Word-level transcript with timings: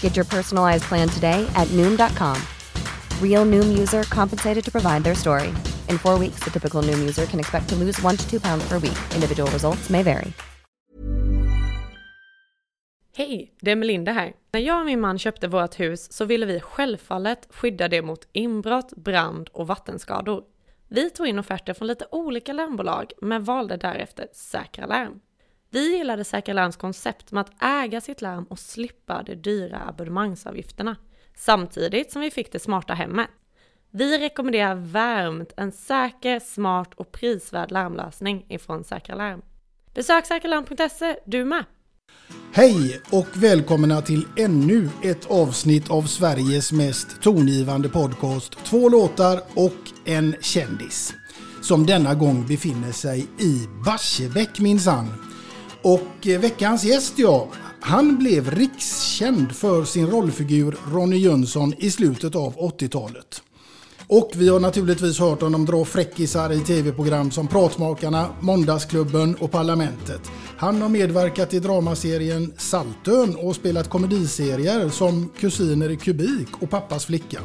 Get 0.00 0.16
your 0.16 0.24
personalized 0.24 0.84
plan 0.88 1.08
today 1.08 1.46
at 1.54 1.68
Noom.com. 1.68 2.36
Real 3.22 3.46
Noom 3.46 3.78
user 3.78 4.02
compensated 4.02 4.64
to 4.64 4.70
provide 4.70 5.04
their 5.04 5.14
story. 5.14 5.48
In 5.88 5.98
four 5.98 6.18
weeks, 6.18 6.40
the 6.44 6.50
typical 6.50 6.82
Noom 6.82 6.98
user 6.98 7.26
can 7.26 7.38
expect 7.38 7.68
to 7.68 7.76
lose 7.76 8.02
one 8.02 8.16
to 8.16 8.28
two 8.30 8.40
pounds 8.40 8.68
per 8.68 8.78
week. 8.78 8.98
Individual 9.14 9.50
results 9.50 9.90
may 9.90 10.02
vary. 10.02 10.32
Hej, 13.16 13.54
det 13.60 13.70
är 13.70 13.76
Melinda 13.76 14.12
här. 14.12 14.32
När 14.52 14.60
jag 14.60 14.80
och 14.80 14.86
min 14.86 15.00
man 15.00 15.18
köpte 15.18 15.48
vårt 15.48 15.80
hus 15.80 16.12
så 16.12 16.24
ville 16.24 16.46
vi 16.46 16.60
självfallet 16.60 17.48
skydda 17.50 17.88
det 17.88 18.02
mot 18.02 18.28
inbrott, 18.32 18.92
brand 18.96 19.48
och 19.52 19.66
vattenskador. 19.66 20.44
Vi 20.88 21.10
tog 21.10 21.26
in 21.26 21.38
offerter 21.38 21.74
från 21.74 21.88
lite 21.88 22.06
olika 22.10 22.52
larmbolag 22.52 23.12
men 23.20 23.44
valde 23.44 23.76
därefter 23.76 24.26
Säkra 24.32 24.86
Larm. 24.86 25.20
Vi 25.70 25.96
gillade 25.96 26.24
Säkra 26.24 26.54
Larms 26.54 26.76
koncept 26.76 27.32
med 27.32 27.40
att 27.40 27.62
äga 27.62 28.00
sitt 28.00 28.20
larm 28.20 28.44
och 28.44 28.58
slippa 28.58 29.22
de 29.22 29.34
dyra 29.34 29.88
abonnemangsavgifterna. 29.88 30.96
Samtidigt 31.36 32.12
som 32.12 32.22
vi 32.22 32.30
fick 32.30 32.52
det 32.52 32.58
smarta 32.58 32.94
hemmet. 32.94 33.26
Vi 33.90 34.18
rekommenderar 34.18 34.74
varmt 34.74 35.52
en 35.56 35.72
säker, 35.72 36.40
smart 36.40 36.94
och 36.94 37.12
prisvärd 37.12 37.70
larmlösning 37.70 38.46
ifrån 38.48 38.84
Säkra 38.84 39.14
Larm. 39.14 39.42
Besök 39.94 40.26
säkralarm.se 40.26 41.16
du 41.26 41.44
med! 41.44 41.64
Hej 42.52 43.00
och 43.10 43.26
välkomna 43.34 44.02
till 44.02 44.26
ännu 44.36 44.88
ett 45.02 45.30
avsnitt 45.30 45.90
av 45.90 46.02
Sveriges 46.02 46.72
mest 46.72 47.22
tongivande 47.22 47.88
podcast. 47.88 48.64
Två 48.64 48.88
låtar 48.88 49.40
och 49.54 50.08
en 50.08 50.36
kändis. 50.40 51.14
Som 51.62 51.86
denna 51.86 52.14
gång 52.14 52.46
befinner 52.46 52.92
sig 52.92 53.20
i 53.38 53.66
Barsebäck 53.84 54.60
minsann. 54.60 55.27
Och 55.82 56.26
eh, 56.26 56.40
veckans 56.40 56.84
gäst 56.84 57.14
ja, 57.16 57.48
han 57.80 58.18
blev 58.18 58.50
rikskänd 58.50 59.52
för 59.52 59.84
sin 59.84 60.06
rollfigur 60.06 60.76
Ronny 60.92 61.16
Jönsson 61.16 61.74
i 61.78 61.90
slutet 61.90 62.36
av 62.36 62.54
80-talet. 62.56 63.42
Och 64.06 64.30
vi 64.34 64.48
har 64.48 64.60
naturligtvis 64.60 65.18
hört 65.18 65.40
honom 65.40 65.64
dra 65.64 65.84
fräckisar 65.84 66.52
i 66.52 66.60
tv-program 66.60 67.30
som 67.30 67.48
Pratmakarna, 67.48 68.28
Måndagsklubben 68.40 69.34
och 69.34 69.50
Parlamentet. 69.50 70.20
Han 70.56 70.82
har 70.82 70.88
medverkat 70.88 71.54
i 71.54 71.58
dramaserien 71.58 72.52
Saltön 72.56 73.36
och 73.36 73.56
spelat 73.56 73.90
komediserier 73.90 74.88
som 74.88 75.28
Kusiner 75.38 75.90
i 75.90 75.96
kubik 75.96 76.48
och 76.60 76.70
Pappas 76.70 77.06
flicka. 77.06 77.40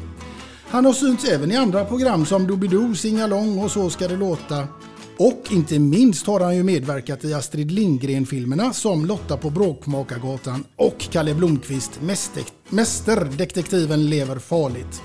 Han 0.68 0.86
har 0.86 0.94
synts 0.94 1.26
även 1.26 1.52
i 1.52 1.56
andra 1.56 1.86
program 1.86 2.26
som 2.26 2.48
Doobidoo, 2.48 2.96
Singalong 2.96 3.60
och 3.60 3.72
Så 3.72 3.90
ska 3.90 4.08
det 4.08 4.18
låta. 4.18 4.68
Och 5.18 5.42
inte 5.52 5.80
minst 5.80 6.28
har 6.28 6.40
han 6.40 6.56
ju 6.56 6.64
medverkat 6.64 7.26
i 7.26 7.34
Astrid 7.34 7.72
Lindgren-filmerna 7.72 8.74
som 8.74 9.06
Lotta 9.06 9.38
på 9.38 9.50
Bråkmakargatan 9.50 10.64
och 10.76 11.00
Kalle 11.00 11.34
Blomqvist, 11.34 12.00
Mästerdetektiven 12.70 14.10
lever 14.10 14.40
farligt. 14.40 15.02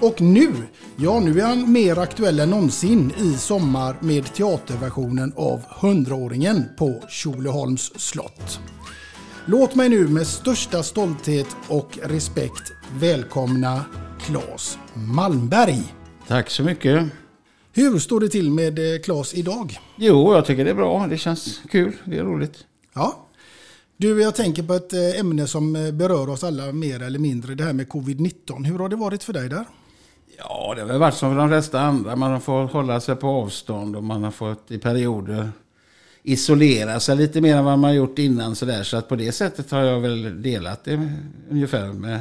Och 0.00 0.20
nu, 0.20 0.52
ja 0.96 1.20
nu 1.20 1.40
är 1.40 1.46
han 1.46 1.72
mer 1.72 1.98
aktuell 1.98 2.40
än 2.40 2.50
någonsin 2.50 3.12
i 3.18 3.32
sommar 3.32 3.96
med 4.00 4.34
teaterversionen 4.34 5.32
av 5.36 5.60
Hundraåringen 5.80 6.64
på 6.78 7.02
Tjolöholms 7.08 8.00
slott. 8.00 8.60
Låt 9.46 9.74
mig 9.74 9.88
nu 9.88 10.08
med 10.08 10.26
största 10.26 10.82
stolthet 10.82 11.56
och 11.68 11.98
respekt 12.02 12.72
välkomna 12.94 13.84
Claes 14.20 14.78
Malmberg. 14.94 15.82
Tack 16.28 16.50
så 16.50 16.62
mycket. 16.62 17.04
Hur 17.72 17.98
står 17.98 18.20
det 18.20 18.28
till 18.28 18.50
med 18.50 18.78
eh, 18.78 19.00
Claes 19.00 19.34
idag? 19.34 19.78
Jo, 19.96 20.34
jag 20.34 20.46
tycker 20.46 20.64
det 20.64 20.70
är 20.70 20.74
bra. 20.74 21.06
Det 21.06 21.18
känns 21.18 21.60
kul. 21.70 21.92
Det 22.04 22.18
är 22.18 22.24
roligt. 22.24 22.64
Ja. 22.94 23.26
Du, 23.96 24.22
jag 24.22 24.34
tänker 24.34 24.62
på 24.62 24.74
ett 24.74 24.92
eh, 24.92 25.20
ämne 25.20 25.46
som 25.46 25.76
eh, 25.76 25.92
berör 25.92 26.28
oss 26.28 26.44
alla 26.44 26.72
mer 26.72 27.02
eller 27.02 27.18
mindre. 27.18 27.54
Det 27.54 27.64
här 27.64 27.72
med 27.72 27.88
covid-19. 27.88 28.64
Hur 28.64 28.78
har 28.78 28.88
det 28.88 28.96
varit 28.96 29.22
för 29.22 29.32
dig 29.32 29.48
där? 29.48 29.64
Ja, 30.38 30.72
det 30.74 30.80
har 30.80 30.88
väl 30.88 30.98
varit 30.98 31.14
som 31.14 31.32
för 31.32 31.38
de 31.38 31.48
flesta 31.48 31.80
andra. 31.80 32.16
Man 32.16 32.32
har 32.32 32.40
fått 32.40 32.72
hålla 32.72 33.00
sig 33.00 33.16
på 33.16 33.28
avstånd 33.28 33.96
och 33.96 34.04
man 34.04 34.24
har 34.24 34.30
fått 34.30 34.70
i 34.70 34.78
perioder 34.78 35.50
isolera 36.22 37.00
sig 37.00 37.16
lite 37.16 37.40
mer 37.40 37.56
än 37.56 37.64
vad 37.64 37.78
man 37.78 37.94
gjort 37.94 38.18
innan. 38.18 38.56
Så, 38.56 38.66
där. 38.66 38.82
så 38.82 38.96
att 38.96 39.08
på 39.08 39.16
det 39.16 39.32
sättet 39.32 39.70
har 39.70 39.80
jag 39.80 40.00
väl 40.00 40.42
delat 40.42 40.84
det 40.84 41.08
ungefär 41.50 41.92
med 41.92 42.20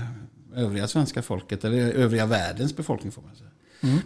övriga 0.56 0.88
svenska 0.88 1.22
folket. 1.22 1.66
Eller 1.66 1.92
övriga 1.92 2.26
världens 2.26 2.76
befolkning 2.76 3.12
får 3.12 3.22
man 3.22 3.36
säga. 3.36 3.50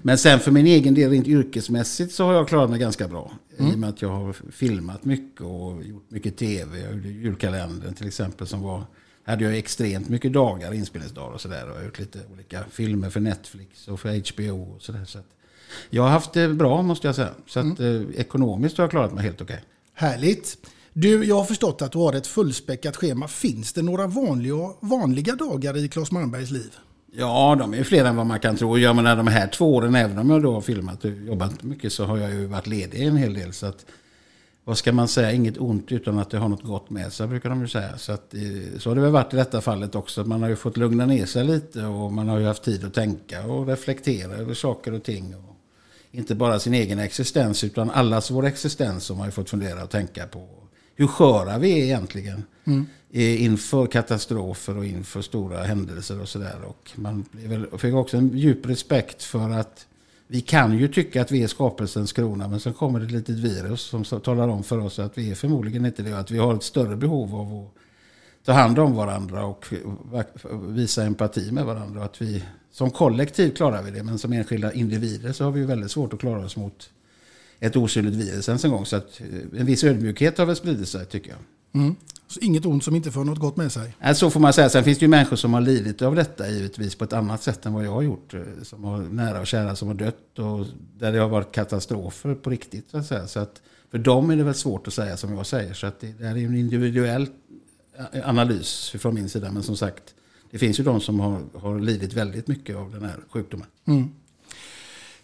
Men 0.01 0.17
sen 0.17 0.39
för 0.39 0.51
min 0.51 0.67
egen 0.67 0.94
del 0.94 1.11
rent 1.11 1.28
yrkesmässigt 1.28 2.13
så 2.13 2.25
har 2.25 2.34
jag 2.34 2.47
klarat 2.47 2.69
mig 2.69 2.79
ganska 2.79 3.07
bra. 3.07 3.31
I 3.57 3.73
och 3.73 3.79
med 3.79 3.89
att 3.89 4.01
jag 4.01 4.09
har 4.09 4.35
filmat 4.51 5.06
mycket 5.06 5.41
och 5.41 5.84
gjort 5.84 6.11
mycket 6.11 6.38
tv. 6.38 6.79
Jag 6.79 6.94
gjorde 6.94 7.09
julkalendern 7.09 7.94
till 7.94 8.07
exempel 8.07 8.47
som 8.47 8.62
var 8.62 8.83
hade 9.25 9.44
jag 9.44 9.57
extremt 9.57 10.09
mycket 10.09 10.33
dagar, 10.33 10.74
inspelningsdagar 10.74 11.33
och 11.33 11.42
sådär. 11.42 11.71
Och 11.71 11.86
gjort 11.86 12.00
lite 12.00 12.19
olika 12.33 12.63
filmer 12.71 13.09
för 13.09 13.19
Netflix 13.19 13.88
och 13.88 14.00
för 14.00 14.33
HBO 14.33 14.75
och 14.75 14.81
sådär. 14.81 15.06
Så 15.06 15.19
jag 15.89 16.03
har 16.03 16.09
haft 16.09 16.33
det 16.33 16.50
bra 16.50 16.81
måste 16.81 17.07
jag 17.07 17.15
säga. 17.15 17.33
Så 17.48 17.59
att 17.59 17.80
eh, 17.80 18.01
ekonomiskt 18.15 18.77
har 18.77 18.83
jag 18.83 18.92
klarat 18.92 19.13
mig 19.13 19.24
helt 19.24 19.42
okej. 19.42 19.63
Härligt. 19.94 20.57
Du, 20.94 21.25
jag 21.25 21.36
har 21.36 21.45
förstått 21.45 21.81
att 21.81 21.92
du 21.92 21.98
har 21.98 22.13
ett 22.13 22.27
fullspäckat 22.27 22.95
schema. 22.95 23.27
Finns 23.27 23.74
det 23.74 23.81
några 23.81 24.07
vanliga, 24.07 24.74
vanliga 24.80 25.36
dagar 25.36 25.77
i 25.77 25.88
Claes 25.88 26.12
Malmbergs 26.12 26.51
liv? 26.51 26.75
Ja, 27.15 27.56
de 27.60 27.74
är 27.74 27.77
ju 27.77 27.83
fler 27.83 28.06
än 28.06 28.15
vad 28.15 28.25
man 28.25 28.39
kan 28.39 28.56
tro. 28.56 28.77
Jag 28.77 28.95
menar 28.95 29.15
de 29.15 29.27
här 29.27 29.48
två 29.48 29.75
åren, 29.75 29.95
även 29.95 30.18
om 30.18 30.30
jag 30.30 30.44
då 30.44 30.54
har 30.54 30.62
filmat 30.62 31.06
och 31.06 31.12
jobbat 31.12 31.63
mycket, 31.63 31.94
så 31.94 32.06
har 32.06 32.18
jag 32.18 32.31
ju 32.31 32.45
varit 32.45 32.68
ledig 32.68 33.01
en 33.01 33.18
hel 33.18 33.33
del. 33.33 33.54
Så 33.54 33.65
att, 33.65 33.86
vad 34.63 34.77
ska 34.77 34.92
man 34.92 35.07
säga, 35.07 35.31
inget 35.31 35.57
ont 35.57 35.92
utan 35.92 36.19
att 36.19 36.30
det 36.30 36.38
har 36.38 36.50
något 36.50 36.63
gott 36.63 36.89
med 36.89 37.13
sig, 37.13 37.27
brukar 37.27 37.50
de 37.50 37.62
ju 37.62 37.68
säga. 37.68 37.98
Så, 37.98 38.12
att, 38.12 38.33
eh, 38.33 38.80
så 38.80 38.89
har 38.89 38.95
det 38.95 39.01
väl 39.01 39.12
varit 39.12 39.33
i 39.33 39.38
detta 39.38 39.62
fallet 39.62 39.95
också. 39.95 40.24
Man 40.24 40.42
har 40.42 40.50
ju 40.50 40.56
fått 40.56 40.77
lugna 40.77 41.06
ner 41.06 41.25
sig 41.25 41.44
lite 41.44 41.86
och 41.86 42.13
man 42.13 42.30
har 42.30 42.39
ju 42.39 42.45
haft 42.45 42.63
tid 42.63 42.86
att 42.86 42.94
tänka 42.94 43.45
och 43.45 43.68
reflektera 43.68 44.33
över 44.33 44.54
saker 44.54 44.94
och 44.94 45.04
ting. 45.04 45.36
Och 45.36 45.56
inte 46.12 46.36
bara 46.36 46.60
sin 46.60 46.74
egen 46.74 47.00
existens, 47.00 47.63
utan 47.63 47.89
allas 47.89 48.31
vår 48.31 48.45
existens 48.45 49.04
som 49.04 49.18
man 49.18 49.21
har 49.21 49.27
ju 49.27 49.31
fått 49.31 49.50
fundera 49.50 49.83
och 49.83 49.89
tänka 49.89 50.27
på 50.27 50.62
hur 50.95 51.07
sköra 51.07 51.57
vi 51.57 51.72
är 51.72 51.84
egentligen. 51.84 52.44
Mm. 52.63 52.86
Inför 53.12 53.88
katastrofer 53.88 54.78
och 54.78 54.86
inför 54.86 55.22
stora 55.22 55.63
händelser 55.63 56.22
och 56.22 56.30
sådär. 56.30 56.56
Man 56.95 57.25
fick 57.78 57.94
också 57.94 58.18
en 58.18 58.38
djup 58.38 58.66
respekt 58.66 59.24
för 59.24 59.50
att 59.50 59.88
vi 60.28 60.42
kan 60.42 60.78
ju 60.78 60.88
tycka 60.88 61.22
att 61.22 61.31
vi 61.31 61.44
är 61.44 61.48
skapelsens 61.48 62.13
krona 62.13 62.48
men 62.48 62.60
sen 62.60 62.74
kommer 62.74 63.00
det 63.00 63.06
ett 63.06 63.12
litet 63.12 63.36
virus 63.36 63.81
som 63.81 64.04
talar 64.04 64.48
om 64.48 64.63
för 64.63 64.80
oss 64.80 65.00
att 65.00 65.18
vi 65.18 65.31
är 65.31 65.36
förmodligen 65.36 65.86
inte 65.86 66.04
det. 66.04 66.19
Att 66.19 66.31
vi 66.31 66.38
har 66.38 66.54
ett 66.56 66.63
större 66.63 66.96
behov 66.96 67.36
av 67.36 67.63
att 67.63 67.74
ta 68.46 68.51
hand 68.51 68.80
om 68.80 68.96
varandra 68.96 69.46
och 69.46 69.66
visa 70.68 71.04
empati 71.04 71.51
med 71.51 71.66
varandra. 71.66 72.04
Att 72.04 72.22
vi, 72.22 72.44
som 72.72 72.92
kollektiv 72.92 73.56
klarar 73.56 73.84
vi 73.84 73.92
det 73.92 74.04
men 74.04 74.19
som 74.19 74.34
enskilda 74.34 74.74
individer 74.74 75.31
så 75.31 75.44
har 75.44 75.51
vi 75.51 75.63
väldigt 75.63 75.92
svårt 75.92 76.13
att 76.13 76.19
klara 76.19 76.46
oss 76.46 76.57
mot 76.57 76.89
ett 77.63 77.75
osynligt 77.75 78.15
virus 78.15 78.50
ens 78.50 78.65
en 78.65 78.71
gång. 78.71 78.86
Så 78.86 78.95
att 78.95 79.21
eh, 79.21 79.60
en 79.60 79.65
viss 79.65 79.83
ödmjukhet 79.83 80.38
har 80.38 80.45
väl 80.45 80.56
spridit 80.56 80.88
sig 80.89 81.06
tycker 81.06 81.30
jag. 81.30 81.39
Mm. 81.81 81.95
Så 82.27 82.39
inget 82.39 82.65
ont 82.65 82.83
som 82.83 82.95
inte 82.95 83.12
får 83.12 83.24
något 83.25 83.39
gott 83.39 83.57
med 83.57 83.71
sig? 83.71 83.95
Så 84.15 84.30
får 84.30 84.39
man 84.39 84.54
säga. 84.54 84.69
Sen 84.69 84.83
finns 84.83 85.00
det 85.00 85.06
ju 85.06 85.10
människor 85.10 85.36
som 85.36 85.54
har 85.54 85.62
lidit 85.62 86.01
av 86.01 86.15
detta 86.15 86.50
givetvis 86.50 86.95
på 86.95 87.04
ett 87.04 87.13
annat 87.13 87.44
sätt 87.44 87.65
än 87.65 87.74
vad 87.74 87.86
jag 87.86 87.92
har 87.92 88.01
gjort. 88.01 88.33
Eh, 88.33 88.42
som 88.63 88.83
har 88.83 88.98
nära 88.98 89.39
och 89.39 89.48
kära 89.48 89.75
som 89.75 89.88
har 89.88 89.95
dött 89.95 90.39
och 90.39 90.65
där 91.00 91.12
det 91.12 91.19
har 91.19 91.30
varit 91.30 91.51
katastrofer 91.51 92.36
på 92.36 92.50
riktigt. 92.50 92.89
Så 92.92 92.98
att 92.98 93.06
säga. 93.06 93.27
Så 93.27 93.39
att 93.39 93.62
för 93.92 93.98
dem 93.98 94.30
är 94.30 94.36
det 94.36 94.44
väl 94.44 94.54
svårt 94.54 94.88
att 94.88 94.94
säga 94.94 95.18
som 95.18 95.33
jag 95.33 95.45
säger. 95.45 95.74
Så 95.74 95.88
att 95.88 96.00
det, 96.00 96.07
det 96.07 96.27
är 96.27 96.31
en 96.31 96.57
individuell 96.57 97.27
eh, 98.13 98.30
analys 98.30 98.95
från 99.00 99.15
min 99.15 99.30
sida. 99.30 99.51
Men 99.51 99.63
som 99.63 99.77
sagt, 99.77 100.04
det 100.51 100.57
finns 100.57 100.80
ju 100.80 100.83
de 100.83 101.01
som 101.01 101.19
har, 101.19 101.42
har 101.60 101.80
lidit 101.80 102.13
väldigt 102.13 102.48
mycket 102.48 102.75
av 102.75 102.92
den 102.92 103.04
här 103.04 103.19
sjukdomen. 103.30 103.68
Mm. 103.86 104.10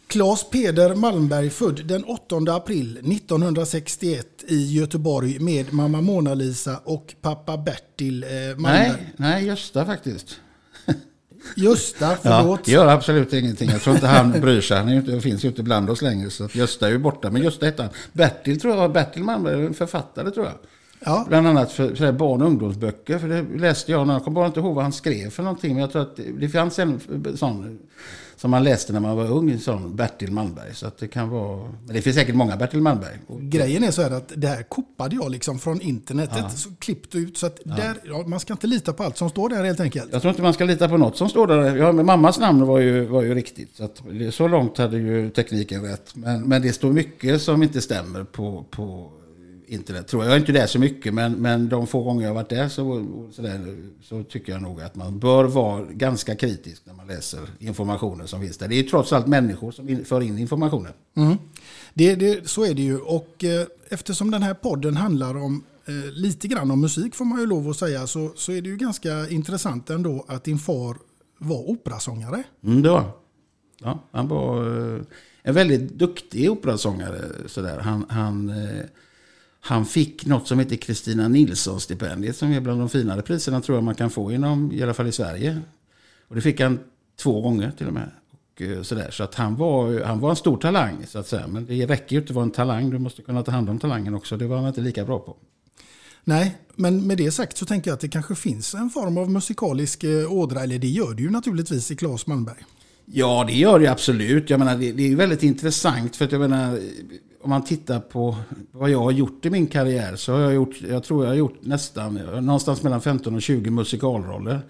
Claes 0.09 0.49
Peder 0.49 0.95
Malmberg 0.95 1.49
född 1.49 1.85
den 1.85 2.03
8 2.03 2.35
april 2.47 2.97
1961 2.97 4.27
i 4.47 4.77
Göteborg 4.77 5.39
med 5.39 5.73
mamma 5.73 6.01
Mona 6.01 6.33
Lisa 6.33 6.77
och 6.83 7.15
pappa 7.21 7.57
Bertil 7.57 8.23
eh, 8.23 8.29
Malmberg. 8.29 8.89
Nej, 8.89 9.13
nej, 9.15 9.45
Gösta 9.45 9.85
faktiskt. 9.85 10.35
Gösta, 11.55 12.17
förlåt. 12.21 12.59
Ja, 12.59 12.63
det 12.65 12.71
gör 12.71 12.87
absolut 12.87 13.33
ingenting. 13.33 13.69
Jag 13.69 13.81
tror 13.81 13.95
inte 13.95 14.07
han 14.07 14.31
bryr 14.31 14.61
sig. 14.61 14.77
Han 14.77 14.89
inte, 14.89 15.21
finns 15.21 15.45
ju 15.45 15.47
inte 15.47 15.63
bland 15.63 15.89
oss 15.89 16.01
längre. 16.01 16.29
Så 16.29 16.49
Gösta 16.53 16.87
är 16.87 16.91
ju 16.91 16.97
borta. 16.97 17.31
Men 17.31 17.41
Gösta 17.41 17.65
hette 17.65 17.83
han. 17.83 17.91
Bertil 18.13 18.59
tror 18.59 18.73
jag 18.73 18.81
var 18.81 18.89
Bertil 18.89 19.23
Malmberg, 19.23 19.65
en 19.65 19.73
författare 19.73 20.31
tror 20.31 20.45
jag. 20.45 20.55
Ja. 20.99 21.25
Bland 21.29 21.47
annat 21.47 21.71
för, 21.71 21.95
för 21.95 22.11
barn 22.11 22.41
och 22.41 22.47
ungdomsböcker. 22.47 23.19
För 23.19 23.27
det 23.27 23.45
läste 23.57 23.91
jag. 23.91 24.07
Jag 24.07 24.23
kommer 24.23 24.35
bara 24.35 24.47
inte 24.47 24.59
ihåg 24.59 24.75
vad 24.75 24.83
han 24.83 24.93
skrev 24.93 25.29
för 25.29 25.43
någonting. 25.43 25.73
Men 25.73 25.81
jag 25.81 25.91
tror 25.91 26.01
att 26.01 26.19
det 26.39 26.49
fanns 26.49 26.79
en 26.79 26.99
sån 27.35 27.79
som 28.35 28.51
man 28.51 28.63
läste 28.63 28.93
när 28.93 28.99
man 28.99 29.17
var 29.17 29.31
ung, 29.31 29.59
som 29.59 29.95
Bertil 29.95 30.31
Malmberg. 30.31 30.75
Så 30.75 30.87
att 30.87 30.97
det 30.97 31.07
kan 31.07 31.29
vara... 31.29 31.71
Men 31.85 31.95
det 31.95 32.01
finns 32.01 32.15
säkert 32.15 32.35
många 32.35 32.57
Bertil 32.57 32.81
Malmberg. 32.81 33.19
Grejen 33.39 33.83
är 33.83 33.91
så 33.91 34.01
här 34.01 34.11
att 34.11 34.31
det 34.35 34.47
här 34.47 34.63
koppade 34.63 35.15
jag 35.15 35.31
liksom 35.31 35.59
från 35.59 35.81
internetet. 35.81 36.37
Ja. 36.37 36.49
Så 36.49 36.69
klippt 36.79 37.15
ut. 37.15 37.37
Så 37.37 37.45
att 37.45 37.59
där, 37.63 37.95
ja, 38.03 38.23
man 38.27 38.39
ska 38.39 38.53
inte 38.53 38.67
lita 38.67 38.93
på 38.93 39.03
allt 39.03 39.17
som 39.17 39.29
står 39.29 39.49
där 39.49 39.63
helt 39.63 39.79
enkelt. 39.79 40.09
Jag 40.11 40.21
tror 40.21 40.29
inte 40.29 40.41
man 40.41 40.53
ska 40.53 40.63
lita 40.63 40.89
på 40.89 40.97
något 40.97 41.17
som 41.17 41.29
står 41.29 41.47
där. 41.47 41.75
Ja, 41.75 41.91
men 41.91 42.05
mammas 42.05 42.39
namn 42.39 42.65
var 42.65 42.79
ju, 42.79 43.05
var 43.05 43.21
ju 43.21 43.35
riktigt. 43.35 43.75
Så, 43.75 43.83
att, 43.83 44.01
så 44.31 44.47
långt 44.47 44.77
hade 44.77 44.97
ju 44.97 45.29
tekniken 45.29 45.81
rätt. 45.81 46.15
Men, 46.15 46.41
men 46.41 46.61
det 46.61 46.73
står 46.73 46.91
mycket 46.91 47.41
som 47.41 47.63
inte 47.63 47.81
stämmer 47.81 48.23
på, 48.23 48.65
på 48.71 49.11
internet 49.69 50.07
tror 50.07 50.23
jag. 50.23 50.29
Jag 50.31 50.35
är 50.35 50.39
inte 50.39 50.51
där 50.51 50.67
så 50.67 50.79
mycket 50.79 51.13
men, 51.13 51.33
men 51.33 51.69
de 51.69 51.87
få 51.87 52.03
gånger 52.03 52.27
jag 52.27 52.33
varit 52.33 52.49
där 52.49 52.69
så, 52.69 53.05
så, 53.31 53.41
där, 53.41 53.89
så 54.03 54.23
tycker 54.23 54.51
jag 54.51 54.61
nog 54.61 54.81
att 54.81 54.95
man 54.95 55.19
bör 55.19 55.43
vara 55.43 55.85
ganska 55.85 56.35
kritisk 56.35 56.81
när 56.85 56.93
man 56.93 57.07
läser 57.07 57.39
informationen 57.59 58.27
som 58.27 58.41
finns 58.41 58.57
där. 58.57 58.67
Det 58.67 58.79
är 58.79 58.83
trots 58.83 59.13
allt 59.13 59.27
människor 59.27 59.71
som 59.71 59.89
in, 59.89 60.05
för 60.05 60.21
in 60.21 60.37
informationen. 60.37 60.93
Mm. 61.15 61.37
Det, 61.93 62.15
det, 62.15 62.49
så 62.49 62.65
är 62.65 62.73
det 62.73 62.81
ju 62.81 62.99
och 62.99 63.43
eh, 63.43 63.67
eftersom 63.89 64.31
den 64.31 64.43
här 64.43 64.53
podden 64.53 64.97
handlar 64.97 65.37
om 65.37 65.63
eh, 65.85 66.11
lite 66.11 66.47
grann 66.47 66.71
om 66.71 66.81
musik 66.81 67.15
får 67.15 67.25
man 67.25 67.39
ju 67.39 67.45
lov 67.45 67.69
att 67.69 67.77
säga 67.77 68.07
så, 68.07 68.31
så 68.35 68.51
är 68.51 68.61
det 68.61 68.69
ju 68.69 68.77
ganska 68.77 69.29
intressant 69.29 69.89
ändå 69.89 70.25
att 70.27 70.43
din 70.43 70.59
far 70.59 70.97
var 71.37 71.69
operasångare. 71.69 72.43
Mm, 72.63 72.81
det 72.81 72.89
var 72.89 73.11
ja, 73.81 73.99
Han 74.11 74.27
var 74.27 74.67
eh, 74.95 75.01
en 75.43 75.55
väldigt 75.55 75.89
duktig 75.89 76.51
operasångare. 76.51 77.21
Sådär. 77.45 77.79
Han, 77.79 78.05
han 78.09 78.49
eh, 78.49 78.85
han 79.61 79.85
fick 79.85 80.25
något 80.25 80.47
som 80.47 80.59
heter 80.59 80.75
Kristina 80.75 81.27
Nilsson-stipendiet 81.27 82.35
som 82.35 82.51
är 82.51 82.59
bland 82.59 82.79
de 82.79 82.89
finare 82.89 83.21
priserna 83.21 83.61
tror 83.61 83.77
jag 83.77 83.83
man 83.83 83.95
kan 83.95 84.09
få 84.09 84.31
inom, 84.31 84.71
i 84.71 84.83
alla 84.83 84.93
fall 84.93 85.07
i 85.07 85.11
Sverige. 85.11 85.61
Och 86.27 86.35
det 86.35 86.41
fick 86.41 86.61
han 86.61 86.79
två 87.15 87.41
gånger 87.41 87.71
till 87.77 87.87
och 87.87 87.93
med. 87.93 88.11
Och 88.31 88.61
eh, 88.61 88.81
så 88.81 88.95
där. 88.95 89.11
Så 89.11 89.23
att 89.23 89.35
han 89.35 89.55
var, 89.55 90.03
han 90.03 90.19
var 90.19 90.29
en 90.29 90.35
stor 90.35 90.57
talang 90.57 91.05
så 91.07 91.19
att 91.19 91.27
säga. 91.27 91.47
Men 91.47 91.65
det 91.65 91.85
räcker 91.85 92.15
ju 92.15 92.21
inte 92.21 92.31
att 92.31 92.35
vara 92.35 92.45
en 92.45 92.51
talang, 92.51 92.89
du 92.89 92.99
måste 92.99 93.21
kunna 93.21 93.43
ta 93.43 93.51
hand 93.51 93.69
om 93.69 93.79
talangen 93.79 94.15
också. 94.15 94.37
Det 94.37 94.47
var 94.47 94.57
han 94.57 94.67
inte 94.67 94.81
lika 94.81 95.05
bra 95.05 95.19
på. 95.19 95.37
Nej, 96.23 96.57
men 96.75 97.07
med 97.07 97.17
det 97.17 97.31
sagt 97.31 97.57
så 97.57 97.65
tänker 97.65 97.91
jag 97.91 97.95
att 97.95 98.01
det 98.01 98.07
kanske 98.07 98.35
finns 98.35 98.73
en 98.73 98.89
form 98.89 99.17
av 99.17 99.31
musikalisk 99.31 100.03
eh, 100.03 100.33
ådra, 100.33 100.63
eller 100.63 100.79
det 100.79 100.87
gör 100.87 101.13
det 101.13 101.21
ju 101.21 101.29
naturligtvis 101.29 101.91
i 101.91 101.95
Claes 101.95 102.27
Malmberg. 102.27 102.65
Ja, 103.11 103.43
det 103.47 103.53
gör 103.53 103.79
det 103.79 103.87
absolut. 103.87 104.49
Jag 104.49 104.59
menar, 104.59 104.75
det, 104.77 104.91
det 104.91 105.11
är 105.11 105.15
väldigt 105.15 105.43
intressant 105.43 106.15
för 106.15 106.25
att 106.25 106.31
jag 106.31 106.41
menar, 106.41 106.79
om 107.41 107.49
man 107.49 107.63
tittar 107.63 107.99
på 107.99 108.35
vad 108.71 108.89
jag 108.89 108.99
har 108.99 109.11
gjort 109.11 109.45
i 109.45 109.49
min 109.49 109.67
karriär 109.67 110.15
så 110.15 110.33
har 110.33 110.39
jag 110.39 110.53
gjort, 110.53 110.81
jag 110.81 111.03
tror 111.03 111.23
jag 111.23 111.31
har 111.31 111.35
gjort 111.35 111.59
nästan, 111.61 112.13
någonstans 112.41 112.83
mellan 112.83 113.01
15 113.01 113.35
och 113.35 113.41
20 113.41 113.69
musikalroller. 113.69 114.61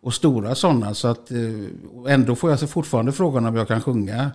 Och 0.00 0.14
stora 0.14 0.54
sådana. 0.54 0.94
Så 0.94 1.08
att, 1.08 1.30
eh, 1.30 2.12
ändå 2.12 2.36
får 2.36 2.50
jag 2.50 2.70
fortfarande 2.70 3.12
frågan 3.12 3.46
om 3.46 3.56
jag 3.56 3.68
kan 3.68 3.80
sjunga. 3.80 4.30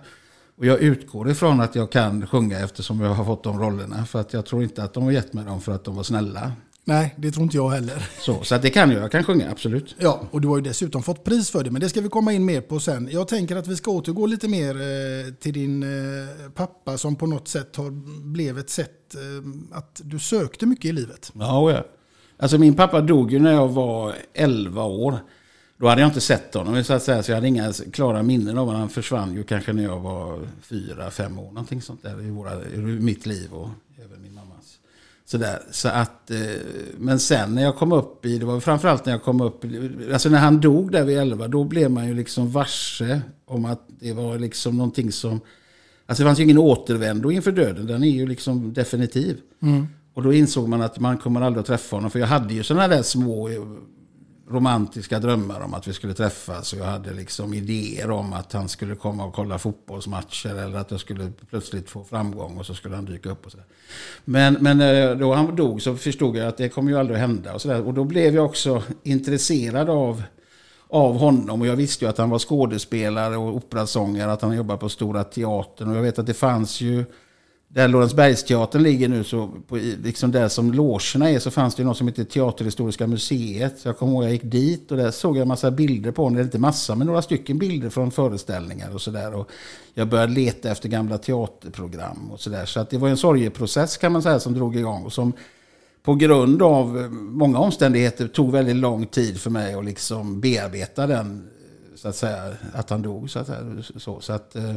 Och 0.58 0.66
jag 0.66 0.80
utgår 0.80 1.30
ifrån 1.30 1.60
att 1.60 1.74
jag 1.74 1.92
kan 1.92 2.26
sjunga 2.26 2.58
eftersom 2.58 3.00
jag 3.00 3.14
har 3.14 3.24
fått 3.24 3.44
de 3.44 3.60
rollerna. 3.60 4.04
För 4.04 4.20
att 4.20 4.32
jag 4.32 4.46
tror 4.46 4.62
inte 4.62 4.82
att 4.84 4.94
de 4.94 5.02
har 5.04 5.12
gett 5.12 5.32
mig 5.32 5.44
dem 5.44 5.60
för 5.60 5.72
att 5.72 5.84
de 5.84 5.96
var 5.96 6.02
snälla. 6.02 6.52
Nej, 6.86 7.14
det 7.18 7.30
tror 7.30 7.42
inte 7.42 7.56
jag 7.56 7.70
heller. 7.70 8.08
Så, 8.20 8.44
så 8.44 8.58
det 8.58 8.70
kan 8.70 8.90
jag. 8.90 9.02
Jag 9.02 9.12
kan 9.12 9.24
sjunga, 9.24 9.50
absolut. 9.50 9.94
Ja, 9.98 10.20
och 10.30 10.40
du 10.40 10.48
har 10.48 10.56
ju 10.56 10.62
dessutom 10.62 11.02
fått 11.02 11.24
pris 11.24 11.50
för 11.50 11.64
det. 11.64 11.70
Men 11.70 11.80
det 11.80 11.88
ska 11.88 12.00
vi 12.00 12.08
komma 12.08 12.32
in 12.32 12.44
mer 12.44 12.60
på 12.60 12.80
sen. 12.80 13.08
Jag 13.12 13.28
tänker 13.28 13.56
att 13.56 13.66
vi 13.66 13.76
ska 13.76 13.90
återgå 13.90 14.26
lite 14.26 14.48
mer 14.48 14.74
eh, 14.74 15.34
till 15.34 15.52
din 15.52 15.82
eh, 15.82 16.50
pappa 16.54 16.98
som 16.98 17.16
på 17.16 17.26
något 17.26 17.48
sätt 17.48 17.76
har, 17.76 17.90
blev 18.22 18.58
ett 18.58 18.70
sätt 18.70 19.14
eh, 19.14 19.78
att 19.78 20.00
du 20.04 20.18
sökte 20.18 20.66
mycket 20.66 20.84
i 20.84 20.92
livet. 20.92 21.32
Ja, 21.34 21.70
ja. 21.70 21.84
Alltså 22.36 22.58
min 22.58 22.74
pappa 22.74 23.00
dog 23.00 23.32
ju 23.32 23.38
när 23.38 23.52
jag 23.52 23.68
var 23.68 24.14
11 24.34 24.84
år. 24.84 25.18
Då 25.76 25.88
hade 25.88 26.00
jag 26.00 26.08
inte 26.08 26.20
sett 26.20 26.54
honom 26.54 26.84
så 26.84 26.92
att 26.92 27.02
säga. 27.02 27.22
Så 27.22 27.30
jag 27.30 27.36
hade 27.36 27.48
inga 27.48 27.72
klara 27.72 28.22
minnen 28.22 28.58
av 28.58 28.66
honom. 28.66 28.80
Han 28.80 28.90
försvann 28.90 29.34
ju 29.34 29.44
kanske 29.44 29.72
när 29.72 29.82
jag 29.82 30.00
var 30.00 30.40
4-5 30.68 31.38
år. 31.38 31.44
Någonting 31.44 31.82
sånt 31.82 32.02
där 32.02 32.22
i, 32.22 32.30
våra, 32.30 32.64
i 32.64 32.78
mitt 32.78 33.26
liv 33.26 33.52
och 33.52 33.68
även 34.04 34.22
min. 34.22 34.33
Sådär. 35.26 35.62
Så 35.70 35.88
att, 35.88 36.30
eh, 36.30 36.38
men 36.98 37.20
sen 37.20 37.54
när 37.54 37.62
jag 37.62 37.76
kom 37.76 37.92
upp 37.92 38.26
i, 38.26 38.38
det 38.38 38.46
var 38.46 38.60
framförallt 38.60 39.06
när 39.06 39.12
jag 39.12 39.22
kom 39.22 39.40
upp, 39.40 39.64
alltså 40.12 40.28
när 40.28 40.38
han 40.38 40.60
dog 40.60 40.92
där 40.92 41.04
vid 41.04 41.18
11, 41.18 41.48
då 41.48 41.64
blev 41.64 41.90
man 41.90 42.06
ju 42.06 42.14
liksom 42.14 42.50
varse 42.50 43.20
om 43.44 43.64
att 43.64 43.86
det 44.00 44.12
var 44.12 44.38
liksom 44.38 44.76
någonting 44.76 45.12
som, 45.12 45.40
alltså 46.06 46.22
det 46.22 46.28
fanns 46.28 46.38
ju 46.38 46.42
ingen 46.42 46.58
återvändo 46.58 47.30
inför 47.30 47.52
döden, 47.52 47.86
den 47.86 48.04
är 48.04 48.10
ju 48.10 48.26
liksom 48.26 48.72
definitiv. 48.72 49.38
Mm. 49.62 49.86
Och 50.14 50.22
då 50.22 50.32
insåg 50.32 50.68
man 50.68 50.82
att 50.82 50.98
man 50.98 51.18
kommer 51.18 51.40
aldrig 51.40 51.60
att 51.60 51.66
träffa 51.66 51.96
honom, 51.96 52.10
för 52.10 52.18
jag 52.18 52.26
hade 52.26 52.54
ju 52.54 52.62
sådana 52.62 52.88
där 52.88 53.02
små 53.02 53.48
romantiska 54.50 55.18
drömmar 55.18 55.60
om 55.60 55.74
att 55.74 55.88
vi 55.88 55.92
skulle 55.92 56.14
träffas. 56.14 56.72
Och 56.72 56.78
jag 56.78 56.84
hade 56.84 57.12
liksom 57.12 57.54
idéer 57.54 58.10
om 58.10 58.32
att 58.32 58.52
han 58.52 58.68
skulle 58.68 58.94
komma 58.94 59.24
och 59.24 59.34
kolla 59.34 59.58
fotbollsmatcher. 59.58 60.54
Eller 60.54 60.78
att 60.78 60.90
jag 60.90 61.00
skulle 61.00 61.32
plötsligt 61.50 61.90
få 61.90 62.04
framgång 62.04 62.58
och 62.58 62.66
så 62.66 62.74
skulle 62.74 62.94
han 62.94 63.04
dyka 63.04 63.30
upp. 63.30 63.46
och 63.46 63.52
så 63.52 63.56
där. 63.56 63.66
Men, 64.24 64.56
men 64.60 64.80
eh, 64.80 65.16
då 65.16 65.34
han 65.34 65.56
dog 65.56 65.82
så 65.82 65.96
förstod 65.96 66.36
jag 66.36 66.48
att 66.48 66.56
det 66.56 66.68
kommer 66.68 66.90
ju 66.90 66.98
aldrig 66.98 67.14
att 67.14 67.20
hända. 67.20 67.54
Och, 67.54 67.62
så 67.62 67.68
där. 67.68 67.86
och 67.86 67.94
då 67.94 68.04
blev 68.04 68.34
jag 68.34 68.44
också 68.44 68.82
intresserad 69.02 69.90
av, 69.90 70.22
av 70.88 71.16
honom. 71.16 71.60
Och 71.60 71.66
jag 71.66 71.76
visste 71.76 72.04
ju 72.04 72.08
att 72.08 72.18
han 72.18 72.30
var 72.30 72.38
skådespelare 72.38 73.36
och 73.36 73.56
operasångare. 73.56 74.32
Att 74.32 74.42
han 74.42 74.56
jobbade 74.56 74.80
på 74.80 74.88
Stora 74.88 75.24
Teatern. 75.24 75.90
Och 75.90 75.96
jag 75.96 76.02
vet 76.02 76.18
att 76.18 76.26
det 76.26 76.34
fanns 76.34 76.80
ju 76.80 77.04
där 77.74 77.88
Lorensbergsteatern 77.88 78.82
ligger 78.82 79.08
nu, 79.08 79.24
så 79.24 79.50
på, 79.68 79.76
liksom 80.02 80.32
där 80.32 80.48
som 80.48 80.72
logerna 80.72 81.30
är, 81.30 81.38
så 81.38 81.50
fanns 81.50 81.74
det 81.74 81.84
något 81.84 81.96
som 81.96 82.08
heter 82.08 82.24
Teaterhistoriska 82.24 83.06
museet. 83.06 83.78
Så 83.78 83.88
jag 83.88 83.98
kommer 83.98 84.12
ihåg 84.12 84.24
jag 84.24 84.32
gick 84.32 84.42
dit 84.42 84.90
och 84.90 84.96
där 84.96 85.10
såg 85.10 85.36
jag 85.36 85.42
en 85.42 85.48
massa 85.48 85.70
bilder 85.70 86.10
på 86.10 86.24
honom. 86.24 86.40
Inte 86.40 86.58
massa, 86.58 86.94
men 86.94 87.06
några 87.06 87.22
stycken 87.22 87.58
bilder 87.58 87.90
från 87.90 88.10
föreställningar 88.10 88.94
och 88.94 89.00
sådär. 89.00 89.44
Jag 89.94 90.08
började 90.08 90.32
leta 90.32 90.70
efter 90.70 90.88
gamla 90.88 91.18
teaterprogram 91.18 92.30
och 92.32 92.40
sådär. 92.40 92.66
Så 92.66 92.80
att 92.80 92.90
det 92.90 92.98
var 92.98 93.08
en 93.08 93.16
sorgeprocess 93.16 93.96
kan 93.96 94.12
man 94.12 94.22
säga 94.22 94.40
som 94.40 94.54
drog 94.54 94.76
igång. 94.76 95.02
Och 95.02 95.12
som 95.12 95.32
på 96.02 96.14
grund 96.14 96.62
av 96.62 96.98
eh, 96.98 97.10
många 97.10 97.58
omständigheter 97.58 98.28
tog 98.28 98.52
väldigt 98.52 98.76
lång 98.76 99.06
tid 99.06 99.40
för 99.40 99.50
mig 99.50 99.74
att 99.74 99.84
liksom 99.84 100.40
bearbeta 100.40 101.06
den, 101.06 101.48
så 101.96 102.08
att 102.08 102.16
säga, 102.16 102.52
att 102.72 102.90
han 102.90 103.02
dog. 103.02 103.30
Så 103.30 103.38
att, 103.38 103.50
så, 103.96 104.20
så 104.20 104.32
att 104.32 104.56
eh, 104.56 104.74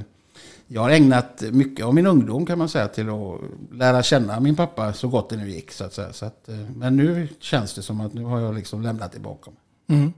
jag 0.68 0.82
har 0.82 0.90
ägnat 0.90 1.44
mycket 1.52 1.86
av 1.86 1.96
min 1.96 2.08
ungdom 2.08 2.46
kan 2.46 2.58
man 2.58 2.70
säga 2.70 2.88
till 2.88 3.10
att 3.10 3.42
lära 3.72 4.04
känna 4.04 4.40
min 4.40 4.56
pappa 4.56 4.94
så 4.94 5.08
gott 5.08 5.30
det 5.30 5.38
nu 5.38 5.50
gick. 5.50 5.72
Så 5.72 5.84
att 5.84 5.94
säga. 5.94 6.14
Så 6.14 6.26
att, 6.26 6.50
eh, 6.50 6.56
men 6.76 6.96
nu 6.96 7.28
känns 7.40 7.74
det 7.74 7.82
som 7.82 8.02
att 8.02 8.14
nu 8.14 8.24
har 8.24 8.40
jag 8.40 8.56
liksom 8.56 8.82
lämnat 8.82 9.12
det 9.12 9.20
bakom. 9.20 9.54
Mm. 9.88 10.14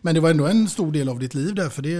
Men 0.00 0.14
det 0.14 0.20
var 0.20 0.30
ändå 0.30 0.46
en 0.46 0.68
stor 0.68 0.92
del 0.92 1.08
av 1.08 1.18
ditt 1.18 1.34
liv 1.34 1.54
där. 1.54 1.68
För 1.68 1.82
det, 1.82 1.96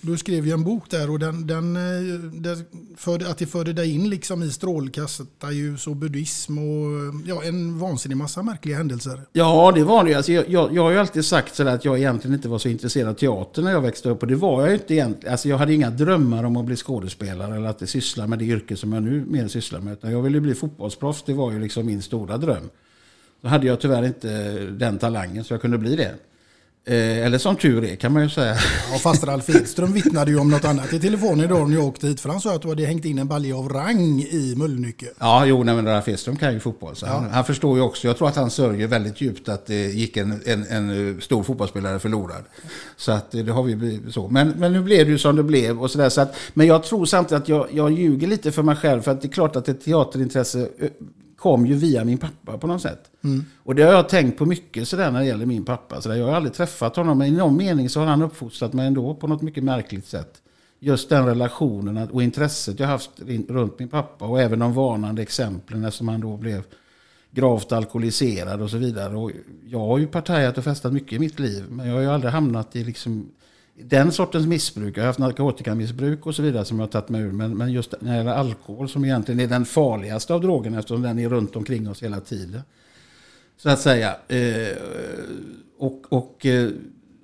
du 0.00 0.18
skrev 0.18 0.46
ju 0.46 0.52
en 0.52 0.64
bok 0.64 0.90
där 0.90 1.10
och 1.10 1.18
den, 1.18 1.46
den, 1.46 1.76
eh, 1.76 2.18
den 2.32 2.64
förde, 2.96 3.30
att 3.30 3.38
det 3.38 3.46
förde 3.46 3.72
dig 3.72 3.94
in 3.94 4.10
liksom 4.10 4.42
i 4.42 4.50
strålkastarljus 4.50 5.86
och 5.86 5.96
buddhism 5.96 6.58
och 6.58 7.14
ja, 7.26 7.42
en 7.42 7.78
vansinnig 7.78 8.16
massa 8.16 8.42
märkliga 8.42 8.76
händelser. 8.76 9.22
Ja, 9.32 9.72
det 9.74 9.84
var 9.84 10.04
det. 10.04 10.14
Alltså, 10.14 10.32
jag, 10.32 10.48
jag, 10.48 10.74
jag 10.74 10.82
har 10.82 10.90
ju 10.90 10.98
alltid 10.98 11.24
sagt 11.24 11.54
sådär 11.54 11.74
att 11.74 11.84
jag 11.84 11.98
egentligen 11.98 12.34
inte 12.34 12.48
var 12.48 12.58
så 12.58 12.68
intresserad 12.68 13.08
av 13.08 13.14
teater 13.14 13.62
när 13.62 13.70
jag 13.70 13.80
växte 13.80 14.10
upp. 14.10 14.22
Och 14.22 14.28
det 14.28 14.36
var 14.36 14.60
jag 14.60 14.68
ju 14.68 14.74
inte 14.74 14.94
egentligen. 14.94 15.32
Alltså, 15.32 15.48
jag 15.48 15.58
hade 15.58 15.74
inga 15.74 15.90
drömmar 15.90 16.44
om 16.44 16.56
att 16.56 16.64
bli 16.64 16.76
skådespelare 16.76 17.56
eller 17.56 17.68
att 17.68 17.88
syssla 17.88 18.26
med 18.26 18.38
det 18.38 18.44
yrke 18.44 18.76
som 18.76 18.92
jag 18.92 19.02
nu 19.02 19.24
mer 19.28 19.48
sysslar 19.48 19.80
med. 19.80 19.92
Utan 19.92 20.12
jag 20.12 20.22
ville 20.22 20.40
bli 20.40 20.54
fotbollsproffs. 20.54 21.22
Det 21.26 21.34
var 21.34 21.52
ju 21.52 21.60
liksom 21.60 21.86
min 21.86 22.02
stora 22.02 22.36
dröm. 22.38 22.70
Då 23.40 23.48
hade 23.48 23.66
jag 23.66 23.80
tyvärr 23.80 24.04
inte 24.04 24.58
den 24.58 24.98
talangen 24.98 25.44
så 25.44 25.54
jag 25.54 25.60
kunde 25.60 25.78
bli 25.78 25.96
det. 25.96 26.14
Eh, 26.84 27.26
eller 27.26 27.38
som 27.38 27.56
tur 27.56 27.84
är 27.84 27.96
kan 27.96 28.12
man 28.12 28.22
ju 28.22 28.28
säga. 28.28 28.56
Ja, 28.92 28.98
fast 28.98 29.24
Ralf 29.24 29.48
Edström 29.50 29.92
vittnade 29.92 30.30
ju 30.30 30.38
om 30.38 30.50
något 30.50 30.64
annat 30.64 30.92
i 30.92 31.00
telefon 31.00 31.40
idag 31.40 31.70
när 31.70 31.76
jag 31.76 31.86
åkte 31.86 32.06
hit. 32.06 32.20
För 32.20 32.28
han 32.28 32.40
sa 32.40 32.54
att 32.54 32.62
du 32.62 32.68
hade 32.68 32.84
hängt 32.84 33.04
in 33.04 33.18
en 33.18 33.28
balja 33.28 33.56
av 33.56 33.68
rang 33.68 34.20
i 34.20 34.54
Mullnycke. 34.56 35.06
Ja, 35.18 35.46
jo, 35.46 35.62
nej, 35.62 35.74
men 35.74 35.86
Ralf 35.86 36.08
Edström 36.08 36.36
kan 36.36 36.52
ju 36.52 36.60
fotboll. 36.60 36.96
Så 36.96 37.06
ja. 37.06 37.12
han, 37.12 37.30
han, 37.30 37.44
förstår 37.44 37.76
ju 37.76 37.82
också. 37.82 38.06
Jag 38.06 38.16
tror 38.16 38.28
att 38.28 38.36
han 38.36 38.50
sörjer 38.50 38.86
väldigt 38.86 39.20
djupt 39.20 39.48
att 39.48 39.66
det 39.66 39.86
gick 39.86 40.16
en, 40.16 40.40
en, 40.46 40.66
en 40.66 41.20
stor 41.20 41.42
fotbollsspelare 41.42 41.98
förlorad. 41.98 42.44
Så 42.96 43.12
att 43.12 43.30
det 43.30 43.50
har 43.50 43.62
vi 43.62 44.00
så. 44.10 44.28
Men, 44.28 44.48
men 44.48 44.72
nu 44.72 44.82
blev 44.82 45.06
det 45.06 45.12
ju 45.12 45.18
som 45.18 45.36
det 45.36 45.42
blev. 45.42 45.82
Och 45.82 45.90
så 45.90 45.98
där, 45.98 46.08
så 46.08 46.20
att, 46.20 46.34
men 46.54 46.66
jag 46.66 46.84
tror 46.84 47.04
samtidigt 47.04 47.42
att 47.42 47.48
jag, 47.48 47.68
jag 47.72 47.92
ljuger 47.92 48.26
lite 48.26 48.52
för 48.52 48.62
mig 48.62 48.76
själv. 48.76 49.02
För 49.02 49.10
att 49.10 49.22
det 49.22 49.28
är 49.28 49.32
klart 49.32 49.56
att 49.56 49.68
ett 49.68 49.84
teaterintresse 49.84 50.68
kom 51.42 51.66
ju 51.66 51.74
via 51.74 52.04
min 52.04 52.18
pappa 52.18 52.58
på 52.58 52.66
något 52.66 52.82
sätt. 52.82 53.10
Mm. 53.24 53.44
Och 53.56 53.74
det 53.74 53.82
har 53.82 53.92
jag 53.92 54.08
tänkt 54.08 54.38
på 54.38 54.46
mycket 54.46 54.88
sådär 54.88 55.10
när 55.10 55.20
det 55.20 55.26
gäller 55.26 55.46
min 55.46 55.64
pappa. 55.64 56.00
Så 56.00 56.08
jag 56.08 56.26
har 56.26 56.34
aldrig 56.34 56.54
träffat 56.54 56.96
honom, 56.96 57.18
men 57.18 57.28
i 57.28 57.30
någon 57.30 57.56
mening 57.56 57.88
så 57.88 58.00
har 58.00 58.06
han 58.06 58.22
uppfostrat 58.22 58.72
mig 58.72 58.86
ändå 58.86 59.14
på 59.14 59.26
något 59.26 59.42
mycket 59.42 59.64
märkligt 59.64 60.06
sätt. 60.06 60.42
Just 60.78 61.08
den 61.08 61.26
relationen 61.26 62.08
och 62.10 62.22
intresset 62.22 62.80
jag 62.80 62.86
haft 62.86 63.10
runt 63.48 63.78
min 63.78 63.88
pappa 63.88 64.24
och 64.24 64.40
även 64.40 64.58
de 64.58 64.74
varnande 64.74 65.22
exemplen 65.22 65.84
eftersom 65.84 66.08
han 66.08 66.20
då 66.20 66.36
blev 66.36 66.62
gravt 67.30 67.72
alkoholiserad 67.72 68.62
och 68.62 68.70
så 68.70 68.76
vidare. 68.76 69.16
Och 69.16 69.30
jag 69.66 69.86
har 69.86 69.98
ju 69.98 70.06
partajat 70.06 70.58
och 70.58 70.64
festat 70.64 70.92
mycket 70.92 71.12
i 71.12 71.18
mitt 71.18 71.38
liv, 71.38 71.64
men 71.70 71.86
jag 71.86 71.94
har 71.94 72.02
ju 72.02 72.08
aldrig 72.08 72.32
hamnat 72.32 72.76
i 72.76 72.84
liksom 72.84 73.30
den 73.74 74.12
sortens 74.12 74.46
missbruk. 74.46 74.96
Jag 74.96 75.02
har 75.02 75.06
haft 75.06 75.18
narkotikamissbruk 75.18 76.26
och 76.26 76.34
så 76.34 76.42
vidare 76.42 76.64
som 76.64 76.78
jag 76.78 76.86
har 76.86 76.90
tagit 76.90 77.08
mig 77.08 77.20
ur. 77.20 77.32
Men, 77.32 77.56
men 77.56 77.72
just 77.72 77.94
när 78.00 78.10
det 78.10 78.16
gäller 78.16 78.32
alkohol 78.32 78.88
som 78.88 79.04
egentligen 79.04 79.40
är 79.40 79.46
den 79.46 79.64
farligaste 79.64 80.34
av 80.34 80.40
drogerna 80.40 80.78
eftersom 80.78 81.02
den 81.02 81.18
är 81.18 81.28
runt 81.28 81.56
omkring 81.56 81.90
oss 81.90 82.02
hela 82.02 82.20
tiden. 82.20 82.62
Så 83.56 83.68
att 83.68 83.80
säga. 83.80 84.16
Eh, 84.28 84.76
och, 85.78 86.02
och 86.08 86.46
eh, 86.46 86.70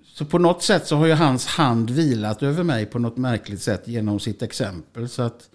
så 0.05 0.25
på 0.25 0.38
något 0.38 0.62
sätt 0.62 0.87
så 0.87 0.97
har 0.97 1.07
ju 1.07 1.12
hans 1.12 1.47
hand 1.47 1.90
vilat 1.90 2.43
över 2.43 2.64
mig 2.64 2.87
på 2.87 2.99
något 2.99 3.17
märkligt 3.17 3.62
sätt 3.62 3.88
genom 3.88 4.21
sitt 4.21 4.43
exempel. 4.43 5.09
Så 5.09 5.23
att 5.23 5.49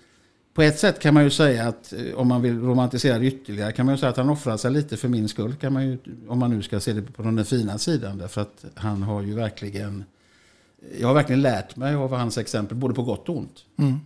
på 0.54 0.62
ett 0.62 0.80
sätt 0.80 1.00
kan 1.00 1.14
man 1.14 1.24
ju 1.24 1.30
säga 1.30 1.68
att 1.68 1.94
eh, 1.94 2.16
om 2.16 2.28
man 2.28 2.42
vill 2.42 2.60
romantisera 2.62 3.20
det 3.20 3.26
ytterligare 3.26 3.72
kan 3.72 3.86
man 3.86 3.96
ju 3.96 4.00
säga 4.00 4.10
att 4.10 4.18
han 4.18 4.30
offrar 4.30 4.58
sig 4.58 4.72
lite 4.72 4.98
för 4.98 5.08
min 5.08 5.30
skull. 5.30 5.56
Kan 5.56 5.74
man 5.74 5.88
ju, 5.88 5.98
om 6.28 6.40
man 6.40 6.50
nu 6.50 6.62
ska 6.62 6.80
se 6.80 6.94
det 6.94 7.02
på 7.02 7.24
den 7.24 7.46
fina 7.46 7.78
sidan. 7.78 8.18
Därför 8.18 8.42
att 8.42 8.66
han 8.76 9.04
har 9.04 9.22
ju 9.22 9.36
verkligen 9.36 10.04
jag 11.00 11.08
har 11.08 11.14
verkligen 11.14 11.42
lärt 11.42 11.76
mig 11.76 11.96
av 11.96 12.14
hans 12.14 12.38
exempel, 12.38 12.78
både 12.78 12.94
på 12.94 13.04
gott 13.04 13.30
och 13.30 13.38
ont. 13.38 13.66
Mm. 13.78 14.00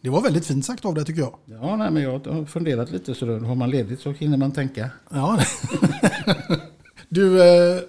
Det 0.00 0.10
var 0.10 0.22
väldigt 0.22 0.46
fint 0.46 0.64
sagt 0.64 0.84
av 0.84 0.94
dig 0.94 1.04
tycker 1.04 1.20
jag. 1.20 1.34
Ja, 1.44 1.76
nej, 1.76 1.90
men 1.90 2.02
jag 2.02 2.26
har 2.26 2.44
funderat 2.44 2.90
lite 2.90 3.14
så 3.14 3.26
då 3.26 3.38
har 3.38 3.54
man 3.54 3.70
ledigt 3.70 4.00
så 4.00 4.10
hinner 4.10 4.36
man 4.36 4.52
tänka. 4.52 4.90
Ja. 5.10 5.40
du, 7.08 7.42
eh, 7.42 7.80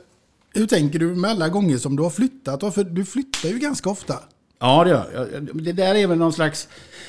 hur 0.54 0.68
tänker 0.68 1.00
du 1.00 1.16
med 1.16 1.32
alla 1.32 1.50
gånger 1.50 1.78
som 1.78 1.96
du 1.96 2.04
har 2.04 2.10
flyttat? 2.10 2.74
För 2.74 2.84
du 2.84 3.06
flyttar 3.06 3.50
ju 3.50 3.60
ganska 3.60 3.90
ofta. 3.90 4.20
Ja, 4.60 4.84
det 4.84 4.90
gör 4.90 5.12
jag. 5.14 5.64
Det 5.64 5.72
där 5.72 5.96
är 5.96 6.08
väl 6.08 6.18
någon 6.18 6.34
slags... 6.34 6.68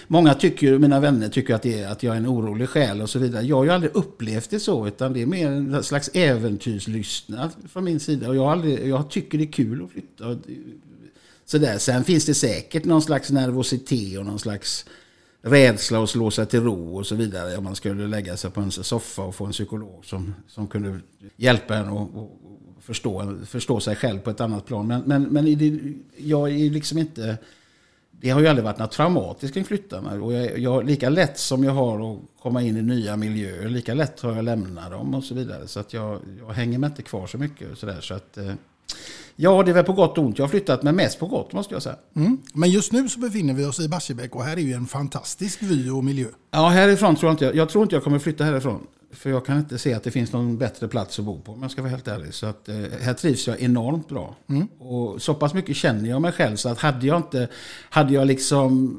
Många 0.08 0.34
tycker, 0.34 0.78
mina 0.78 1.00
vänner 1.00 1.28
tycker 1.28 1.54
att, 1.54 1.66
är, 1.66 1.88
att 1.88 2.02
jag 2.02 2.14
är 2.14 2.18
en 2.18 2.26
orolig 2.26 2.68
själ 2.68 3.02
och 3.02 3.10
så 3.10 3.18
vidare. 3.18 3.44
Jag 3.44 3.56
har 3.56 3.64
ju 3.64 3.70
aldrig 3.70 3.96
upplevt 3.96 4.50
det 4.50 4.60
så, 4.60 4.86
utan 4.86 5.12
det 5.12 5.22
är 5.22 5.26
mer 5.26 5.50
en 5.50 5.82
slags 5.82 6.10
äventyrslystnad 6.14 7.50
från 7.68 7.84
min 7.84 8.00
sida. 8.00 8.28
Och 8.28 8.36
jag, 8.36 8.46
aldrig, 8.46 8.88
jag 8.88 9.10
tycker 9.10 9.38
det 9.38 9.44
är 9.44 9.52
kul 9.52 9.84
att 9.84 9.90
flytta. 9.90 10.36
Sådär. 11.50 11.78
Sen 11.78 12.04
finns 12.04 12.26
det 12.26 12.34
säkert 12.34 12.84
någon 12.84 13.02
slags 13.02 13.30
nervositet 13.30 14.18
och 14.18 14.26
någon 14.26 14.38
slags 14.38 14.84
rädsla 15.42 16.02
att 16.02 16.10
slå 16.10 16.30
sig 16.30 16.46
till 16.46 16.60
ro 16.60 16.98
och 16.98 17.06
så 17.06 17.14
vidare. 17.14 17.56
Om 17.56 17.64
man 17.64 17.76
skulle 17.76 18.06
lägga 18.06 18.36
sig 18.36 18.50
på 18.50 18.60
en 18.60 18.70
soffa 18.70 19.22
och 19.22 19.34
få 19.34 19.46
en 19.46 19.52
psykolog 19.52 20.04
som, 20.04 20.34
som 20.48 20.68
kunde 20.68 21.00
hjälpa 21.36 21.76
en 21.76 21.88
att 21.88 22.08
förstå, 22.80 23.36
förstå 23.46 23.80
sig 23.80 23.96
själv 23.96 24.18
på 24.18 24.30
ett 24.30 24.40
annat 24.40 24.66
plan. 24.66 24.86
Men, 24.86 25.02
men, 25.06 25.22
men 25.22 25.58
det, 25.58 25.80
jag 26.16 26.50
är 26.50 26.70
liksom 26.70 26.98
inte... 26.98 27.38
Det 28.10 28.30
har 28.30 28.40
ju 28.40 28.46
aldrig 28.46 28.64
varit 28.64 28.78
något 28.78 28.92
traumatiskt 28.92 29.54
kring 29.54 29.64
flyttarna. 29.64 30.12
Och 30.12 30.32
jag, 30.32 30.58
jag, 30.58 30.86
lika 30.86 31.08
lätt 31.08 31.38
som 31.38 31.64
jag 31.64 31.72
har 31.72 32.12
att 32.12 32.18
komma 32.42 32.62
in 32.62 32.76
i 32.76 32.82
nya 32.82 33.16
miljöer, 33.16 33.68
lika 33.68 33.94
lätt 33.94 34.20
har 34.20 34.30
jag 34.30 34.38
att 34.38 34.44
lämna 34.44 34.90
dem 34.90 35.14
och 35.14 35.24
så 35.24 35.34
vidare. 35.34 35.66
Så 35.66 35.80
att 35.80 35.92
jag, 35.92 36.20
jag 36.38 36.52
hänger 36.52 36.78
mig 36.78 36.88
inte 36.88 37.02
kvar 37.02 37.26
så 37.26 37.38
mycket. 37.38 37.72
Och 37.72 37.78
så 37.78 37.86
där, 37.86 38.00
så 38.00 38.14
att, 38.14 38.38
eh, 38.38 38.54
Ja, 39.42 39.62
det 39.62 39.70
är 39.70 39.74
väl 39.74 39.84
på 39.84 39.92
gott 39.92 40.18
och 40.18 40.24
ont. 40.24 40.38
Jag 40.38 40.44
har 40.44 40.50
flyttat, 40.50 40.82
men 40.82 40.96
mest 40.96 41.18
på 41.18 41.26
gott 41.26 41.52
måste 41.52 41.74
jag 41.74 41.82
säga. 41.82 41.96
Mm. 42.16 42.38
Men 42.54 42.70
just 42.70 42.92
nu 42.92 43.08
så 43.08 43.20
befinner 43.20 43.54
vi 43.54 43.64
oss 43.64 43.80
i 43.80 43.88
Barsebäck 43.88 44.34
och 44.34 44.44
här 44.44 44.56
är 44.56 44.60
ju 44.60 44.72
en 44.72 44.86
fantastisk 44.86 45.62
vy 45.62 45.90
och 45.90 46.04
miljö. 46.04 46.26
Ja, 46.50 46.68
härifrån 46.68 47.16
tror 47.16 47.28
jag 47.28 47.34
inte. 47.34 47.58
Jag 47.58 47.68
tror 47.68 47.82
inte 47.82 47.96
jag 47.96 48.04
kommer 48.04 48.18
flytta 48.18 48.44
härifrån. 48.44 48.86
För 49.12 49.30
jag 49.30 49.46
kan 49.46 49.58
inte 49.58 49.78
se 49.78 49.94
att 49.94 50.02
det 50.02 50.10
finns 50.10 50.32
någon 50.32 50.58
bättre 50.58 50.88
plats 50.88 51.18
att 51.18 51.24
bo 51.24 51.40
på 51.40 51.52
om 51.52 51.62
jag 51.62 51.70
ska 51.70 51.82
vara 51.82 51.90
helt 51.90 52.08
ärlig. 52.08 52.34
Så 52.34 52.46
att, 52.46 52.68
eh, 52.68 52.76
här 53.00 53.14
trivs 53.14 53.46
jag 53.46 53.60
enormt 53.60 54.08
bra. 54.08 54.36
Mm. 54.48 54.68
Och 54.78 55.22
så 55.22 55.34
pass 55.34 55.54
mycket 55.54 55.76
känner 55.76 56.10
jag 56.10 56.22
mig 56.22 56.32
själv 56.32 56.56
så 56.56 56.68
att 56.68 56.78
hade 56.78 57.06
jag 57.06 57.16
inte, 57.16 57.48
hade 57.90 58.14
jag 58.14 58.26
liksom 58.26 58.98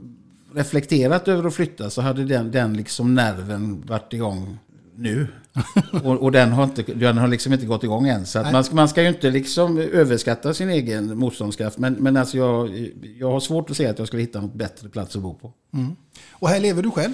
reflekterat 0.54 1.28
över 1.28 1.48
att 1.48 1.54
flytta 1.54 1.90
så 1.90 2.02
hade 2.02 2.26
den, 2.26 2.52
den 2.52 2.74
liksom 2.74 3.16
nerven 3.16 3.84
varit 3.88 4.14
igång 4.14 4.58
nu. 4.96 5.28
och, 6.04 6.24
och, 6.24 6.32
den, 6.32 6.52
har 6.52 6.64
inte, 6.64 6.82
den 6.82 7.18
har 7.18 7.28
liksom 7.28 7.54
inte 7.54 7.66
gått 7.66 7.84
igång 7.84 8.08
än. 8.08 8.26
Så 8.26 8.42
man, 8.52 8.64
ska, 8.64 8.76
man 8.76 8.90
ska 8.90 9.02
ju 9.02 9.08
inte 9.08 9.30
liksom 9.30 9.78
överskatta 9.78 10.54
sin 10.54 10.70
egen 10.70 11.18
motståndskraft. 11.18 11.78
Men, 11.78 11.94
men 11.94 12.18
alltså 12.18 12.38
jag, 12.38 12.90
jag 13.18 13.32
har 13.32 13.40
svårt 13.40 13.70
att 13.70 13.78
se 13.78 13.88
att 13.88 14.00
jag 14.00 14.08
skulle 14.08 14.22
hitta 14.22 14.42
något 14.42 14.54
bättre 14.54 14.90
plats 14.90 15.16
att 15.16 15.22
bo 15.22 15.34
på. 15.34 15.54
Mm. 15.74 15.96
Och 16.32 16.50
här 16.50 16.60
lever 16.60 16.84
du 16.84 16.92
själv? 16.92 17.14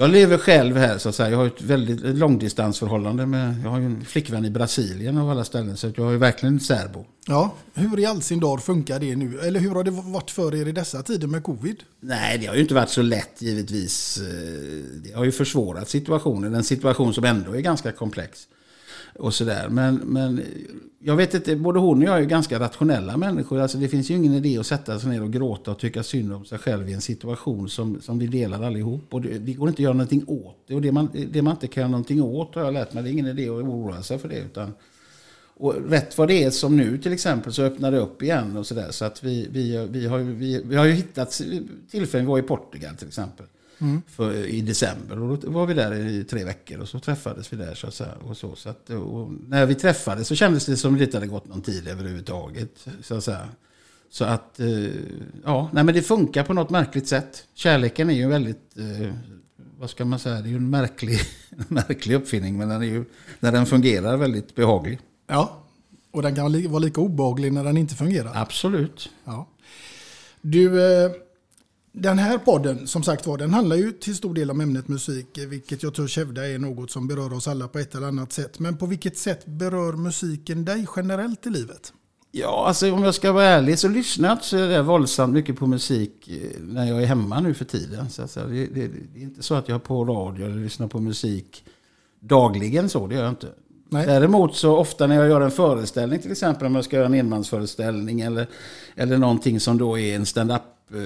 Jag 0.00 0.10
lever 0.10 0.38
själv 0.38 0.76
här 0.76 0.98
så 0.98 1.08
att 1.08 1.14
säga. 1.14 1.30
Jag 1.30 1.38
har 1.38 1.46
ett 1.46 1.62
väldigt 1.62 2.00
långdistansförhållande 2.00 3.26
med, 3.26 3.54
jag 3.64 3.70
har 3.70 3.78
ju 3.78 3.86
en 3.86 4.04
flickvän 4.04 4.44
i 4.44 4.50
Brasilien 4.50 5.18
av 5.18 5.30
alla 5.30 5.44
ställen. 5.44 5.76
Så 5.76 5.92
jag 5.96 6.14
är 6.14 6.16
verkligen 6.16 6.60
särbo. 6.60 7.04
Ja, 7.26 7.54
hur 7.74 7.98
i 7.98 8.06
all 8.06 8.22
sin 8.22 8.40
dag 8.40 8.62
funkar 8.62 9.00
det 9.00 9.16
nu? 9.16 9.40
Eller 9.40 9.60
hur 9.60 9.70
har 9.70 9.84
det 9.84 9.90
varit 9.90 10.30
för 10.30 10.54
er 10.54 10.68
i 10.68 10.72
dessa 10.72 11.02
tider 11.02 11.26
med 11.26 11.42
covid? 11.42 11.76
Nej, 12.00 12.38
det 12.38 12.46
har 12.46 12.54
ju 12.54 12.60
inte 12.60 12.74
varit 12.74 12.90
så 12.90 13.02
lätt 13.02 13.42
givetvis. 13.42 14.20
Det 15.04 15.12
har 15.12 15.24
ju 15.24 15.32
försvårat 15.32 15.88
situationen. 15.88 16.54
En 16.54 16.64
situation 16.64 17.14
som 17.14 17.24
ändå 17.24 17.56
är 17.56 17.60
ganska 17.60 17.92
komplex 17.92 18.48
och 19.18 19.34
sådär. 19.34 19.68
Men, 19.68 19.94
men 19.94 20.40
jag 20.98 21.16
vet 21.16 21.34
inte, 21.34 21.56
både 21.56 21.78
hon 21.78 21.98
och 21.98 22.04
jag 22.04 22.18
är 22.18 22.24
ganska 22.24 22.60
rationella 22.60 23.16
människor. 23.16 23.60
Alltså 23.60 23.78
det 23.78 23.88
finns 23.88 24.10
ju 24.10 24.14
ingen 24.14 24.34
idé 24.34 24.58
att 24.58 24.66
sätta 24.66 24.98
sig 24.98 25.10
ner 25.10 25.22
och 25.22 25.32
gråta 25.32 25.70
och 25.70 25.78
tycka 25.78 26.02
synd 26.02 26.32
om 26.32 26.44
sig 26.44 26.58
själv 26.58 26.88
i 26.88 26.92
en 26.92 27.00
situation 27.00 27.68
som, 27.68 28.00
som 28.00 28.18
vi 28.18 28.26
delar 28.26 28.62
allihop. 28.62 29.14
Och 29.14 29.22
det, 29.22 29.38
det 29.38 29.52
går 29.52 29.68
inte 29.68 29.80
att 29.80 29.84
göra 29.84 29.92
någonting 29.92 30.24
åt 30.26 30.64
det. 30.66 30.74
Och 30.74 30.82
det 30.82 30.92
man, 30.92 31.08
det 31.30 31.42
man 31.42 31.50
inte 31.50 31.66
kan 31.66 31.80
göra 31.80 31.90
någonting 31.90 32.22
åt 32.22 32.54
har 32.54 32.64
jag 32.64 32.74
lärt 32.74 32.92
mig. 32.92 33.02
Det 33.02 33.08
är 33.08 33.12
ingen 33.12 33.26
idé 33.26 33.48
att 33.48 33.54
oroa 33.54 34.02
sig 34.02 34.18
för 34.18 34.28
det. 34.28 34.38
Utan, 34.38 34.72
och 35.56 35.74
rätt 35.88 36.18
vad 36.18 36.28
det 36.28 36.44
är 36.44 36.50
som 36.50 36.76
nu 36.76 36.98
till 36.98 37.12
exempel 37.12 37.52
så 37.52 37.62
öppnar 37.62 37.90
det 37.90 37.98
upp 37.98 38.22
igen 38.22 38.56
och 38.56 38.66
sådär. 38.66 38.90
Så 38.90 39.04
att 39.04 39.24
vi, 39.24 39.48
vi, 39.50 39.86
vi, 39.90 40.06
har, 40.06 40.18
vi, 40.18 40.62
vi 40.64 40.76
har 40.76 40.84
ju 40.84 40.92
hittat 40.92 41.40
tillfällen, 41.90 42.26
vi 42.26 42.30
var 42.30 42.38
i 42.38 42.42
Portugal 42.42 42.96
till 42.96 43.08
exempel. 43.08 43.46
Mm. 43.80 44.02
För, 44.06 44.46
I 44.46 44.60
december. 44.60 45.22
Och 45.22 45.38
då 45.38 45.50
var 45.50 45.66
vi 45.66 45.74
där 45.74 45.94
i 45.94 46.24
tre 46.24 46.44
veckor 46.44 46.80
och 46.80 46.88
så 46.88 47.00
träffades 47.00 47.52
vi 47.52 47.56
där. 47.56 47.74
Så 47.74 47.86
att 47.86 47.94
säga, 47.94 48.14
och 48.22 48.36
så, 48.36 48.56
så 48.56 48.68
att, 48.68 48.90
och 48.90 49.30
när 49.48 49.66
vi 49.66 49.74
träffades 49.74 50.28
så 50.28 50.34
kändes 50.34 50.66
det 50.66 50.76
som 50.76 50.92
att 50.92 50.98
det 50.98 51.04
inte 51.04 51.16
hade 51.16 51.26
gått 51.26 51.48
någon 51.48 51.62
tid 51.62 51.88
överhuvudtaget. 51.88 52.86
Så 53.02 53.14
att, 53.14 53.24
säga. 53.24 53.48
Så 54.10 54.24
att 54.24 54.60
eh, 54.60 54.68
ja, 55.44 55.70
nej, 55.72 55.84
men 55.84 55.94
det 55.94 56.02
funkar 56.02 56.44
på 56.44 56.54
något 56.54 56.70
märkligt 56.70 57.08
sätt. 57.08 57.44
Kärleken 57.54 58.10
är 58.10 58.14
ju 58.14 58.28
väldigt, 58.28 58.78
eh, 58.78 59.14
vad 59.78 59.90
ska 59.90 60.04
man 60.04 60.18
säga, 60.18 60.40
det 60.40 60.48
är 60.48 60.50
ju 60.50 60.56
en 60.56 60.70
märklig, 60.70 61.18
märklig 61.68 62.14
uppfinning. 62.14 62.58
Men 62.58 62.68
den 62.68 62.82
är 62.82 62.86
ju, 62.86 63.04
när 63.40 63.52
den 63.52 63.66
fungerar, 63.66 64.16
väldigt 64.16 64.54
behaglig. 64.54 64.98
Ja, 65.26 65.62
och 66.10 66.22
den 66.22 66.34
kan 66.34 66.70
vara 66.70 66.78
lika 66.78 67.00
obehaglig 67.00 67.52
när 67.52 67.64
den 67.64 67.76
inte 67.76 67.94
fungerar. 67.94 68.32
Absolut. 68.34 69.10
Ja. 69.24 69.46
Du, 70.40 70.82
eh, 70.82 71.10
den 72.02 72.18
här 72.18 72.38
podden, 72.38 72.86
som 72.86 73.02
sagt 73.02 73.26
var, 73.26 73.38
den 73.38 73.50
handlar 73.54 73.76
ju 73.76 73.92
till 73.92 74.16
stor 74.16 74.34
del 74.34 74.50
om 74.50 74.60
ämnet 74.60 74.88
musik, 74.88 75.38
vilket 75.48 75.82
jag 75.82 75.94
tror 75.94 76.16
hävda 76.16 76.48
är 76.48 76.58
något 76.58 76.90
som 76.90 77.08
berör 77.08 77.32
oss 77.32 77.48
alla 77.48 77.68
på 77.68 77.78
ett 77.78 77.94
eller 77.94 78.06
annat 78.06 78.32
sätt. 78.32 78.58
Men 78.58 78.76
på 78.76 78.86
vilket 78.86 79.18
sätt 79.18 79.46
berör 79.46 79.92
musiken 79.92 80.64
dig 80.64 80.86
generellt 80.96 81.46
i 81.46 81.50
livet? 81.50 81.92
Ja, 82.32 82.64
alltså 82.66 82.92
om 82.92 83.04
jag 83.04 83.14
ska 83.14 83.32
vara 83.32 83.44
ärlig 83.44 83.78
så 83.78 83.88
lyssnar 83.88 84.28
jag 84.28 84.36
inte 84.36 84.46
så 84.46 84.82
våldsamt 84.82 85.32
mycket 85.32 85.56
på 85.56 85.66
musik 85.66 86.28
eh, 86.28 86.60
när 86.60 86.84
jag 86.84 87.02
är 87.02 87.06
hemma 87.06 87.40
nu 87.40 87.54
för 87.54 87.64
tiden. 87.64 88.10
Så 88.10 88.22
alltså, 88.22 88.40
det, 88.40 88.66
det, 88.66 88.88
det, 89.14 89.20
är 89.20 89.22
inte 89.22 89.42
så 89.42 89.54
att 89.54 89.68
jag 89.68 89.74
har 89.74 89.80
på 89.80 90.04
radio 90.04 90.46
eller 90.46 90.56
lyssnar 90.56 90.88
på 90.88 91.00
musik 91.00 91.64
dagligen 92.20 92.88
så, 92.88 93.06
det 93.06 93.14
gör 93.14 93.22
jag 93.22 93.32
inte. 93.32 93.48
Nej. 93.90 94.06
Däremot 94.06 94.56
så 94.56 94.76
ofta 94.76 95.06
när 95.06 95.14
jag 95.14 95.28
gör 95.28 95.40
en 95.40 95.50
föreställning 95.50 96.18
till 96.18 96.32
exempel 96.32 96.66
om 96.66 96.74
jag 96.74 96.84
ska 96.84 96.96
göra 96.96 97.06
en 97.06 97.14
enmansföreställning 97.14 98.20
eller, 98.20 98.46
eller 98.96 99.18
någonting 99.18 99.60
som 99.60 99.78
då 99.78 99.98
är 99.98 100.16
en 100.16 100.26
stand-up 100.26 100.62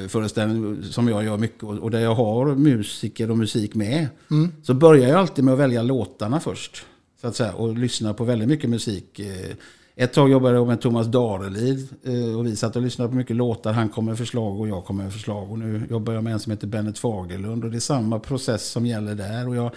föreställning 0.08 0.82
som 0.82 1.08
jag 1.08 1.24
gör 1.24 1.38
mycket 1.38 1.62
och 1.62 1.90
där 1.90 2.00
jag 2.00 2.14
har 2.14 2.54
musiker 2.54 3.30
och 3.30 3.38
musik 3.38 3.74
med. 3.74 4.06
Mm. 4.30 4.52
Så 4.62 4.74
börjar 4.74 5.08
jag 5.08 5.18
alltid 5.18 5.44
med 5.44 5.54
att 5.54 5.60
välja 5.60 5.82
låtarna 5.82 6.40
först. 6.40 6.86
Så 7.20 7.28
att 7.28 7.36
säga, 7.36 7.52
och 7.54 7.78
lyssna 7.78 8.14
på 8.14 8.24
väldigt 8.24 8.48
mycket 8.48 8.70
musik. 8.70 9.18
Eh, 9.18 9.56
Ett 9.96 10.12
tag 10.12 10.30
jobbade 10.30 10.54
jag 10.54 10.66
med 10.66 10.80
Thomas 10.80 11.06
Darelid 11.06 11.88
eh, 12.04 12.38
och 12.38 12.46
vi 12.46 12.56
satt 12.56 12.76
och 12.76 12.82
lyssnade 12.82 13.08
på 13.10 13.16
mycket 13.16 13.36
låtar. 13.36 13.72
Han 13.72 13.88
kom 13.88 14.04
med 14.04 14.18
förslag 14.18 14.60
och 14.60 14.68
jag 14.68 14.84
kom 14.84 14.96
med 14.96 15.12
förslag. 15.12 15.50
Och 15.52 15.58
nu 15.58 15.86
jobbar 15.90 16.12
jag 16.12 16.24
med 16.24 16.32
en 16.32 16.40
som 16.40 16.50
heter 16.50 16.66
Bennet 16.66 16.98
Fagerlund 16.98 17.64
och 17.64 17.70
det 17.70 17.78
är 17.78 17.80
samma 17.80 18.18
process 18.18 18.70
som 18.70 18.86
gäller 18.86 19.14
där. 19.14 19.48
Och 19.48 19.56
jag 19.56 19.70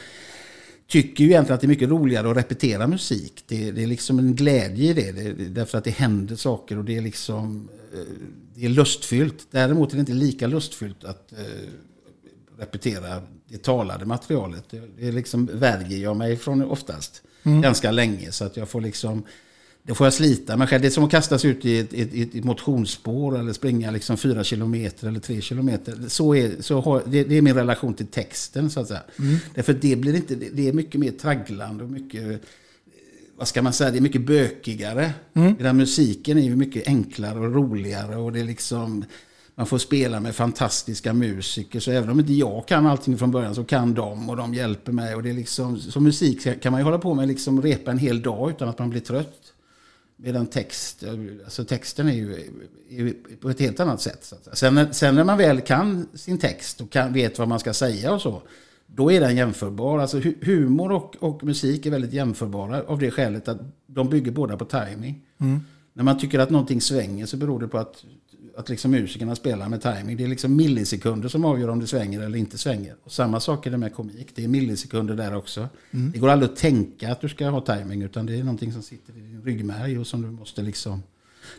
tycker 0.87 1.23
ju 1.23 1.29
egentligen 1.29 1.55
att 1.55 1.61
det 1.61 1.65
är 1.65 1.69
mycket 1.69 1.89
roligare 1.89 2.31
att 2.31 2.37
repetera 2.37 2.87
musik. 2.87 3.43
Det, 3.47 3.71
det 3.71 3.83
är 3.83 3.87
liksom 3.87 4.19
en 4.19 4.35
glädje 4.35 4.89
i 4.89 4.93
det, 4.93 5.11
det, 5.11 5.33
därför 5.49 5.77
att 5.77 5.83
det 5.83 5.91
händer 5.91 6.35
saker 6.35 6.77
och 6.77 6.85
det 6.85 6.97
är 6.97 7.01
liksom 7.01 7.69
eh, 7.93 7.99
det 8.55 8.65
är 8.65 8.69
lustfyllt. 8.69 9.47
Däremot 9.51 9.91
är 9.91 9.95
det 9.95 9.99
inte 9.99 10.13
lika 10.13 10.47
lustfyllt 10.47 11.03
att 11.03 11.31
eh, 11.31 11.39
repetera 12.57 13.21
det 13.47 13.57
talade 13.57 14.05
materialet. 14.05 14.63
Det, 14.69 14.81
det 14.99 15.11
liksom 15.11 15.49
värjer 15.53 15.99
jag 15.99 16.17
mig 16.17 16.37
från 16.37 16.61
oftast 16.61 17.21
ganska 17.43 17.91
länge 17.91 18.31
så 18.31 18.45
att 18.45 18.57
jag 18.57 18.69
får 18.69 18.81
liksom 18.81 19.23
då 19.87 19.95
får 19.95 20.05
jag 20.05 20.13
slita 20.13 20.57
mig 20.57 20.67
själv. 20.67 20.81
Det 20.81 20.87
är 20.87 20.91
som 20.91 21.03
att 21.03 21.11
kastas 21.11 21.45
ut 21.45 21.65
i 21.65 21.79
ett, 21.79 21.93
ett, 21.93 22.35
ett, 22.35 22.43
motionsspår 22.43 23.39
eller 23.39 23.53
springa 23.53 23.91
liksom 23.91 24.17
fyra 24.17 24.43
kilometer 24.43 25.07
eller 25.07 25.19
tre 25.19 25.41
kilometer. 25.41 25.97
Så 26.07 26.35
är, 26.35 26.51
så 26.59 26.81
har, 26.81 27.03
det, 27.05 27.23
det 27.23 27.35
är 27.35 27.41
min 27.41 27.55
relation 27.55 27.93
till 27.93 28.07
texten 28.07 28.69
så 28.69 28.79
att 28.79 28.87
säga. 28.87 29.03
Därför 29.55 29.73
att 29.73 29.81
det, 29.81 29.95
blir 29.95 30.15
inte, 30.15 30.35
det, 30.35 30.49
det 30.53 30.67
är 30.67 30.73
mycket 30.73 30.99
mer 30.99 31.11
tragglande 31.11 31.83
och 31.83 31.89
mycket, 31.89 32.41
vad 33.37 33.47
ska 33.47 33.61
man 33.61 33.73
säga, 33.73 33.91
det 33.91 33.97
är 33.97 34.01
mycket 34.01 34.25
bökigare. 34.25 35.13
Den 35.59 35.77
musiken 35.77 36.37
är 36.37 36.41
ju 36.41 36.55
mycket 36.55 36.87
enklare 36.87 37.39
och 37.39 37.55
roligare 37.55 38.15
och 38.15 38.31
det 38.31 38.39
är 38.39 38.43
liksom, 38.43 39.05
man 39.55 39.65
får 39.65 39.77
spela 39.77 40.19
med 40.19 40.35
fantastiska 40.35 41.13
musiker. 41.13 41.79
Så 41.79 41.91
även 41.91 42.09
om 42.09 42.19
inte 42.19 42.33
jag 42.33 42.67
kan 42.67 42.85
allting 42.87 43.17
från 43.17 43.31
början 43.31 43.55
så 43.55 43.63
kan 43.63 43.93
de 43.93 44.29
och 44.29 44.37
de 44.37 44.53
hjälper 44.53 44.91
mig. 44.91 45.15
Och 45.15 45.23
det 45.23 45.29
är 45.29 45.33
liksom, 45.33 45.79
som 45.79 46.03
musik 46.03 46.61
kan 46.61 46.71
man 46.71 46.81
ju 46.81 46.85
hålla 46.85 46.99
på 46.99 47.13
med 47.13 47.27
liksom 47.27 47.61
repa 47.61 47.91
en 47.91 47.97
hel 47.97 48.21
dag 48.21 48.49
utan 48.49 48.69
att 48.69 48.79
man 48.79 48.89
blir 48.89 49.01
trött. 49.01 49.41
Medan 50.17 50.47
text, 50.47 51.03
alltså 51.43 51.65
texten 51.65 52.07
är 52.07 52.13
ju, 52.13 52.33
är 52.89 52.95
ju 52.95 53.13
på 53.41 53.49
ett 53.49 53.59
helt 53.59 53.79
annat 53.79 54.01
sätt. 54.01 54.23
Så. 54.23 54.35
Sen, 54.53 54.93
sen 54.93 55.15
när 55.15 55.23
man 55.23 55.37
väl 55.37 55.61
kan 55.61 56.07
sin 56.13 56.37
text 56.37 56.81
och 56.81 56.91
kan, 56.91 57.13
vet 57.13 57.39
vad 57.39 57.47
man 57.47 57.59
ska 57.59 57.73
säga 57.73 58.13
och 58.13 58.21
så, 58.21 58.41
då 58.87 59.11
är 59.11 59.19
den 59.19 59.35
jämförbar. 59.35 59.99
Alltså 59.99 60.19
hu- 60.19 60.45
humor 60.45 60.91
och, 60.91 61.15
och 61.19 61.43
musik 61.43 61.85
är 61.85 61.91
väldigt 61.91 62.13
jämförbara 62.13 62.83
av 62.83 62.99
det 62.99 63.11
skälet 63.11 63.47
att 63.47 63.59
de 63.87 64.09
bygger 64.09 64.31
båda 64.31 64.57
på 64.57 64.65
timing. 64.65 65.21
När 65.93 66.03
man 66.03 66.19
tycker 66.19 66.39
att 66.39 66.49
någonting 66.49 66.81
svänger 66.81 67.25
så 67.25 67.37
beror 67.37 67.59
det 67.59 67.67
på 67.67 67.77
att, 67.77 68.05
att 68.57 68.69
liksom 68.69 68.91
musikerna 68.91 69.35
spelar 69.35 69.69
med 69.69 69.81
timing. 69.81 70.17
Det 70.17 70.23
är 70.23 70.27
liksom 70.27 70.55
millisekunder 70.55 71.29
som 71.29 71.45
avgör 71.45 71.67
om 71.67 71.79
det 71.79 71.87
svänger 71.87 72.21
eller 72.21 72.37
inte 72.37 72.57
svänger. 72.57 72.95
Och 73.03 73.11
samma 73.11 73.39
sak 73.39 73.67
är 73.67 73.71
det 73.71 73.77
med 73.77 73.93
komik. 73.93 74.27
Det 74.35 74.43
är 74.43 74.47
millisekunder 74.47 75.15
där 75.15 75.35
också. 75.35 75.67
Det 76.13 76.19
går 76.19 76.29
aldrig 76.29 76.51
att 76.51 76.57
tänka 76.57 77.11
att 77.11 77.21
du 77.21 77.29
ska 77.29 77.49
ha 77.49 77.61
timing 77.61 78.01
utan 78.01 78.25
det 78.25 78.35
är 78.35 78.43
någonting 78.43 78.73
som 78.73 78.81
sitter 78.81 79.17
i 79.17 79.21
din 79.21 79.41
ryggmärg 79.41 79.99
och 79.99 80.07
som 80.07 80.21
du 80.21 80.31
måste 80.31 80.61
liksom... 80.61 81.03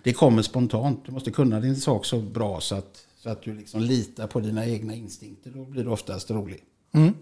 Det 0.02 0.12
kommer 0.12 0.42
spontant. 0.42 1.06
Du 1.06 1.12
måste 1.12 1.30
kunna 1.30 1.61
din 1.61 1.76
sak 1.76 2.04
så 2.04 2.21
bra 2.21 2.61
så 2.61 2.75
att, 2.75 3.06
så 3.16 3.30
att 3.30 3.42
du 3.42 3.54
liksom 3.54 3.80
litar 3.80 4.26
på 4.26 4.40
dina 4.40 4.66
egna 4.66 4.95
instinkter. 4.95 5.50
Då 5.50 5.64
blir 5.64 5.85
det 5.85 5.90
oftast 5.90 6.30
roligt. 6.96 7.14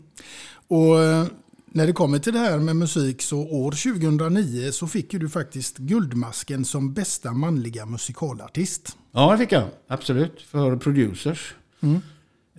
Och 0.69 1.03
eh, 1.03 1.27
när 1.67 1.87
det 1.87 1.93
kommer 1.93 2.19
till 2.19 2.33
det 2.33 2.39
här 2.39 2.59
med 2.59 2.77
musik 2.77 3.23
så 3.23 3.39
år 3.41 3.71
2009 3.71 4.71
så 4.73 4.87
fick 4.87 5.13
ju 5.13 5.19
du 5.19 5.29
faktiskt 5.29 5.77
Guldmasken 5.79 6.65
som 6.65 6.93
bästa 6.95 7.33
manliga 7.33 7.87
musikalartist. 7.87 8.97
Ja, 9.13 9.33
det 9.33 9.39
fick 9.39 9.53
jag. 9.53 9.65
Absolut. 9.89 10.43
För 10.43 10.77
producers. 10.77 11.55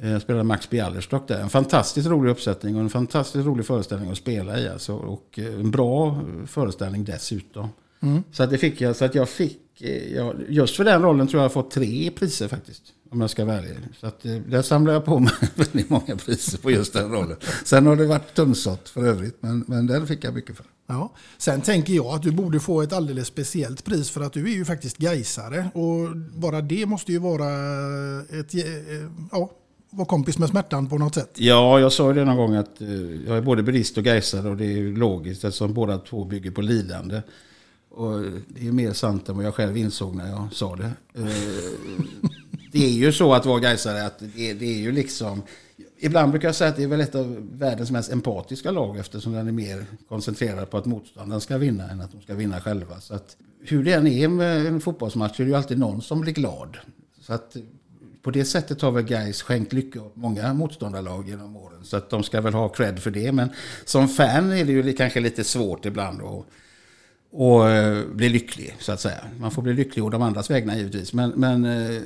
Eh, 0.01 0.10
Jag 0.12 0.22
spelade 0.22 0.43
Max 0.43 0.69
Bialerstock 0.69 1.27
där. 1.27 1.39
En 1.41 1.50
fantastiskt 1.50 2.07
rolig 2.07 2.31
uppsättning 2.31 2.75
och 2.75 2.81
en 2.81 2.89
fantastiskt 2.89 3.45
rolig 3.45 3.65
föreställning 3.65 4.12
att 4.12 4.17
spela 4.17 4.60
i. 4.60 4.69
Alltså. 4.69 4.93
Och 4.95 5.39
eh, 5.39 5.45
en 5.60 5.72
bra 5.72 6.22
föreställning 6.48 7.03
dessutom. 7.03 7.67
Så 8.31 8.43
att 8.43 8.50
det 8.50 8.57
fick 8.57 8.81
jag. 8.81 8.95
Så 8.95 9.05
att 9.05 9.15
jag 9.15 9.29
fick, 9.29 9.81
eh, 9.81 10.13
ja, 10.15 10.34
just 10.50 10.75
för 10.75 10.84
den 10.84 11.01
rollen 11.01 11.27
tror 11.27 11.39
jag 11.39 11.43
jag 11.43 11.50
har 11.50 11.63
fått 11.63 11.72
tre 11.72 12.12
priser 12.12 12.48
faktiskt. 12.48 12.84
Om 13.12 13.22
jag 13.22 13.30
ska 13.30 13.46
vara 13.46 13.58
ärlig. 13.58 13.76
Så 14.00 14.08
att 14.08 14.26
eh, 14.26 14.36
där 14.36 14.62
samlar 14.62 14.94
jag 14.94 15.06
på 15.06 15.20
mig 15.20 15.34
väldigt 15.56 15.89
många 15.89 16.15
priser 16.15 16.58
på 16.58 16.72
just 16.72 16.94
den 16.94 17.12
rollen. 17.12 17.38
Sen 17.63 17.86
har 17.86 17.96
det 17.96 18.06
varit 18.06 18.34
tunnsått 18.34 18.89
för 18.89 19.06
övrigt. 19.06 19.38
Men, 19.39 19.65
men 19.68 19.88
den 19.88 20.08
fick 20.08 20.24
jag 20.24 20.34
mycket 20.34 20.58
för. 20.58 20.65
Ja. 20.88 21.13
Sen 21.38 21.62
tänker 21.62 21.94
jag 21.94 22.06
att 22.06 22.22
du 22.22 22.32
borde 22.32 22.60
få 22.60 22.82
ett 22.82 22.94
alldeles 22.94 23.28
speciellt 23.28 23.86
pris 23.86 24.10
för 24.10 24.22
att 24.22 24.34
du 24.34 24.52
är 24.52 24.56
ju 24.56 24.65
faktiskt 24.65 24.98
gaisare 24.98 25.70
och 25.74 26.18
bara 26.18 26.62
det 26.62 26.86
måste 26.86 27.12
ju 27.12 27.20
vara 27.20 27.50
ett, 28.22 28.54
eh, 28.54 28.62
ja, 29.32 29.52
vara 29.89 30.08
kompis 30.08 30.38
med 30.38 30.50
smärtan 30.50 30.89
på 30.89 30.98
något 30.98 31.15
sätt. 31.15 31.32
Ja, 31.36 31.80
jag 31.80 31.91
sa 31.91 32.08
ju 32.08 32.13
det 32.13 32.26
någon 32.26 32.38
gång 32.38 32.56
att 32.56 32.82
eh, 32.82 32.89
jag 33.28 33.38
är 33.38 33.41
både 33.41 33.63
bilist 33.63 33.98
och 33.98 34.04
gaisare 34.04 34.50
och 34.50 34.58
det 34.58 34.65
är 34.65 34.78
ju 34.78 34.98
logiskt 34.98 35.44
eftersom 35.44 35.74
båda 35.74 35.98
två 35.98 36.26
bygger 36.26 36.52
på 36.52 36.62
lidande. 36.62 37.22
Och 37.89 38.22
det 38.48 38.68
är 38.68 38.72
mer 38.72 38.94
sant 38.94 39.30
än 39.30 39.36
vad 39.36 39.46
jag 39.46 39.56
själv 39.56 39.78
insåg 39.78 40.15
när 40.15 40.30
jag 40.30 40.48
sa 40.52 40.76
det. 40.76 40.91
Det 42.76 42.86
är 42.86 42.92
ju 42.92 43.12
så 43.12 43.34
att 43.34 43.46
vara 43.46 43.60
gaisare 43.60 44.06
att 44.06 44.20
det, 44.20 44.54
det 44.54 44.66
är 44.66 44.78
ju 44.78 44.92
liksom... 44.92 45.44
Ibland 45.98 46.32
brukar 46.32 46.48
jag 46.48 46.56
säga 46.56 46.70
att 46.70 46.76
det 46.76 46.84
är 46.84 46.88
väl 46.88 47.02
ett 47.02 47.16
av 47.16 47.48
världens 47.52 47.92
mest 47.92 48.12
empatiska 48.12 48.72
lag 48.72 48.98
eftersom 48.98 49.34
den 49.34 49.48
är 49.48 49.52
mer 49.52 49.86
koncentrerad 50.10 50.70
på 50.70 50.78
att 50.78 50.86
motståndaren 50.86 51.42
ska 51.42 51.58
vinna 51.58 51.90
än 51.90 52.02
att 52.02 52.12
de 52.12 52.22
ska 52.22 52.34
vinna 52.34 52.62
själva. 52.62 53.00
Så 53.02 53.14
att 53.14 53.38
hur 53.64 53.84
det 53.84 53.94
än 53.94 54.08
är 54.08 54.28
med 54.28 54.66
en 54.66 54.82
fotbollsmatch 54.82 55.36
så 55.36 55.42
är 55.42 55.46
det 55.46 55.50
ju 55.50 55.58
alltid 55.58 55.80
någon 55.80 56.02
som 56.02 56.22
blir 56.22 56.34
glad. 56.34 56.78
Så 57.22 57.34
att 57.34 57.58
på 58.22 58.32
det 58.32 58.46
sättet 58.46 58.82
har 58.82 58.92
väl 58.92 59.04
Gais 59.04 59.42
skänkt 59.42 59.74
lycka 59.74 60.02
åt 60.02 60.16
många 60.16 60.54
motståndarlag 60.54 61.30
genom 61.30 61.56
åren. 61.56 61.84
Så 61.84 61.98
att 61.98 62.10
de 62.10 62.24
ska 62.24 62.42
väl 62.42 62.54
ha 62.54 62.70
cred 62.70 63.00
för 63.00 63.12
det. 63.12 63.32
Men 63.32 63.50
som 63.86 64.08
fan 64.08 64.52
är 64.52 64.66
det 64.66 64.72
ju 64.72 64.94
kanske 64.94 65.20
lite 65.20 65.44
svårt 65.44 65.86
ibland 65.86 66.22
att 66.22 66.46
och 67.32 67.70
eh, 67.70 68.06
bli 68.08 68.30
lycklig 68.30 68.76
så 68.80 68.92
att 68.92 69.02
säga. 69.02 69.20
Man 69.40 69.52
får 69.52 69.62
bli 69.62 69.74
lycklig 69.74 70.06
å 70.06 70.10
de 70.10 70.22
andras 70.22 70.50
vägnar 70.50 70.76
givetvis. 70.76 71.14
Men, 71.14 71.30
men 71.30 71.66
eh, 71.66 72.02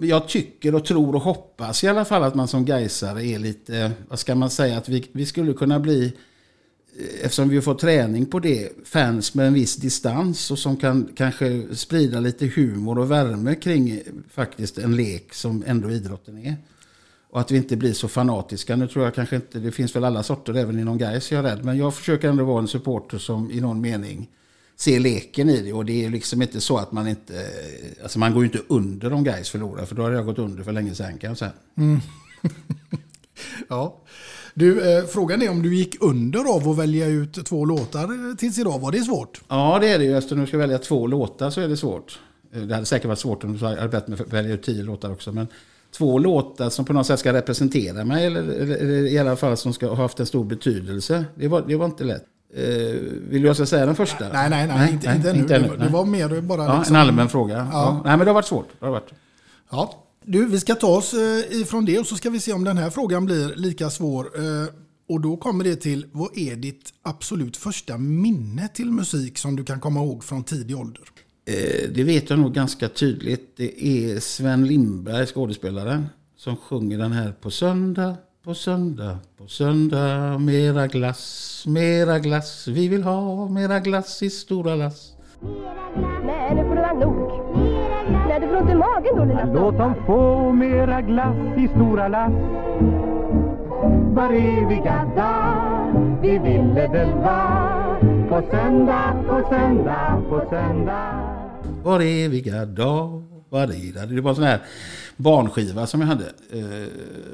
jag 0.00 0.28
tycker 0.28 0.74
och 0.74 0.84
tror 0.84 1.14
och 1.14 1.20
hoppas 1.20 1.84
i 1.84 1.88
alla 1.88 2.04
fall 2.04 2.22
att 2.22 2.34
man 2.34 2.48
som 2.48 2.64
Gaisare 2.64 3.26
är 3.26 3.38
lite, 3.38 3.92
vad 4.08 4.18
ska 4.18 4.34
man 4.34 4.50
säga, 4.50 4.78
att 4.78 4.88
vi, 4.88 5.08
vi 5.12 5.26
skulle 5.26 5.52
kunna 5.52 5.80
bli 5.80 6.04
eh, 6.04 7.24
Eftersom 7.24 7.48
vi 7.48 7.60
får 7.60 7.74
träning 7.74 8.26
på 8.26 8.38
det, 8.38 8.72
fans 8.84 9.34
med 9.34 9.46
en 9.46 9.54
viss 9.54 9.76
distans 9.76 10.50
och 10.50 10.58
som 10.58 10.76
kan 10.76 11.08
kanske 11.16 11.62
sprida 11.72 12.20
lite 12.20 12.46
humor 12.46 12.98
och 12.98 13.10
värme 13.10 13.54
kring 13.54 14.00
faktiskt 14.30 14.78
en 14.78 14.96
lek 14.96 15.34
som 15.34 15.64
ändå 15.66 15.90
idrotten 15.90 16.38
är. 16.38 16.56
Och 17.30 17.40
att 17.40 17.50
vi 17.50 17.56
inte 17.56 17.76
blir 17.76 17.92
så 17.92 18.08
fanatiska. 18.08 18.76
Nu 18.76 18.88
tror 18.88 19.04
jag 19.04 19.14
kanske 19.14 19.36
inte, 19.36 19.58
det 19.58 19.72
finns 19.72 19.96
väl 19.96 20.04
alla 20.04 20.22
sorter 20.22 20.54
även 20.54 20.78
inom 20.78 20.98
Gais 20.98 21.32
jag 21.32 21.38
är 21.38 21.42
rädd. 21.50 21.64
Men 21.64 21.78
jag 21.78 21.94
försöker 21.94 22.28
ändå 22.28 22.44
vara 22.44 22.60
en 22.60 22.68
supporter 22.68 23.18
som 23.18 23.50
i 23.50 23.60
någon 23.60 23.80
mening 23.80 24.28
ser 24.82 25.00
leken 25.00 25.48
i 25.48 25.62
det. 25.62 25.72
Och 25.72 25.84
det 25.84 26.04
är 26.04 26.10
liksom 26.10 26.42
inte 26.42 26.60
så 26.60 26.78
att 26.78 26.92
man 26.92 27.08
inte, 27.08 27.46
alltså 28.02 28.18
man 28.18 28.32
går 28.34 28.42
ju 28.42 28.46
inte 28.46 28.62
under 28.68 29.12
om 29.12 29.24
Gais 29.24 29.50
förlorar. 29.50 29.84
För 29.84 29.94
då 29.94 30.02
hade 30.02 30.14
jag 30.14 30.26
gått 30.26 30.38
under 30.38 30.62
för 30.64 30.72
länge 30.72 30.94
sedan 30.94 31.18
kan 31.18 31.28
jag 31.30 31.38
säga. 31.38 31.52
Ja. 33.68 34.00
Du, 34.54 34.98
eh, 34.98 35.04
frågan 35.04 35.42
är 35.42 35.50
om 35.50 35.62
du 35.62 35.74
gick 35.76 36.02
under 36.02 36.54
av 36.54 36.68
att 36.68 36.78
välja 36.78 37.06
ut 37.06 37.46
två 37.46 37.64
låtar 37.64 38.36
tills 38.36 38.58
idag. 38.58 38.78
Var 38.78 38.92
det 38.92 39.00
svårt? 39.02 39.40
Ja 39.48 39.78
det 39.80 39.88
är 39.88 39.98
det 39.98 40.04
ju. 40.04 40.16
Eftersom 40.18 40.40
du 40.40 40.46
ska 40.46 40.58
välja 40.58 40.78
två 40.78 41.06
låtar 41.06 41.50
så 41.50 41.60
är 41.60 41.68
det 41.68 41.76
svårt. 41.76 42.20
Eh, 42.54 42.62
Det 42.62 42.74
hade 42.74 42.86
säkert 42.86 43.06
varit 43.06 43.18
svårt 43.18 43.44
om 43.44 43.56
du 43.58 43.64
hade 43.66 43.88
bett 43.88 44.08
mig 44.08 44.18
välja 44.26 44.54
ut 44.54 44.62
tio 44.62 44.82
låtar 44.82 45.12
också. 45.12 45.32
Men 45.32 45.46
två 45.96 46.18
låtar 46.18 46.70
som 46.70 46.84
på 46.84 46.92
något 46.92 47.06
sätt 47.06 47.20
ska 47.20 47.32
representera 47.32 48.04
mig. 48.04 48.26
Eller, 48.26 48.42
eller, 48.42 48.76
eller 48.76 49.06
i 49.06 49.18
alla 49.18 49.36
fall 49.36 49.56
som 49.56 49.72
ska 49.72 49.88
ha 49.88 49.94
haft 49.94 50.20
en 50.20 50.26
stor 50.26 50.44
betydelse. 50.44 51.24
Det 51.34 51.48
var, 51.48 51.64
det 51.68 51.76
var 51.76 51.86
inte 51.86 52.04
lätt. 52.04 52.24
Eh, 52.54 52.62
vill 53.28 53.42
du 53.42 53.46
jag 53.46 53.56
ska 53.56 53.66
säga 53.66 53.86
den 53.86 53.96
första? 53.96 54.28
Nej, 54.32 54.50
nej, 54.50 54.66
nej, 54.66 54.92
inte, 54.92 55.10
inte 55.10 55.30
ännu. 55.30 55.46
det, 55.46 55.68
var, 55.68 55.76
det 55.76 55.88
var 55.88 56.04
mer 56.04 56.40
bara 56.40 56.64
Ja, 56.64 56.78
liksom, 56.78 56.96
en 56.96 57.02
allmän 57.02 57.28
fråga. 57.28 57.68
Ja. 57.72 58.00
Nej, 58.04 58.16
men 58.16 58.18
det 58.18 58.30
har 58.30 58.34
varit 58.34 58.46
svårt. 58.46 58.68
Det 58.78 58.86
har 58.86 58.92
varit. 58.92 59.10
Ja. 59.70 60.04
Du, 60.24 60.46
vi 60.46 60.60
ska 60.60 60.74
ta 60.74 60.86
oss 60.86 61.14
eh, 61.14 61.60
ifrån 61.60 61.84
det 61.84 61.98
och 61.98 62.06
så 62.06 62.16
ska 62.16 62.30
vi 62.30 62.40
se 62.40 62.52
om 62.52 62.64
den 62.64 62.78
här 62.78 62.90
frågan 62.90 63.24
blir 63.24 63.56
lika 63.56 63.90
svår. 63.90 64.30
Eh, 64.36 64.68
och 65.08 65.20
då 65.20 65.36
kommer 65.36 65.64
det 65.64 65.76
till, 65.76 66.06
vad 66.12 66.38
är 66.38 66.56
ditt 66.56 66.90
absolut 67.02 67.56
första 67.56 67.98
minne 67.98 68.68
till 68.68 68.90
musik 68.90 69.38
som 69.38 69.56
du 69.56 69.64
kan 69.64 69.80
komma 69.80 70.00
ihåg 70.00 70.24
från 70.24 70.44
tidig 70.44 70.76
ålder? 70.76 71.02
Det 71.94 72.04
vet 72.04 72.30
jag 72.30 72.38
nog 72.38 72.54
ganska 72.54 72.88
tydligt. 72.88 73.56
Det 73.56 73.86
är 73.86 74.20
Sven 74.20 74.66
Lindberg, 74.66 75.26
skådespelaren, 75.26 76.06
som 76.36 76.56
sjunger 76.56 76.98
den 76.98 77.12
här 77.12 77.32
på 77.32 77.50
söndag, 77.50 78.16
på 78.44 78.54
söndag, 78.54 79.18
på 79.38 79.46
söndag. 79.46 80.38
Mera 80.38 80.86
glass, 80.86 81.64
mera 81.66 82.18
glass. 82.18 82.68
Vi 82.68 82.88
vill 82.88 83.02
ha 83.02 83.48
mera 83.48 83.80
glass 83.80 84.22
i 84.22 84.30
stora 84.30 84.74
lass. 84.74 85.12
Nej, 86.26 86.54
nu 86.54 86.62
får 86.62 86.74
det 86.74 86.80
vara 86.80 86.92
nog. 86.92 87.30
Nej, 88.28 88.40
du 88.40 88.48
får 88.48 88.56
ont 88.56 88.70
i 88.70 88.74
magen 88.74 89.16
då, 89.16 89.24
lilla 89.24 89.44
Låt 89.44 89.78
dem 89.78 89.94
få 90.06 90.52
mera 90.52 91.00
glass 91.00 91.36
i 91.58 91.68
stora 91.68 92.08
lass 92.08 92.32
Var 94.14 94.32
eviga 94.32 95.12
dag, 95.16 96.18
vi 96.22 96.38
ville 96.38 96.88
det 96.88 97.14
var 97.14 98.00
På 98.28 98.50
söndag, 98.50 99.24
på 99.28 99.48
söndag, 99.50 100.22
på 100.28 100.46
söndag 100.50 101.12
Var 101.82 102.00
eviga 102.00 102.66
dag 102.66 103.22
var 103.52 103.66
det 103.66 104.14
Det 104.14 104.20
var 104.20 104.34
sån 104.34 104.44
här 104.44 104.60
barnskiva 105.22 105.86
som 105.86 106.00
jag 106.00 106.08
hade. 106.08 106.32
Eh, 106.50 106.88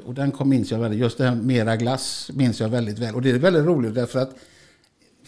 och 0.05 0.13
den 0.13 0.31
kom 0.31 0.49
minns 0.49 0.71
jag 0.71 0.79
väldigt. 0.79 0.99
Just 0.99 1.17
det 1.17 1.23
här 1.23 1.35
Mera 1.35 1.75
glass 1.75 2.31
minns 2.33 2.59
jag 2.59 2.69
väldigt 2.69 2.99
väl. 2.99 3.15
Och 3.15 3.21
det 3.21 3.31
är 3.31 3.39
väldigt 3.39 3.65
roligt 3.65 3.95
därför 3.95 4.19
att 4.19 4.35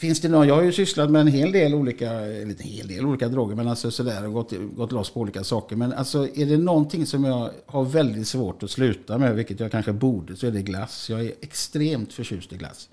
Finns 0.02 0.22
det 0.22 0.30
någon, 0.30 0.48
jag 0.48 0.56
har 0.56 0.64
ju 0.64 0.72
sysslat 0.72 1.12
med 1.12 1.22
en 1.22 1.28
hel 1.28 1.52
del 1.52 1.74
olika, 1.74 2.12
eller 2.12 2.42
en 2.42 2.56
hel 2.60 2.88
del 2.88 3.06
olika 3.06 3.28
droger, 3.28 3.56
men 3.56 3.68
alltså 3.68 3.92
sådär 3.92 4.28
och 4.28 4.34
gått, 4.34 4.54
gått 4.76 4.92
loss 4.92 5.10
på 5.10 5.20
olika 5.20 5.44
saker. 5.44 5.76
Men 5.76 5.94
alltså 5.94 6.28
är 6.36 6.46
det 6.46 6.58
någonting 6.58 7.06
som 7.06 7.24
jag 7.24 7.50
har 7.66 7.84
väldigt 7.84 8.28
svårt 8.28 8.64
att 8.64 8.72
sluta 8.72 9.18
med, 9.18 9.36
vilket 9.36 9.60
jag 9.60 9.72
kanske 9.72 9.94
borde, 9.94 10.36
så 10.36 10.48
är 10.48 10.52
det 10.52 10.62
glass. 10.62 11.10
Jag 11.10 11.22
är 11.22 11.32
extremt 11.42 12.14
förtjust 12.14 12.54
i 12.54 12.58
glass. 12.58 12.90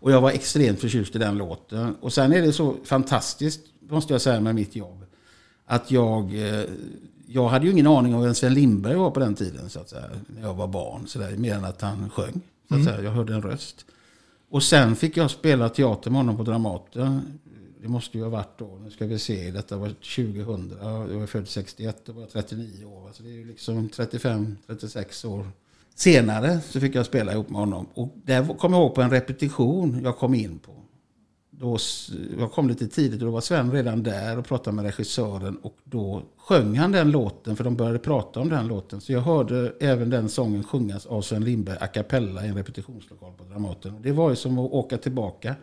Och 0.00 0.12
jag 0.12 0.20
var 0.20 0.30
extremt 0.30 0.80
förtjust 0.80 1.16
i 1.16 1.18
den 1.18 1.38
låten. 1.38 1.96
Och 2.00 2.12
sen 2.12 2.32
är 2.32 2.42
det 2.42 2.52
så 2.52 2.76
fantastiskt, 2.84 3.60
måste 3.88 4.14
jag 4.14 4.20
säga, 4.20 4.40
med 4.40 4.54
mitt 4.54 4.76
jobb. 4.76 5.04
Att 5.72 5.90
jag, 5.90 6.34
eh, 6.34 6.64
jag 7.26 7.48
hade 7.48 7.66
ju 7.66 7.72
ingen 7.72 7.86
aning 7.86 8.14
om 8.14 8.22
vem 8.22 8.34
Sven 8.34 8.54
Lindberg 8.54 8.94
var 8.94 9.10
på 9.10 9.20
den 9.20 9.34
tiden, 9.34 9.70
så 9.70 9.80
att 9.80 9.88
säga, 9.88 10.04
när 10.26 10.42
jag 10.42 10.54
var 10.54 10.66
barn. 10.68 11.06
Så 11.06 11.18
där, 11.18 11.36
mer 11.36 11.54
än 11.54 11.64
att 11.64 11.80
han 11.80 12.10
sjöng. 12.10 12.32
Så 12.68 12.74
att 12.74 12.80
Mm. 12.80 12.84
säga. 12.84 13.02
Jag 13.02 13.10
hörde 13.10 13.34
en 13.34 13.42
röst. 13.42 13.84
Och 14.50 14.62
sen 14.62 14.96
fick 14.96 15.16
jag 15.16 15.30
spela 15.30 15.68
teater 15.68 16.10
med 16.10 16.18
honom 16.18 16.36
på 16.36 16.42
Dramaten. 16.42 17.38
Det 17.82 17.88
måste 17.88 18.18
ju 18.18 18.22
ha 18.24 18.30
varit 18.30 18.58
då, 18.58 18.78
nu 18.84 18.90
ska 18.90 19.06
vi 19.06 19.18
se, 19.18 19.50
detta 19.50 19.76
var 19.76 19.88
2000. 19.88 20.72
Jag 20.80 21.18
var 21.18 21.26
född 21.26 21.48
61, 21.48 22.02
då 22.06 22.12
var 22.12 22.20
jag 22.20 22.30
39 22.30 22.84
år. 22.84 23.06
Alltså 23.06 23.22
det 23.22 23.28
är 23.28 23.32
ju 23.32 23.44
liksom 23.44 23.88
35-36 23.88 25.26
år 25.26 25.46
senare 25.94 26.60
så 26.60 26.80
fick 26.80 26.94
jag 26.94 27.06
spela 27.06 27.32
ihop 27.32 27.50
med 27.50 27.60
honom. 27.60 27.86
Och 27.94 28.14
där 28.24 28.54
kom 28.58 28.72
jag 28.72 28.82
ihåg 28.82 28.94
på 28.94 29.02
en 29.02 29.10
repetition 29.10 30.00
jag 30.04 30.18
kom 30.18 30.34
in 30.34 30.58
på. 30.58 30.72
Då, 31.60 31.78
jag 32.38 32.52
kom 32.52 32.68
lite 32.68 32.88
tidigt 32.88 33.20
och 33.20 33.26
då 33.26 33.32
var 33.32 33.40
Sven 33.40 33.72
redan 33.72 34.02
där 34.02 34.38
och 34.38 34.46
pratade 34.46 34.76
med 34.76 34.84
regissören. 34.84 35.56
Och 35.56 35.76
då 35.84 36.22
sjöng 36.36 36.78
han 36.78 36.92
den 36.92 37.10
låten, 37.10 37.56
för 37.56 37.64
de 37.64 37.76
började 37.76 37.98
prata 37.98 38.40
om 38.40 38.48
den 38.48 38.66
låten. 38.66 39.00
Så 39.00 39.12
jag 39.12 39.20
hörde 39.20 39.72
även 39.80 40.10
den 40.10 40.28
sången 40.28 40.64
sjungas 40.64 41.06
av 41.06 41.22
Sven 41.22 41.44
Lindberg 41.44 41.76
a 41.80 41.86
cappella 41.86 42.44
i 42.44 42.48
en 42.48 42.56
repetitionslokal 42.56 43.32
på 43.32 43.44
Dramaten. 43.44 43.94
Och 43.94 44.00
det 44.00 44.12
var 44.12 44.30
ju 44.30 44.36
som 44.36 44.58
att 44.58 44.72
åka 44.72 44.98
tillbaka 44.98 45.54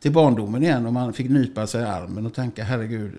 till 0.00 0.12
barndomen 0.12 0.62
igen 0.62 0.86
och 0.86 0.92
man 0.92 1.12
fick 1.12 1.30
nypa 1.30 1.66
sig 1.66 1.82
i 1.82 1.84
armen 1.84 2.26
och 2.26 2.34
tänka 2.34 2.64
herregud, 2.64 3.12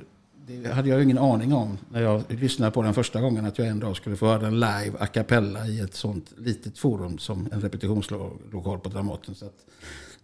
det 0.47 0.73
hade 0.73 0.89
jag 0.89 0.97
ju 0.97 1.03
ingen 1.03 1.17
aning 1.17 1.53
om 1.53 1.77
när 1.91 2.01
jag 2.01 2.23
lyssnade 2.27 2.71
på 2.71 2.81
den 2.81 2.93
första 2.93 3.21
gången 3.21 3.45
att 3.45 3.57
jag 3.57 3.67
en 3.67 3.79
dag 3.79 3.95
skulle 3.95 4.15
få 4.15 4.25
höra 4.25 4.39
den 4.39 4.53
live 4.53 4.93
a 4.99 5.05
cappella 5.05 5.67
i 5.67 5.79
ett 5.79 5.93
sånt 5.93 6.33
litet 6.37 6.77
forum 6.77 7.17
som 7.17 7.49
en 7.51 7.61
repetitionslokal 7.61 8.79
på 8.79 8.89
Dramaten. 8.89 9.35
Så 9.35 9.45
att 9.45 9.65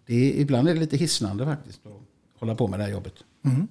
det 0.05 0.15
är, 0.15 0.41
ibland 0.41 0.69
är 0.69 0.73
det 0.73 0.79
lite 0.79 0.97
hisnande 0.97 1.45
faktiskt 1.45 1.85
att 1.85 2.01
hålla 2.39 2.55
på 2.55 2.67
med 2.67 2.79
det 2.79 2.83
här 2.83 2.91
jobbet. 2.91 3.13
Mm. 3.45 3.67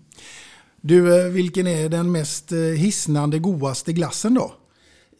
Du, 0.80 1.20
eh, 1.20 1.32
vilken 1.32 1.66
är 1.66 1.88
den 1.88 2.12
mest 2.12 2.52
eh, 2.52 2.58
hisnande, 2.58 3.38
godaste 3.38 3.92
glassen 3.92 4.34
då? 4.34 4.54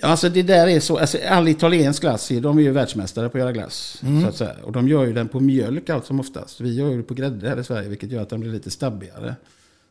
Alltså 0.02 0.28
det 0.28 0.42
där 0.42 0.66
är 0.66 0.80
så, 0.80 0.98
alltså 0.98 1.18
all 1.28 1.48
italiensk 1.48 2.02
glass, 2.02 2.28
de 2.28 2.58
är 2.58 2.62
ju 2.62 2.70
världsmästare 2.70 3.28
på 3.28 3.38
att 3.38 3.40
göra 3.40 3.52
glass. 3.52 4.02
Mm. 4.02 4.22
Så 4.22 4.28
att 4.28 4.36
säga. 4.36 4.56
Och 4.62 4.72
de 4.72 4.88
gör 4.88 5.04
ju 5.04 5.12
den 5.12 5.28
på 5.28 5.40
mjölk 5.40 5.90
allt 5.90 6.06
som 6.06 6.20
oftast. 6.20 6.60
Vi 6.60 6.74
gör 6.74 6.90
ju 6.90 6.96
det 6.96 7.02
på 7.02 7.14
grädde 7.14 7.48
här 7.48 7.60
i 7.60 7.64
Sverige, 7.64 7.88
vilket 7.88 8.10
gör 8.10 8.22
att 8.22 8.28
den 8.28 8.40
blir 8.40 8.50
lite 8.50 8.70
stabbigare. 8.70 9.34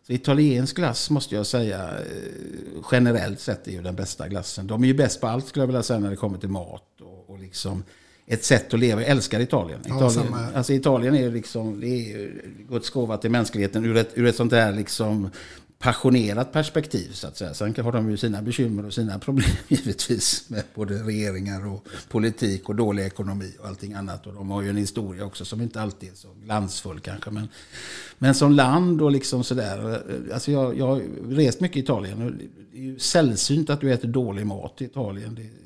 Så 0.08 0.14
italiensk 0.14 0.76
glass 0.76 1.10
måste 1.10 1.36
jag 1.36 1.46
säga, 1.46 1.90
eh, 1.90 2.82
generellt 2.92 3.40
sett 3.40 3.68
är 3.68 3.72
ju 3.72 3.82
den 3.82 3.96
bästa 3.96 4.28
glassen. 4.28 4.68
De 4.68 4.84
är 4.84 4.88
ju 4.88 4.94
bäst 4.94 5.22
på 5.22 5.28
allt 5.28 5.48
skulle 5.48 5.64
jag 5.64 5.68
vilja 5.68 5.84
säga 5.84 6.00
när 6.00 6.10
det 6.10 6.16
kommer 6.16 6.38
till 6.38 6.50
mat 6.50 7.02
och, 7.02 7.30
och 7.30 7.40
liksom 7.40 7.84
ett 8.26 8.44
sätt 8.44 8.74
att 8.74 8.80
leva. 8.80 9.02
Jag 9.02 9.10
älskar 9.10 9.40
Italien. 9.40 9.80
Ja, 9.86 9.96
Italien, 9.96 10.34
här. 10.34 10.54
alltså 10.54 10.74
Italien 10.74 11.16
är 11.16 11.32
liksom, 11.32 11.80
det 11.80 11.88
är 11.88 12.32
Guds 12.70 12.90
gåva 12.90 13.18
till 13.18 13.32
mänskligheten 13.32 13.86
ur 13.86 13.98
ett, 13.98 14.12
ur 14.14 14.26
ett 14.26 14.36
sånt 14.36 14.52
där 14.52 14.74
liksom 14.74 15.30
passionerat 15.82 16.52
perspektiv 16.52 17.12
så 17.12 17.28
att 17.28 17.38
säga. 17.38 17.54
Sen 17.54 17.76
har 17.78 17.92
de 17.92 18.10
ju 18.10 18.18
sina 18.18 18.42
bekymmer 18.42 18.86
och 18.86 18.94
sina 18.94 19.20
problem 19.20 19.50
givetvis 19.68 20.50
med 20.50 20.64
både 20.76 21.04
regeringar 21.04 21.68
och 21.68 21.88
politik 22.10 22.70
och 22.70 22.76
dålig 22.76 23.06
ekonomi 23.06 23.52
och 23.60 23.68
allting 23.68 23.94
annat. 23.94 24.28
Och 24.28 24.34
de 24.34 24.52
har 24.52 24.62
ju 24.62 24.70
en 24.70 24.78
historia 24.78 25.26
också 25.26 25.46
som 25.46 25.62
inte 25.62 25.82
alltid 25.82 26.12
är 26.12 26.16
så 26.16 26.28
glansfull 26.44 27.00
kanske. 27.00 27.32
Men, 27.32 27.48
men 28.18 28.36
som 28.36 28.52
land 28.52 29.02
och 29.02 29.12
liksom 29.12 29.44
sådär. 29.44 30.02
Alltså 30.34 30.52
jag, 30.52 30.78
jag 30.78 30.88
har 30.88 31.02
rest 31.30 31.60
mycket 31.60 31.78
i 31.78 31.80
Italien. 31.80 32.22
och 32.22 32.32
Det 32.32 32.78
är 32.78 32.84
ju 32.84 33.00
sällsynt 33.00 33.70
att 33.70 33.82
du 33.82 33.94
äter 33.94 34.08
dålig 34.08 34.46
mat 34.46 34.82
i 34.82 34.86
Italien. 34.86 35.36
Det 35.36 35.61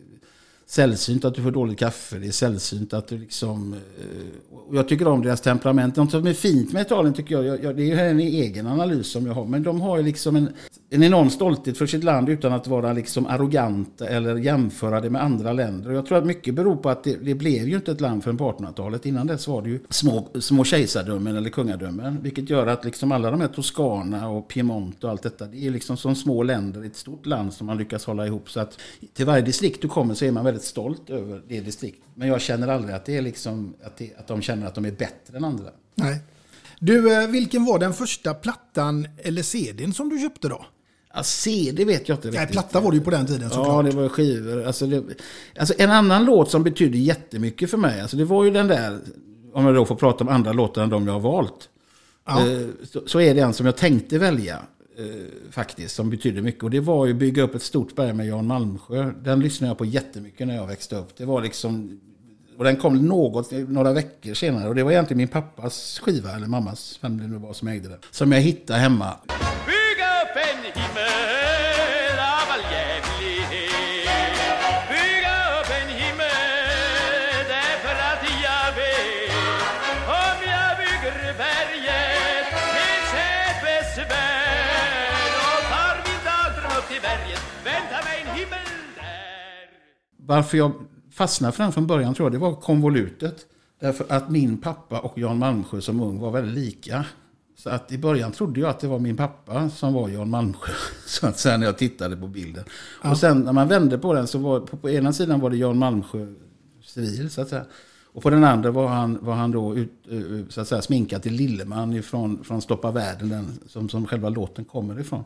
sällsynt 0.68 1.26
att 1.26 1.36
du 1.36 1.42
får 1.42 1.52
dåligt 1.52 1.80
kaffe. 1.80 2.18
Det 2.18 2.28
är 2.28 2.32
sällsynt 2.32 2.94
att 2.94 3.08
du 3.08 3.18
liksom... 3.18 3.74
Eh, 3.74 4.68
och 4.68 4.76
jag 4.76 4.88
tycker 4.88 5.08
om 5.08 5.22
deras 5.22 5.42
temperament. 5.42 5.96
Något 5.96 6.12
som 6.12 6.28
är 6.28 6.34
fint 6.34 6.74
med 6.74 6.82
Italien 6.82 7.14
tycker 7.14 7.36
jag, 7.36 7.46
jag, 7.46 7.64
jag 7.64 7.76
det 7.76 7.84
är 7.84 7.86
ju 7.86 8.00
en 8.00 8.20
egen 8.20 8.68
analys 8.68 9.08
som 9.08 9.26
jag 9.26 9.34
har. 9.34 9.46
Men 9.46 9.64
de 9.64 9.82
har 9.82 9.98
ju 9.98 10.04
liksom 10.04 10.36
en, 10.36 10.50
en 10.90 11.04
enorm 11.04 11.30
stolthet 11.30 11.78
för 11.78 11.86
sitt 11.86 12.04
land 12.04 12.30
utan 12.30 12.54
att 12.54 12.68
vara 12.68 12.94
liksom 12.94 13.28
arroganta 13.28 14.08
eller 14.08 14.36
jämföra 14.36 15.02
det 15.02 15.10
med 15.10 15.24
andra 15.24 15.54
länder. 15.54 15.90
Och 15.90 15.96
jag 15.96 16.06
tror 16.06 16.18
att 16.18 16.26
mycket 16.26 16.54
beror 16.54 16.76
på 16.76 16.90
att 16.90 17.04
det, 17.04 17.16
det 17.16 17.36
blev 17.36 17.68
ju 17.68 17.76
inte 17.76 17.92
ett 17.92 18.02
land 18.02 18.24
förrän 18.24 18.38
på 18.38 18.52
1800-talet. 18.52 19.06
Innan 19.06 19.28
dess 19.28 19.48
var 19.48 19.62
det 19.62 19.70
ju 19.70 19.80
små, 19.90 20.28
små 20.40 20.64
kejsardömen 20.64 21.36
eller 21.36 21.50
kungadömen. 21.50 22.22
Vilket 22.22 22.50
gör 22.50 22.68
att 22.68 22.86
liksom 22.86 23.12
alla 23.12 23.32
de 23.32 23.42
här 23.42 23.48
Toscana 23.48 24.30
och 24.30 24.48
Piemonte 24.48 25.06
och 25.06 25.12
allt 25.12 25.24
detta. 25.24 25.46
Det 25.46 25.68
är 25.68 25.72
liksom 25.72 25.98
som 25.98 26.16
små 26.16 26.44
länder 26.44 26.84
i 26.84 26.88
ett 26.88 26.96
stort 26.96 27.26
land 27.26 27.54
som 27.54 27.68
man 27.68 27.78
lyckas 27.78 28.06
hålla 28.06 28.26
ihop. 28.26 28.50
Så 28.50 28.60
att 28.60 28.80
till 29.14 29.26
varje 29.26 29.42
distrikt 29.42 29.82
du 29.82 29.88
kommer 29.88 30.14
så 30.14 30.26
är 30.26 30.32
man 30.32 30.46
väldigt 30.46 30.64
stolt 30.64 31.10
över 31.10 31.42
det 31.48 31.62
distriktet. 31.62 32.04
Men 32.14 32.28
jag 32.28 32.42
känner 32.42 32.68
aldrig 32.68 32.96
att 32.96 33.06
det 33.06 33.18
är 33.18 33.22
liksom 33.22 33.74
att, 33.84 33.98
det, 33.98 34.12
att 34.18 34.28
de 34.28 34.42
känner 34.42 34.68
att 34.68 34.76
de 34.76 34.86
är 34.86 34.92
bättre 34.92 35.38
än 35.38 35.44
andra. 35.44 35.70
Nej. 35.96 36.20
Du, 36.80 37.14
eh, 37.14 37.28
vilken 37.28 37.66
var 37.66 37.80
den 37.80 37.94
första 37.94 38.34
plattan 38.34 39.08
eller 39.18 39.42
CDn 39.42 39.94
som 39.94 40.10
du 40.10 40.20
köpte 40.20 40.48
då? 40.48 40.66
Ja, 41.16 41.24
CD 41.24 41.86
vet 41.86 42.10
jag 42.10 42.18
inte 42.18 42.28
Nej, 42.28 42.38
riktigt. 42.40 42.52
platta 42.52 42.80
var 42.80 42.92
det 42.92 42.98
ju 42.98 43.04
på 43.04 43.10
den 43.10 43.26
tiden 43.26 43.42
Ja, 43.42 43.50
såklart. 43.50 43.86
det 43.86 43.92
var 43.92 44.10
skivor. 44.10 44.64
Alltså, 44.66 44.88
det, 44.88 45.04
alltså 45.60 45.74
en 45.78 45.92
annan 45.92 46.26
låt 46.26 46.52
som 46.52 46.64
betydde 46.64 46.98
jättemycket 46.98 47.70
för 47.70 47.78
mig, 47.78 48.02
alltså 48.02 48.18
det 48.18 48.26
var 48.26 48.44
ju 48.44 48.52
den 48.52 48.68
där, 48.68 49.00
om 49.54 49.66
jag 49.66 49.76
då 49.76 49.86
får 49.86 49.96
prata 49.96 50.24
om 50.24 50.28
andra 50.30 50.54
låtar 50.54 50.84
än 50.84 50.90
de 50.90 51.08
jag 51.08 51.14
har 51.14 51.20
valt. 51.20 51.70
Ja. 52.28 52.48
Eh, 52.52 52.68
Så, 52.92 53.02
så 53.06 53.20
är 53.22 53.34
det 53.36 53.42
en 53.42 53.54
som 53.54 53.66
jag 53.66 53.76
tänkte 53.78 54.18
välja, 54.18 54.56
eh, 54.98 55.06
faktiskt, 55.52 55.96
som 55.96 56.10
betydde 56.10 56.42
mycket. 56.42 56.64
Och 56.64 56.70
det 56.70 56.80
var 56.80 57.06
ju 57.06 57.14
Bygga 57.14 57.44
upp 57.44 57.56
ett 57.56 57.64
stort 57.64 57.96
berg 57.96 58.14
med 58.14 58.28
Jan 58.28 58.48
Malmsjö. 58.48 59.12
Den 59.24 59.40
lyssnade 59.40 59.70
jag 59.70 59.78
på 59.78 59.86
jättemycket 59.86 60.48
när 60.48 60.56
jag 60.56 60.68
växte 60.68 60.96
upp. 60.96 61.18
Det 61.18 61.26
var 61.26 61.42
liksom... 61.42 62.00
Och 62.58 62.64
den 62.64 62.76
kom 62.78 62.98
något, 63.06 63.52
några 63.52 63.94
veckor 63.94 64.34
senare. 64.34 64.70
Och 64.70 64.76
det 64.76 64.84
var 64.84 64.92
egentligen 64.92 65.18
min 65.18 65.28
pappas 65.28 66.00
skiva, 66.04 66.32
eller 66.36 66.48
mammas, 66.48 66.98
vem 67.02 67.18
det 67.18 67.28
nu 67.28 67.38
var 67.38 67.54
som 67.54 67.68
ägde 67.68 67.90
den. 67.90 67.98
Som 68.12 68.32
jag 68.32 68.42
hittade 68.42 68.80
hemma. 68.80 69.14
Varför 90.26 90.58
jag 90.58 90.72
fastnade 91.12 91.52
för 91.52 91.64
den 91.64 91.72
från 91.72 91.88
början 91.88 92.14
tror 92.14 92.26
jag 92.26 92.34
det 92.34 92.38
var 92.38 92.56
konvolutet. 92.56 93.46
Därför 93.80 94.06
att 94.10 94.30
min 94.30 94.58
pappa 94.58 95.00
och 95.00 95.18
Jan 95.18 95.40
Malmsjö 95.40 95.82
som 95.82 96.02
ung 96.02 96.20
var 96.20 96.32
väldigt 96.32 96.56
lika. 96.56 97.06
Så 97.58 97.70
att 97.70 97.92
i 97.92 97.98
början 97.98 98.32
trodde 98.32 98.60
jag 98.60 98.70
att 98.70 98.80
det 98.80 98.88
var 98.88 99.00
min 99.00 99.18
pappa 99.18 99.70
som 99.70 99.94
var 99.94 100.10
Jan 100.10 100.30
Malmsjö. 100.30 100.72
Så 101.06 101.28
att 101.28 101.40
sen 101.40 101.60
när 101.60 101.68
jag 101.68 101.78
tittade 101.78 102.18
på 102.18 102.28
bilden. 102.28 102.64
Ja. 103.04 103.12
Och 103.12 103.18
sen 103.18 103.40
när 103.40 103.54
man 103.54 103.68
vände 103.68 103.98
på 103.98 104.14
den 104.14 104.28
så 104.28 104.38
var 104.38 104.60
på, 104.60 104.78
på 104.78 104.90
ena 104.90 105.14
sidan 105.14 105.40
var 105.40 105.50
det 105.50 105.58
Jan 105.58 105.78
Malmsjö 105.78 106.34
civil 106.84 107.30
så 107.30 107.42
att 107.42 107.50
säga. 107.50 107.66
Och 108.16 108.24
på 108.24 108.30
den 108.30 108.44
andra 108.44 108.72
var 108.72 108.88
han, 108.88 109.18
var 109.22 109.34
han 109.34 109.52
då 109.52 109.76
ut, 109.76 109.92
eh, 110.10 110.50
så 110.50 110.62
att 110.62 110.68
säga, 110.68 110.82
sminkad 110.82 111.24
till 111.24 111.34
Lilleman 111.34 111.94
ifrån, 111.94 112.44
från 112.44 112.62
Stoppa 112.62 112.92
världen, 112.92 113.30
den, 113.30 113.60
som, 113.68 113.90
som 113.90 114.08
själva 114.08 114.30
låten 114.30 114.66
kommer 114.66 115.00
ifrån. 115.00 115.24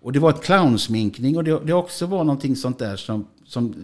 Och 0.00 0.12
det 0.12 0.18
var 0.18 0.30
ett 0.30 0.42
clownsminkning 0.42 1.36
och 1.36 1.44
det, 1.44 1.60
det 1.64 1.72
också 1.72 2.06
var 2.06 2.24
någonting 2.24 2.56
sånt 2.56 2.78
där 2.78 2.96
som, 2.96 3.26
som 3.44 3.74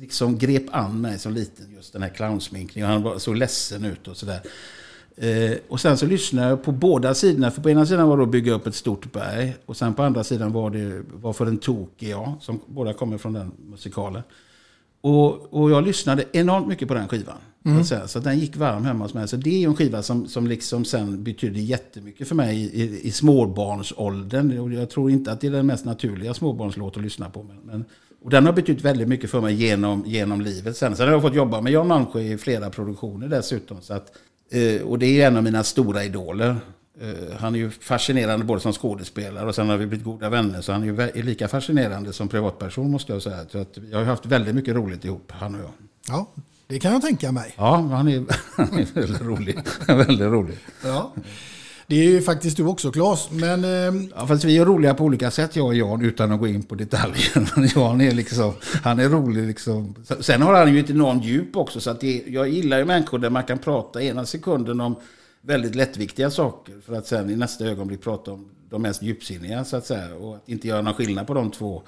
liksom 0.00 0.38
grep 0.38 0.64
an 0.70 1.00
mig 1.00 1.18
som 1.18 1.32
liten, 1.32 1.72
just 1.74 1.92
den 1.92 2.02
här 2.02 2.08
clownsminkningen. 2.08 2.90
Han 2.90 3.02
var 3.02 3.18
så 3.18 3.32
ledsen 3.32 3.84
ut 3.84 4.08
och 4.08 4.16
sådär. 4.16 4.40
Eh, 5.16 5.56
och 5.68 5.80
sen 5.80 5.98
så 5.98 6.06
lyssnade 6.06 6.48
jag 6.48 6.62
på 6.62 6.72
båda 6.72 7.14
sidorna. 7.14 7.50
För 7.50 7.62
på 7.62 7.70
ena 7.70 7.86
sidan 7.86 8.08
var 8.08 8.16
det 8.16 8.22
att 8.22 8.30
bygga 8.30 8.52
upp 8.52 8.66
ett 8.66 8.74
stort 8.74 9.12
berg. 9.12 9.56
Och 9.66 9.76
sen 9.76 9.94
på 9.94 10.02
andra 10.02 10.24
sidan 10.24 10.52
var 10.52 10.70
det 10.70 11.02
Varför 11.12 11.46
en 11.46 11.58
tok 11.58 12.02
är 12.02 12.10
jag. 12.10 12.34
Som 12.40 12.60
båda 12.66 12.92
kommer 12.92 13.18
från 13.18 13.32
den 13.32 13.52
musikalen. 13.70 14.22
Och, 15.00 15.54
och 15.54 15.70
jag 15.70 15.84
lyssnade 15.84 16.24
enormt 16.32 16.68
mycket 16.68 16.88
på 16.88 16.94
den 16.94 17.08
skivan. 17.08 17.38
Mm. 17.64 17.84
Så, 17.84 18.00
så 18.06 18.18
den 18.18 18.38
gick 18.38 18.56
varm 18.56 18.84
hemma 18.84 19.04
hos 19.04 19.14
mig. 19.14 19.28
Så 19.28 19.36
det 19.36 19.64
är 19.64 19.68
en 19.68 19.76
skiva 19.76 20.02
som, 20.02 20.28
som 20.28 20.46
liksom 20.46 20.84
sen 20.84 21.24
betydde 21.24 21.60
jättemycket 21.60 22.28
för 22.28 22.34
mig 22.34 22.60
i, 22.60 22.82
i, 22.82 23.00
i 23.06 23.10
småbarnsåldern. 23.10 24.58
Och 24.58 24.72
jag 24.72 24.90
tror 24.90 25.10
inte 25.10 25.32
att 25.32 25.40
det 25.40 25.46
är 25.46 25.50
den 25.50 25.66
mest 25.66 25.84
naturliga 25.84 26.34
småbarnslåt 26.34 26.96
att 26.96 27.02
lyssna 27.02 27.30
på. 27.30 27.42
Men, 27.42 27.56
men, 27.64 27.84
och 28.22 28.30
den 28.30 28.46
har 28.46 28.52
betytt 28.52 28.82
väldigt 28.84 29.08
mycket 29.08 29.30
för 29.30 29.40
mig 29.40 29.54
genom, 29.54 30.04
genom 30.06 30.40
livet. 30.40 30.76
Sen, 30.76 30.96
sen 30.96 31.06
har 31.06 31.12
jag 31.12 31.22
fått 31.22 31.34
jobba 31.34 31.60
med 31.60 31.72
Jan 31.72 31.86
Malmsjö 31.86 32.20
i 32.20 32.38
flera 32.38 32.70
produktioner 32.70 33.28
dessutom. 33.28 33.76
Så 33.80 33.94
att, 33.94 34.12
eh, 34.50 34.82
och 34.82 34.98
det 34.98 35.06
är 35.22 35.26
en 35.26 35.36
av 35.36 35.42
mina 35.42 35.64
stora 35.64 36.04
idoler. 36.04 36.56
Eh, 37.00 37.36
Han 37.38 37.54
är 37.54 37.58
ju 37.58 37.70
fascinerande 37.70 38.44
både 38.44 38.60
som 38.60 38.72
skådespelare 38.72 39.46
och 39.46 39.54
sen 39.54 39.68
har 39.68 39.76
vi 39.76 39.86
blivit 39.86 40.04
goda 40.04 40.28
vänner. 40.28 40.60
Så 40.60 40.72
han 40.72 40.82
är 40.82 41.16
ju 41.16 41.22
lika 41.22 41.48
fascinerande 41.48 42.12
som 42.12 42.28
privatperson 42.28 42.90
måste 42.90 43.12
jag 43.12 43.22
säga. 43.22 43.44
Så 43.52 43.58
att 43.58 43.78
vi 43.78 43.94
har 43.94 44.04
haft 44.04 44.26
väldigt 44.26 44.54
mycket 44.54 44.74
roligt 44.74 45.04
ihop, 45.04 45.32
han 45.32 45.54
och 45.54 45.60
jag. 45.60 45.70
Ja, 46.08 46.28
det 46.66 46.78
kan 46.78 46.92
jag 46.92 47.02
tänka 47.02 47.32
mig. 47.32 47.54
Ja, 47.56 47.76
han 47.76 48.08
är, 48.08 48.24
han 48.56 48.78
är 48.78 48.86
väldigt 48.94 49.22
rolig. 49.22 49.58
väldigt 49.86 50.20
rolig. 50.20 50.58
Ja. 50.84 51.12
Det 51.90 51.96
är 51.96 52.04
ju 52.04 52.22
faktiskt 52.22 52.56
du 52.56 52.64
också 52.64 52.92
Claes, 52.92 53.30
men 53.30 53.64
eh, 53.64 54.10
Ja, 54.16 54.26
fast 54.26 54.44
vi 54.44 54.58
är 54.58 54.64
roliga 54.64 54.94
på 54.94 55.04
olika 55.04 55.30
sätt 55.30 55.56
jag 55.56 55.66
och 55.66 55.74
Jan 55.74 56.04
utan 56.04 56.32
att 56.32 56.40
gå 56.40 56.46
in 56.46 56.62
på 56.62 56.74
detaljer. 56.74 57.72
Jan 57.74 58.00
är 58.00 58.12
liksom, 58.12 58.52
han 58.82 58.98
är 58.98 59.08
rolig 59.08 59.46
liksom. 59.46 59.94
Sen 60.20 60.42
har 60.42 60.54
han 60.54 60.74
ju 60.74 60.80
ett 60.80 60.90
enormt 60.90 61.24
djup 61.24 61.56
också. 61.56 61.80
Så 61.80 61.90
att 61.90 62.00
det, 62.00 62.22
jag 62.26 62.48
gillar 62.48 62.78
ju 62.78 62.84
människor 62.84 63.18
där 63.18 63.30
man 63.30 63.44
kan 63.44 63.58
prata 63.58 64.02
ena 64.02 64.26
sekunden 64.26 64.80
om 64.80 64.96
väldigt 65.40 65.74
lättviktiga 65.74 66.30
saker. 66.30 66.74
För 66.86 66.94
att 66.94 67.06
sen 67.06 67.30
i 67.30 67.36
nästa 67.36 67.64
ögonblick 67.64 68.02
prata 68.02 68.32
om 68.32 68.48
de 68.70 68.82
mest 68.82 69.02
djupsinniga 69.02 69.64
så 69.64 69.76
att 69.76 69.86
säga. 69.86 70.14
Och 70.14 70.36
att 70.36 70.48
inte 70.48 70.68
göra 70.68 70.82
någon 70.82 70.94
skillnad 70.94 71.26
på 71.26 71.34
de 71.34 71.50
två 71.50 71.82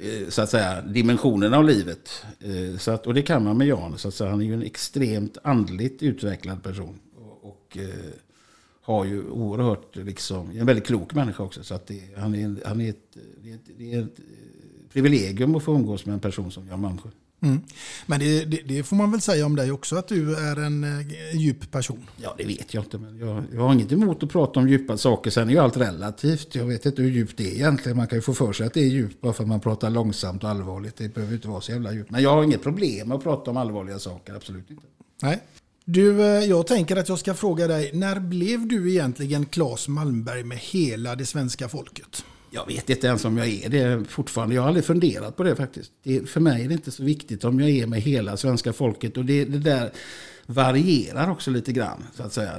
eh, 0.00 0.28
så 0.28 0.42
att 0.42 0.50
säga, 0.50 0.82
dimensionerna 0.82 1.56
av 1.56 1.64
livet. 1.64 2.24
Eh, 2.40 2.78
så 2.78 2.90
att, 2.90 3.06
och 3.06 3.14
det 3.14 3.22
kan 3.22 3.44
man 3.44 3.58
med 3.58 3.66
Jan. 3.66 3.98
Så 3.98 4.08
att 4.08 4.14
säga. 4.14 4.30
Han 4.30 4.40
är 4.40 4.44
ju 4.44 4.54
en 4.54 4.62
extremt 4.62 5.38
andligt 5.42 6.02
utvecklad 6.02 6.62
person. 6.62 6.98
Och, 7.16 7.44
och 7.44 7.76
eh, 7.76 8.12
har 8.82 9.04
ju 9.04 9.30
oerhört, 9.30 9.96
liksom, 9.96 10.50
är 10.50 10.60
en 10.60 10.66
väldigt 10.66 10.86
klok 10.86 11.14
människa 11.14 11.42
också. 11.42 11.64
Så 11.64 11.74
att 11.74 11.86
det, 11.86 12.00
han 12.16 12.34
är, 12.34 12.66
han 12.66 12.80
är 12.80 12.90
ett, 12.90 13.16
det, 13.42 13.58
det 13.78 13.92
är 13.94 14.02
ett 14.02 14.18
eh, 14.18 14.24
privilegium 14.92 15.54
att 15.54 15.62
få 15.62 15.74
umgås 15.74 16.06
med 16.06 16.12
en 16.12 16.20
person 16.20 16.50
som 16.50 16.68
Jan 16.68 16.80
Malmsjö. 16.80 17.08
mm. 17.40 17.60
men 18.06 18.20
det, 18.20 18.44
det, 18.44 18.62
det 18.64 18.82
får 18.82 18.96
man 18.96 19.10
väl 19.10 19.20
säga 19.20 19.46
om 19.46 19.56
dig 19.56 19.72
också, 19.72 19.96
att 19.96 20.08
du 20.08 20.36
är 20.36 20.56
en 20.56 20.84
eh, 20.84 21.36
djup 21.36 21.70
person. 21.70 22.06
Ja, 22.16 22.34
det 22.38 22.44
vet 22.44 22.74
jag 22.74 22.84
inte. 22.84 22.98
Men 22.98 23.18
jag, 23.18 23.44
jag 23.52 23.60
har 23.60 23.72
inget 23.72 23.92
emot 23.92 24.22
att 24.22 24.30
prata 24.30 24.60
om 24.60 24.68
djupa 24.68 24.96
saker. 24.96 25.30
Sen 25.30 25.48
är 25.48 25.52
ju 25.52 25.58
allt 25.58 25.76
relativt. 25.76 26.54
Jag 26.54 26.64
vet 26.64 26.86
inte 26.86 27.02
hur 27.02 27.10
djupt 27.10 27.36
det 27.36 27.50
är 27.50 27.54
egentligen. 27.54 27.96
Man 27.96 28.06
kan 28.06 28.18
ju 28.18 28.22
få 28.22 28.34
för 28.34 28.52
sig 28.52 28.66
att 28.66 28.74
det 28.74 28.80
är 28.80 28.88
djupt 28.88 29.20
bara 29.20 29.32
för 29.32 29.42
att 29.42 29.48
man 29.48 29.60
pratar 29.60 29.90
långsamt 29.90 30.44
och 30.44 30.50
allvarligt. 30.50 30.96
Det 30.96 31.14
behöver 31.14 31.34
inte 31.34 31.48
vara 31.48 31.60
så 31.60 31.72
jävla 31.72 31.92
djupt. 31.92 32.10
Men 32.10 32.22
jag 32.22 32.30
har 32.30 32.44
inget 32.44 32.62
problem 32.62 33.08
med 33.08 33.16
att 33.16 33.22
prata 33.22 33.50
om 33.50 33.56
allvarliga 33.56 33.98
saker. 33.98 34.34
Absolut 34.34 34.70
inte. 34.70 34.82
Nej. 35.22 35.42
Du, 35.84 36.20
eh, 36.20 36.44
jag 36.44 36.66
tänker 36.66 36.96
att 36.96 37.08
jag 37.08 37.18
ska 37.18 37.34
fråga 37.34 37.66
dig, 37.66 37.90
när 37.94 38.20
blev 38.20 38.66
du 38.66 38.90
egentligen 38.90 39.46
Claes 39.46 39.88
Malmberg 39.88 40.44
med 40.44 40.58
hela 40.58 41.14
det 41.14 41.26
svenska 41.26 41.68
folket? 41.68 42.24
Jag 42.50 42.66
vet 42.66 42.90
inte 42.90 43.06
ens 43.06 43.24
om 43.24 43.38
jag 43.38 43.48
är 43.48 43.68
det 43.68 44.04
fortfarande. 44.08 44.54
Jag 44.54 44.62
har 44.62 44.68
aldrig 44.68 44.84
funderat 44.84 45.36
på 45.36 45.42
det 45.42 45.56
faktiskt. 45.56 45.92
Det, 46.02 46.28
för 46.28 46.40
mig 46.40 46.64
är 46.64 46.68
det 46.68 46.74
inte 46.74 46.90
så 46.90 47.02
viktigt 47.02 47.44
om 47.44 47.60
jag 47.60 47.70
är 47.70 47.86
med 47.86 48.00
hela 48.00 48.36
svenska 48.36 48.72
folket. 48.72 49.16
Och 49.16 49.24
det, 49.24 49.44
det 49.44 49.58
där 49.58 49.92
varierar 50.46 51.30
också 51.30 51.50
lite 51.50 51.72
grann. 51.72 52.04
Så 52.16 52.22
att 52.22 52.32
säga. 52.32 52.52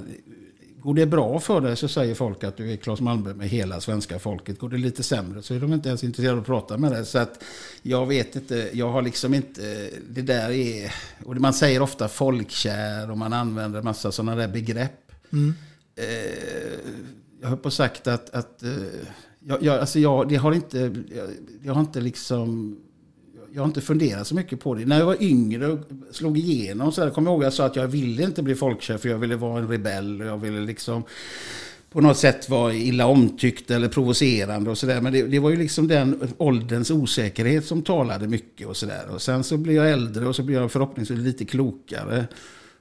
Går 0.83 0.93
det 0.93 1.05
bra 1.05 1.39
för 1.39 1.61
dig 1.61 1.75
så 1.77 1.87
säger 1.87 2.15
folk 2.15 2.43
att 2.43 2.57
du 2.57 2.71
är 2.71 2.77
Claes 2.77 3.01
Malmberg 3.01 3.33
med 3.33 3.49
hela 3.49 3.81
svenska 3.81 4.19
folket. 4.19 4.59
Går 4.59 4.69
det 4.69 4.77
lite 4.77 5.03
sämre 5.03 5.41
så 5.41 5.53
är 5.53 5.59
de 5.59 5.73
inte 5.73 5.89
ens 5.89 6.03
intresserade 6.03 6.33
av 6.33 6.39
att 6.39 6.45
prata 6.45 6.77
med 6.77 6.91
dig. 6.91 7.05
Så 7.05 7.17
att 7.19 7.43
jag 7.81 8.05
vet 8.05 8.35
inte, 8.35 8.69
jag 8.73 8.91
har 8.91 9.01
liksom 9.01 9.33
inte, 9.33 9.89
det 10.09 10.21
där 10.21 10.49
är, 10.49 10.93
och 11.25 11.35
man 11.35 11.53
säger 11.53 11.81
ofta 11.81 12.07
folkkär 12.07 13.11
och 13.11 13.17
man 13.17 13.33
använder 13.33 13.79
en 13.79 13.85
massa 13.85 14.11
sådana 14.11 14.35
där 14.35 14.47
begrepp. 14.47 15.11
Mm. 15.33 15.53
Eh, 15.95 16.05
jag 17.41 17.49
har 17.49 17.57
på 17.57 17.71
sagt 17.71 18.07
att, 18.07 18.29
att 18.29 18.63
eh, 18.63 18.69
jag, 19.39 19.63
jag, 19.63 19.79
alltså 19.79 19.99
jag, 19.99 20.29
det 20.29 20.35
har 20.35 20.53
inte, 20.53 20.77
jag, 21.15 21.29
jag 21.63 21.73
har 21.73 21.81
inte 21.81 22.01
liksom, 22.01 22.77
jag 23.53 23.61
har 23.61 23.67
inte 23.67 23.81
funderat 23.81 24.27
så 24.27 24.35
mycket 24.35 24.59
på 24.59 24.75
det. 24.75 24.85
När 24.85 24.99
jag 24.99 25.05
var 25.05 25.23
yngre 25.23 25.67
och 25.67 25.79
slog 26.11 26.37
igenom 26.37 26.91
så 26.91 27.01
där, 27.01 27.09
kommer 27.09 27.31
jag 27.31 27.33
ihåg 27.33 27.41
att 27.41 27.45
jag 27.45 27.53
sa 27.53 27.65
att 27.65 27.75
jag 27.75 27.87
ville 27.87 28.23
inte 28.23 28.43
bli 28.43 28.55
folkkär 28.55 28.97
för 28.97 29.09
jag 29.09 29.17
ville 29.17 29.35
vara 29.35 29.59
en 29.59 29.67
rebell 29.67 30.21
och 30.21 30.27
jag 30.27 30.37
ville 30.37 30.59
liksom 30.59 31.03
på 31.91 32.01
något 32.01 32.17
sätt 32.17 32.49
vara 32.49 32.73
illa 32.73 33.05
omtyckt 33.05 33.71
eller 33.71 33.87
provocerande 33.87 34.69
och 34.69 34.77
sådär. 34.77 35.01
Men 35.01 35.13
det, 35.13 35.23
det 35.23 35.39
var 35.39 35.49
ju 35.49 35.55
liksom 35.55 35.87
den 35.87 36.29
ålderns 36.37 36.91
osäkerhet 36.91 37.65
som 37.65 37.81
talade 37.81 38.27
mycket 38.27 38.67
och 38.67 38.77
sådär. 38.77 39.09
Och 39.13 39.21
sen 39.21 39.43
så 39.43 39.57
blev 39.57 39.75
jag 39.75 39.91
äldre 39.91 40.27
och 40.27 40.35
så 40.35 40.43
blev 40.43 40.61
jag 40.61 40.71
förhoppningsvis 40.71 41.19
lite 41.19 41.45
klokare. 41.45 42.25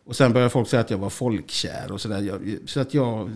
Och 0.04 0.16
sen 0.16 0.32
började 0.32 0.50
folk 0.50 0.68
säga 0.68 0.80
att 0.80 0.90
jag 0.90 0.98
var 0.98 1.10
folkkär 1.10 1.92
och 1.92 2.00
sådär. 2.00 2.40
Så 2.66 2.80
att 2.80 2.94
jag, 2.94 3.30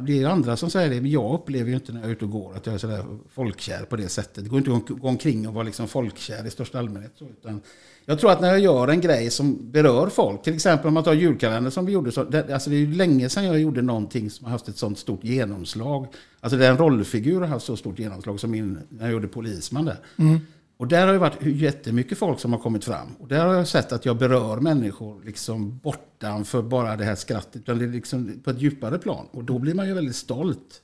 det 0.00 0.22
är 0.22 0.26
andra 0.26 0.56
som 0.56 0.70
säger 0.70 0.90
det, 0.90 1.00
men 1.00 1.10
jag 1.10 1.34
upplever 1.34 1.70
ju 1.70 1.74
inte 1.74 1.92
när 1.92 2.00
jag 2.00 2.08
är 2.08 2.12
ute 2.12 2.24
och 2.24 2.30
går 2.30 2.54
att 2.56 2.66
jag 2.66 2.74
är 2.74 2.78
sådär 2.78 3.04
folkkär 3.30 3.84
på 3.84 3.96
det 3.96 4.08
sättet. 4.08 4.44
Det 4.44 4.50
går 4.50 4.58
inte 4.58 4.72
att 4.72 5.00
gå 5.00 5.08
omkring 5.08 5.48
och 5.48 5.54
vara 5.54 5.64
liksom 5.64 5.88
folkkär 5.88 6.46
i 6.46 6.50
största 6.50 6.78
allmänhet. 6.78 7.12
Så, 7.18 7.24
utan 7.24 7.60
jag 8.04 8.18
tror 8.18 8.30
att 8.30 8.40
när 8.40 8.48
jag 8.48 8.60
gör 8.60 8.88
en 8.88 9.00
grej 9.00 9.30
som 9.30 9.70
berör 9.70 10.08
folk, 10.08 10.42
till 10.42 10.54
exempel 10.54 10.88
om 10.88 10.94
man 10.94 11.04
tar 11.04 11.12
julkalendern 11.12 11.70
som 11.70 11.86
vi 11.86 11.92
gjorde, 11.92 12.12
så, 12.12 12.24
det, 12.24 12.54
alltså 12.54 12.70
det 12.70 12.76
är 12.76 12.80
ju 12.80 12.94
länge 12.94 13.28
sedan 13.28 13.44
jag 13.44 13.60
gjorde 13.60 13.82
någonting 13.82 14.30
som 14.30 14.44
har 14.44 14.52
haft 14.52 14.68
ett 14.68 14.76
sånt 14.76 14.98
stort 14.98 15.24
genomslag. 15.24 16.06
Alltså 16.40 16.58
den 16.58 16.76
rollfigur 16.76 17.40
har 17.40 17.48
haft 17.48 17.66
så 17.66 17.76
stort 17.76 17.98
genomslag 17.98 18.40
som 18.40 18.50
min, 18.50 18.78
när 18.88 19.04
jag 19.04 19.12
gjorde 19.12 19.28
Polisman 19.28 19.84
där. 19.84 19.98
Mm. 20.16 20.40
Och 20.78 20.88
där 20.88 21.06
har 21.06 21.12
det 21.12 21.18
varit 21.18 21.42
jättemycket 21.42 22.18
folk 22.18 22.40
som 22.40 22.52
har 22.52 22.60
kommit 22.60 22.84
fram. 22.84 23.08
Och 23.20 23.28
där 23.28 23.46
har 23.46 23.54
jag 23.54 23.68
sett 23.68 23.92
att 23.92 24.04
jag 24.04 24.16
berör 24.16 24.60
människor 24.60 25.22
liksom 25.24 25.78
bortanför 25.78 26.62
bara 26.62 26.96
det 26.96 27.04
här 27.04 27.14
skrattet. 27.14 27.56
Utan 27.56 27.78
det 27.78 27.84
är 27.84 27.88
liksom 27.88 28.40
på 28.44 28.50
ett 28.50 28.60
djupare 28.60 28.98
plan. 28.98 29.26
Och 29.30 29.44
då 29.44 29.58
blir 29.58 29.74
man 29.74 29.88
ju 29.88 29.94
väldigt 29.94 30.16
stolt. 30.16 30.82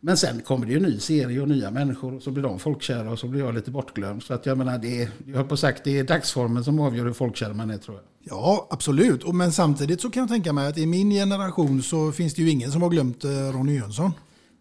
Men 0.00 0.16
sen 0.16 0.40
kommer 0.40 0.66
det 0.66 0.72
ju 0.72 0.76
en 0.76 0.82
ny 0.82 0.98
serie 0.98 1.40
och 1.40 1.48
nya 1.48 1.70
människor. 1.70 2.14
Och 2.14 2.22
så 2.22 2.30
blir 2.30 2.42
de 2.42 2.58
folkkära 2.58 3.10
och 3.10 3.18
så 3.18 3.26
blir 3.26 3.40
jag 3.40 3.54
lite 3.54 3.70
bortglömd. 3.70 4.22
Så 4.22 4.34
att 4.34 4.46
jag 4.46 4.58
menar, 4.58 4.78
det 4.78 5.02
är, 5.02 5.10
jag 5.26 5.36
har 5.36 5.44
på 5.44 5.56
sagt, 5.56 5.84
det 5.84 5.98
är 5.98 6.04
dagsformen 6.04 6.64
som 6.64 6.80
avgör 6.80 7.04
hur 7.04 7.12
folkkär 7.12 7.52
man 7.52 7.70
är 7.70 7.78
tror 7.78 7.96
jag. 7.96 8.04
Ja, 8.36 8.68
absolut. 8.70 9.22
Och, 9.22 9.34
men 9.34 9.52
samtidigt 9.52 10.00
så 10.00 10.10
kan 10.10 10.20
jag 10.20 10.28
tänka 10.28 10.52
mig 10.52 10.68
att 10.68 10.78
i 10.78 10.86
min 10.86 11.10
generation 11.10 11.82
så 11.82 12.12
finns 12.12 12.34
det 12.34 12.42
ju 12.42 12.50
ingen 12.50 12.72
som 12.72 12.82
har 12.82 12.90
glömt 12.90 13.24
eh, 13.24 13.30
Ronny 13.30 13.74
Jönsson. 13.74 14.12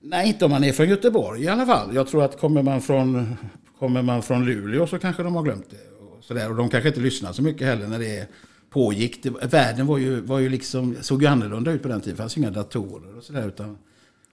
Nej, 0.02 0.28
inte 0.28 0.46
om 0.46 0.52
man 0.52 0.64
är 0.64 0.72
från 0.72 0.90
Göteborg 0.90 1.44
i 1.44 1.48
alla 1.48 1.66
fall. 1.66 1.96
Jag 1.96 2.08
tror 2.08 2.24
att 2.24 2.40
kommer 2.40 2.64
man 2.64 2.82
från, 2.82 3.36
kommer 3.80 4.02
man 4.02 4.24
från 4.24 4.46
Luleå 4.46 4.88
så 4.88 5.00
kanske 5.00 5.24
de 5.24 5.36
har 5.36 5.44
glömt 5.44 5.70
det. 5.70 6.06
Och, 6.06 6.24
sådär. 6.24 6.50
och 6.50 6.56
de 6.56 6.70
kanske 6.70 6.90
inte 6.90 7.02
lyssnar 7.02 7.34
så 7.34 7.42
mycket 7.42 7.68
heller 7.68 7.88
när 7.88 8.00
det 8.00 8.28
pågick. 8.70 9.24
Det, 9.24 9.30
världen 9.30 9.88
var 9.88 9.98
ju, 9.98 10.22
var 10.22 10.40
ju 10.40 10.50
liksom, 10.50 10.96
såg 11.02 11.22
ju 11.22 11.28
annorlunda 11.28 11.72
ut 11.72 11.82
på 11.82 11.88
den 11.88 12.02
tiden. 12.02 12.16
Det 12.16 12.22
fanns 12.22 12.38
ju 12.38 12.42
inga 12.42 12.52
datorer 12.52 13.18
och 13.18 13.24
sådär. 13.24 13.54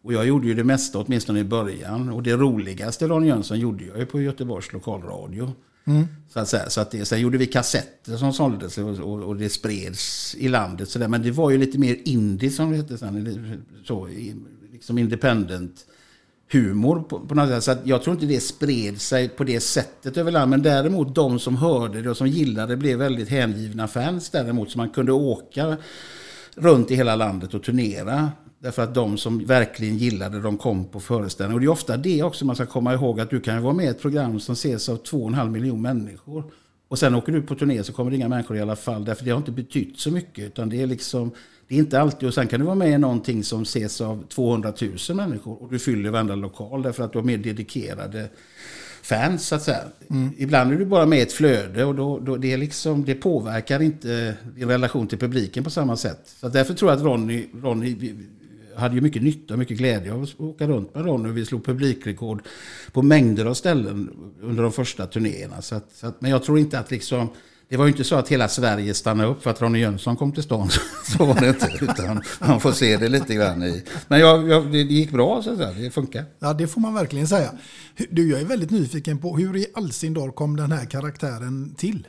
Och 0.02 0.12
jag 0.12 0.26
gjorde 0.26 0.46
ju 0.46 0.54
det 0.54 0.64
mesta, 0.64 0.98
åtminstone 0.98 1.40
i 1.40 1.44
början. 1.44 2.08
Och 2.08 2.22
det 2.22 2.32
roligaste 2.32 3.06
Ronny 3.06 3.26
Jönsson 3.26 3.60
gjorde 3.60 3.84
jag 3.84 3.98
ju 3.98 4.06
på 4.06 4.20
Göteborgs 4.20 4.72
lokalradio. 4.72 5.52
Mm. 5.84 6.06
Så 6.28 6.40
att 6.40 6.48
säga. 6.48 6.70
Så 6.70 6.80
att 6.80 6.90
det, 6.90 7.04
sen 7.04 7.20
gjorde 7.20 7.38
vi 7.38 7.46
kassetter 7.46 8.16
som 8.16 8.32
såldes 8.32 8.78
och, 8.78 8.98
och, 8.98 9.22
och 9.22 9.36
det 9.36 9.48
spreds 9.48 10.34
i 10.34 10.48
landet. 10.48 10.88
Så 10.88 10.98
där. 10.98 11.08
Men 11.08 11.22
det 11.22 11.30
var 11.30 11.50
ju 11.50 11.58
lite 11.58 11.78
mer 11.78 11.96
indie 12.04 12.50
som 12.50 12.70
det 12.70 12.76
hette 12.76 12.98
sen. 12.98 13.64
Så, 13.84 14.08
liksom 14.72 14.98
independent 14.98 15.86
humor 16.52 17.00
på, 17.00 17.20
på 17.20 17.34
något 17.34 17.48
sätt. 17.48 17.64
Så 17.64 17.70
att 17.70 17.86
jag 17.86 18.02
tror 18.02 18.14
inte 18.14 18.26
det 18.26 18.40
spred 18.40 19.00
sig 19.00 19.28
på 19.28 19.44
det 19.44 19.60
sättet 19.60 20.16
över 20.16 20.32
landet. 20.32 20.50
Men 20.50 20.62
däremot 20.62 21.14
de 21.14 21.38
som 21.38 21.56
hörde 21.56 22.02
det 22.02 22.10
och 22.10 22.16
som 22.16 22.28
gillade 22.28 22.72
det 22.72 22.76
blev 22.76 22.98
väldigt 22.98 23.28
hängivna 23.28 23.88
fans 23.88 24.30
däremot. 24.30 24.70
Så 24.70 24.78
man 24.78 24.90
kunde 24.90 25.12
åka 25.12 25.76
runt 26.54 26.90
i 26.90 26.94
hela 26.94 27.16
landet 27.16 27.54
och 27.54 27.62
turnera. 27.62 28.30
Därför 28.58 28.82
att 28.82 28.94
de 28.94 29.18
som 29.18 29.44
verkligen 29.44 29.98
gillade 29.98 30.40
de 30.40 30.58
kom 30.58 30.84
på 30.84 31.00
föreställningar. 31.00 31.54
Och 31.54 31.60
det 31.60 31.66
är 31.66 31.70
ofta 31.70 31.96
det 31.96 32.22
också 32.22 32.44
man 32.44 32.56
ska 32.56 32.66
komma 32.66 32.94
ihåg. 32.94 33.20
Att 33.20 33.30
du 33.30 33.40
kan 33.40 33.54
ju 33.54 33.60
vara 33.60 33.74
med 33.74 33.84
i 33.84 33.88
ett 33.88 34.00
program 34.00 34.40
som 34.40 34.52
ses 34.52 34.88
av 34.88 34.96
två 34.96 35.22
och 35.22 35.28
en 35.28 35.34
halv 35.34 35.50
miljon 35.50 35.82
människor. 35.82 36.52
Och 36.88 36.98
sen 36.98 37.14
åker 37.14 37.32
du 37.32 37.42
på 37.42 37.54
turné 37.54 37.82
så 37.82 37.92
kommer 37.92 38.10
det 38.10 38.16
inga 38.16 38.28
människor 38.28 38.56
i 38.56 38.60
alla 38.60 38.76
fall. 38.76 39.04
Därför 39.04 39.24
det 39.24 39.30
har 39.30 39.38
inte 39.38 39.52
betytt 39.52 40.00
så 40.00 40.10
mycket. 40.10 40.44
Utan 40.44 40.68
det 40.68 40.82
är 40.82 40.86
liksom, 40.86 41.30
det 41.68 41.74
är 41.74 41.78
inte 41.78 42.00
alltid. 42.00 42.28
Och 42.28 42.34
sen 42.34 42.48
kan 42.48 42.60
du 42.60 42.66
vara 42.66 42.74
med 42.76 42.90
i 42.90 42.98
någonting 42.98 43.44
som 43.44 43.62
ses 43.62 44.00
av 44.00 44.24
200 44.28 44.72
000 45.08 45.16
människor. 45.16 45.62
Och 45.62 45.70
du 45.70 45.78
fyller 45.78 46.10
varenda 46.10 46.34
lokal 46.34 46.82
därför 46.82 47.04
att 47.04 47.12
du 47.12 47.18
har 47.18 47.24
mer 47.24 47.38
dedikerade 47.38 48.28
fans 49.02 49.46
så 49.46 49.54
att 49.54 49.62
säga. 49.62 49.80
Ibland 50.36 50.72
är 50.72 50.76
du 50.76 50.84
bara 50.84 51.06
med 51.06 51.18
i 51.18 51.22
ett 51.22 51.32
flöde 51.32 51.84
och 51.84 51.94
då, 51.94 52.18
då 52.18 52.36
det, 52.36 52.56
liksom, 52.56 53.04
det 53.04 53.14
påverkar 53.14 53.82
inte 53.82 54.36
din 54.56 54.68
relation 54.68 55.06
till 55.06 55.18
publiken 55.18 55.64
på 55.64 55.70
samma 55.70 55.96
sätt. 55.96 56.20
Så 56.40 56.48
därför 56.48 56.74
tror 56.74 56.90
jag 56.90 56.98
att 56.98 57.04
Ronny, 57.04 57.46
Ronny 57.62 58.14
hade 58.76 58.94
ju 58.94 59.00
mycket 59.00 59.22
nytta 59.22 59.54
och 59.54 59.58
mycket 59.58 59.78
glädje 59.78 60.12
av 60.12 60.22
att 60.22 60.40
åka 60.40 60.66
runt 60.66 60.94
med 60.94 61.04
Ronny. 61.04 61.28
Vi 61.28 61.44
slog 61.44 61.64
publikrekord 61.64 62.42
på 62.92 63.02
mängder 63.02 63.44
av 63.44 63.54
ställen 63.54 64.10
under 64.42 64.62
de 64.62 64.72
första 64.72 65.06
turnéerna. 65.06 65.62
Så 65.62 65.74
att, 65.74 65.90
så 65.92 66.06
att, 66.06 66.20
men 66.20 66.30
jag 66.30 66.42
tror 66.42 66.58
inte 66.58 66.78
att 66.78 66.90
liksom 66.90 67.28
det 67.68 67.76
var 67.76 67.84
ju 67.84 67.90
inte 67.90 68.04
så 68.04 68.14
att 68.14 68.28
hela 68.28 68.48
Sverige 68.48 68.94
stannade 68.94 69.28
upp 69.28 69.42
för 69.42 69.50
att 69.50 69.62
Ronny 69.62 69.78
Jönsson 69.78 70.16
kom 70.16 70.32
till 70.32 70.42
stan. 70.42 70.70
Så 71.16 71.24
var 71.24 71.40
det 71.40 71.48
inte. 71.48 71.70
Utan 71.80 72.22
man 72.40 72.60
får 72.60 72.72
se 72.72 72.96
det 72.96 73.08
lite 73.08 73.34
grann 73.34 73.62
i. 73.62 73.82
Men 74.08 74.20
jag, 74.20 74.48
jag, 74.48 74.72
det 74.72 74.78
gick 74.78 75.10
bra 75.10 75.42
så 75.42 75.50
att 75.50 75.58
säga. 75.58 75.72
Det 75.72 75.90
funkar. 75.90 76.24
Ja, 76.38 76.52
det 76.52 76.66
får 76.66 76.80
man 76.80 76.94
verkligen 76.94 77.28
säga. 77.28 77.50
Du, 78.10 78.30
jag 78.30 78.40
är 78.40 78.44
väldigt 78.44 78.70
nyfiken 78.70 79.18
på 79.18 79.36
hur 79.36 79.56
i 79.56 79.66
all 79.74 79.92
sin 79.92 80.14
dar 80.14 80.30
kom 80.30 80.56
den 80.56 80.72
här 80.72 80.84
karaktären 80.84 81.74
till? 81.76 82.08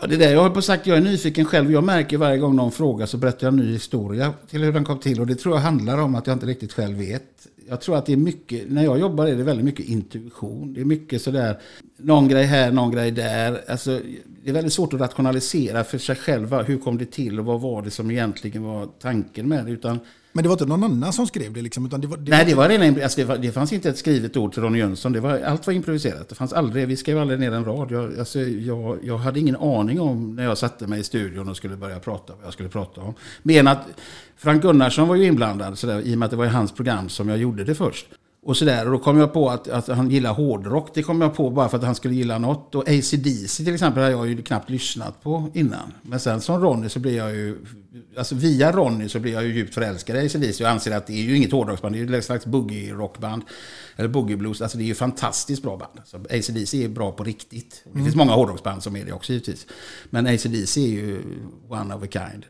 Ja, 0.00 0.06
det 0.06 0.16
där, 0.16 0.32
jag 0.32 0.42
har 0.42 0.50
på 0.50 0.62
sagt, 0.62 0.86
jag 0.86 0.96
är 0.96 1.02
nyfiken 1.02 1.44
själv. 1.44 1.72
Jag 1.72 1.84
märker 1.84 2.16
varje 2.16 2.38
gång 2.38 2.56
någon 2.56 2.72
frågar 2.72 3.06
så 3.06 3.16
berättar 3.16 3.46
jag 3.46 3.52
en 3.52 3.60
ny 3.60 3.72
historia 3.72 4.32
till 4.50 4.62
hur 4.62 4.72
den 4.72 4.84
kom 4.84 4.98
till. 4.98 5.20
Och 5.20 5.26
det 5.26 5.34
tror 5.34 5.54
jag 5.54 5.62
handlar 5.62 5.98
om 5.98 6.14
att 6.14 6.26
jag 6.26 6.36
inte 6.36 6.46
riktigt 6.46 6.72
själv 6.72 6.98
vet. 6.98 7.46
Jag 7.68 7.80
tror 7.80 7.96
att 7.96 8.06
det 8.06 8.12
är 8.12 8.16
mycket, 8.16 8.70
när 8.70 8.84
jag 8.84 8.98
jobbar 8.98 9.26
är 9.26 9.36
det 9.36 9.42
väldigt 9.42 9.64
mycket 9.64 9.86
intuition. 9.86 10.74
Det 10.74 10.80
är 10.80 10.84
mycket 10.84 11.22
sådär, 11.22 11.60
någon 11.96 12.28
grej 12.28 12.44
här, 12.44 12.72
någon 12.72 12.90
grej 12.90 13.10
där. 13.10 13.60
Alltså, 13.68 14.00
det 14.44 14.50
är 14.50 14.54
väldigt 14.54 14.72
svårt 14.72 14.92
att 14.92 15.00
rationalisera 15.00 15.84
för 15.84 15.98
sig 15.98 16.16
själva. 16.16 16.62
Hur 16.62 16.78
kom 16.78 16.98
det 16.98 17.10
till 17.10 17.38
och 17.38 17.44
vad 17.44 17.60
var 17.60 17.82
det 17.82 17.90
som 17.90 18.10
egentligen 18.10 18.62
var 18.62 18.88
tanken 18.98 19.48
med 19.48 19.64
det? 19.64 19.70
Utan 19.70 19.98
men 20.32 20.42
det 20.42 20.48
var 20.48 20.54
inte 20.54 20.66
någon 20.66 20.84
annan 20.84 21.12
som 21.12 21.26
skrev 21.26 21.52
det 21.52 21.62
liksom? 21.62 21.86
Utan 21.86 22.00
det 22.00 22.06
var, 22.06 22.16
det 22.16 22.30
Nej, 22.30 22.44
det, 22.44 22.54
var 22.54 22.68
rena, 22.68 23.02
alltså 23.02 23.20
det, 23.20 23.24
var, 23.24 23.38
det 23.38 23.52
fanns 23.52 23.72
inte 23.72 23.88
ett 23.88 23.98
skrivet 23.98 24.36
ord 24.36 24.52
till 24.52 24.62
Ronny 24.62 24.78
Jönsson. 24.78 25.12
Det 25.12 25.20
var, 25.20 25.40
allt 25.40 25.66
var 25.66 25.74
improviserat. 25.74 26.28
Det 26.28 26.34
fanns 26.34 26.52
aldrig, 26.52 26.88
vi 26.88 26.96
skrev 26.96 27.18
aldrig 27.18 27.40
ner 27.40 27.52
en 27.52 27.64
rad. 27.64 27.90
Jag, 27.90 28.18
alltså, 28.18 28.40
jag, 28.40 28.98
jag 29.02 29.18
hade 29.18 29.40
ingen 29.40 29.56
aning 29.56 30.00
om 30.00 30.36
när 30.36 30.44
jag 30.44 30.58
satte 30.58 30.86
mig 30.86 31.00
i 31.00 31.02
studion 31.02 31.48
och 31.48 31.56
skulle 31.56 31.76
börja 31.76 31.98
prata 31.98 32.32
vad 32.36 32.46
jag 32.46 32.52
skulle 32.52 32.68
prata 32.68 33.00
om. 33.00 33.14
Men 33.42 33.68
att 33.68 33.86
Frank 34.36 34.62
Gunnarsson 34.62 35.08
var 35.08 35.16
ju 35.16 35.24
inblandad 35.24 35.78
sådär, 35.78 36.00
i 36.00 36.14
och 36.14 36.18
med 36.18 36.26
att 36.26 36.30
det 36.30 36.36
var 36.36 36.44
i 36.46 36.48
hans 36.48 36.72
program 36.72 37.08
som 37.08 37.28
jag 37.28 37.38
gjorde 37.38 37.64
det 37.64 37.74
först. 37.74 38.06
Och 38.42 38.56
sådär, 38.56 38.84
och 38.86 38.92
då 38.92 38.98
kom 38.98 39.18
jag 39.18 39.32
på 39.32 39.50
att, 39.50 39.68
att 39.68 39.88
han 39.88 40.10
gillar 40.10 40.32
hårdrock. 40.32 40.90
Det 40.94 41.02
kom 41.02 41.20
jag 41.20 41.34
på 41.34 41.50
bara 41.50 41.68
för 41.68 41.78
att 41.78 41.84
han 41.84 41.94
skulle 41.94 42.14
gilla 42.14 42.38
något. 42.38 42.74
Och 42.74 42.88
ACDC 42.88 43.64
till 43.64 43.74
exempel 43.74 44.02
har 44.02 44.10
jag 44.10 44.28
ju 44.28 44.42
knappt 44.42 44.70
lyssnat 44.70 45.22
på 45.22 45.50
innan. 45.54 45.92
Men 46.02 46.20
sen 46.20 46.40
som 46.40 46.60
Ronny 46.60 46.88
så 46.88 46.98
blir 46.98 47.16
jag 47.16 47.30
ju, 47.30 47.58
alltså 48.18 48.34
via 48.34 48.72
Ronny 48.72 49.08
så 49.08 49.18
blir 49.20 49.32
jag 49.32 49.44
ju 49.44 49.54
djupt 49.54 49.74
förälskad 49.74 50.16
i 50.16 50.18
ACDC. 50.26 50.64
Och 50.64 50.70
anser 50.70 50.96
att 50.96 51.06
det 51.06 51.12
är 51.12 51.22
ju 51.22 51.36
inget 51.36 51.52
hårdrocksband, 51.52 51.94
det 51.94 51.98
är 51.98 52.06
ju 52.06 52.16
ett 52.16 52.24
slags 52.24 52.46
boogie-rockband. 52.46 53.42
Eller 53.96 54.08
boogie-blues, 54.08 54.62
alltså 54.62 54.78
det 54.78 54.84
är 54.84 54.86
ju 54.86 54.94
fantastiskt 54.94 55.62
bra 55.62 55.76
band. 55.76 56.00
Så 56.06 56.16
ACDC 56.16 56.84
är 56.84 56.88
bra 56.88 57.12
på 57.12 57.24
riktigt. 57.24 57.80
Det 57.84 57.90
Mm. 57.90 58.04
finns 58.04 58.16
många 58.16 58.32
hårdrocksband 58.32 58.82
som 58.82 58.96
är 58.96 59.04
det 59.04 59.12
också 59.12 59.32
givetvis. 59.32 59.66
Men 60.10 60.26
ACDC 60.26 60.80
är 60.80 60.88
ju 60.88 61.22
one 61.68 61.94
of 61.94 62.02
a 62.02 62.06
kind. 62.10 62.44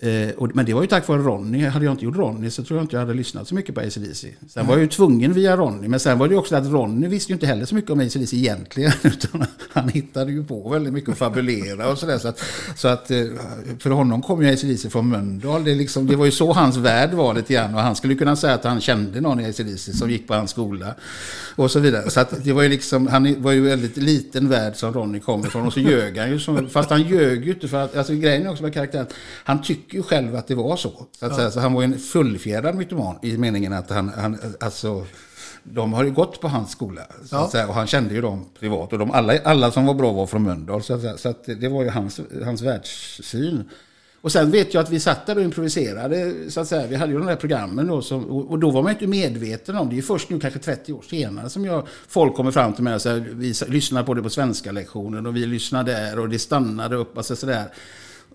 Eh, 0.00 0.30
och, 0.36 0.54
men 0.54 0.66
det 0.66 0.74
var 0.74 0.82
ju 0.82 0.86
tack 0.86 1.08
vare 1.08 1.22
Ronny. 1.22 1.64
Hade 1.64 1.84
jag 1.84 1.94
inte 1.94 2.04
gjort 2.04 2.16
Ronny 2.16 2.50
så 2.50 2.64
tror 2.64 2.78
jag 2.78 2.84
inte 2.84 2.96
jag 2.96 3.00
hade 3.00 3.14
lyssnat 3.14 3.48
så 3.48 3.54
mycket 3.54 3.74
på 3.74 3.80
ACDC. 3.80 4.28
Sen 4.48 4.66
var 4.66 4.74
jag 4.74 4.80
ju 4.80 4.88
tvungen 4.88 5.32
via 5.32 5.56
Ronny. 5.56 5.88
Men 5.88 6.00
sen 6.00 6.18
var 6.18 6.28
det 6.28 6.32
ju 6.32 6.38
också 6.38 6.56
att 6.56 6.66
Ronny 6.66 7.08
visste 7.08 7.32
ju 7.32 7.34
inte 7.34 7.46
heller 7.46 7.64
så 7.64 7.74
mycket 7.74 7.90
om 7.90 8.00
ACDC 8.00 8.36
egentligen. 8.36 8.92
Utan 9.02 9.44
han 9.72 9.88
hittade 9.88 10.32
ju 10.32 10.44
på 10.44 10.68
väldigt 10.68 10.92
mycket 10.92 11.10
att 11.10 11.18
fabulera 11.18 11.90
och 11.90 11.98
sådär. 11.98 12.18
Så 12.18 12.28
att, 12.28 12.42
så 12.76 12.88
att 12.88 13.10
eh, 13.10 13.24
för 13.78 13.90
honom 13.90 14.22
kom 14.22 14.42
ju 14.42 14.52
ACDC 14.52 14.90
från 14.90 15.08
Mölndal. 15.08 15.64
Det, 15.64 15.74
liksom, 15.74 16.06
det 16.06 16.16
var 16.16 16.24
ju 16.24 16.30
så 16.30 16.52
hans 16.52 16.76
värld 16.76 17.10
var 17.14 17.34
lite 17.34 17.54
grann. 17.54 17.74
Och 17.74 17.80
han 17.80 17.96
skulle 17.96 18.14
kunna 18.14 18.36
säga 18.36 18.54
att 18.54 18.64
han 18.64 18.80
kände 18.80 19.20
någon 19.20 19.40
i 19.40 19.44
ACDC 19.48 19.92
som 19.92 20.10
gick 20.10 20.28
på 20.28 20.34
hans 20.34 20.50
skola. 20.50 20.94
Och 21.56 21.70
så 21.70 21.80
vidare. 21.80 22.10
Så 22.10 22.20
att 22.20 22.44
det 22.44 22.52
var 22.52 22.62
ju 22.62 22.68
liksom, 22.68 23.06
han 23.06 23.42
var 23.42 23.52
ju 23.52 23.60
väldigt 23.60 23.96
liten 23.96 24.48
värld 24.48 24.76
som 24.76 24.92
Ronny 24.92 25.20
kom 25.20 25.46
ifrån. 25.46 25.66
Och 25.66 25.72
så 25.72 25.80
ljög 25.80 26.18
han 26.18 26.30
ju. 26.30 26.38
Som, 26.38 26.68
fast 26.68 26.90
han 26.90 27.02
ljög 27.02 27.44
ju 27.44 27.52
inte 27.52 27.68
för 27.68 27.84
att, 27.84 27.96
alltså 27.96 28.14
grejen 28.14 28.46
är 28.46 28.50
också 28.50 28.62
med 28.62 28.74
karaktären. 28.74 29.06
Han 29.44 29.62
tycker 29.88 29.96
ju 29.98 30.02
själv 30.02 30.36
att 30.36 30.46
det 30.46 30.54
var 30.54 30.76
så. 30.76 30.88
Så, 30.90 31.26
att 31.26 31.30
Ja. 31.32 31.36
säga, 31.36 31.50
så 31.50 31.60
han 31.60 31.72
var 31.74 31.82
ju 31.82 31.84
en 31.84 31.98
fullfjädrad 31.98 32.74
mytoman 32.74 33.18
i 33.22 33.36
meningen 33.38 33.72
att 33.72 33.90
han, 33.90 34.08
han 34.08 34.38
alltså, 34.60 35.06
de 35.62 35.92
har 35.92 36.04
ju 36.04 36.10
gått 36.10 36.40
på 36.40 36.48
hans 36.48 36.70
skola. 36.70 37.02
Så 37.24 37.36
Ja. 37.36 37.44
att 37.44 37.50
säga, 37.50 37.68
och 37.68 37.74
han 37.74 37.86
kände 37.86 38.14
ju 38.14 38.20
dem 38.20 38.44
privat. 38.60 38.92
Och 38.92 38.98
de, 38.98 39.10
alla, 39.10 39.38
alla 39.44 39.70
som 39.70 39.86
var 39.86 39.94
bra 39.94 40.12
var 40.12 40.26
från 40.26 40.42
Mölndal. 40.42 40.82
Så, 40.82 40.94
att, 40.94 41.20
så 41.20 41.28
att 41.28 41.44
det 41.44 41.68
var 41.68 41.82
ju 41.82 41.88
hans, 41.90 42.20
hans 42.44 42.62
världssyn. 42.62 43.64
Och 44.20 44.32
sen 44.32 44.50
vet 44.50 44.74
jag 44.74 44.82
att 44.82 44.90
vi 44.90 45.00
satt 45.00 45.26
där 45.26 45.36
och 45.36 45.42
improviserade. 45.42 46.34
Så 46.48 46.60
att 46.60 46.68
säga. 46.68 46.86
Vi 46.86 46.96
hade 46.96 47.12
ju 47.12 47.18
de 47.18 47.26
där 47.26 47.36
programmen 47.36 47.86
då. 47.86 48.02
Som, 48.02 48.24
och, 48.24 48.58
då 48.58 48.70
var 48.70 48.82
man 48.82 48.92
inte 48.92 49.06
medveten 49.06 49.76
om 49.76 49.88
det. 49.88 49.94
Det 49.94 50.00
är 50.00 50.02
först 50.02 50.30
nu 50.30 50.40
kanske 50.40 50.58
30 50.60 50.92
år 50.92 51.02
senare 51.10 51.50
som 51.50 51.64
jag, 51.64 51.86
folk 52.08 52.34
kommer 52.34 52.50
fram 52.50 52.72
till 52.72 52.84
mig 52.84 52.94
och 52.94 53.02
säger 53.02 53.20
vi 53.32 53.54
lyssnar 53.68 54.02
på 54.02 54.14
det 54.14 54.22
på 54.22 54.30
svenska 54.30 54.72
lektionen 54.72 55.26
och 55.26 55.36
vi 55.36 55.46
lyssnar 55.46 55.84
där 55.84 56.18
och 56.18 56.28
det 56.28 56.38
stannade 56.38 56.96
upp. 56.96 57.18
Alltså 57.18 57.36
sådär. 57.36 57.64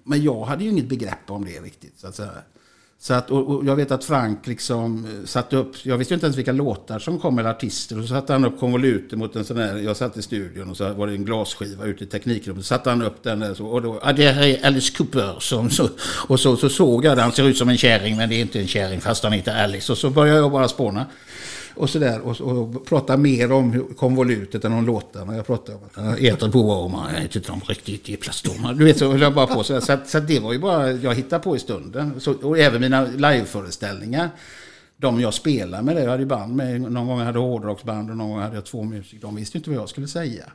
Men 0.03 0.23
jag 0.23 0.43
hade 0.45 0.63
ju 0.63 0.69
inget 0.69 0.89
begrepp 0.89 1.31
om 1.31 1.45
det 1.45 1.59
riktigt. 1.59 1.99
Så 1.99 2.07
att 2.07 2.15
säga. 2.15 2.31
Så 3.03 3.13
att, 3.13 3.31
och, 3.31 3.49
och 3.49 3.65
jag 3.65 3.75
vet 3.75 3.91
att 3.91 4.05
Frank 4.05 4.47
liksom 4.47 5.05
eh, 5.05 5.25
satte 5.25 5.55
upp, 5.55 5.85
jag 5.85 5.97
visste 5.97 6.13
inte 6.13 6.25
ens 6.25 6.37
vilka 6.37 6.51
låtar 6.51 6.99
som 6.99 7.19
kom 7.19 7.39
eller 7.39 7.49
artister. 7.49 7.97
Och 7.99 8.03
så 8.03 8.07
satte 8.07 8.33
han 8.33 8.45
upp 8.45 8.59
konvoluter 8.59 9.17
mot 9.17 9.35
en 9.35 9.45
sån 9.45 9.57
här, 9.57 9.77
jag 9.77 9.97
satt 9.97 10.17
i 10.17 10.21
studion 10.21 10.69
och 10.69 10.77
så 10.77 10.93
var 10.93 11.07
det 11.07 11.13
en 11.13 11.25
glasskiva 11.25 11.85
ute 11.85 12.03
i 12.03 12.07
teknikrummet. 12.07 12.65
Så 12.65 12.67
satte 12.67 12.89
han 12.89 13.01
upp 13.01 13.23
den 13.23 13.39
där 13.39 13.53
så, 13.53 13.65
och 13.65 13.81
då, 13.81 13.99
ja 14.03 14.13
det 14.13 14.31
här 14.31 14.43
är 14.43 14.65
Alice 14.65 14.93
Cooper. 14.97 15.35
Som, 15.39 15.69
så, 15.69 15.89
och 16.27 16.39
så, 16.39 16.57
så 16.57 16.69
såg 16.69 17.05
jag 17.05 17.17
det, 17.17 17.21
han 17.21 17.31
ser 17.31 17.47
ut 17.47 17.57
som 17.57 17.69
en 17.69 17.77
kärring 17.77 18.17
men 18.17 18.29
det 18.29 18.35
är 18.35 18.41
inte 18.41 18.59
en 18.59 18.67
kärring 18.67 19.01
fast 19.01 19.23
han 19.23 19.33
heter 19.33 19.63
Alice. 19.63 19.91
Och 19.91 19.97
så 19.97 20.09
började 20.09 20.39
jag 20.39 20.51
bara 20.51 20.67
spåna. 20.67 21.05
Och 21.75 21.89
sådär 21.89 22.21
och, 22.21 22.41
och 22.41 22.85
prata 22.85 23.17
mer 23.17 23.51
om 23.51 23.87
konvolutet 23.97 24.65
än 24.65 24.73
om 24.73 24.85
låtarna. 24.85 25.35
Jag 25.35 25.47
pratade 25.47 25.77
om 25.77 25.83
att 25.83 26.21
jag 26.21 26.33
äter 26.33 26.51
på 26.51 26.69
och 26.69 26.91
man 26.91 27.15
äter 27.15 27.39
dem 27.47 27.61
riktigt 27.67 28.09
i 28.09 28.17
plastdomar. 28.17 28.73
Du 28.73 28.85
vet 28.85 28.97
så 28.97 29.11
höll 29.11 29.21
jag 29.21 29.33
bara 29.33 29.47
på 29.47 29.63
så, 29.63 29.81
så, 29.81 29.93
att, 29.93 30.09
så 30.09 30.17
att 30.17 30.27
det 30.27 30.39
var 30.39 30.53
ju 30.53 30.59
bara 30.59 30.91
jag 30.91 31.15
hittade 31.15 31.43
på 31.43 31.55
i 31.55 31.59
stunden. 31.59 32.19
Så, 32.19 32.33
och 32.33 32.59
även 32.59 32.81
mina 32.81 33.05
liveföreställningar. 33.05 34.29
De 34.97 35.21
jag 35.21 35.33
spelar 35.33 35.81
med 35.81 35.95
det, 35.95 36.03
jag 36.03 36.11
hade 36.11 36.25
band 36.25 36.55
med, 36.55 36.81
någon 36.81 37.07
gång 37.07 37.19
hade 37.19 37.39
jag 37.39 37.45
hårdrocksband 37.45 38.09
och 38.09 38.17
någon 38.17 38.29
gång 38.29 38.39
hade 38.39 38.55
jag 38.55 38.65
två 38.65 38.83
musiker. 38.83 39.21
De 39.21 39.35
visste 39.35 39.57
inte 39.57 39.69
vad 39.69 39.79
jag 39.79 39.89
skulle 39.89 40.07
säga. 40.07 40.45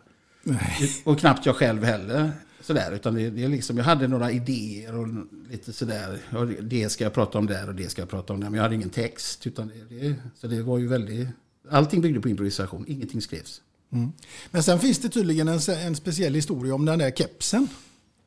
Och 1.05 1.19
knappt 1.19 1.47
jag 1.47 1.57
själv 1.57 1.85
heller. 1.85 2.31
Sådär, 2.61 2.93
utan 2.95 3.15
det, 3.15 3.31
det 3.31 3.45
är 3.45 3.49
liksom, 3.49 3.77
jag 3.77 3.85
hade 3.85 4.09
några 4.09 4.31
idéer 4.31 4.95
och 4.99 5.09
lite 5.51 5.73
sådär. 5.73 6.19
Ja, 6.31 6.45
det- 6.63 6.89
ska 6.89 7.05
jag 7.05 7.13
prata 7.13 7.39
om 7.39 7.47
där 7.47 7.69
och 7.69 7.75
det 7.75 7.89
ska 7.91 8.03
jag 8.03 8.09
prata 8.09 8.33
om 8.33 8.41
där. 8.41 8.51
Men 8.51 8.57
jag 8.57 8.63
hade 8.63 8.75
ingen 8.75 8.91
text. 8.91 9.47
Utan 9.47 9.69
det, 9.89 9.97
det, 10.01 10.15
så 10.35 10.47
det 10.47 10.63
var 10.63 10.79
ju 10.79 10.87
väldigt... 10.89 11.29
Allting 11.71 12.01
byggde 12.01 12.21
på 12.21 12.29
improvisation. 12.29 12.85
Ingenting 12.89 13.23
skrevs. 13.23 13.61
Mm. 13.93 14.13
Men 14.51 14.63
sen 14.63 14.79
finns 14.79 14.99
det 14.99 15.09
tydligen 15.09 15.49
en, 15.49 15.59
en 15.85 15.97
speciell 15.97 16.35
historia 16.35 16.75
om 16.75 16.85
den 16.85 16.99
där 16.99 17.11
kepsen. 17.11 17.69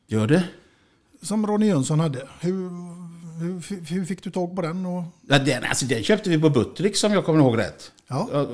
Gör 0.06 0.26
det? 0.26 0.44
Som 1.22 1.46
Ronny 1.46 1.66
Jönsson 1.66 2.00
hade. 2.00 2.28
Hur, 2.40 2.70
hur, 3.40 3.80
hur 3.94 4.04
fick 4.04 4.22
du 4.22 4.30
tag 4.30 4.56
på 4.56 4.62
den? 4.62 4.86
Och... 4.86 5.04
Ja, 5.28 5.38
den, 5.38 5.64
alltså, 5.64 5.86
den 5.86 6.02
köpte 6.02 6.30
vi 6.30 6.38
på 6.40 6.50
Buttrick 6.50 6.96
som 6.96 7.12
jag 7.12 7.24
kommer 7.24 7.38
ihåg 7.40 7.58
rätt. 7.58 7.92
Ja. 8.08 8.46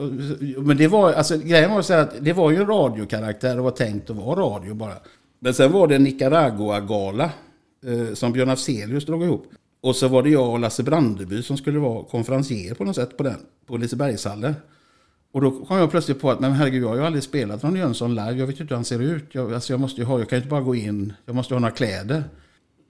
Men 0.58 0.76
det 0.76 0.88
var, 0.88 1.12
alltså, 1.12 1.38
grejen 1.38 1.70
var 1.70 1.82
så 1.82 1.94
att 1.94 2.24
det 2.24 2.32
var 2.32 2.50
ju 2.50 2.56
en 2.56 2.66
radiokaraktär 2.66 3.58
och 3.58 3.64
var 3.64 3.70
tänkt 3.70 4.10
att 4.10 4.16
vara 4.16 4.40
radio 4.40 4.74
bara. 4.74 4.94
Men 5.38 5.55
sen 5.55 5.72
var 5.72 5.88
det 5.88 5.96
en 5.96 6.05
Nicaragua-gala 6.05 7.31
eh, 7.87 8.14
som 8.14 8.33
Björn 8.33 8.51
Afzelius 8.51 9.07
drog 9.07 9.22
ihop. 9.22 9.46
Och 9.81 9.96
så 9.96 10.09
var 10.09 10.22
det 10.22 10.31
jag 10.31 10.51
och 10.51 10.59
Lasse 10.59 10.83
Brandeby 10.83 11.42
som 11.42 11.57
skulle 11.57 11.79
vara 11.79 12.05
konferencier 12.05 12.74
på 12.74 12.85
något 12.85 12.96
sätt 12.96 13.16
på 13.16 13.22
den, 13.22 13.40
på 13.66 13.77
Lisebergshallen. 13.77 14.55
Och 15.33 15.40
då 15.40 15.51
kom 15.51 15.77
jag 15.79 15.90
plötsligt 15.90 16.20
på 16.20 16.31
att, 16.31 16.40
men 16.40 16.53
herregud, 16.53 16.83
jag 16.83 16.88
har 16.88 16.96
ju 16.96 17.05
aldrig 17.05 17.22
spelat 17.22 17.64
Ronny 17.64 17.79
Jönsson 17.79 18.14
live. 18.14 18.33
Jag 18.33 18.46
vet 18.46 18.61
ju 18.61 18.62
inte 18.62 18.74
hur 18.74 18.77
han 18.77 18.85
ser 18.85 19.03
ut. 19.03 19.24
Jag, 19.33 19.55
alltså 19.55 19.72
jag, 19.72 19.81
måste 19.81 20.01
ju 20.01 20.07
ha, 20.07 20.18
jag 20.18 20.29
kan 20.29 20.37
ju 20.37 20.40
inte 20.40 20.51
bara 20.51 20.61
gå 20.61 20.74
in, 20.74 21.12
jag 21.27 21.35
måste 21.35 21.55
ha 21.55 21.61
några 21.61 21.74
kläder. 21.74 22.24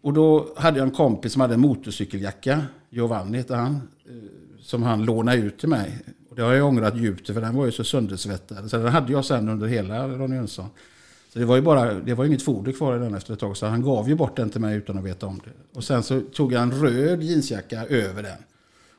Och 0.02 0.12
då 0.12 0.54
hade 0.56 0.78
jag 0.78 0.86
en 0.88 0.94
kompis 0.94 1.32
som 1.32 1.40
hade 1.40 1.54
en 1.54 1.60
motorcykeljacka, 1.60 2.62
Giovanni 2.90 3.38
hette 3.38 3.54
han, 3.54 3.74
eh, 3.74 3.80
som 4.60 4.82
han 4.82 5.04
lånade 5.04 5.38
ut 5.38 5.58
till 5.58 5.68
mig. 5.68 5.98
Och 6.30 6.36
det 6.36 6.42
har 6.42 6.52
jag 6.52 6.66
ångrat 6.66 6.96
djupt 6.96 7.26
för 7.26 7.40
den 7.40 7.56
var 7.56 7.66
ju 7.66 7.72
så 7.72 7.84
söndersvettad. 7.84 8.70
Så 8.70 8.76
den 8.76 8.86
hade 8.86 9.12
jag 9.12 9.24
sen 9.24 9.48
under 9.48 9.66
hela 9.66 10.08
Ronny 10.08 10.36
Jönsson. 10.36 10.66
Så 11.32 11.38
det 11.38 11.44
var 11.44 11.56
ju 11.56 11.62
bara, 11.62 11.94
det 11.94 12.14
var 12.14 12.24
inget 12.24 12.42
foder 12.42 12.72
kvar 12.72 12.96
i 12.96 12.98
den 12.98 13.14
efter 13.14 13.32
ett 13.32 13.40
tag. 13.40 13.56
Så 13.56 13.66
han 13.66 13.82
gav 13.82 14.08
ju 14.08 14.14
bort 14.14 14.36
den 14.36 14.50
till 14.50 14.60
mig 14.60 14.76
utan 14.76 14.98
att 14.98 15.04
veta 15.04 15.26
om 15.26 15.40
det. 15.44 15.78
Och 15.78 15.84
sen 15.84 16.02
så 16.02 16.20
tog 16.20 16.52
jag 16.52 16.62
en 16.62 16.72
röd 16.72 17.22
jeansjacka 17.22 17.86
över 17.86 18.22
den. 18.22 18.38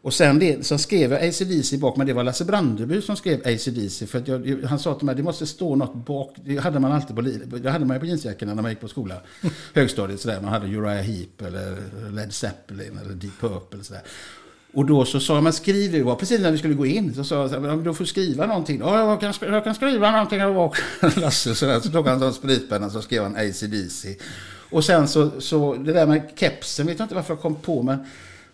Och 0.01 0.13
sen 0.13 0.39
det, 0.39 0.65
så 0.65 0.77
skrev 0.77 1.11
jag 1.11 1.27
ACDC 1.27 1.77
bak, 1.77 1.97
men 1.97 2.07
det 2.07 2.13
var 2.13 2.23
Lasse 2.23 2.45
Brandeby 2.45 3.01
som 3.01 3.15
skrev 3.15 3.39
ACDC. 3.39 4.07
För 4.07 4.23
jag, 4.25 4.63
han 4.63 4.79
sa 4.79 4.95
till 4.95 5.05
mig, 5.05 5.15
det 5.15 5.23
måste 5.23 5.45
stå 5.47 5.75
något 5.75 6.05
bak. 6.05 6.35
Det 6.45 6.57
hade 6.57 6.79
man 6.79 6.91
alltid 6.91 7.15
på, 7.15 7.21
det 7.57 7.69
hade 7.69 7.85
man 7.85 7.99
på 7.99 8.05
jeansjackorna 8.05 8.53
när 8.53 8.61
man 8.61 8.71
gick 8.71 8.79
på 8.79 8.87
skolan. 8.87 9.17
Högstadiet 9.73 10.19
sådär, 10.19 10.41
man 10.41 10.51
hade 10.51 10.67
Uriah 10.67 11.03
Heep 11.03 11.41
eller 11.41 11.77
Led 12.11 12.33
Zeppelin 12.33 12.97
eller 12.97 13.13
Deep 13.13 13.39
Purple 13.39 13.83
sådär. 13.83 14.01
Och 14.73 14.85
då 14.85 15.05
så 15.05 15.19
sa 15.19 15.33
jag, 15.35 15.43
men 15.43 15.53
skriv 15.53 15.91
det 15.91 16.03
var 16.03 16.15
precis 16.15 16.41
när 16.41 16.51
vi 16.51 16.57
skulle 16.57 16.73
gå 16.73 16.85
in. 16.85 17.13
Så 17.15 17.23
sa 17.23 17.47
jag, 17.47 17.61
men 17.61 17.83
då 17.83 17.93
får 17.93 18.03
du 18.03 18.07
skriva 18.09 18.45
någonting. 18.45 18.79
Ja, 18.79 19.09
jag 19.09 19.19
kan, 19.19 19.53
jag 19.53 19.63
kan 19.63 19.75
skriva 19.75 20.11
någonting. 20.11 20.39
Lasse, 21.21 21.55
så, 21.55 21.65
där. 21.65 21.79
så 21.79 21.89
tog 21.89 22.07
han 22.07 22.23
en 22.23 22.33
spritpenna 22.33 22.89
så 22.89 23.01
skrev 23.01 23.23
han 23.23 23.35
ACDC. 23.35 24.15
Och 24.71 24.85
sen 24.85 25.07
så, 25.07 25.41
så 25.41 25.73
det 25.73 25.93
där 25.93 26.05
med 26.05 26.21
kepsen, 26.35 26.87
vet 26.87 26.99
jag 26.99 27.05
inte 27.05 27.15
varför 27.15 27.33
jag 27.33 27.41
kom 27.41 27.55
på, 27.55 27.83
men, 27.83 27.97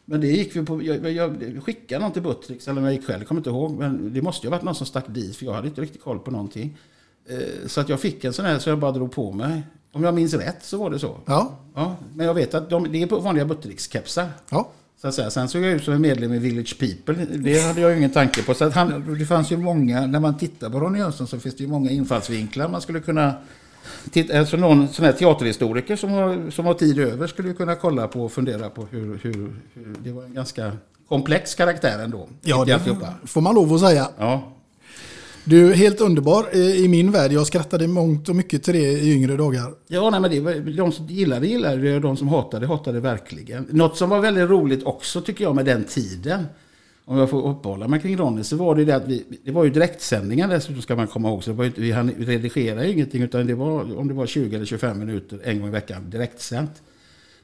men 0.06 0.22
det 0.22 0.28
gick 0.28 0.56
vi 0.56 0.66
på, 0.66 0.84
jag, 0.84 1.12
jag 1.12 1.64
skickade 1.64 2.02
någon 2.02 2.12
till 2.12 2.22
Buttricks, 2.22 2.68
eller 2.68 2.82
jag 2.82 2.94
gick 2.94 3.06
själv, 3.06 3.20
jag 3.20 3.28
kommer 3.28 3.40
inte 3.40 3.50
ihåg. 3.50 3.72
Men 3.80 4.14
det 4.14 4.22
måste 4.22 4.48
ju 4.48 4.50
ha 4.52 4.58
varit 4.58 4.66
någon 4.66 4.76
som 4.76 4.86
stack 4.88 5.06
dit, 5.08 5.36
för 5.36 5.46
jag 5.46 5.54
hade 5.54 5.68
inte 5.68 5.82
riktigt 5.82 6.04
koll 6.04 6.20
på 6.20 6.32
någonting. 6.32 6.78
Eh, 7.30 7.68
Så 7.68 7.82
att 7.82 7.90
jag 7.90 8.00
fick 8.00 8.24
en 8.24 8.34
sån 8.34 8.46
här 8.46 8.60
så 8.60 8.70
jag 8.70 8.80
bara 8.80 8.92
drog 8.92 9.12
på 9.12 9.32
mig. 9.32 9.64
Om 9.92 10.04
jag 10.04 10.14
minns 10.14 10.34
rätt 10.34 10.64
så 10.64 10.78
var 10.78 10.90
det 10.90 11.00
så. 11.00 11.18
Ja. 11.26 11.60
ja 11.76 11.96
men 12.16 12.26
jag 12.26 12.34
vet 12.34 12.54
att 12.54 12.70
de, 12.70 12.92
det 12.92 13.02
är 13.02 13.08
på 13.08 13.20
vanliga 13.20 13.46
Buttricks-kepsar. 13.46 14.28
Ja. 14.50 14.70
Så 15.02 15.08
att 15.08 15.14
säga. 15.14 15.30
Sen 15.30 15.50
såg 15.50 15.64
jag 15.64 15.72
ut 15.72 15.84
som 15.84 15.94
en 15.94 16.02
medlem 16.02 16.34
i 16.34 16.40
Village 16.40 16.80
People. 16.80 17.26
Det 17.26 17.60
hade 17.60 17.82
jag 17.82 17.92
ju 17.92 17.98
ingen 17.98 18.10
tanke 18.10 18.44
på. 18.44 18.54
Så 18.54 18.66
att 18.66 18.74
han, 18.74 19.18
det 19.20 19.26
fanns 19.26 19.52
ju 19.52 19.58
många, 19.58 20.06
när 20.06 20.20
man 20.20 20.38
tittar 20.38 20.70
på 20.70 20.80
Ronny 20.80 21.00
Jönsson 21.00 21.28
så 21.28 21.40
finns 21.40 21.56
det 21.56 21.64
ju 21.64 21.70
många 21.70 21.92
infallsvinklar 21.92 22.68
man 22.68 22.82
skulle 22.82 23.00
kunna 23.00 23.34
titta, 24.12 24.40
alltså 24.40 24.58
någon 24.58 24.88
sån 24.88 25.06
här 25.06 25.12
teaterhistoriker 25.12 25.96
som 25.96 26.12
har, 26.12 26.52
som 26.52 26.66
har 26.66 26.74
tid 26.74 27.00
över 27.00 27.28
skulle 27.28 27.48
ju 27.48 27.54
kunna 27.54 27.76
kolla 27.76 28.08
på 28.08 28.26
och 28.26 28.32
fundera 28.32 28.70
på 28.70 28.86
hur, 28.92 29.20
hur, 29.24 29.56
hur 29.74 29.96
det 30.04 30.12
var 30.12 30.24
en 30.24 30.34
ganska 30.34 30.72
komplex 31.10 31.56
karaktär 31.56 32.00
ändå. 32.00 32.28
Ja, 32.42 32.66
det 32.66 32.80
får 33.24 33.42
man 33.42 33.56
lov 33.56 33.74
att 33.74 33.80
säga. 33.80 34.10
Ja. 34.18 34.52
Du, 35.48 35.74
helt 35.74 36.02
underbar 36.02 36.56
i 36.56 36.88
min 36.88 37.12
värld. 37.12 37.32
Jag 37.32 37.48
skrattade 37.48 37.88
mångt 37.88 38.30
och 38.30 38.36
mycket 38.36 38.64
till 38.64 38.74
det 38.74 38.92
i 38.92 39.14
yngre 39.14 39.38
dagar. 39.38 39.74
Ja, 39.88 40.10
nej, 40.10 40.20
men 40.20 40.32
det 40.32 40.40
var, 40.40 40.78
de 40.78 40.92
som 40.92 41.08
gillade 41.08 41.48
gillade 41.48 41.82
det 41.82 41.96
och 41.96 42.02
de 42.02 42.18
som 42.18 42.28
hatade 42.28 42.68
hatade 42.68 43.00
verkligen. 43.00 43.68
Något 43.70 43.98
som 43.98 44.10
var 44.10 44.20
väldigt 44.20 44.50
roligt 44.50 44.84
också 44.84 45.22
tycker 45.22 45.44
jag 45.44 45.56
med 45.56 45.66
den 45.66 45.84
tiden. 45.84 46.46
Om 47.06 47.18
jag 47.18 47.30
får 47.30 47.48
uppehålla 47.48 47.88
mig 47.88 48.02
kring 48.02 48.18
Ronny 48.18 48.44
så 48.44 48.56
var 48.56 48.76
det 48.76 48.82
ju 48.82 48.86
det 48.86 48.96
att 48.96 49.08
vi, 49.08 49.24
det 49.44 49.52
var 49.52 49.64
ju 49.64 49.70
direktsändningar 49.70 50.48
dessutom 50.48 50.82
ska 50.82 50.96
man 50.96 51.08
komma 51.08 51.30
ihåg. 51.30 51.44
Så 51.44 51.50
det 51.50 51.58
var 51.58 51.64
ju 51.64 51.68
inte, 51.68 51.82
vi 51.82 52.14
vi 52.18 52.26
redigerade 52.26 52.86
ju 52.86 52.94
ingenting 52.94 53.22
utan 53.22 53.48
det 53.48 53.56
var 53.56 53.98
om 53.98 54.08
det 54.08 54.14
var 54.14 54.26
20 54.26 54.56
eller 54.56 54.66
25 54.66 55.00
minuter 55.00 55.40
en 55.44 55.60
gång 55.60 55.70
i 55.70 55.72
veckan 55.72 56.10
direktsänt. 56.10 56.72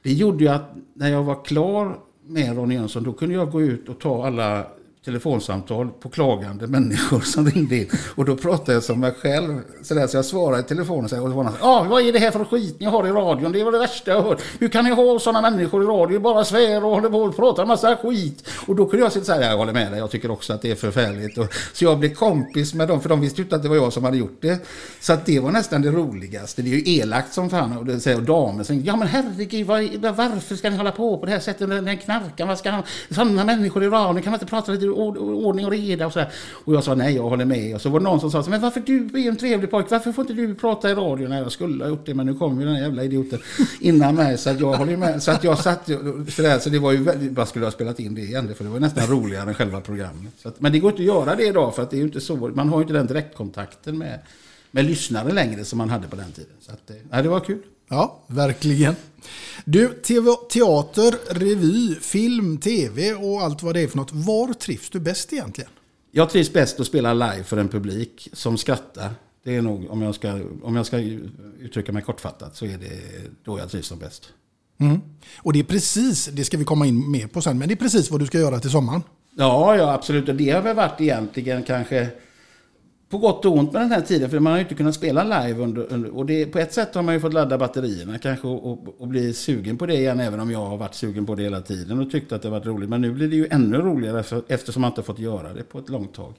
Det 0.04 0.14
gjorde 0.14 0.43
ju 0.43 0.49
att 0.49 0.76
när 0.93 1.10
jag 1.10 1.24
var 1.24 1.45
klar 1.45 1.99
med 2.28 2.56
Ronny 2.56 2.76
Jönsson, 2.76 3.04
då 3.04 3.14
kunde 3.14 3.36
jag 3.36 3.52
gå 3.52 3.62
ut 3.62 3.89
och 3.89 3.99
ta 3.99 4.28
alla 4.28 4.68
telefonsamtal 5.06 5.89
på 5.89 6.10
klagande 6.10 6.68
människor 6.68 7.20
som 7.20 7.49
ringde 7.49 7.78
in. 7.78 7.89
Och 8.16 8.26
då 8.26 8.36
pratade 8.36 8.74
jag 8.74 8.84
som 8.84 8.99
mig 8.99 9.12
själv. 9.12 9.60
Så, 9.84 9.93
där, 9.93 10.08
så 10.08 10.18
jag 10.18 10.26
svarade 10.26 10.60
i 10.60 10.64
telefonen 10.64 11.10
så 11.10 11.16
här, 11.16 11.24
och 11.24 11.30
så 11.30 11.36
var 11.36 11.43
han 11.43 11.54
ah, 11.62 11.84
vad 11.84 12.02
är 12.02 12.14
det 12.14 12.20
här 12.20 12.32
för 12.32 12.45
skit 12.45 12.80
ni 12.80 12.86
har 12.86 13.08
i 13.08 13.12
radion? 13.12 13.52
Det 13.52 13.64
var 13.64 13.72
det 13.72 13.80
värsta 13.80 14.12
jag 14.12 14.22
hört. 14.22 14.41
Hur 14.60 14.70
kan 14.70 14.86
ni 14.86 14.91
ha 14.91 15.20
sådana 15.20 15.49
människor 15.49 15.84
i 15.84 15.86
radio? 15.86 16.20
Bara 16.20 16.43
svär 16.43 16.86
och 16.86 16.91
håller 16.91 17.10
på 17.10 17.18
och 17.18 17.36
pratar 17.36 17.62
en 17.62 17.68
massa 17.68 17.95
skit. 17.95 18.49
Och 18.68 18.76
då 18.76 18.86
kunde 18.86 19.06
jag 19.06 19.12
sitta 19.12 19.26
så 19.26 19.32
här, 19.32 19.41
jag 19.41 19.58
håller 19.58 19.74
med 19.74 19.91
dig, 19.91 19.99
jag 19.99 20.12
tycker 20.12 20.32
också 20.32 20.54
att 20.54 20.62
det 20.62 20.72
är 20.72 20.76
förfärligt. 20.76 21.38
Och, 21.38 21.54
så 21.74 21.86
jag 21.86 21.99
blev 21.99 22.14
kompis 22.14 22.74
med 22.74 22.88
dem, 22.88 23.02
för 23.02 23.10
de 23.10 23.22
visste 23.22 23.41
ju 23.41 23.43
inte 23.43 23.56
att 23.56 23.64
det 23.64 23.70
var 23.70 23.76
jag 23.76 23.93
som 23.93 24.04
hade 24.04 24.18
gjort 24.18 24.38
det. 24.41 24.68
Så 24.99 25.14
att 25.14 25.26
det 25.26 25.39
var 25.39 25.52
nästan 25.52 25.82
det 25.82 25.91
roligaste. 25.91 26.62
Det 26.62 26.70
är 26.74 26.78
ju 26.78 26.95
elakt 26.99 27.34
som 27.34 27.49
fan. 27.49 27.78
Och, 27.78 27.86
det 27.86 28.16
och 28.16 28.24
damer 28.24 28.64
säger, 28.64 28.82
ja 28.86 28.95
men 28.95 29.08
herregud, 29.08 29.68
var, 29.68 30.12
varför 30.12 30.56
ska 30.56 30.70
ni 30.70 30.78
hålla 30.78 30.91
på 30.91 31.18
på 31.18 31.26
det 31.26 31.32
här 31.32 31.39
sättet? 31.39 31.70
Den 31.70 31.97
knarkar, 31.97 32.45
vad 32.45 32.58
ska 32.58 32.70
han? 32.70 32.84
Sådana 33.10 33.43
människor 33.43 33.84
i 33.84 33.88
radion, 33.88 34.22
kan 34.22 34.32
man 34.32 34.39
inte 34.39 34.45
prata 34.45 34.72
lite 34.72 34.91
ordning 34.92 35.66
och 35.66 35.72
reda 35.72 36.06
och 36.06 36.14
så 36.14 36.20
här. 36.20 36.30
Och 36.66 36.74
jag 36.76 36.84
sa 36.84 36.96
nej, 36.96 37.16
jag 37.16 37.24
håller 37.24 37.46
med. 37.46 37.76
Och 37.76 37.82
så 37.82 37.89
var 37.89 38.00
det 38.00 38.04
någon 38.04 38.20
som 38.20 38.32
sa, 38.32 38.44
men 38.50 38.62
varför 38.62 38.80
du 38.80 39.06
är 39.06 39.30
en 39.30 39.36
trevlig 39.38 39.72
pojke, 39.72 39.88
varför 39.92 40.12
får 40.12 40.24
inte 40.24 40.34
du 40.34 40.56
prata 40.56 40.92
i 40.92 40.94
radio? 40.94 41.28
När 41.28 41.42
jag 41.42 41.52
skulle 41.52 41.84
ha 41.84 41.89
gjort 41.89 42.06
det, 42.06 42.14
men 42.14 42.26
nu 42.26 42.34
kommer 42.34 42.62
ju 42.62 42.68
den 42.68 42.76
här 42.76 42.84
jävla 42.84 43.04
idioten 43.04 43.39
innan 43.80 44.16
mig. 44.16 44.38
Så 44.38 44.50
att 44.50 44.60
jag 44.60 44.74
håller 44.74 44.98
med. 44.98 45.24
Så 45.24 45.32
att 45.32 45.44
jag 45.44 45.58
satt 45.58 45.86
så 46.30 46.42
där, 46.42 46.60
så 46.60 46.70
det 46.70 46.80
var 46.80 46.92
ju 46.92 47.04
väldigt, 47.04 47.32
vad 47.32 47.48
skulle 47.48 47.66
jag 47.66 47.72
ha 47.72 47.76
spelat 47.76 48.00
in 48.00 48.16
det 48.16 48.22
igen? 48.22 48.56
För 48.56 48.64
det 48.64 48.70
var 48.70 48.80
nästan 48.80 49.08
roligare 49.08 49.50
än 49.50 49.56
själva 49.56 49.82
programmet. 49.82 50.34
Så 50.38 50.48
att, 50.48 50.62
men 50.62 50.72
det 50.72 50.80
går 50.80 50.92
inte 50.92 51.02
att 51.02 51.08
göra 51.08 51.36
det 51.36 51.46
idag, 51.46 51.76
för 51.76 51.84
att 51.84 51.89
det 51.89 51.96
är 51.96 52.00
ju 52.00 52.06
inte 52.06 52.22
så, 52.22 52.36
man 52.36 52.70
har 52.70 52.78
ju 52.78 52.82
inte 52.82 52.94
den 52.94 53.08
direktkontakten 53.08 53.98
med, 53.98 54.20
med 54.72 54.86
lyssnare 54.86 55.32
längre 55.32 55.66
som 55.66 55.78
man 55.78 55.89
hade 55.89 56.08
på 56.08 56.16
den 56.16 56.32
tiden. 56.32 56.54
Så 56.62 56.72
att, 56.72 56.89
eh, 56.89 56.96
nej, 57.10 57.24
det 57.24 57.30
var 57.30 57.39
kul. 57.39 57.62
Ja, 57.92 58.20
verkligen. 58.28 58.96
Du, 59.66 59.88
TV, 59.88 60.32
teater, 60.50 61.34
revy, 61.39 61.96
film, 61.96 62.58
tv 62.58 63.14
och 63.14 63.42
allt 63.42 63.64
vad 63.64 63.74
det 63.74 63.82
är 63.82 63.88
för 63.88 63.98
något. 63.98 64.12
Var 64.12 64.54
trivs 64.54 64.89
du 64.89 65.00
bäst 65.00 65.34
egentligen? 65.34 65.70
Jag 66.12 66.30
trivs 66.30 66.54
bäst 66.54 66.80
att 66.80 66.88
spela 66.88 67.14
live 67.14 67.44
för 67.44 67.58
en 67.58 67.68
publik 67.68 68.30
som 68.34 68.58
skrattar. 68.58 69.10
Det 69.44 69.56
är 69.56 69.62
nog, 69.62 69.89
om 69.89 70.02
jag 70.02 70.16
ska, 70.16 70.39
om 70.64 70.76
jag 70.76 70.86
ska 70.86 70.98
uttrycka 71.60 71.92
mig 71.92 72.04
kortfattat, 72.04 72.56
så 72.56 72.66
är 72.66 72.78
det 72.78 73.00
då 73.44 73.60
jag 73.60 73.70
trivs 73.70 73.88
som 73.88 74.00
bäst. 74.00 74.30
Mm. 74.78 75.02
Och 75.38 75.54
det 75.54 75.60
är 75.60 75.64
precis, 75.64 76.26
det 76.26 76.46
ska 76.46 76.58
vi 76.58 76.66
komma 76.66 76.86
in 76.86 77.12
mer 77.12 77.28
på 77.28 77.42
sen, 77.42 77.58
men 77.58 77.68
det 77.68 77.74
är 77.74 77.76
precis 77.76 78.12
vad 78.12 78.20
du 78.20 78.26
ska 78.26 78.39
göra 78.39 78.60
till 78.60 78.72
sommaren. 78.72 79.04
Ja, 79.38 79.76
ja 79.76 79.94
absolut. 79.94 80.30
Och 80.30 80.36
det 80.36 80.50
har 80.50 80.62
väl 80.62 80.76
varit 80.76 81.02
egentligen 81.02 81.64
kanske 81.64 82.10
på 83.12 83.18
gott 83.18 83.45
och 83.45 83.57
ont 83.57 83.74
med 83.74 83.82
den 83.82 83.91
här 83.91 84.01
tiden, 84.01 84.30
för 84.30 84.39
man 84.39 84.51
har 84.51 84.57
ju 84.57 84.64
inte 84.64 84.76
kunnat 84.76 84.95
spela 84.95 85.24
live. 85.24 85.64
Under, 85.64 85.93
under 85.93 86.09
och 86.18 86.26
det, 86.26 86.45
på 86.45 86.59
ett 86.59 86.74
sätt 86.74 86.95
har 86.95 87.01
man 87.01 87.14
ju 87.14 87.20
fått 87.20 87.34
ladda 87.34 87.57
batterierna 87.57 88.18
kanske 88.18 88.47
och, 88.47 88.72
och, 88.72 88.95
och, 89.01 89.07
bli 89.07 89.34
sugen 89.34 89.78
på 89.78 89.86
det 89.86 89.95
igen, 89.95 90.20
även 90.20 90.39
om 90.39 90.51
jag 90.51 90.66
har 90.66 90.78
varit 90.78 90.95
sugen 90.95 91.26
på 91.26 91.36
det 91.36 91.43
hela 91.43 91.62
tiden 91.62 91.99
och 91.99 92.12
tyckt 92.12 92.32
att 92.32 92.41
det 92.41 92.49
varit 92.49 92.66
roligt. 92.66 92.89
Men 92.89 93.01
nu 93.01 93.12
blir 93.12 93.28
det 93.28 93.36
ju 93.36 93.47
ännu 93.51 93.78
roligare 93.78 94.43
eftersom 94.47 94.82
man 94.82 94.91
inte 94.91 95.03
fått 95.03 95.20
göra 95.20 95.53
det 95.53 95.64
på 95.64 95.80
ett 95.80 95.89
långt 95.89 96.14
tag. 96.14 96.34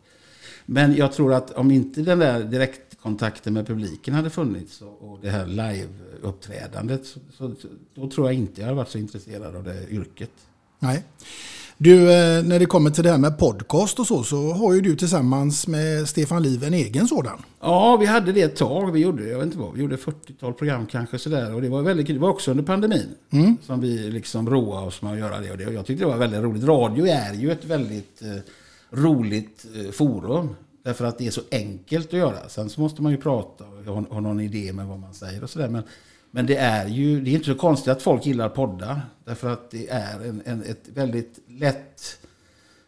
Men 0.67 0.97
jag 0.97 1.13
tror 1.13 1.35
att 1.35 1.51
om 1.51 1.71
inte 1.71 2.01
den 2.01 2.19
där 2.19 2.45
direktkontakten 2.45 3.55
med 3.55 3.67
publiken 3.67 4.15
hade 4.15 4.31
funnits 4.31 4.83
och, 5.01 5.19
det 5.23 5.31
här 5.31 5.47
live-uppträdandet, 5.47 7.07
så, 7.07 7.21
så, 7.39 7.53
då 7.95 8.11
tror 8.11 8.27
jag 8.27 8.35
inte 8.35 8.61
jag 8.61 8.67
hade 8.67 8.77
varit 8.77 8.89
så 8.89 8.99
intresserad 8.99 9.57
av 9.57 9.65
det 9.65 9.89
yrket. 9.91 10.31
Nej. 10.79 11.05
Du, 11.85 12.13
eh, 12.13 12.45
när 12.45 12.59
det 12.59 12.67
kommer 12.67 12.91
till 12.91 13.05
det 13.05 13.11
här 13.11 13.19
med 13.19 13.39
podcast 13.39 13.99
och 13.99 14.07
så, 14.07 14.25
så 14.25 14.53
har 14.53 14.75
ju 14.75 14.81
du 14.81 14.97
tillsammans 14.97 15.67
med 15.67 16.09
Stefan 16.09 16.43
Liv 16.43 16.65
en 16.65 16.75
egen 16.75 17.09
sådan. 17.09 17.43
Ja, 17.61 17.97
vi 17.97 18.07
hade 18.07 18.33
det 18.33 18.43
ett 18.43 18.57
tag. 18.57 18.93
Vi 18.93 19.01
gjorde, 19.01 19.29
jag 19.29 19.39
vet 19.39 19.47
inte 19.47 19.59
vad, 19.59 19.75
vi 19.75 19.81
gjorde 19.81 19.97
40-tal 19.97 20.53
program 20.53 20.87
kanske 20.87 21.19
sådär. 21.19 21.55
Och 21.55 21.63
det 21.63 21.69
var 21.69 21.83
väldigt 21.83 22.07
kul. 22.07 22.17
Det 22.17 22.23
var 22.23 22.29
också 22.29 22.51
under 22.51 22.65
pandemin 22.65 23.15
mm. 23.31 23.57
som 23.67 23.81
vi 23.81 24.11
liksom 24.11 24.51
roade 24.51 24.87
oss 24.87 25.03
med 25.03 25.13
att 25.13 25.19
göra 25.19 25.41
det. 25.41 25.51
Och 25.51 25.59
det, 25.59 25.65
jag 25.65 25.87
tyckte 25.87 26.05
det 26.05 26.09
var 26.09 26.17
väldigt 26.17 26.41
roligt. 26.41 26.65
Radio 26.65 27.07
är 27.07 27.35
ju 27.35 27.53
ett 27.53 27.65
väldigt 27.65 28.23
eh, 28.23 28.29
roligt 28.91 29.67
eh, 29.75 29.91
forum. 29.91 30.49
Därför 30.85 31.05
att 31.05 31.19
det 31.19 31.27
är 31.27 31.31
så 31.31 31.43
enkelt 31.51 32.07
att 32.07 32.13
göra. 32.13 32.49
Sen 32.49 32.71
så 32.71 32.81
måste 32.81 33.03
man 33.03 33.13
ju 33.13 33.19
prata 33.19 33.65
och 33.65 33.95
ha, 33.95 34.05
ha 34.11 34.21
någon 34.21 34.41
idé 34.41 34.73
med 34.73 34.87
vad 34.87 34.99
man 34.99 35.15
säger 35.15 35.43
och 35.43 35.51
sådär. 35.51 35.69
Men 35.69 35.83
men 36.35 36.47
det 36.47 36.57
är 36.57 36.89
ju 36.89 37.21
det 37.21 37.31
är 37.31 37.35
inte 37.35 37.47
så 37.47 37.55
konstigt 37.55 37.89
att 37.89 38.03
folk 38.03 38.27
gillar 38.27 38.49
poddar. 38.49 39.01
Därför 39.25 39.51
att 39.51 39.71
det 39.71 39.89
är 39.89 40.21
en, 40.29 40.43
en, 40.45 40.63
ett 40.63 40.89
väldigt 40.95 41.39
lätt, 41.49 42.19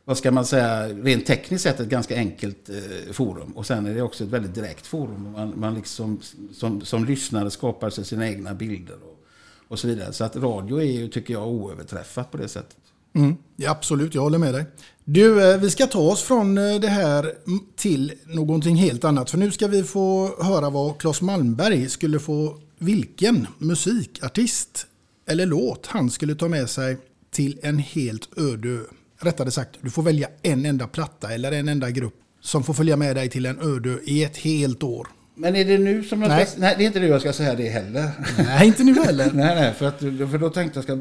vad 0.04 0.18
ska 0.18 0.30
man 0.30 0.44
säga, 0.44 0.88
rent 0.88 1.26
tekniskt 1.26 1.64
sett 1.64 1.80
ett 1.80 1.88
ganska 1.88 2.16
enkelt 2.16 2.68
eh, 2.68 3.12
forum. 3.12 3.52
Och 3.56 3.66
sen 3.66 3.86
är 3.86 3.94
det 3.94 4.02
också 4.02 4.24
ett 4.24 4.30
väldigt 4.30 4.54
direkt 4.54 4.86
forum. 4.86 5.32
Man, 5.32 5.52
man 5.56 5.74
liksom 5.74 6.20
som, 6.52 6.80
som 6.80 7.04
lyssnare 7.04 7.50
skapar 7.50 7.90
sig 7.90 8.04
sina 8.04 8.28
egna 8.28 8.54
bilder 8.54 8.96
och, 9.02 9.26
och 9.68 9.78
så 9.78 9.88
vidare. 9.88 10.12
Så 10.12 10.24
att 10.24 10.36
radio 10.36 10.80
är 10.80 10.84
ju, 10.84 11.08
tycker 11.08 11.34
jag, 11.34 11.48
oöverträffat 11.48 12.30
på 12.30 12.36
det 12.36 12.48
sättet. 12.48 12.76
Mm, 13.14 13.36
ja, 13.56 13.70
absolut, 13.70 14.14
jag 14.14 14.22
håller 14.22 14.38
med 14.38 14.54
dig. 14.54 14.64
Du, 15.04 15.52
eh, 15.52 15.58
vi 15.58 15.70
ska 15.70 15.86
ta 15.86 15.98
oss 15.98 16.22
från 16.22 16.58
eh, 16.58 16.80
det 16.80 16.88
här 16.88 17.32
till 17.76 18.12
någonting 18.26 18.76
helt 18.76 19.04
annat. 19.04 19.30
För 19.30 19.38
nu 19.38 19.50
ska 19.50 19.66
vi 19.66 19.82
få 19.82 20.36
höra 20.42 20.70
vad 20.70 20.98
Claes 20.98 21.22
Malmberg 21.22 21.88
skulle 21.88 22.18
få 22.18 22.58
vilken 22.84 23.46
musikartist 23.58 24.86
eller 25.26 25.46
låt 25.46 25.86
han 25.86 26.10
skulle 26.10 26.34
ta 26.34 26.48
med 26.48 26.70
sig 26.70 26.96
till 27.30 27.58
en 27.62 27.78
helt 27.78 28.38
öde 28.38 28.68
ö. 28.68 28.80
Rättare 29.20 29.50
sagt, 29.50 29.70
du 29.80 29.90
får 29.90 30.02
välja 30.02 30.28
en 30.42 30.66
enda 30.66 30.86
platta 30.86 31.32
eller 31.32 31.52
en 31.52 31.68
enda 31.68 31.90
grupp 31.90 32.14
som 32.40 32.62
får 32.62 32.74
följa 32.74 32.96
med 32.96 33.16
dig 33.16 33.28
till 33.28 33.46
en 33.46 33.60
öde 33.60 33.90
ö 33.90 33.98
i 34.04 34.24
ett 34.24 34.36
helt 34.36 34.82
år. 34.82 35.08
Men 35.34 35.56
är 35.56 35.64
det 35.64 35.78
nu 35.78 36.04
som 36.04 36.22
jag 36.22 36.28
nej. 36.28 36.46
ska... 36.46 36.60
Nej, 36.60 36.74
det 36.78 36.84
är 36.84 36.86
inte 36.86 37.00
nu 37.00 37.06
jag 37.06 37.20
ska 37.20 37.32
säga 37.32 37.54
det 37.54 37.68
heller. 37.68 38.10
Nej, 38.38 38.66
inte 38.66 38.84
nu 38.84 38.94
heller. 38.94 39.30
nej, 39.34 39.54
nej, 39.54 39.74
för, 39.74 39.86
att, 39.86 39.98
för 39.98 40.38
då 40.38 40.50
tänkte 40.50 40.78
jag 40.78 40.84
ska... 40.84 40.98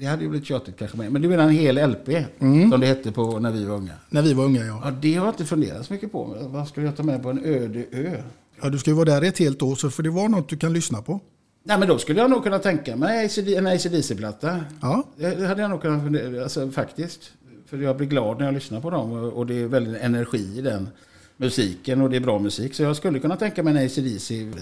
Det 0.00 0.06
hade 0.06 0.22
ju 0.22 0.28
blivit 0.28 0.48
tjatigt 0.48 0.78
kanske 0.78 0.96
med. 0.96 1.12
Men 1.12 1.22
du 1.22 1.28
menar 1.28 1.44
en 1.44 1.50
hel 1.50 1.90
LP, 1.90 2.08
mm. 2.38 2.70
som 2.70 2.80
det 2.80 2.86
hette 2.86 3.12
på 3.12 3.38
när 3.38 3.50
vi 3.50 3.64
var 3.64 3.76
unga? 3.76 3.92
När 4.10 4.22
vi 4.22 4.32
var 4.32 4.44
unga, 4.44 4.64
ja. 4.64 4.82
Ja, 4.84 4.90
det 4.90 5.14
har 5.14 5.26
jag 5.26 5.32
inte 5.32 5.44
funderat 5.44 5.86
så 5.86 5.92
mycket 5.92 6.12
på. 6.12 6.36
Vad 6.40 6.68
ska 6.68 6.82
jag 6.82 6.96
ta 6.96 7.02
med 7.02 7.22
på 7.22 7.30
en 7.30 7.44
öde 7.44 7.84
ö? 7.92 8.22
Ja, 8.62 8.68
du 8.68 8.78
ska 8.78 8.90
ju 8.90 8.96
vara 8.96 9.04
där 9.04 9.22
ett 9.22 9.38
helt 9.38 9.62
år, 9.62 9.74
så 9.74 9.90
får 9.90 10.02
det 10.02 10.10
vara 10.10 10.28
något 10.28 10.48
du 10.48 10.56
kan 10.56 10.72
lyssna 10.72 11.02
på. 11.02 11.20
Nej, 11.64 11.78
men 11.78 11.88
då 11.88 11.98
skulle 11.98 12.20
jag 12.20 12.30
nog 12.30 12.42
kunna 12.42 12.58
tänka 12.58 12.96
mig 12.96 13.30
en 13.56 13.66
ACDC-platta. 13.66 14.60
Ja. 14.80 15.04
Det 15.16 15.46
hade 15.46 15.62
jag 15.62 15.70
nog 15.70 15.82
kunnat 15.82 16.02
fundera, 16.02 16.42
alltså 16.42 16.70
faktiskt. 16.70 17.32
För 17.66 17.76
jag 17.76 17.96
blir 17.96 18.06
glad 18.06 18.38
när 18.38 18.44
jag 18.44 18.54
lyssnar 18.54 18.80
på 18.80 18.90
dem 18.90 19.12
och 19.12 19.46
det 19.46 19.54
är 19.54 19.66
väldigt 19.66 20.02
energi 20.02 20.58
i 20.58 20.60
den 20.60 20.88
musiken 21.36 22.00
och 22.02 22.10
det 22.10 22.16
är 22.16 22.20
bra 22.20 22.38
musik. 22.38 22.74
Så 22.74 22.82
jag 22.82 22.96
skulle 22.96 23.18
kunna 23.18 23.36
tänka 23.36 23.62
mig 23.62 23.76
en 23.76 23.86
ACDC. 23.86 24.52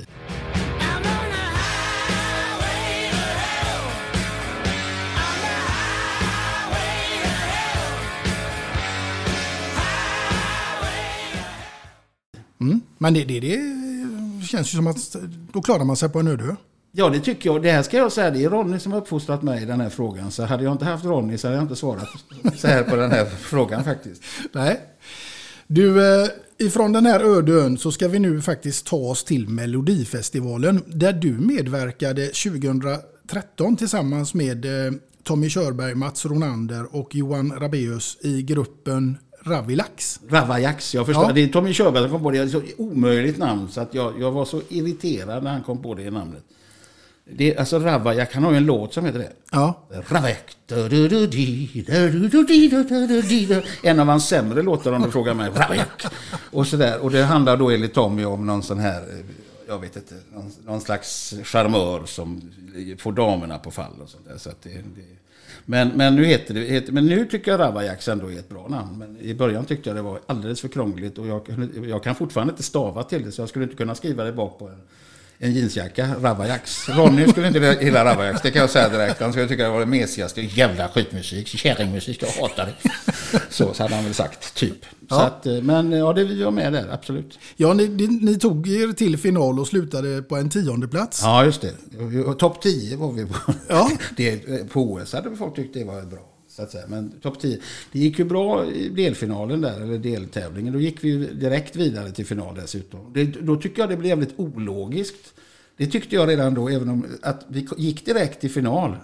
Mm. 12.61 12.81
Men 12.99 13.15
det, 13.15 13.25
det, 13.25 13.41
det 13.41 13.86
känns 14.47 14.75
ju 14.75 14.77
som 14.77 14.87
att 14.87 15.17
då 15.53 15.63
klarar 15.63 15.85
man 15.85 15.97
sig 15.97 16.09
på 16.09 16.21
en 16.21 16.29
öde 16.29 16.57
Ja, 16.99 17.09
det 17.09 17.21
tycker 17.21 17.51
jag. 17.51 17.63
Det 17.63 17.71
här 17.71 17.83
ska 17.83 17.97
jag 17.97 18.13
säga, 18.13 18.31
det 18.31 18.45
är 18.45 18.51
Ronny 18.51 18.79
som 18.79 18.93
har 18.93 19.01
uppfostrat 19.01 19.43
mig 19.43 19.63
i 19.63 19.67
den 19.67 19.81
här 19.81 19.89
frågan. 19.89 20.31
Så 20.31 20.45
hade 20.45 20.65
jag 20.65 20.73
inte 20.73 20.85
haft 20.85 21.05
Ronny 21.05 21.39
så 21.39 21.47
hade 21.47 21.57
jag 21.57 21.65
inte 21.65 21.77
svarat 21.77 22.09
så 22.57 22.67
här 22.67 22.83
på 22.83 22.97
den 22.97 23.11
här 23.11 23.25
frågan 23.25 23.85
faktiskt. 23.85 24.23
Nej. 24.53 24.81
Du, 25.67 26.21
eh, 26.23 26.29
ifrån 26.59 26.93
den 26.93 27.07
här 27.07 27.21
öde 27.21 27.53
ön 27.53 27.79
så 27.79 27.93
ska 27.93 28.09
vi 28.09 28.19
nu 28.19 28.43
faktiskt 28.43 28.87
ta 28.87 28.97
oss 28.97 29.25
till 29.25 29.49
Melodifestivalen 29.49 30.83
där 30.87 31.13
du 31.13 31.33
medverkade 31.33 32.27
2013 32.27 33.77
tillsammans 33.77 34.35
med 34.35 34.65
eh, 34.65 34.93
Tommy 35.23 35.49
Körberg, 35.49 35.95
Mats 35.95 36.27
Ronander 36.27 36.97
och 36.97 37.15
Johan 37.15 37.53
Rabeus 37.59 38.19
i 38.21 38.43
gruppen 38.43 39.19
Ravilax. 39.47 40.21
Ravajax, 40.29 40.95
jag 40.95 41.07
förstår. 41.07 41.25
Ja. 41.25 41.33
Det 41.33 41.41
är 41.41 41.49
Tommy 41.49 41.73
Körberg 41.73 42.03
som 42.03 42.11
kom 42.11 42.23
på 42.23 42.31
det. 42.31 42.39
Det 42.39 42.45
är 42.45 42.49
så 42.49 42.63
omöjligt 42.77 43.39
namn 43.39 43.69
så 43.71 43.81
att 43.81 43.95
jag, 43.95 44.21
jag 44.21 44.31
var 44.31 44.45
så 44.45 44.63
irriterad 44.69 45.43
när 45.45 45.51
han 45.51 45.63
kom 45.63 45.83
på 45.83 45.95
det 45.95 46.11
namnet. 46.11 46.43
Det, 47.31 47.57
alltså 47.57 47.79
Ravajak, 47.79 48.35
han 48.35 48.45
har 48.45 48.51
ju 48.51 48.57
en 48.57 48.67
låt 48.67 48.95
som 48.95 49.05
heter 49.05 49.19
det. 49.19 49.33
Ja. 49.53 49.87
Ravajak. 50.09 50.57
En 53.83 54.01
av 54.01 54.07
hans 54.07 54.29
sämre 54.29 54.63
låtar 54.63 54.93
om 54.93 55.03
du 55.03 55.11
frågar 55.11 55.35
mig. 55.35 55.51
Ravajak. 55.51 56.07
Och 56.53 56.67
sådär. 56.67 56.99
Och 56.99 57.11
det 57.11 57.23
handlar 57.23 57.57
då 57.57 57.71
enligt 57.71 57.95
Tommy 57.95 58.25
om 58.25 58.47
någon 58.47 58.63
sån 58.63 58.79
här, 58.79 59.05
jag 59.69 59.79
vet 59.79 59.97
inte, 59.97 60.15
någon, 60.33 60.53
någon 60.65 60.81
slags 60.81 61.35
charmör 61.45 62.07
som 62.07 62.51
får 62.99 63.13
damerna 63.13 63.59
på 63.59 63.71
fall 63.71 63.93
och 64.03 64.09
sånt 64.09 64.29
där. 64.29 64.39
Så 64.39 64.51
att 64.51 64.63
det, 64.63 64.71
det, 64.71 65.26
men, 65.69 65.89
men, 65.89 66.17
nu 66.17 66.25
heter 66.25 66.55
det, 66.55 66.61
heter, 66.61 66.93
men 66.93 67.07
nu 67.07 67.27
tycker 67.27 67.51
jag 67.51 67.61
Ravajax 67.61 68.09
ändå 68.09 68.33
är 68.33 68.39
ett 68.39 68.49
bra 68.49 68.69
namn. 68.69 68.99
Men 68.99 69.21
i 69.21 69.35
början 69.35 69.65
tyckte 69.65 69.89
jag 69.89 69.97
det 69.97 70.03
var 70.03 70.21
alldeles 70.27 70.61
för 70.61 70.69
krångligt 70.69 71.19
och 71.19 71.27
jag, 71.27 71.43
jag 71.89 72.03
kan 72.03 72.15
fortfarande 72.15 72.51
inte 72.51 72.63
stava 72.63 73.03
till 73.03 73.25
det 73.25 73.33
så 73.33 73.43
jag 73.43 73.49
skulle 73.49 73.65
inte 73.65 73.77
kunna 73.77 73.95
skriva 73.95 74.25
det 74.25 74.33
bak 74.33 74.59
på 74.59 74.69
en 74.69 74.81
en 75.39 75.53
jeansjacka, 75.53 76.15
Ravajaks. 76.21 76.89
Ronny 76.89 77.29
skulle 77.29 77.47
inte 77.47 77.79
gilla 77.83 78.05
Ravajaks, 78.05 78.43
det 78.43 78.51
kan 78.51 78.61
jag 78.61 78.71
säga 78.71 78.89
direkt. 78.89 79.21
Han 79.21 79.33
skulle 79.33 79.49
tycka 79.49 79.63
det 79.63 79.71
var 79.71 79.81
det 79.81 79.87
mesigaste. 79.87 80.41
Jävla 80.41 80.89
skitmusik, 80.89 81.49
kärringmusik, 81.49 82.23
jag 82.23 82.43
hatar 82.43 82.67
det. 82.67 82.91
Så, 83.51 83.75
så 83.75 83.83
hade 83.83 83.95
han 83.95 84.05
väl 84.05 84.15
sagt, 84.15 84.55
typ. 84.55 84.87
Ja. 85.09 85.17
Så 85.17 85.23
att, 85.23 85.47
eh, 85.47 85.63
men 85.63 85.93
ja, 85.93 86.13
det 86.13 86.25
vi 86.25 86.43
var 86.43 86.51
med 86.51 86.73
där, 86.73 86.89
absolut. 86.93 87.39
Ja, 87.57 87.75
ni, 87.75 87.89
ni, 88.21 88.39
tog 88.39 88.69
er 88.69 88.93
till 88.93 89.19
final 89.19 89.61
och 89.61 89.67
slutade 89.67 90.23
på 90.23 90.37
en 90.37 90.51
tionde 90.51 90.89
plats. 90.89 91.21
Ja, 91.23 91.45
just 91.45 91.61
det. 91.61 91.73
Topp 92.39 92.63
10 92.63 92.97
var 92.97 93.13
vi 93.13 93.27
på. 93.27 93.35
Ja. 93.69 93.91
Det, 94.17 94.71
på 94.71 94.81
OS 94.81 95.13
hade 95.13 95.37
folk 95.37 95.57
tyckt 95.57 95.75
det 95.75 95.85
var 95.85 96.03
bra. 96.03 96.36
Så 96.57 96.63
att 96.63 96.71
säga. 96.71 96.85
Men 96.89 97.11
topp 97.23 97.41
10. 97.41 97.59
Det 97.93 97.99
gick 97.99 98.19
ju 98.19 98.25
bra 98.25 98.67
i 98.67 98.89
delfinalen 98.89 99.61
där, 99.61 99.81
eller 99.81 99.99
deltävlingen. 99.99 100.73
Då 100.73 100.81
gick 100.81 101.05
vi 101.05 101.09
ju 101.09 101.35
direkt 101.35 101.77
vidare 101.77 102.11
till 102.11 102.27
final 102.27 102.55
dessutom. 102.55 103.01
Det, 103.15 103.25
då 103.25 103.57
tycker 103.57 103.83
jag 103.83 103.89
det 103.89 103.97
blev 103.97 104.09
jävligt 104.09 104.35
ologiskt. 104.37 105.35
Det 105.77 105.87
tyckte 105.87 106.15
jag 106.15 106.29
redan 106.29 106.55
då, 106.55 106.69
även 106.69 106.89
om 106.89 107.07
att 107.23 107.45
vi 107.49 107.67
gick 107.77 108.07
direkt 108.07 108.41
till 108.41 108.51
final. 108.51 108.97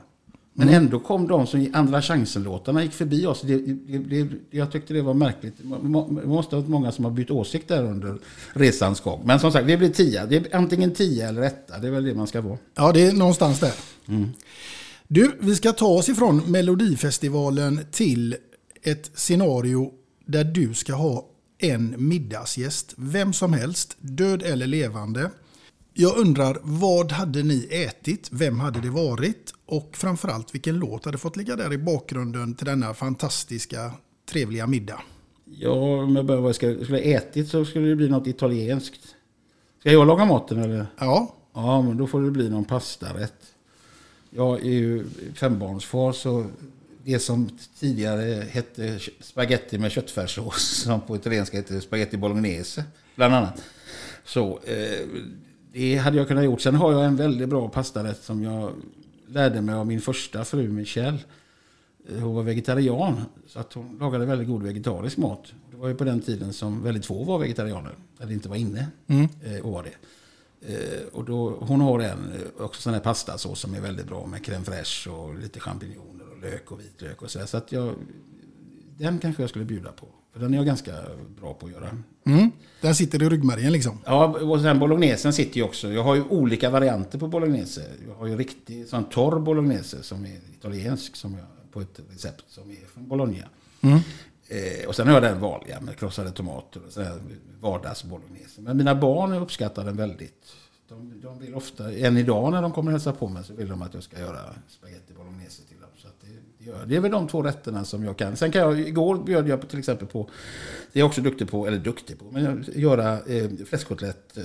Men 0.54 0.68
Mm. 0.68 0.82
ändå 0.84 1.00
kom 1.00 1.28
de 1.28 1.46
som 1.46 1.70
andra 1.74 2.02
chansen-låtarna 2.02 2.82
gick 2.82 2.92
förbi 2.92 3.26
oss. 3.26 3.40
Det, 3.42 3.56
det, 3.56 3.98
det, 3.98 4.28
jag 4.50 4.72
tyckte 4.72 4.94
det 4.94 5.02
var 5.02 5.14
märkligt. 5.14 5.54
Det 5.58 6.26
måste 6.26 6.56
ha 6.56 6.60
varit 6.60 6.70
många 6.70 6.92
som 6.92 7.04
har 7.04 7.12
bytt 7.12 7.30
åsikt 7.30 7.68
där 7.68 7.84
under 7.84 8.18
resans 8.52 9.00
gång. 9.00 9.22
Men 9.24 9.40
som 9.40 9.52
sagt, 9.52 9.66
vi 9.66 9.76
blir 9.76 9.88
tia. 9.88 10.26
Det 10.26 10.36
är 10.36 10.56
antingen 10.56 10.90
tia 10.90 11.28
eller 11.28 11.42
etta. 11.42 11.78
Det 11.78 11.86
är 11.86 11.90
väl 11.90 12.04
det 12.04 12.14
man 12.14 12.26
ska 12.26 12.40
vara. 12.40 12.58
Ja, 12.74 12.92
det 12.92 13.06
är 13.06 13.12
någonstans 13.12 13.60
där. 13.60 13.72
Du, 15.14 15.32
vi 15.40 15.56
ska 15.56 15.72
ta 15.72 15.86
oss 15.86 16.08
ifrån 16.08 16.36
Melodifestivalen 16.46 17.80
till 17.90 18.36
ett 18.82 19.10
scenario 19.14 19.92
där 20.26 20.44
du 20.44 20.74
ska 20.74 20.94
ha 20.94 21.28
en 21.58 21.94
middagsgäst. 21.98 22.94
Vem 22.96 23.32
som 23.32 23.52
helst, 23.52 23.96
död 24.00 24.42
eller 24.42 24.66
levande. 24.66 25.30
Jag 25.94 26.18
undrar, 26.18 26.58
vad 26.62 27.12
hade 27.12 27.42
ni 27.42 27.68
ätit? 27.70 28.28
Vem 28.32 28.60
hade 28.60 28.80
det 28.80 28.90
varit? 28.90 29.54
Och 29.66 29.96
framförallt, 29.96 30.54
vilken 30.54 30.78
låt 30.78 31.04
hade 31.04 31.18
fått 31.18 31.36
ligga 31.36 31.56
där 31.56 31.72
i 31.72 31.78
bakgrunden 31.78 32.54
till 32.54 32.66
denna 32.66 32.94
fantastiska, 32.94 33.92
trevliga 34.30 34.66
middag? 34.66 35.00
Ja, 35.44 36.02
om 36.02 36.16
jag 36.16 36.26
börjar 36.26 36.40
vad 36.40 36.48
jag 36.48 36.56
ska, 36.56 36.84
skulle 36.84 37.00
ätit 37.00 37.48
så 37.48 37.64
skulle 37.64 37.88
det 37.88 37.96
bli 37.96 38.08
något 38.08 38.26
italienskt. 38.26 39.00
Ska 39.80 39.92
jag 39.92 40.06
laga 40.06 40.24
maten 40.24 40.58
eller? 40.58 40.86
Ja. 40.98 41.34
Ja, 41.54 41.82
men 41.82 41.96
då 41.96 42.06
får 42.06 42.22
det 42.22 42.30
bli 42.30 42.50
någon 42.50 42.64
pastarätt. 42.64 43.51
Jag 44.34 44.60
är 44.60 44.70
ju 44.70 45.04
fembarnsfar 45.34 46.12
så 46.12 46.46
det 47.04 47.18
som 47.18 47.50
tidigare 47.78 48.44
hette 48.50 48.98
spaghetti 49.20 49.78
med 49.78 49.92
köttfärssås 49.92 50.82
som 50.84 51.00
på 51.00 51.16
italienska 51.16 51.56
heter 51.56 51.80
spaghetti 51.80 52.16
bolognese 52.16 52.84
bland 53.16 53.34
annat. 53.34 53.62
Så 54.24 54.58
eh, 54.64 55.06
det 55.72 55.96
hade 55.96 56.16
jag 56.16 56.28
kunnat 56.28 56.44
gjort. 56.44 56.60
Sen 56.60 56.74
har 56.74 56.92
jag 56.92 57.04
en 57.04 57.16
väldigt 57.16 57.48
bra 57.48 57.68
pastarätt 57.68 58.22
som 58.22 58.42
jag 58.42 58.72
lärde 59.28 59.60
mig 59.62 59.74
av 59.74 59.86
min 59.86 60.00
första 60.00 60.44
fru 60.44 60.68
Michelle. 60.68 61.18
Eh, 62.10 62.18
Hon 62.20 62.34
var 62.34 62.42
vegetarian 62.42 63.20
så 63.46 63.58
att 63.58 63.72
hon 63.72 63.98
lagade 63.98 64.26
väldigt 64.26 64.48
god 64.48 64.62
vegetarisk 64.62 65.16
mat. 65.16 65.52
Det 65.70 65.76
var 65.76 65.88
ju 65.88 65.94
på 65.94 66.04
den 66.04 66.20
tiden 66.20 66.52
som 66.52 66.82
väldigt 66.82 67.06
få 67.06 67.24
var 67.24 67.38
vegetarianer. 67.38 67.92
Eller 68.20 68.32
inte 68.32 68.48
var 68.48 68.56
inne 68.56 68.86
Mm. 69.06 69.28
eh, 69.44 69.60
och 69.60 69.72
var 69.72 69.82
det. 69.82 69.92
Eh, 70.68 71.06
och 71.12 71.24
då, 71.24 71.50
hon 71.50 71.80
har 71.80 72.00
en 72.00 72.32
eh, 72.32 72.64
också 72.64 72.82
sån 72.82 72.92
här 72.92 73.00
pastasås 73.00 73.60
som 73.60 73.74
är 73.74 73.80
väldigt 73.80 74.06
bra 74.06 74.26
med 74.26 74.40
crème 74.40 74.64
fraîche 74.64 75.08
och 75.08 75.38
lite 75.38 75.60
champinjoner 75.60 76.24
och 76.32 76.42
lök 76.42 76.70
och 76.70 76.80
vitlök 76.80 77.22
och 77.22 77.30
så. 77.30 77.38
där. 77.38 77.46
Så 77.46 77.56
att 77.56 77.72
jag, 77.72 77.94
den 78.98 79.18
kanske 79.18 79.42
jag 79.42 79.50
skulle 79.50 79.64
bjuda 79.64 79.92
på. 79.92 80.06
För 80.32 80.40
den 80.40 80.54
är 80.54 80.58
jag 80.58 80.66
ganska 80.66 80.92
bra 81.40 81.54
på 81.54 81.66
att 81.66 81.72
göra. 81.72 81.88
Mm. 82.24 82.50
Den 82.80 82.94
sitter 82.94 83.22
i 83.22 83.28
ryggmärgen 83.28 83.72
liksom. 83.72 83.98
Ja, 84.04 84.26
och 84.26 84.60
sen 84.60 84.78
bolognesen 84.78 85.32
sitter 85.32 85.56
ju 85.56 85.62
också. 85.62 85.92
Jag 85.92 86.02
har 86.02 86.14
ju 86.14 86.22
olika 86.22 86.70
varianter 86.70 87.18
på 87.18 87.28
bolognese. 87.28 87.82
Jag 88.08 88.14
har 88.14 88.26
ju 88.26 88.36
riktig 88.36 88.88
sån 88.88 89.04
torr 89.04 89.40
bolognese 89.40 90.02
som 90.02 90.24
är 90.24 90.38
italiensk 90.58 91.16
som 91.16 91.34
jag, 91.34 91.72
på 91.72 91.80
ett 91.80 92.00
recept 92.10 92.44
som 92.48 92.70
är 92.70 92.86
från 92.94 93.08
Bologna. 93.08 93.44
Mm. 93.80 93.98
Eh, 94.52 94.88
och 94.88 94.96
sen 94.96 95.06
har 95.06 95.14
jag 95.14 95.22
den 95.22 95.40
vanliga 95.40 95.80
med 95.80 95.96
krossade 95.96 96.30
tomater 96.30 96.80
och 96.86 97.02
vardagsbolognese. 97.60 98.60
Men 98.60 98.76
mina 98.76 98.94
barn 98.94 99.32
uppskattar 99.32 99.84
den 99.84 99.96
väldigt. 99.96 100.52
De, 100.88 101.20
de 101.20 101.38
vill 101.38 101.54
ofta, 101.54 101.92
än 101.92 102.16
idag 102.16 102.52
när 102.52 102.62
de 102.62 102.72
kommer 102.72 102.92
hälsa 102.92 103.12
på 103.12 103.28
mig 103.28 103.44
så 103.44 103.54
vill 103.54 103.68
de 103.68 103.82
att 103.82 103.94
jag 103.94 104.02
ska 104.02 104.18
göra 104.20 104.40
spaghetti 104.68 105.12
bolognese 105.14 105.62
till 105.68 105.80
dem. 105.80 105.88
Så 105.96 106.08
det, 106.20 106.64
gör, 106.64 106.86
det 106.86 106.96
är 106.96 107.00
väl 107.00 107.10
de 107.10 107.28
två 107.28 107.42
rätterna 107.42 107.84
som 107.84 108.04
jag 108.04 108.16
kan. 108.16 108.36
Sen 108.36 108.52
kan 108.52 108.62
jag, 108.62 108.80
igår 108.80 109.18
bjöd 109.24 109.48
jag 109.48 109.60
på, 109.60 109.66
till 109.66 109.78
exempel 109.78 110.08
på, 110.08 110.28
det 110.92 110.98
är 110.98 111.00
jag 111.00 111.06
också 111.08 111.20
duktig 111.20 111.50
på, 111.50 111.66
eller 111.66 111.78
duktig 111.78 112.18
på, 112.18 112.24
men 112.30 112.44
jag, 112.44 112.76
göra 112.76 113.20
eh, 113.20 113.50
fläskkotlett, 113.66 114.36
eh, 114.36 114.44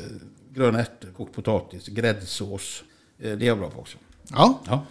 gröna 0.53 0.79
ärtor, 0.79 1.09
kokt 1.17 1.35
potatis, 1.35 1.87
gräddsås. 1.87 2.83
Eh, 3.19 3.37
det 3.37 3.45
är 3.45 3.47
jag 3.47 3.57
bra 3.57 3.69
på 3.69 3.79
också. 3.79 3.97
Ja. 4.29 4.59
Ja. 4.67 4.85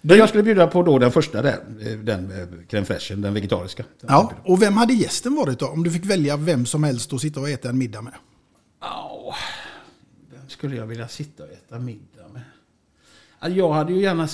Men 0.00 0.18
jag 0.18 0.28
skulle 0.28 0.42
bjuda 0.44 0.66
på 0.66 0.82
då 0.82 0.98
den 0.98 1.12
första 1.12 1.42
där, 1.42 1.58
eh, 1.80 1.98
den 1.98 2.26
med 2.26 2.48
crème 2.68 2.84
fraîche, 2.84 3.16
den 3.16 3.34
vegetariska. 3.34 3.84
Den 4.00 4.10
Ja, 4.10 4.32
och 4.44 4.62
vem 4.62 4.76
hade 4.76 4.92
gästen 4.94 5.34
varit 5.34 5.58
då? 5.58 5.66
Om 5.66 5.82
du 5.82 5.90
fick 5.90 6.04
välja 6.06 6.36
vem 6.36 6.66
som 6.66 6.84
helst 6.84 7.12
att 7.12 7.20
sitta 7.20 7.40
och 7.40 7.48
äta 7.48 7.68
en 7.68 7.78
middag 7.78 8.02
med. 8.02 8.14
Ja, 8.80 9.34
vem 10.32 10.48
skulle 10.48 10.76
jag 10.76 10.86
vilja 10.86 11.08
sitta 11.08 11.42
och 11.44 11.50
äta 11.50 11.78
middag 11.78 12.28
med? 12.32 12.42
Ja, 13.40 13.48
Jag 13.48 13.72
hade 13.72 13.92
ju 13.92 14.00
gärna, 14.02 14.28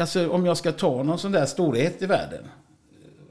alltså, 0.00 0.28
om 0.30 0.46
jag 0.46 0.56
ska 0.56 0.72
ta 0.72 1.02
någon 1.02 1.18
sån 1.18 1.32
där 1.32 1.46
storhet 1.46 2.02
i 2.02 2.06
världen. 2.06 2.44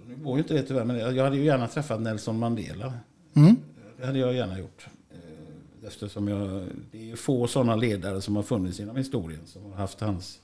Nu 0.07 0.15
går 0.23 0.33
ju 0.37 0.41
inte 0.43 0.53
det 0.53 0.63
tyvärr, 0.63 0.83
men 0.85 1.15
jag 1.15 1.23
hade 1.23 1.37
ju 1.37 1.43
gärna 1.43 1.67
träffat 1.67 2.01
Nelson 2.01 2.39
Mandela. 2.39 2.93
Mm. 3.33 3.55
Det 3.99 4.05
hade 4.05 4.19
jag 4.19 4.33
gärna 4.33 4.59
gjort. 4.59 4.87
Eh, 5.11 5.87
Eftersom 5.87 6.27
jag, 6.27 6.63
det 6.91 7.11
är 7.11 7.15
få 7.15 7.47
sådana 7.47 7.75
ledare 7.75 8.21
som 8.21 8.35
har 8.35 8.43
funnits 8.43 8.79
inom 8.79 8.95
historien 8.95 9.41
som 9.45 9.65
har 9.65 9.73
haft 9.77 9.99
hans 10.01 10.39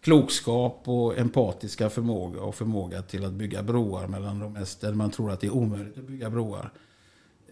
klokskap 0.00 0.82
och 0.84 1.18
empatiska 1.18 1.90
förmåga 1.90 2.40
och 2.40 2.54
förmåga 2.54 3.02
till 3.02 3.24
att 3.24 3.32
bygga 3.32 3.62
broar 3.62 4.06
mellan 4.06 4.38
de 4.38 4.52
mest, 4.52 4.80
där 4.80 4.92
man 4.92 5.10
tror 5.10 5.30
att 5.30 5.40
det 5.40 5.46
är 5.46 5.54
omöjligt 5.54 5.98
att 5.98 6.04
bygga 6.04 6.30
broar. 6.30 6.70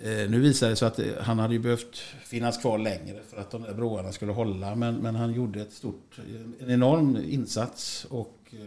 Eh, 0.00 0.30
nu 0.30 0.40
visar 0.40 0.70
det 0.70 0.76
sig 0.76 0.88
att 0.88 0.98
eh, 0.98 1.06
han 1.20 1.38
hade 1.38 1.54
ju 1.54 1.60
behövt 1.60 1.96
finnas 2.24 2.58
kvar 2.58 2.78
längre 2.78 3.20
för 3.30 3.36
att 3.36 3.50
de 3.50 3.62
där 3.62 3.74
broarna 3.74 4.12
skulle 4.12 4.32
hålla. 4.32 4.74
Men, 4.74 4.94
men 4.94 5.14
han 5.14 5.34
gjorde 5.34 5.60
ett 5.60 5.72
stort, 5.72 6.18
en 6.60 6.70
enorm 6.70 7.18
insats 7.28 8.06
och, 8.10 8.38
eh, 8.52 8.58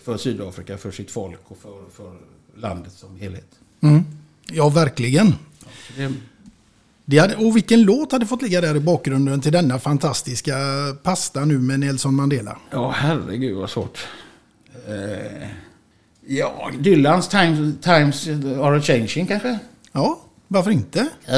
för 0.00 0.16
Sydafrika, 0.16 0.78
för 0.78 0.90
sitt 0.90 1.10
folk 1.10 1.40
och 1.44 1.56
för, 1.56 1.84
för 1.90 2.16
landet 2.56 2.92
som 2.92 3.16
helhet. 3.16 3.60
Mm. 3.80 4.02
Ja, 4.52 4.68
verkligen. 4.68 5.34
Så 5.86 5.92
det, 7.08 7.18
hade, 7.18 7.36
och 7.36 7.56
vilken 7.56 7.82
låt 7.82 8.12
hade 8.12 8.26
fått 8.26 8.42
ligga 8.42 8.60
där 8.60 8.76
i 8.76 8.80
bakgrunden 8.80 9.40
till 9.40 9.52
denna 9.52 9.78
fantastiska 9.78 10.54
pasta 11.02 11.44
nu 11.44 11.58
med 11.58 11.80
Nelson 11.80 12.14
Mandela? 12.14 12.58
ja, 12.70 12.90
herregud 12.96 13.56
vad 13.56 13.70
svårt. 13.70 14.06
Eh, 14.88 15.48
ja, 16.26 16.70
Dylans 16.78 17.28
times, 17.28 17.74
times 17.80 18.28
are 18.60 18.80
changing 18.80 19.26
kanske? 19.26 19.58
Ja, 19.92 20.20
varför 20.48 20.70
inte? 20.70 21.08
Ja, 21.26 21.36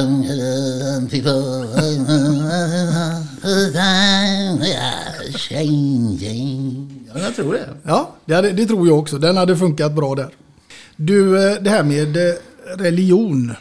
jag 7.14 7.34
tror 7.36 7.52
det. 7.52 7.68
Ja, 7.82 8.14
det, 8.24 8.34
hade, 8.34 8.52
det 8.52 8.66
tror 8.66 8.88
jag 8.88 8.98
också. 8.98 9.18
Den 9.18 9.36
hade 9.36 9.56
funkat 9.56 9.92
bra 9.92 10.14
där. 10.14 10.28
Du, 10.96 11.50
eh, 11.50 11.62
det 11.62 11.70
här 11.70 11.82
med 11.82 12.16
eh, 12.16 12.34
religion, 12.76 13.54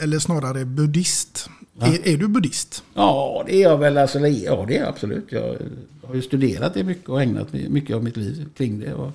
eller 0.00 0.18
snarare 0.18 0.64
buddhist. 0.64 1.48
Är, 1.80 2.08
är 2.08 2.16
du 2.16 2.28
buddhist? 2.28 2.82
Ja, 2.94 3.44
det 3.46 3.54
är 3.54 3.62
jag 3.62 3.78
väl. 3.78 3.98
Alltså, 3.98 4.18
ja, 4.18 4.64
det 4.68 4.76
är 4.76 4.80
jag 4.80 4.88
absolut. 4.88 5.24
Jag 5.28 5.56
har 6.02 6.14
ju 6.14 6.22
studerat 6.22 6.74
det 6.74 6.84
mycket 6.84 7.08
och 7.08 7.22
ägnat 7.22 7.52
mycket 7.52 7.96
av 7.96 8.04
mitt 8.04 8.16
liv 8.16 8.48
kring 8.56 8.80
det. 8.80 8.94
Och 8.94 9.12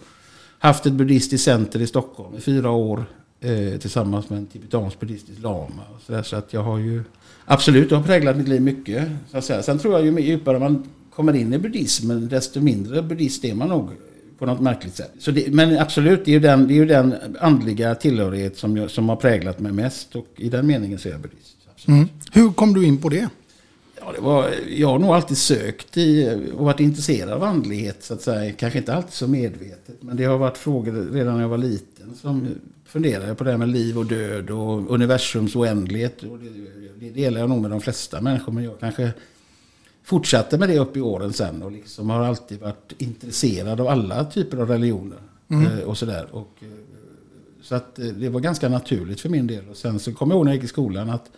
haft 0.59 0.85
ett 0.85 0.93
buddhistiskt 0.93 1.45
center 1.45 1.81
i 1.81 1.87
Stockholm 1.87 2.35
i 2.37 2.41
fyra 2.41 2.71
år 2.71 3.05
eh, 3.41 3.79
tillsammans 3.79 4.29
med 4.29 4.39
en 4.39 4.45
tibetansk 4.45 4.99
buddhistisk 4.99 5.41
lama. 5.41 5.83
Så, 6.05 6.11
där, 6.11 6.23
så 6.23 6.35
att 6.35 6.53
jag 6.53 6.63
har 6.63 6.77
ju 6.77 7.03
absolut, 7.45 7.89
det 7.89 7.95
har 7.95 8.03
präglat 8.03 8.37
mitt 8.37 8.47
liv 8.47 8.61
mycket. 8.61 9.07
Så 9.31 9.37
att 9.37 9.45
säga. 9.45 9.63
Sen 9.63 9.79
tror 9.79 9.93
jag 9.93 10.05
ju 10.05 10.21
djupare 10.21 10.59
man 10.59 10.83
kommer 11.15 11.33
in 11.33 11.53
i 11.53 11.57
buddhismen, 11.57 12.27
desto 12.27 12.61
mindre 12.61 13.01
buddhist 13.01 13.45
är 13.45 13.53
man 13.53 13.69
nog 13.69 13.89
på 14.39 14.45
något 14.45 14.61
märkligt 14.61 14.95
sätt. 14.95 15.11
Så 15.19 15.31
det, 15.31 15.53
men 15.53 15.77
absolut, 15.79 16.25
det 16.25 16.31
är 16.31 16.33
ju 16.33 16.39
den, 16.39 16.67
det 16.67 16.73
är 16.73 16.75
ju 16.75 16.85
den 16.85 17.15
andliga 17.39 17.95
tillhörighet 17.95 18.57
som, 18.57 18.77
jag, 18.77 18.91
som 18.91 19.09
har 19.09 19.15
präglat 19.15 19.59
mig 19.59 19.71
mest. 19.71 20.15
Och 20.15 20.27
i 20.35 20.49
den 20.49 20.67
meningen 20.67 20.99
så 20.99 21.07
är 21.07 21.11
jag 21.11 21.21
buddhist. 21.21 21.55
Mm. 21.87 22.07
Hur 22.31 22.51
kom 22.51 22.73
du 22.73 22.85
in 22.85 22.97
på 22.97 23.09
det? 23.09 23.29
Ja, 23.99 24.11
det 24.15 24.21
var, 24.21 24.49
jag 24.69 24.87
har 24.87 24.99
nog 24.99 25.09
alltid 25.09 25.37
sökt 25.37 25.97
i 25.97 26.39
och 26.57 26.65
varit 26.65 26.79
intresserad 26.79 27.29
av 27.29 27.43
andlighet 27.43 28.03
så 28.03 28.13
att 28.13 28.21
säga. 28.21 28.53
Kanske 28.53 28.79
inte 28.79 28.93
alltid 28.93 29.13
så 29.13 29.27
medvetet. 29.27 29.95
Men 30.03 30.17
det 30.17 30.23
har 30.23 30.37
varit 30.37 30.57
frågor 30.57 31.07
redan 31.11 31.33
när 31.33 31.41
jag 31.41 31.49
var 31.49 31.57
liten 31.57 32.15
som 32.21 32.47
funderade 32.85 33.35
på 33.35 33.43
det 33.43 33.51
här 33.51 33.57
med 33.57 33.69
liv 33.69 33.97
och 33.97 34.05
död 34.05 34.49
och 34.49 34.91
universums 34.91 35.55
oändlighet. 35.55 36.23
Och 36.23 36.39
det, 36.39 36.49
det 36.99 37.09
delar 37.09 37.39
jag 37.39 37.49
nog 37.49 37.61
med 37.61 37.71
de 37.71 37.81
flesta 37.81 38.21
människor. 38.21 38.51
Men 38.51 38.63
jag 38.63 38.79
kanske 38.79 39.11
fortsatte 40.05 40.57
med 40.57 40.69
det 40.69 40.79
upp 40.79 40.97
i 40.97 41.01
åren 41.01 41.33
sen. 41.33 41.63
Och 41.63 41.71
liksom 41.71 42.09
har 42.09 42.23
alltid 42.23 42.59
varit 42.59 42.93
intresserad 42.97 43.81
av 43.81 43.87
alla 43.87 44.25
typer 44.25 44.57
av 44.57 44.69
religioner. 44.69 45.17
Mm. 45.47 45.65
Eh, 45.65 45.79
och 45.79 45.97
sådär. 45.97 46.27
Och, 46.31 46.51
eh, 46.61 46.67
så 47.61 47.75
att 47.75 47.99
eh, 47.99 48.05
det 48.05 48.29
var 48.29 48.39
ganska 48.39 48.69
naturligt 48.69 49.21
för 49.21 49.29
min 49.29 49.47
del. 49.47 49.69
Och 49.69 49.77
sen 49.77 49.99
så 49.99 50.13
kom 50.13 50.29
jag 50.29 50.37
ihåg 50.37 50.45
när 50.45 50.51
jag 50.51 50.55
gick 50.55 50.63
i 50.63 50.67
skolan 50.67 51.09
att 51.09 51.31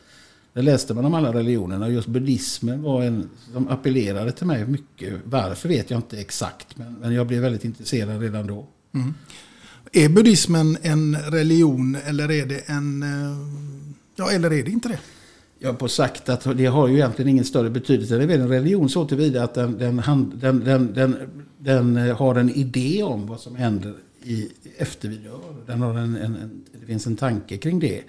där 0.53 0.61
läste 0.61 0.93
man 0.93 1.05
om 1.05 1.13
alla 1.13 1.33
religionerna 1.33 1.85
och 1.85 1.91
just 1.91 2.07
buddhismen 2.07 2.81
var 2.81 3.03
en 3.03 3.29
som 3.53 3.67
appellerade 3.67 4.31
till 4.31 4.47
mig 4.47 4.65
mycket. 4.65 5.13
Varför 5.23 5.69
vet 5.69 5.91
jag 5.91 5.97
inte 5.97 6.19
exakt 6.19 6.77
men, 6.77 6.93
men 6.93 7.13
jag 7.13 7.27
blev 7.27 7.41
väldigt 7.41 7.65
intresserad 7.65 8.21
redan 8.21 8.47
då. 8.47 8.67
Mm. 8.93 9.13
Är 9.91 10.09
buddhismen 10.09 10.77
en 10.81 11.15
religion 11.15 11.97
eller 12.05 12.31
är 12.31 12.45
det 12.45 12.59
en... 12.69 13.05
Ja, 14.15 14.31
eller 14.31 14.53
är 14.53 14.63
det 14.63 14.71
inte 14.71 14.89
det? 14.89 14.99
Jag 15.59 15.79
på 15.79 15.87
sagt 15.87 16.29
att 16.29 16.57
det 16.57 16.65
har 16.65 16.87
ju 16.87 16.95
egentligen 16.95 17.29
ingen 17.29 17.45
större 17.45 17.69
betydelse. 17.69 18.17
Det 18.17 18.23
är 18.23 18.27
väl 18.27 18.41
en 18.41 18.49
religion 18.49 18.89
så 18.89 19.05
tillvida 19.05 19.43
att 19.43 19.53
den, 19.53 19.77
den, 19.77 20.01
den, 20.35 20.93
den, 20.93 21.17
den, 21.57 21.97
eh, 21.97 22.17
har 22.17 22.35
en 22.35 22.49
idé 22.49 23.03
om 23.03 23.27
vad 23.27 23.39
som 23.39 23.55
händer 23.55 23.93
i, 24.23 24.49
efter 24.77 25.09
vi 25.09 25.15
dör. 25.15 25.55
Den 25.65 25.81
har 25.81 25.97
en, 25.97 26.15
en, 26.15 26.35
en, 26.35 26.65
det 26.79 26.85
finns 26.85 27.07
en 27.07 27.15
tanke 27.15 27.57
kring 27.57 27.79
det. 27.79 28.03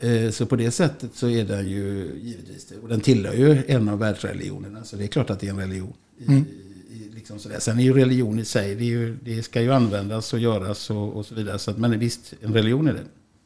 Eh, 0.00 0.30
så 0.30 0.46
på 0.46 0.56
det 0.56 0.70
sättet 0.70 1.10
så 1.14 1.28
är 1.28 1.44
den 1.44 1.68
ju 1.68 2.10
givetvis 2.22 2.64
det. 2.64 2.74
Och 2.82 2.88
den 2.88 3.00
tillhör 3.00 3.34
ju 3.34 3.62
en 3.66 3.88
av 3.88 3.98
världsreligionerna. 3.98 4.84
Så 4.84 4.96
det 4.96 5.04
är 5.04 5.08
klart 5.08 5.30
att 5.30 5.40
det 5.40 5.46
är 5.46 5.50
en 5.50 5.58
religion. 5.58 5.92
I, 6.18 6.24
Mm. 6.26 6.44
i, 6.90 7.14
liksom 7.14 7.38
sådär. 7.38 7.58
Sen 7.58 7.78
är 7.78 7.82
ju 7.82 7.92
religion 7.92 8.38
i 8.38 8.44
sig, 8.44 8.74
det, 8.74 8.84
ju, 8.84 9.16
det 9.24 9.42
ska 9.42 9.62
ju 9.62 9.72
användas 9.72 10.32
och 10.32 10.38
göras 10.38 10.90
och, 10.90 11.16
och 11.16 11.26
så 11.26 11.34
vidare. 11.34 11.58
Så 11.58 11.70
att, 11.70 11.78
men 11.78 11.98
visst, 11.98 12.34
en 12.40 12.54
religion 12.54 12.88
är 12.88 12.92
det. 12.92 13.04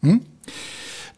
Mm. 0.09 0.21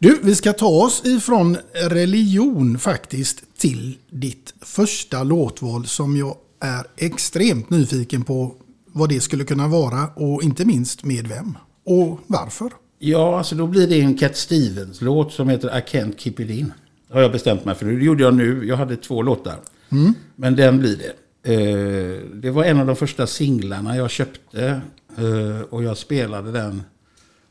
Du, 0.01 0.19
vi 0.23 0.35
ska 0.35 0.53
ta 0.53 0.67
oss 0.67 1.05
ifrån 1.05 1.57
religion 1.73 2.79
faktiskt 2.79 3.57
till 3.57 3.97
ditt 4.11 4.53
första 4.61 5.23
låtval 5.23 5.85
som 5.85 6.17
jag 6.17 6.35
är 6.61 6.85
extremt 6.97 7.69
nyfiken 7.69 8.23
på 8.23 8.55
vad 8.85 9.09
det 9.09 9.19
skulle 9.19 9.43
kunna 9.43 9.67
vara 9.67 10.07
och 10.15 10.43
inte 10.43 10.65
minst 10.65 11.03
med 11.03 11.27
vem 11.27 11.57
och 11.85 12.19
varför. 12.27 12.71
Ja, 12.99 13.37
alltså 13.37 13.55
då 13.55 13.67
blir 13.67 13.87
det 13.87 14.01
en 14.01 14.17
Cat 14.17 14.37
Stevens-låt 14.37 15.33
som 15.33 15.49
heter 15.49 15.67
I 15.77 15.81
Can't 15.81 16.17
Keep 16.17 16.33
It 16.37 16.49
In. 16.49 16.73
Har 17.09 17.21
jag 17.21 17.31
bestämt 17.31 17.65
mig 17.65 17.75
för. 17.75 17.85
Det 17.85 18.03
gjorde 18.05 18.23
jag 18.23 18.33
nu. 18.33 18.65
Jag 18.67 18.77
hade 18.77 18.97
två 18.97 19.21
låtar. 19.21 19.59
Mm. 19.89 20.13
Men 20.35 20.55
den 20.55 20.79
blir 20.79 20.97
det. 20.97 21.13
Eh, 21.53 22.21
det 22.33 22.51
var 22.51 22.63
en 22.63 22.79
av 22.79 22.85
de 22.87 22.95
första 22.95 23.27
singlarna 23.27 23.97
jag 23.97 24.09
köpte. 24.09 24.81
eh, 25.17 25.61
och 25.69 25.83
jag 25.83 25.97
spelade 25.97 26.51
den 26.51 26.83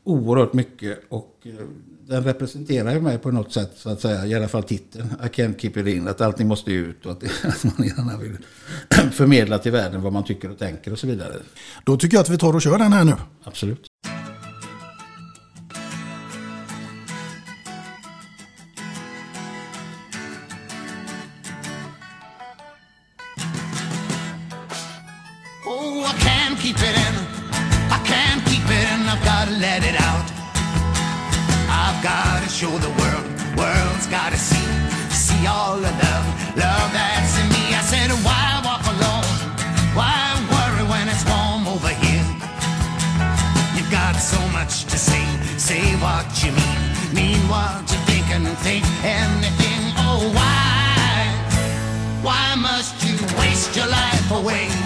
oerhört 0.03 0.53
mycket. 0.53 0.99
Och 1.09 1.37
eh, 1.43 1.53
den 2.09 2.23
representerar 2.23 2.93
ju 2.93 3.01
mig 3.01 3.17
på 3.17 3.31
något 3.31 3.53
sätt, 3.53 3.71
så 3.75 3.89
att 3.89 4.01
säga. 4.01 4.25
I 4.25 4.35
alla 4.35 4.47
fall 4.47 4.63
titeln. 4.63 5.07
I 5.23 5.27
can't 5.27 5.59
keep 5.59 5.71
it 5.75 5.87
in. 5.87 6.07
Att 6.07 6.21
allting 6.21 6.47
måste 6.47 6.71
ut 6.71 7.05
och 7.05 7.11
att, 7.11 7.23
att 7.45 7.63
man 7.63 7.87
gärna 7.87 8.17
vill 8.17 8.37
förmedla 9.11 9.57
till 9.57 9.71
världen 9.71 10.01
vad 10.01 10.13
man 10.13 10.23
tycker 10.23 10.51
och 10.51 10.59
tänker 10.59 10.91
och 10.91 10.99
så 10.99 11.07
vidare. 11.07 11.33
Då 11.85 11.97
tycker 11.97 12.17
jag 12.17 12.21
att 12.21 12.29
vi 12.29 12.37
tar 12.37 12.55
och 12.55 12.61
kör 12.61 12.77
den 12.77 12.93
här 12.93 13.03
nu. 13.03 13.13
Absolut. 13.43 13.88
Show 32.59 32.77
the 32.79 32.93
world. 32.99 33.25
World's 33.55 34.07
got 34.07 34.33
to 34.33 34.37
see. 34.37 34.67
See 35.15 35.47
all 35.47 35.77
the 35.77 35.93
love. 36.03 36.27
Love 36.59 36.91
that's 36.91 37.39
in 37.39 37.47
me. 37.55 37.63
I 37.71 37.79
said, 37.87 38.11
why 38.27 38.59
walk 38.67 38.83
alone? 38.95 39.31
Why 39.95 40.19
worry 40.51 40.83
when 40.91 41.07
it's 41.07 41.23
warm 41.23 41.63
over 41.71 41.87
here? 42.03 42.27
You've 43.75 43.89
got 43.89 44.15
so 44.19 44.41
much 44.51 44.83
to 44.91 44.97
say. 44.97 45.23
Say 45.57 45.95
what 46.03 46.27
you 46.43 46.51
mean. 46.51 46.81
Mean 47.15 47.39
what 47.47 47.79
you 47.91 47.99
think 48.11 48.27
and 48.35 48.45
think 48.67 48.83
anything. 49.07 49.81
Oh, 50.03 50.19
why? 50.35 51.31
Why 52.27 52.55
must 52.55 52.95
you 53.07 53.15
waste 53.39 53.73
your 53.77 53.87
life 53.87 54.31
away? 54.31 54.78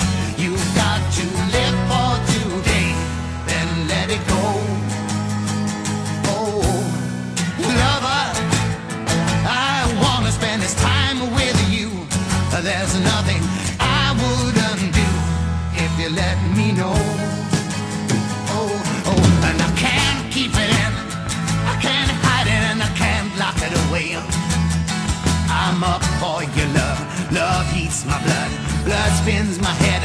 Up 25.83 26.03
for 26.21 26.43
your 26.55 26.69
love. 26.79 26.99
Love 27.31 27.67
heats 27.71 28.05
my 28.05 28.17
blood. 28.23 28.51
Blood 28.85 29.11
spins 29.21 29.59
my 29.59 29.75
head 29.83 29.83
my 29.83 29.85
head 29.85 30.02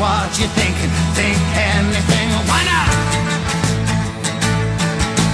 what 0.00 0.38
you 0.40 0.48
think, 0.58 0.76
think 1.18 1.38
anything. 1.76 2.28
Why 2.48 2.60
not? 2.72 2.90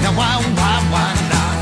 Now 0.03 0.13
why, 0.19 0.33
why, 0.59 0.75
why 0.93 1.11
not? 1.31 1.57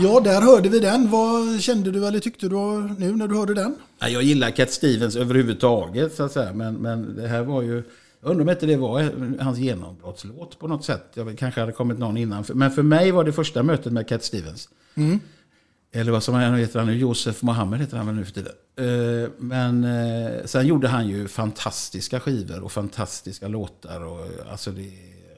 Ja, 0.00 0.20
där 0.20 0.40
hörde 0.40 0.68
vi 0.68 0.78
den. 0.80 1.10
Vad 1.10 1.60
kände 1.60 1.90
du 1.90 2.06
eller 2.06 2.18
tyckte 2.18 2.48
du 2.48 2.56
nu 2.98 3.16
när 3.16 3.28
du 3.28 3.34
hörde 3.36 3.54
den? 3.54 3.74
Ja, 3.98 4.08
Jag 4.08 4.22
gillar 4.22 4.50
Cat 4.50 4.70
Stevens 4.70 5.16
överhuvudtaget 5.16 6.14
så 6.14 6.22
att 6.22 6.32
säga. 6.32 6.52
Men, 6.52 6.74
men 6.74 7.16
det 7.16 7.28
här 7.28 7.42
var 7.42 7.62
ju... 7.62 7.82
Jag 8.20 8.30
undrar 8.30 8.44
om 8.44 8.50
inte 8.50 8.66
det 8.66 8.76
var 8.76 9.12
hans 9.42 9.58
genombrottslåt 9.58 10.58
på 10.58 10.68
något 10.68 10.84
sätt. 10.84 11.04
Jag 11.14 11.38
kanske 11.38 11.60
hade 11.60 11.72
kommit 11.72 11.98
någon 11.98 12.16
innan. 12.16 12.44
Men 12.54 12.70
för 12.70 12.82
mig 12.82 13.10
var 13.10 13.24
det 13.24 13.32
första 13.32 13.62
mötet 13.62 13.92
med 13.92 14.08
Cat 14.08 14.24
Stevens. 14.24 14.68
Mm. 14.94 15.20
Eller 15.92 16.12
vad 16.12 16.22
som 16.22 16.34
han 16.34 16.54
heter 16.54 16.78
han 16.78 16.88
nu, 16.88 16.96
Josef 16.96 17.42
Mohammed 17.42 17.80
heter 17.80 17.96
han 17.96 18.06
väl 18.06 18.14
nu 18.14 18.24
för 18.24 18.32
tiden. 18.32 18.52
Eh, 18.76 19.30
Men 19.38 19.84
eh, 19.84 20.44
sen 20.44 20.66
gjorde 20.66 20.88
han 20.88 21.08
ju 21.08 21.28
fantastiska 21.28 22.20
skivor 22.20 22.60
och 22.62 22.72
fantastiska 22.72 23.48
låtar. 23.48 24.00
Och, 24.00 24.20
eh, 24.20 24.52
alltså 24.52 24.70
det, 24.70 24.92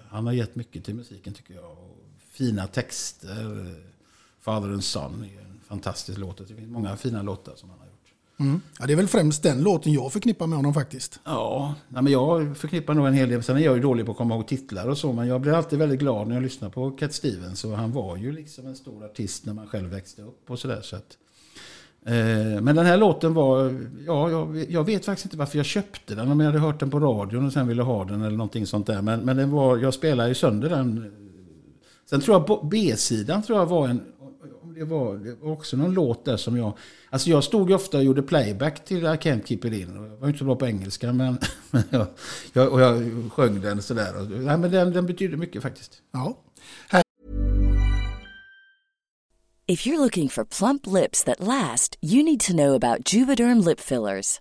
han 0.09 0.27
har 0.27 0.33
gett 0.33 0.55
mycket 0.55 0.85
till 0.85 0.95
musiken 0.95 1.35
tycker 1.35 1.55
jag. 1.55 1.65
Och 1.65 1.99
fina 2.31 2.67
texter. 2.67 3.75
Father 4.41 4.69
and 4.69 4.85
Son 4.85 5.25
är 5.25 5.41
en 5.41 5.61
fantastisk 5.69 6.19
låt. 6.19 6.39
Det 6.49 6.55
finns 6.55 6.71
många 6.71 6.97
fina 6.97 7.23
låtar 7.23 7.53
som 7.57 7.71
han 7.71 7.79
har 7.79 7.87
gjort. 7.87 7.90
Mm. 8.41 8.61
Ja, 8.79 8.87
det 8.87 8.93
är 8.93 8.97
väl 8.97 9.09
främst 9.09 9.43
den 9.43 9.63
låten 9.63 9.93
jag 9.93 10.13
förknippar 10.13 10.47
med 10.47 10.59
honom 10.59 10.75
faktiskt. 10.75 11.21
Ja, 11.25 11.75
men 11.89 12.07
jag 12.07 12.57
förknippar 12.57 12.95
nog 12.95 13.07
en 13.07 13.15
hel 13.15 13.29
del. 13.29 13.43
Sen 13.43 13.57
är 13.57 13.61
jag 13.61 13.77
ju 13.77 13.83
dålig 13.83 14.07
på 14.07 14.13
att 14.13 14.19
komma 14.19 14.35
ihåg 14.35 14.47
titlar 14.47 14.89
och 14.89 14.99
så. 14.99 15.13
Men 15.13 15.29
jag 15.29 15.41
blir 15.41 15.53
alltid 15.53 15.79
väldigt 15.79 15.99
glad 15.99 16.29
när 16.29 16.35
jag 16.35 16.43
lyssnar 16.43 16.71
på 16.71 16.91
Cat 16.91 17.13
Stevens. 17.13 17.65
Och 17.65 17.71
han 17.71 17.93
var 17.93 18.17
ju 18.17 18.33
liksom 18.33 18.67
en 18.67 18.77
stor 18.77 19.05
artist 19.05 19.47
när 19.47 19.55
man 19.55 19.67
själv 19.67 19.89
växte 19.91 20.23
upp 20.23 20.51
och 20.51 20.59
sådär. 20.59 20.81
Så 20.83 20.97
att, 20.97 21.17
eh, 22.07 22.63
men 22.63 22.77
den 22.77 22.87
här 22.87 22.97
låten 22.97 23.35
var, 23.35 23.81
ja, 24.07 24.31
jag, 24.31 24.67
jag 24.71 24.85
vet 24.85 25.05
faktiskt 25.05 25.27
inte 25.27 25.37
varför 25.37 25.57
jag 25.57 25.67
köpte 25.67 26.15
den. 26.15 26.31
Om 26.31 26.41
jag 26.41 26.47
hade 26.47 26.59
hört 26.59 26.81
den 26.81 26.91
på 26.91 27.01
radion 27.01 27.47
och 27.47 27.53
sen 27.53 27.69
ville 27.69 27.83
ha 27.83 28.05
den 28.05 28.23
eller 28.23 28.37
någonting 28.37 28.67
sånt 28.67 28.87
där. 28.87 29.03
Men, 29.03 29.21
men 29.21 29.37
den 29.37 29.51
var, 29.51 29.79
jag 29.79 29.95
spelade 29.95 30.29
ju 30.29 30.35
sönder 30.35 30.69
den. 30.69 31.13
Sen 32.11 32.21
tror 32.21 32.45
jag 32.49 32.69
B-sidan 32.71 33.43
tror 33.43 33.59
jag 33.59 33.67
var 33.67 33.89
en, 33.89 34.03
det 34.81 34.87
var, 34.87 35.17
det 35.17 35.35
var 35.35 35.53
också 35.53 35.77
någon 35.77 35.95
låt 35.95 36.25
där 36.25 36.37
som 36.37 36.57
jag... 36.57 36.73
Alltså 37.11 37.31
jag 37.31 37.45
stod 37.45 37.69
ju 37.69 37.75
ofta 37.75 37.99
och 37.99 38.05
gjorde 38.05 38.23
playback 38.23 38.85
till 38.85 38.99
I 38.99 39.09
Can't 39.09 39.47
Keep 39.47 39.59
It 39.65 39.65
In. 39.65 39.95
Jag 39.95 40.17
var 40.17 40.27
inte 40.27 40.39
så 40.39 40.45
bra 40.45 40.57
på 40.57 40.67
engelska 40.67 41.13
men, 41.13 41.39
men 41.71 41.83
jag, 41.91 42.07
jag, 42.53 42.73
och 42.73 42.81
jag 42.81 43.13
sjöng 43.33 43.61
den 43.61 43.83
sådär. 43.83 44.21
Och, 44.21 44.31
nej, 44.31 44.59
men 44.59 44.71
den, 44.71 44.93
den 44.93 45.07
betyder 45.07 45.37
mycket 45.37 45.63
faktiskt. 45.63 46.03
Ja. 46.13 46.39
If 49.67 49.87
you're 49.87 49.99
looking 49.99 50.29
for 50.29 50.45
plump 50.45 50.87
lips 50.87 51.25
that 51.25 51.41
last, 51.41 51.99
you 52.03 52.23
need 52.23 52.41
to 52.41 52.53
know 52.53 52.75
about 52.75 53.15
Juvederm 53.15 53.65
lip 53.65 53.81
fillers. 53.81 54.41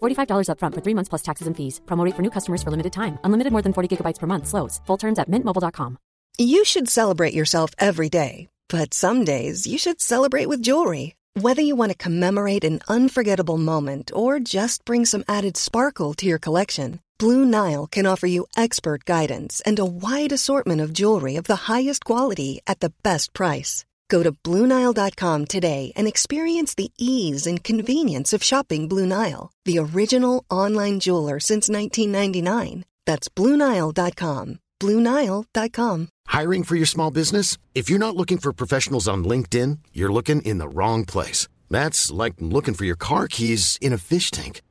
$45 0.00 0.46
upfront 0.50 0.74
for 0.74 0.80
three 0.80 0.94
months 0.94 1.08
plus 1.08 1.22
taxes 1.22 1.48
and 1.48 1.56
fees. 1.56 1.80
Promo 1.86 2.04
rate 2.04 2.14
for 2.14 2.22
new 2.22 2.34
customers 2.36 2.62
for 2.62 2.70
limited 2.70 2.92
time. 2.92 3.18
Unlimited 3.24 3.52
more 3.52 3.62
than 3.62 3.72
40 3.72 3.96
gigabytes 3.96 4.20
per 4.20 4.28
month. 4.28 4.46
Slows. 4.46 4.80
Full 4.86 5.00
terms 5.04 5.18
at 5.18 5.28
mintmobile.com. 5.28 5.98
You 6.38 6.64
should 6.64 6.88
celebrate 6.88 7.34
yourself 7.34 7.70
every 7.78 8.08
day, 8.08 8.48
but 8.68 8.94
some 8.94 9.24
days 9.24 9.66
you 9.66 9.76
should 9.76 10.00
celebrate 10.00 10.46
with 10.46 10.62
jewelry. 10.62 11.16
Whether 11.34 11.62
you 11.62 11.76
want 11.76 11.92
to 11.92 11.98
commemorate 12.04 12.64
an 12.64 12.80
unforgettable 12.88 13.58
moment 13.58 14.10
or 14.14 14.40
just 14.40 14.84
bring 14.84 15.04
some 15.04 15.24
added 15.28 15.56
sparkle 15.56 16.14
to 16.14 16.26
your 16.26 16.38
collection, 16.38 17.00
Blue 17.18 17.44
Nile 17.44 17.86
can 17.86 18.06
offer 18.06 18.26
you 18.26 18.46
expert 18.56 19.04
guidance 19.04 19.60
and 19.66 19.78
a 19.78 19.84
wide 19.84 20.32
assortment 20.32 20.80
of 20.80 20.92
jewelry 20.94 21.36
of 21.36 21.44
the 21.44 21.70
highest 21.70 22.04
quality 22.04 22.60
at 22.66 22.80
the 22.80 22.92
best 23.02 23.32
price. 23.34 23.84
Go 24.10 24.24
to 24.24 24.32
BlueNile.com 24.32 25.46
today 25.46 25.92
and 25.96 26.06
experience 26.06 26.74
the 26.74 26.90
ease 26.98 27.46
and 27.46 27.64
convenience 27.64 28.32
of 28.34 28.42
shopping 28.42 28.88
Blue 28.88 29.06
Nile, 29.06 29.52
the 29.64 29.78
original 29.78 30.44
online 30.50 30.98
jeweler 30.98 31.38
since 31.38 31.68
1999. 31.70 32.84
That's 33.06 33.28
BlueNile.com. 33.28 34.58
BlueNile.com. 34.80 36.08
Hiring 36.26 36.64
for 36.64 36.76
your 36.76 36.86
small 36.86 37.10
business? 37.10 37.56
If 37.74 37.88
you're 37.88 38.06
not 38.06 38.16
looking 38.16 38.38
for 38.38 38.52
professionals 38.52 39.06
on 39.06 39.24
LinkedIn, 39.24 39.78
you're 39.92 40.12
looking 40.12 40.42
in 40.42 40.58
the 40.58 40.68
wrong 40.68 41.04
place. 41.04 41.46
That's 41.70 42.10
like 42.10 42.34
looking 42.40 42.74
for 42.74 42.84
your 42.84 42.96
car 42.96 43.28
keys 43.28 43.78
in 43.80 43.92
a 43.92 43.98
fish 43.98 44.30
tank. 44.32 44.62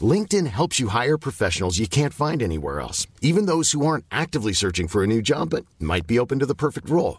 LinkedIn 0.00 0.46
helps 0.46 0.80
you 0.80 0.88
hire 0.88 1.18
professionals 1.18 1.78
you 1.78 1.88
can't 1.88 2.14
find 2.14 2.42
anywhere 2.42 2.80
else, 2.80 3.06
even 3.20 3.46
those 3.46 3.72
who 3.72 3.84
aren't 3.84 4.06
actively 4.10 4.52
searching 4.52 4.88
for 4.88 5.02
a 5.02 5.06
new 5.06 5.20
job 5.20 5.50
but 5.50 5.66
might 5.80 6.06
be 6.06 6.18
open 6.18 6.38
to 6.38 6.46
the 6.46 6.54
perfect 6.54 6.88
role. 6.88 7.18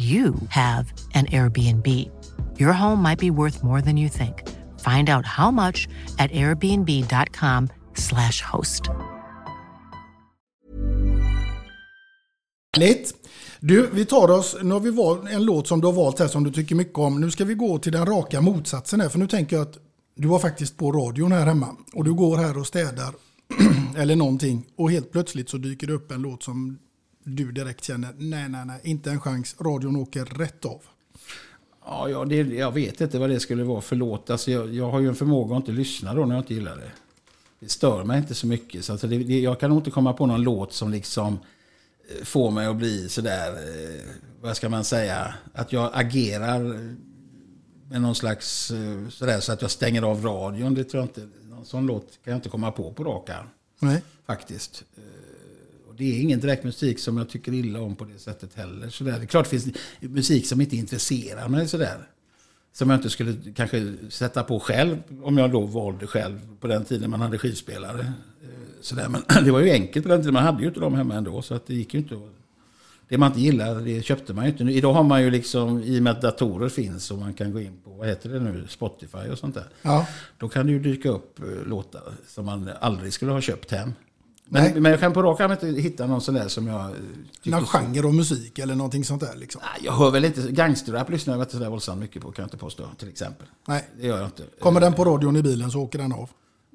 you 0.00 0.34
have 0.48 0.92
an 1.14 1.26
Airbnb. 1.26 1.86
Your 2.58 2.72
home 2.72 3.02
might 3.02 3.18
be 3.18 3.30
worth 3.30 3.62
more 3.62 3.82
than 3.82 3.96
you 3.96 4.08
think. 4.08 4.48
Find 4.80 5.10
out 5.10 5.26
how 5.26 5.50
much 5.50 5.88
at 6.18 6.30
airbnb.com/slash 6.32 8.42
host. 8.42 8.82
Du, 13.60 13.90
vi 13.92 14.04
tar 14.04 14.30
oss, 14.30 14.56
nu 14.62 14.72
har 14.72 14.80
vi 14.80 14.90
valt 14.90 15.30
en 15.30 15.44
låt 15.44 15.68
som 15.68 15.80
du 15.80 15.86
har 15.86 15.92
valt 15.92 16.18
här 16.18 16.28
som 16.28 16.44
du 16.44 16.52
tycker 16.52 16.74
mycket 16.74 16.98
om. 16.98 17.20
Nu 17.20 17.30
ska 17.30 17.44
vi 17.44 17.54
gå 17.54 17.78
till 17.78 17.92
den 17.92 18.06
raka 18.06 18.40
motsatsen 18.40 19.00
här, 19.00 19.08
för 19.08 19.18
nu 19.18 19.26
tänker 19.26 19.56
jag 19.56 19.62
att 19.62 19.78
du 20.16 20.28
var 20.28 20.38
faktiskt 20.38 20.76
på 20.76 20.92
radion 20.92 21.32
här 21.32 21.46
hemma 21.46 21.76
och 21.92 22.04
du 22.04 22.14
går 22.14 22.36
här 22.36 22.58
och 22.58 22.66
städar 22.66 23.14
eller 23.96 24.16
någonting 24.16 24.66
och 24.76 24.90
helt 24.90 25.12
plötsligt 25.12 25.50
så 25.50 25.56
dyker 25.56 25.86
det 25.86 25.92
upp 25.92 26.12
en 26.12 26.22
låt 26.22 26.42
som 26.42 26.78
du 27.24 27.52
direkt 27.52 27.84
känner, 27.84 28.14
nej, 28.18 28.48
nej, 28.48 28.64
nej, 28.66 28.80
inte 28.82 29.10
en 29.10 29.20
chans, 29.20 29.56
radion 29.60 29.96
åker 29.96 30.24
rätt 30.24 30.64
av. 30.64 30.82
Ja, 31.84 32.08
ja 32.08 32.24
det, 32.24 32.36
jag 32.36 32.72
vet 32.72 33.00
inte 33.00 33.18
vad 33.18 33.30
det 33.30 33.40
skulle 33.40 33.64
vara 33.64 33.80
för 33.80 33.96
låt. 33.96 34.30
Alltså, 34.30 34.50
jag, 34.50 34.74
jag 34.74 34.90
har 34.90 35.00
ju 35.00 35.08
en 35.08 35.14
förmåga 35.14 35.56
att 35.56 35.60
inte 35.60 35.72
lyssna 35.72 36.14
då 36.14 36.26
när 36.26 36.34
jag 36.34 36.42
inte 36.42 36.54
gillar 36.54 36.76
det. 36.76 36.90
Det 37.60 37.68
stör 37.68 38.04
mig 38.04 38.18
inte 38.18 38.34
så 38.34 38.46
mycket. 38.46 38.84
Så 38.84 38.92
alltså 38.92 39.06
det, 39.06 39.18
det, 39.18 39.40
jag 39.40 39.60
kan 39.60 39.70
nog 39.70 39.78
inte 39.78 39.90
komma 39.90 40.12
på 40.12 40.26
någon 40.26 40.42
låt 40.42 40.72
som 40.72 40.90
liksom 40.90 41.38
eh, 42.10 42.24
får 42.24 42.50
mig 42.50 42.66
att 42.66 42.76
bli 42.76 43.08
sådär, 43.08 43.48
eh, 43.48 44.00
vad 44.40 44.56
ska 44.56 44.68
man 44.68 44.84
säga, 44.84 45.34
att 45.52 45.72
jag 45.72 45.90
agerar 45.94 46.60
med 47.88 48.02
någon 48.02 48.14
slags 48.14 48.70
eh, 48.70 49.08
sådär 49.08 49.40
så 49.40 49.52
att 49.52 49.62
jag 49.62 49.70
stänger 49.70 50.02
av 50.02 50.24
radion. 50.24 50.74
Det 50.74 50.84
tror 50.84 51.00
jag 51.00 51.08
inte, 51.08 51.28
någon 51.48 51.64
sån 51.64 51.86
låt 51.86 52.18
kan 52.24 52.30
jag 52.32 52.38
inte 52.38 52.48
komma 52.48 52.72
på 52.72 52.92
på 52.92 53.04
rak 53.04 53.30
arm. 53.30 53.46
Nej. 53.78 54.02
Faktiskt. 54.26 54.84
Det 56.00 56.16
är 56.16 56.20
ingen 56.20 56.40
direkt 56.40 56.64
musik 56.64 56.98
som 56.98 57.18
jag 57.18 57.28
tycker 57.28 57.54
illa 57.54 57.80
om 57.80 57.96
på 57.96 58.04
det 58.04 58.18
sättet 58.18 58.54
heller. 58.54 58.88
Sådär. 58.88 59.12
Det 59.18 59.24
är 59.24 59.26
klart 59.26 59.50
det 59.50 59.60
finns 59.60 59.76
musik 60.00 60.46
som 60.46 60.60
inte 60.60 60.76
intresserar 60.76 61.48
mig 61.48 61.68
sådär. 61.68 62.08
Som 62.72 62.90
jag 62.90 62.98
inte 62.98 63.10
skulle 63.10 63.36
kanske 63.54 63.94
sätta 64.10 64.42
på 64.42 64.60
själv 64.60 64.96
om 65.22 65.38
jag 65.38 65.52
då 65.52 65.60
valde 65.60 66.06
själv 66.06 66.40
på 66.60 66.66
den 66.66 66.84
tiden 66.84 67.10
man 67.10 67.20
hade 67.20 67.38
skivspelare. 67.38 68.00
Eh, 68.42 68.48
Sådär. 68.80 69.08
Men 69.08 69.22
det 69.44 69.50
var 69.50 69.60
ju 69.60 69.70
enkelt 69.70 70.04
på 70.04 70.08
den 70.08 70.20
tiden, 70.20 70.34
man 70.34 70.42
hade 70.42 70.62
ju 70.62 70.68
inte 70.68 70.80
dem 70.80 70.94
hemma 70.94 71.14
ändå. 71.14 71.42
Så 71.42 71.54
att 71.54 71.66
det 71.66 71.74
gick 71.74 71.94
ju 71.94 72.00
inte 72.00 72.14
att... 72.14 72.20
Det 73.08 73.18
man 73.18 73.28
inte 73.28 73.40
gillar, 73.40 73.80
det 73.80 74.02
köpte 74.02 74.34
man 74.34 74.44
ju 74.44 74.50
inte. 74.50 74.64
Idag 74.64 74.92
har 74.92 75.02
man 75.02 75.22
ju 75.22 75.30
liksom, 75.30 75.82
i 75.82 75.98
och 75.98 76.02
med 76.02 76.10
att 76.10 76.22
datorer 76.22 76.68
finns 76.68 77.10
och 77.10 77.18
man 77.18 77.34
kan 77.34 77.52
gå 77.52 77.60
in 77.60 77.80
på, 77.84 77.90
vad 77.90 78.08
heter 78.08 78.28
det 78.28 78.40
nu, 78.40 78.66
Spotify 78.68 79.28
och 79.32 79.38
sånt 79.38 79.54
där. 79.54 79.64
Ja. 79.82 80.06
Då 80.38 80.48
kan 80.48 80.66
det 80.66 80.72
ju 80.72 80.78
dyka 80.78 81.08
upp 81.08 81.38
eh, 81.38 81.68
låtar 81.68 82.02
som 82.28 82.46
man 82.46 82.70
aldrig 82.80 83.12
skulle 83.12 83.32
ha 83.32 83.40
köpt 83.40 83.70
hem. 83.70 83.92
Nej. 84.52 84.70
Men, 84.74 84.82
men 84.82 84.90
jag 84.90 85.00
kan 85.00 85.12
på 85.12 85.22
rak 85.22 85.40
arm 85.40 85.52
inte 85.52 85.66
hitta 85.66 86.06
någon 86.06 86.20
sån 86.20 86.34
där 86.34 86.48
som 86.48 86.66
jag... 86.66 86.80
eh, 86.80 86.90
Någon 87.42 87.66
genre 87.66 88.06
av 88.06 88.14
musik 88.14 88.58
eller 88.58 88.74
någonting 88.74 89.04
sånt 89.04 89.20
där 89.20 89.36
liksom. 89.36 89.60
Nej, 89.64 89.80
Jag 89.84 89.92
hör 89.92 90.10
väl 90.10 90.24
inte, 90.24 90.52
gangsterrap 90.52 91.10
lyssnar 91.10 91.34
jag 91.34 91.42
inte 91.42 91.52
sådär 91.52 91.68
våldsamt 91.70 92.00
mycket 92.00 92.22
på 92.22 92.32
kan 92.32 92.42
jag 92.42 92.46
inte 92.46 92.56
påstå 92.56 92.84
till 92.98 93.08
exempel. 93.08 93.46
Nej. 93.68 93.88
Det 94.00 94.06
gör 94.06 94.16
jag 94.18 94.26
inte. 94.26 94.42
Kommer 94.60 94.80
den 94.80 94.92
på 94.92 95.04
radion 95.04 95.36
i 95.36 95.42
bilen 95.42 95.70
så 95.70 95.80
åker 95.80 95.98
den 95.98 96.12
av. 96.12 96.30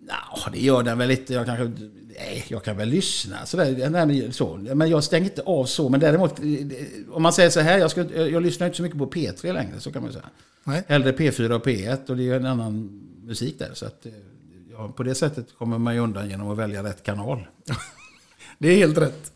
Ja, 0.07 0.49
det 0.53 0.59
gör 0.59 0.84
den 0.84 0.97
väl 0.97 1.11
inte. 1.11 1.34
Jag 1.34 1.45
kanske... 1.45 1.71
Nej, 2.17 2.45
jag 2.47 2.63
kan 2.63 2.78
väl 2.78 2.89
lyssna 2.89 3.45
sådär. 3.45 3.89
Nej, 3.89 4.05
men, 4.05 4.34
så. 4.34 4.57
men 4.76 4.89
jag 4.89 5.03
stänger 5.03 5.26
inte 5.30 5.41
av 5.41 5.65
så. 5.65 5.89
Men 5.89 5.99
däremot, 5.99 6.39
eh, 6.39 6.45
om 7.11 7.23
man 7.23 7.34
säger 7.34 7.49
så 7.49 7.59
här, 7.59 7.78
jag, 7.78 7.91
ska, 7.91 8.03
jag 8.15 8.43
lyssnar 8.43 8.67
inte 8.67 8.78
så 8.78 8.84
mycket 8.84 8.97
på 8.99 9.07
P3 9.09 9.53
längre, 9.53 9.80
så 9.80 9.91
kan 9.91 10.03
man 10.03 10.11
säga. 10.11 10.26
Nej. 10.63 10.84
Hellre 10.88 11.11
P4 11.11 11.51
och 11.51 11.65
P1 11.67 12.09
och 12.09 12.17
det 12.17 12.23
är 12.23 12.26
ju 12.26 12.36
en 12.36 12.45
annan 12.45 13.01
musik 13.23 13.59
där. 13.59 13.71
Så 13.73 13.86
att, 13.86 14.05
eh, 14.05 14.11
ja, 14.78 14.88
på 14.97 15.03
det 15.03 15.15
sättet 15.15 15.47
kommer 15.57 15.78
man 15.78 15.93
ju 15.95 15.99
undan 15.99 16.30
genom 16.30 16.49
att 16.51 16.57
välja 16.57 16.84
rätt 16.84 17.03
kanal. 17.03 17.47
Det 18.59 18.67
är 18.67 18.76
helt 18.78 18.97
rätt. 18.97 19.32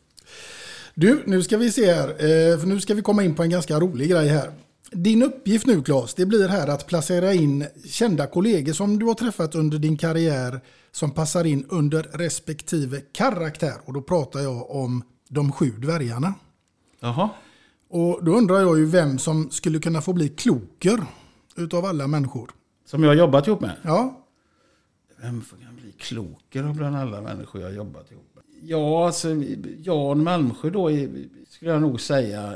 Du, 0.96 1.24
nu 1.26 1.44
ska 1.44 1.58
vi 1.58 1.72
se 1.72 1.94
här. 1.94 2.10
eh, 2.10 2.60
För 2.60 2.66
nu 2.68 2.80
ska 2.82 2.94
vi 2.94 3.02
komma 3.02 3.24
in 3.24 3.36
på 3.36 3.44
en 3.44 3.50
ganska 3.50 3.80
rolig 3.80 4.10
grej 4.10 4.28
här. 4.28 4.52
Din 4.92 5.24
uppgift 5.24 5.66
nu 5.66 5.82
Claes, 5.84 6.14
det 6.14 6.26
blir 6.26 6.48
här 6.48 6.68
att 6.68 6.88
placera 6.88 7.34
in 7.34 7.66
kända 7.86 8.28
kollegor 8.28 8.74
som 8.74 9.00
du 9.00 9.06
har 9.06 9.14
träffat 9.14 9.56
under 9.56 9.80
din 9.80 9.98
karriär 9.98 10.62
som 10.92 11.12
passar 11.12 11.44
in 11.46 11.66
under 11.70 12.04
respektive 12.04 13.02
karaktär. 13.12 13.74
Och 13.86 13.94
då 13.94 14.02
pratar 14.02 14.40
jag 14.40 14.72
om 14.72 15.04
de 15.30 15.52
sju 15.52 15.70
dvärgarna. 15.72 16.34
Jaha. 17.00 17.30
Och 17.90 18.24
då 18.24 18.32
undrar 18.38 18.60
jag 18.60 18.78
ju 18.80 18.86
vem 18.86 19.20
som 19.20 19.52
skulle 19.52 19.80
kunna 19.80 20.02
få 20.02 20.14
bli 20.14 20.30
kloker 20.30 21.00
utav 21.58 21.86
alla 21.86 22.08
människor. 22.08 22.52
Som 22.86 23.04
jag 23.04 23.10
har 23.10 23.16
jobbat 23.16 23.48
ihop 23.48 23.62
med? 23.62 23.76
Ja. 23.82 24.26
Vem 25.22 25.42
får 25.42 25.58
kan 25.58 25.76
bli 25.76 25.92
klokare 25.92 26.74
bland 26.74 26.96
alla 26.96 27.22
människor 27.22 27.62
jag 27.62 27.74
jobbat 27.74 28.12
ihop 28.12 28.32
med? 28.34 28.44
Ja, 28.62 29.06
alltså 29.06 29.28
Jan 29.78 30.24
Malmsjö 30.24 30.70
då 30.70 30.92
är, 30.92 31.10
skulle 31.50 31.72
jag 31.72 31.82
nog 31.82 32.02
säga 32.02 32.56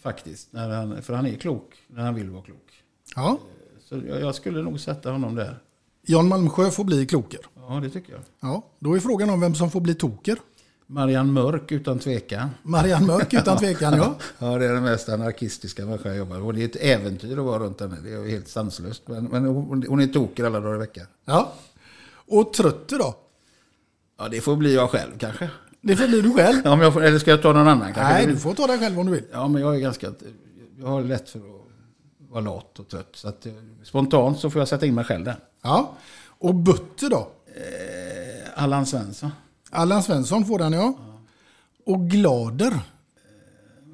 faktiskt. 0.00 0.52
När 0.52 0.68
han, 0.68 1.02
för 1.02 1.14
han 1.14 1.26
är 1.26 1.34
klok 1.34 1.74
när 1.86 2.02
han 2.02 2.14
vill 2.14 2.30
vara 2.30 2.42
klok. 2.42 2.82
Ja. 3.16 3.38
Så 3.88 4.02
jag, 4.08 4.34
skulle 4.34 4.62
nog 4.62 4.80
sätta 4.80 5.10
honom 5.10 5.34
där. 5.34 5.58
Jan 6.02 6.28
Malmsjö 6.28 6.70
får 6.70 6.84
bli 6.84 7.06
kloker. 7.06 7.40
Ja, 7.56 7.80
det 7.82 7.90
tycker 7.90 8.12
jag. 8.12 8.22
Ja, 8.40 8.62
då 8.78 8.96
är 8.96 9.00
frågan 9.00 9.30
om 9.30 9.40
vem 9.40 9.54
som 9.54 9.70
får 9.70 9.80
bli 9.80 9.94
toker. 9.94 10.36
Marianne 10.86 11.32
Mörk 11.32 11.72
utan 11.72 11.98
tvekan. 11.98 12.50
Marianne 12.62 13.06
Mörk 13.06 13.34
utan 13.34 13.58
tvekan, 13.58 13.96
ja. 13.96 14.14
ja, 14.38 14.58
det 14.58 14.66
är 14.66 14.72
den 14.72 14.82
mest 14.82 15.08
anarkistiska 15.08 15.86
människa 15.86 16.08
jag 16.08 16.18
jobbar 16.18 16.36
med. 16.36 16.46
Och 16.46 16.54
det 16.54 16.62
är 16.62 16.64
ett 16.64 16.76
äventyr 16.76 17.38
att 17.38 17.44
vara 17.44 17.58
runt 17.58 17.80
henne. 17.80 17.96
Det 18.02 18.12
är 18.12 18.30
helt 18.30 18.48
sanslöst. 18.48 19.08
Men, 19.08 19.24
men 19.24 19.44
hon, 19.44 19.84
hon 19.88 20.00
är 20.00 20.06
toker 20.06 20.44
alla 20.44 20.60
dagar 20.60 20.74
i 20.74 20.78
veckan. 20.78 21.06
Ja. 21.24 21.52
Och 22.30 22.52
Trötte 22.52 22.96
då? 22.96 23.14
Ja, 24.18 24.28
det 24.28 24.40
får 24.40 24.56
bli 24.56 24.74
jag 24.74 24.90
själv 24.90 25.18
kanske. 25.18 25.50
Det 25.80 25.96
får 25.96 26.08
bli 26.08 26.20
du 26.20 26.34
själv. 26.34 26.60
Ja, 26.64 26.72
om 26.72 26.80
jag 26.80 26.92
får, 26.92 27.02
eller 27.02 27.18
ska 27.18 27.30
jag 27.30 27.42
ta 27.42 27.52
någon 27.52 27.68
annan? 27.68 27.92
Kanske? 27.94 28.02
Nej, 28.14 28.26
du 28.26 28.36
får 28.36 28.54
ta 28.54 28.66
dig 28.66 28.78
själv 28.78 28.98
om 28.98 29.06
du 29.06 29.12
vill. 29.12 29.24
Ja, 29.32 29.48
men 29.48 29.62
jag 29.62 29.76
är 29.76 29.80
ganska... 29.80 30.12
Jag 30.80 30.86
har 30.86 31.02
lätt 31.02 31.28
för 31.28 31.38
att 31.38 31.44
vara 32.30 32.40
lat 32.40 32.78
och 32.78 32.88
trött. 32.88 33.10
Så 33.12 33.28
att, 33.28 33.46
eh, 33.46 33.52
spontant 33.82 34.38
så 34.38 34.50
får 34.50 34.60
jag 34.60 34.68
sätta 34.68 34.86
in 34.86 34.94
mig 34.94 35.04
själv 35.04 35.24
där. 35.24 35.36
Ja. 35.62 35.94
Och 36.26 36.54
Butte 36.54 37.08
då? 37.08 37.28
Eh, 37.46 38.62
Allan 38.62 38.86
Svensson. 38.86 39.30
Allan 39.70 40.02
Svensson 40.02 40.44
får 40.44 40.58
den, 40.58 40.72
ja. 40.72 40.94
Och 41.86 42.00
Glader? 42.00 42.80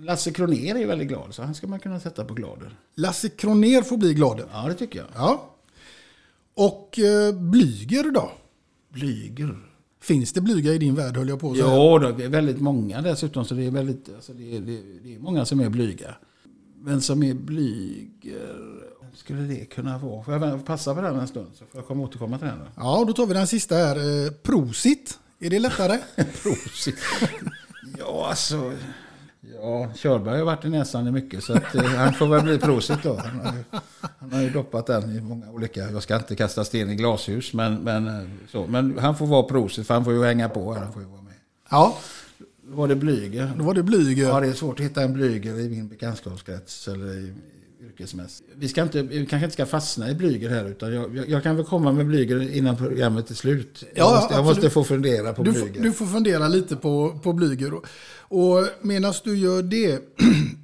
Lasse 0.01 0.31
Kroner 0.31 0.77
är 0.77 0.87
väldigt 0.87 1.09
glad, 1.09 1.35
så 1.35 1.43
han 1.43 1.55
ska 1.55 1.67
man 1.67 1.79
kunna 1.79 2.01
sätta 2.01 2.25
på 2.25 2.35
Glader. 2.35 2.77
Lasse 2.95 3.29
Kroner 3.29 3.83
får 3.83 3.97
bli 3.97 4.15
Glader. 4.15 4.47
Ja, 4.53 4.69
det 4.69 4.75
tycker 4.75 4.99
jag. 4.99 5.09
Ja. 5.15 5.56
Och 6.57 6.99
eh, 6.99 7.33
Blyger 7.35 8.11
då? 8.11 8.31
Blyger? 8.93 9.57
Finns 10.01 10.33
det 10.33 10.41
blyga 10.41 10.73
i 10.73 10.79
din 10.79 10.95
värld 10.95 11.17
höll 11.17 11.29
jag 11.29 11.41
på 11.41 11.51
att 11.51 11.57
säga. 11.57 11.69
Ja, 11.69 12.13
det 12.19 12.25
är 12.25 12.29
väldigt 12.29 12.61
många 12.61 13.03
dessutom. 13.03 13.45
Så 13.45 13.55
det 13.55 13.67
är, 13.67 13.71
väldigt, 13.71 14.09
alltså 14.15 14.33
det, 14.33 14.57
är, 14.57 14.61
det, 14.61 15.15
är- 15.15 15.19
många 15.19 15.45
som 15.45 15.61
är 15.61 15.69
blyga. 15.69 16.15
Men 16.81 17.01
som 17.01 17.23
är 17.23 17.35
blyger, 17.35 18.57
skulle 19.15 19.41
det 19.43 19.65
kunna 19.65 19.99
vara? 19.99 20.23
Får 20.25 20.35
jag 20.35 20.65
passa 20.67 20.95
på 20.95 21.01
den 21.01 21.17
en 21.19 21.29
stund 21.29 21.47
så 21.55 21.65
får 21.65 21.79
jag 21.81 21.87
komma 21.87 22.03
återkomma 22.05 22.39
till 22.39 22.47
den. 22.47 22.59
Då. 22.59 22.65
Ja, 22.77 23.05
då 23.07 23.13
tar 23.13 23.27
vi 23.27 23.35
den 23.35 23.47
sista 23.47 23.75
här. 23.75 23.97
Eh, 24.27 24.31
Prosit. 24.33 25.19
Är 25.41 25.51
det 25.51 25.59
lättare? 25.59 25.99
Prosit. 26.43 26.97
Ja, 27.99 28.27
alltså... 28.31 28.73
Ja, 29.67 29.89
Körberg 29.97 30.39
har 30.39 30.45
varit 30.45 30.65
i 30.65 30.69
näsan 30.69 31.09
i 31.09 31.11
mycket 31.11 31.45
så 31.45 31.53
att, 31.53 31.75
eh, 31.75 31.85
han 31.85 32.13
får 32.13 32.27
väl 32.27 32.43
bli 32.43 32.59
prosit 32.59 33.03
då. 33.03 33.17
Han 33.17 33.41
har, 33.41 33.53
ju, 33.53 33.65
han 34.19 34.33
har 34.33 34.41
ju 34.41 34.51
doppat 34.51 34.87
den 34.87 35.17
i 35.17 35.21
många 35.21 35.51
olika... 35.51 35.81
Jag 35.91 36.03
ska 36.03 36.17
inte 36.17 36.37
kasta 36.37 36.65
sten 36.65 36.91
i 36.91 36.95
glashus 36.95 37.53
men, 37.53 37.75
men, 37.75 38.07
eh, 38.07 38.29
så, 38.49 38.67
men 38.67 38.99
han 38.99 39.17
får 39.17 39.27
vara 39.27 39.43
prosit 39.43 39.87
för 39.87 39.95
han 39.95 40.05
får 40.05 40.13
ju 40.13 40.25
hänga 40.25 40.49
på 40.49 40.75
här. 40.75 40.83
Han 40.83 40.93
får 40.93 41.03
ju 41.03 41.09
vara 41.09 41.23
med. 41.23 41.35
Ja. 41.71 41.97
Då 42.63 42.77
var 42.77 42.89
det 42.89 42.97
Blyger. 42.97 43.53
Då 43.59 43.65
var 43.65 43.75
det 43.75 43.83
Blyger. 43.83 44.29
Ja, 44.29 44.41
det 44.41 44.49
är 44.49 44.53
svårt 44.53 44.81
att 44.81 44.87
hitta 44.87 45.03
en 45.03 45.13
Blyger 45.13 45.61
i 45.61 45.69
min 45.69 45.89
bekantskapskrets 45.89 46.89
eller 46.89 47.19
i 47.19 47.35
yrkesmässigt. 48.01 48.49
Vi, 48.57 48.69
ska 48.69 48.83
inte, 48.83 49.03
vi 49.03 49.27
kanske 49.27 49.45
inte 49.45 49.53
ska 49.55 49.67
fastna 49.67 50.11
i 50.11 50.15
Blyger 50.15 50.51
här 50.51 50.65
utan 50.69 50.93
jag, 50.95 51.17
jag, 51.17 51.29
jag 51.29 51.43
kan 51.43 51.57
väl 51.57 51.65
komma 51.65 51.93
med 51.93 52.07
Blyger 52.07 52.57
innan 52.57 52.77
programmet 52.77 53.31
är 53.31 53.35
slut. 53.35 53.85
Jag, 53.95 54.07
Ja, 54.07 54.15
måste, 54.15 54.35
jag 54.35 54.45
måste 54.45 54.71
få 54.71 54.85
fundera 54.85 55.33
på 55.33 55.43
du, 55.43 55.53
Blyger. 55.53 55.83
du 55.83 55.93
får 55.93 56.07
fundera 56.07 56.49
lite 56.49 56.77
på, 56.77 57.19
på 57.23 57.33
Blyger. 57.33 57.75
Och, 57.75 57.85
och 58.29 58.69
medan 58.83 59.15
du 59.25 59.37
gör 59.37 59.63
det 59.63 60.01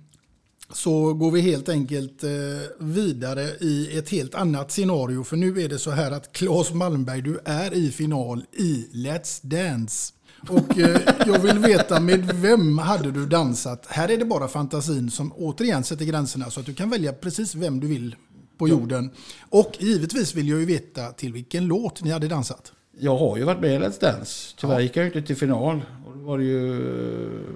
så 0.72 1.14
går 1.14 1.30
vi 1.30 1.40
helt 1.40 1.68
enkelt 1.68 2.24
eh, 2.24 2.30
vidare 2.78 3.42
i 3.60 3.98
ett 3.98 4.08
helt 4.08 4.34
annat 4.34 4.70
scenario. 4.72 5.24
För 5.24 5.36
nu 5.36 5.62
är 5.62 5.68
det 5.68 5.78
så 5.78 5.90
här 5.90 6.10
att 6.10 6.32
Claes 6.32 6.72
Malmberg, 6.72 7.22
du 7.22 7.38
är 7.44 7.74
i 7.74 7.90
final 7.90 8.44
i 8.52 8.88
Let's 8.92 9.40
Dance. 9.42 10.12
Och 10.48 10.78
eh, 10.78 11.00
jag 11.26 11.38
vill 11.38 11.58
veta 11.58 12.00
med 12.00 12.34
vem 12.34 12.78
hade 12.78 13.10
du 13.10 13.26
dansat? 13.26 13.86
Här 13.88 14.10
är 14.10 14.18
det 14.18 14.24
bara 14.24 14.48
fantasin 14.48 15.10
som 15.10 15.32
återigen 15.32 15.84
sätter 15.84 16.04
gränserna 16.04 16.50
så 16.50 16.60
att 16.60 16.66
du 16.66 16.74
kan 16.74 16.90
välja 16.90 17.12
precis 17.12 17.54
vem 17.54 17.80
du 17.80 17.86
vill 17.86 18.16
på 18.58 18.68
jorden. 18.68 19.10
Och 19.50 19.76
givetvis 19.78 20.34
vill 20.34 20.48
jag 20.48 20.60
ju 20.60 20.66
veta 20.66 21.12
till 21.12 21.32
vilken 21.32 21.66
låt 21.66 22.02
ni 22.02 22.10
hade 22.10 22.28
dansat. 22.28 22.72
Jag 22.98 23.16
har 23.16 23.36
ju 23.36 23.44
varit 23.44 23.60
med 23.60 23.74
i 23.74 23.78
Let's 23.78 24.00
Dance. 24.00 24.54
Tyvärr 24.58 24.80
gick 24.80 24.96
jag 24.96 25.06
inte 25.06 25.22
till 25.22 25.36
final. 25.36 25.82
Och 26.06 26.16
då 26.16 26.24
var 26.24 26.38
det 26.38 26.44
ju, 26.44 26.80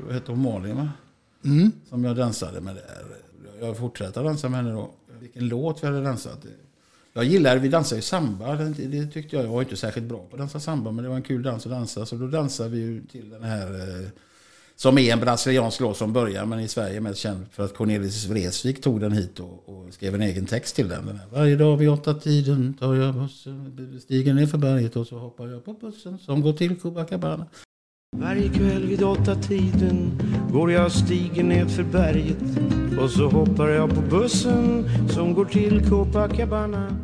vad 0.06 0.14
heter 0.14 0.32
hon, 0.32 0.42
Malin 0.42 0.76
va? 0.76 0.88
Mm. 1.44 1.72
Som 1.88 2.04
jag 2.04 2.16
dansade 2.16 2.60
med 2.60 2.74
där. 2.74 3.04
Jag 3.66 3.76
fortsätter 3.76 4.24
dansa 4.24 4.48
med 4.48 4.64
henne 4.64 4.72
då. 4.72 4.90
Vilken 5.20 5.48
låt 5.48 5.82
vi 5.82 5.86
hade 5.86 6.02
dansat. 6.02 6.46
Jag 7.16 7.24
gillar, 7.24 7.56
vi 7.56 7.68
dansade 7.68 7.98
ju 7.98 8.02
samba. 8.02 8.56
Det, 8.56 8.86
det 8.86 9.06
tyckte 9.06 9.36
jag, 9.36 9.44
jag 9.44 9.50
var 9.50 9.62
inte 9.62 9.76
särskilt 9.76 10.06
bra 10.06 10.18
på 10.18 10.36
att 10.36 10.38
dansa 10.38 10.60
samba. 10.60 10.92
Men 10.92 11.04
det 11.04 11.08
var 11.08 11.16
en 11.16 11.22
kul 11.22 11.42
dans 11.42 11.66
att 11.66 11.72
dansa. 11.72 12.06
Så 12.06 12.16
då 12.16 12.26
dansade 12.26 12.68
vi 12.70 12.78
ju 12.78 13.02
till 13.06 13.30
den 13.30 13.42
här 13.42 13.72
eh, 13.74 14.08
som 14.76 14.98
är 14.98 15.12
en 15.12 15.20
brasiliansk 15.20 15.80
låt 15.80 15.96
från 15.96 16.12
början, 16.12 16.48
men 16.48 16.60
i 16.60 16.68
Sverige 16.68 17.00
mest 17.00 17.18
känd 17.18 17.46
för 17.52 17.64
att 17.64 17.74
Cornelis 17.74 18.26
Vreeswijk 18.26 18.80
tog 18.80 19.00
den 19.00 19.12
hit 19.12 19.40
och, 19.40 19.68
och 19.68 19.94
skrev 19.94 20.14
en 20.14 20.22
egen 20.22 20.46
text 20.46 20.76
till 20.76 20.88
den. 20.88 21.06
den 21.06 21.16
här. 21.16 21.26
Varje 21.32 21.56
dag 21.56 21.76
vid 21.76 21.90
åtta 21.90 22.14
tiden 22.14 22.74
tar 22.74 22.94
jag 22.94 23.14
bussen, 23.14 24.00
stiger 24.02 24.34
ner 24.34 24.46
för 24.46 24.58
berget 24.58 24.96
och 24.96 25.06
så 25.06 25.18
hoppar 25.18 25.46
jag 25.46 25.64
på 25.64 25.72
bussen 25.72 26.18
som 26.18 26.42
går 26.42 26.52
till 26.52 26.76
Copacabana. 26.76 27.46
Varje 28.12 28.48
kväll 28.48 28.86
vid 28.86 29.02
åtta 29.02 29.34
tiden 29.34 30.22
går 30.52 30.72
jag 30.72 30.92
stigen 30.92 31.48
ned 31.48 31.70
för 31.70 31.82
berget 31.82 32.36
och 33.00 33.10
så 33.10 33.28
hoppar 33.28 33.68
jag 33.68 33.94
på 33.94 34.00
bussen 34.00 34.90
som 35.10 35.34
går 35.34 35.44
till 35.44 35.88
Copacabana. 35.88 36.96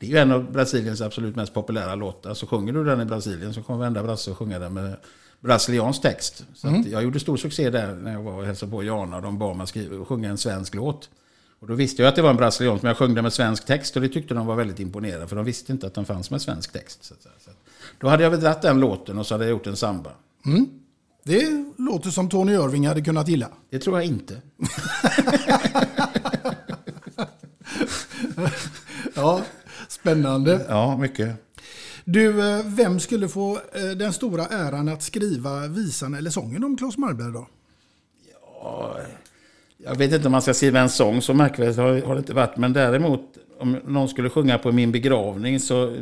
Det 0.00 0.06
är 0.06 0.10
ju 0.10 0.16
en 0.16 0.32
av 0.32 0.52
Brasiliens 0.52 1.00
absolut 1.00 1.36
mest 1.36 1.54
populära 1.54 1.94
låtar. 1.94 2.34
Så 2.34 2.46
sjunger 2.46 2.72
du 2.72 2.84
den 2.84 3.00
i 3.00 3.04
Brasilien 3.04 3.54
så 3.54 3.62
kommer 3.62 3.78
varenda 3.78 4.02
brasse 4.02 4.30
att 4.30 4.36
sjunga 4.36 4.58
den 4.58 4.74
med 4.74 4.96
brasiliansk 5.40 6.02
text. 6.02 6.44
Så 6.54 6.68
Mm. 6.68 6.80
att 6.80 6.86
jag 6.86 7.02
gjorde 7.02 7.20
stor 7.20 7.36
succé 7.36 7.70
där 7.70 7.94
när 7.94 8.12
jag 8.12 8.22
var 8.22 8.32
och 8.32 8.44
hälsade 8.44 8.72
på 8.72 8.82
Jana 8.84 9.16
och 9.16 9.22
de 9.22 9.38
bad 9.38 9.56
mig 9.56 9.66
sjunga 10.08 10.28
en 10.30 10.38
svensk 10.38 10.74
låt. 10.74 11.10
Och 11.60 11.66
då 11.66 11.74
visste 11.74 12.02
jag 12.02 12.08
att 12.08 12.16
det 12.16 12.22
var 12.22 12.30
en 12.30 12.36
brasiliansk, 12.36 12.82
men 12.82 12.88
jag 12.88 12.96
sjöng 12.96 13.14
den 13.14 13.22
med 13.22 13.32
svensk 13.32 13.66
text 13.66 13.96
och 13.96 14.02
det 14.02 14.08
tyckte 14.08 14.34
de 14.34 14.46
var 14.46 14.56
väldigt 14.56 14.80
imponerade 14.80 15.26
för 15.26 15.36
de 15.36 15.44
visste 15.44 15.72
inte 15.72 15.86
att 15.86 15.94
den 15.94 16.04
fanns 16.04 16.30
med 16.30 16.42
svensk 16.42 16.72
text. 16.72 17.04
Så. 17.04 17.14
Så 17.44 17.50
att, 17.50 17.56
då 17.98 18.08
hade 18.08 18.22
jag 18.22 18.30
väl 18.30 18.40
dratt 18.40 18.62
den 18.62 18.80
låten 18.80 19.18
och 19.18 19.26
så 19.26 19.34
hade 19.34 19.44
jag 19.44 19.50
gjort 19.50 19.66
en 19.66 19.76
samba. 19.76 20.10
Mm. 20.46 20.68
Det 21.24 21.64
låter 21.76 22.10
som 22.10 22.28
Tony 22.28 22.52
Irving 22.52 22.86
hade 22.86 23.02
kunnat 23.02 23.28
gilla. 23.28 23.48
Det 23.70 23.78
tror 23.78 23.96
jag 23.96 24.06
inte. 24.06 24.42
ja, 29.14 29.42
spännande. 29.88 30.66
Ja, 30.68 30.96
mycket. 30.96 31.34
Du, 32.04 32.50
eh, 32.50 32.64
vem 32.64 33.00
skulle 33.00 33.28
få 33.28 33.58
eh, 33.72 33.90
den 33.96 34.12
stora 34.12 34.46
äran 34.46 34.88
att 34.88 35.02
skriva 35.02 35.66
visan 35.66 36.14
eller 36.14 36.30
sången 36.30 36.64
om 36.64 36.76
Claes 36.76 36.98
Malmberg 36.98 37.32
då? 37.32 37.48
Ja, 38.62 38.98
jag 39.76 39.96
vet 39.96 40.12
inte 40.12 40.28
om 40.28 40.32
man 40.32 40.42
ska 40.42 40.54
skriva 40.54 40.80
en 40.80 40.88
sång, 40.88 41.22
så 41.22 41.34
märkvärdigt 41.34 41.78
har 41.78 42.14
det 42.14 42.18
inte 42.18 42.34
varit. 42.34 42.56
Men 42.56 42.72
däremot, 42.72 43.20
om 43.58 43.78
någon 43.86 44.08
skulle 44.08 44.30
sjunga 44.30 44.58
på 44.58 44.72
min 44.72 44.92
begravning 44.92 45.60
så... 45.60 45.96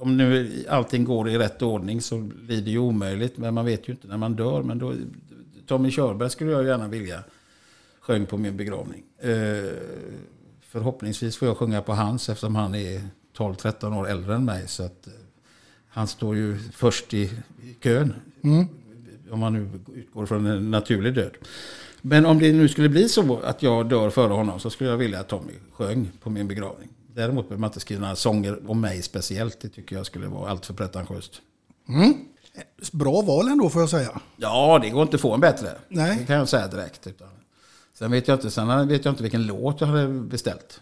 Om 0.00 0.16
nu 0.16 0.64
allting 0.68 1.04
går 1.04 1.28
i 1.28 1.38
rätt 1.38 1.62
ordning 1.62 2.00
så 2.00 2.18
blir 2.18 2.62
det 2.62 2.70
ju 2.70 2.78
omöjligt. 2.78 3.38
Men 3.38 3.54
man 3.54 3.64
vet 3.64 3.88
ju 3.88 3.92
inte 3.92 4.08
när 4.08 4.16
man 4.16 4.36
dör. 4.36 4.62
Men 4.62 4.78
då, 4.78 4.94
Tommy 5.66 5.90
Körberg 5.90 6.30
skulle 6.30 6.50
jag 6.50 6.64
gärna 6.64 6.88
vilja 6.88 7.24
sjöng 8.00 8.26
på 8.26 8.36
min 8.36 8.56
begravning. 8.56 9.02
Eh, 9.18 9.72
förhoppningsvis 10.60 11.36
får 11.36 11.48
jag 11.48 11.56
sjunga 11.56 11.82
på 11.82 11.92
hans 11.92 12.28
eftersom 12.28 12.54
han 12.54 12.74
är 12.74 13.02
12-13 13.36 13.98
år 13.98 14.08
äldre 14.08 14.34
än 14.34 14.44
mig. 14.44 14.68
Så 14.68 14.82
att, 14.82 15.06
eh, 15.06 15.12
han 15.88 16.06
står 16.06 16.36
ju 16.36 16.58
först 16.58 17.14
i, 17.14 17.22
i 17.62 17.74
kön. 17.82 18.14
Mm. 18.42 18.66
Om 19.30 19.40
man 19.40 19.52
nu 19.52 19.70
utgår 19.94 20.26
från 20.26 20.46
en 20.46 20.70
naturlig 20.70 21.14
död. 21.14 21.32
Men 22.02 22.26
om 22.26 22.38
det 22.38 22.52
nu 22.52 22.68
skulle 22.68 22.88
bli 22.88 23.08
så 23.08 23.38
att 23.38 23.62
jag 23.62 23.88
dör 23.88 24.10
före 24.10 24.32
honom 24.32 24.60
så 24.60 24.70
skulle 24.70 24.90
jag 24.90 24.96
vilja 24.96 25.20
att 25.20 25.28
Tommy 25.28 25.52
sjöng 25.72 26.10
på 26.20 26.30
min 26.30 26.48
begravning. 26.48 26.88
Däremot 27.18 27.48
behöver 27.48 27.60
man 27.60 27.68
inte 27.68 27.80
skriva 27.80 28.00
några 28.00 28.16
sånger 28.16 28.70
om 28.70 28.80
mig 28.80 29.02
speciellt. 29.02 29.60
Det 29.60 29.68
tycker 29.68 29.96
jag 29.96 30.06
skulle 30.06 30.26
vara 30.26 30.50
allt 30.50 30.66
för 30.66 30.74
pretentiöst. 30.74 31.32
Mm. 31.88 32.14
Bra 32.92 33.22
val 33.22 33.48
ändå 33.48 33.70
får 33.70 33.82
jag 33.82 33.90
säga. 33.90 34.20
Ja, 34.36 34.78
det 34.82 34.90
går 34.90 35.02
inte 35.02 35.14
att 35.14 35.20
få 35.20 35.34
en 35.34 35.40
bättre. 35.40 35.70
Nej. 35.88 36.16
Det 36.20 36.26
kan 36.26 36.36
jag 36.36 36.48
säga 36.48 36.68
direkt. 36.68 37.06
Utan. 37.06 37.28
Sen, 37.94 38.10
vet 38.10 38.28
jag 38.28 38.36
inte, 38.36 38.50
sen 38.50 38.88
vet 38.88 39.04
jag 39.04 39.12
inte 39.12 39.22
vilken 39.22 39.46
låt 39.46 39.80
jag 39.80 39.88
hade 39.88 40.08
beställt. 40.08 40.80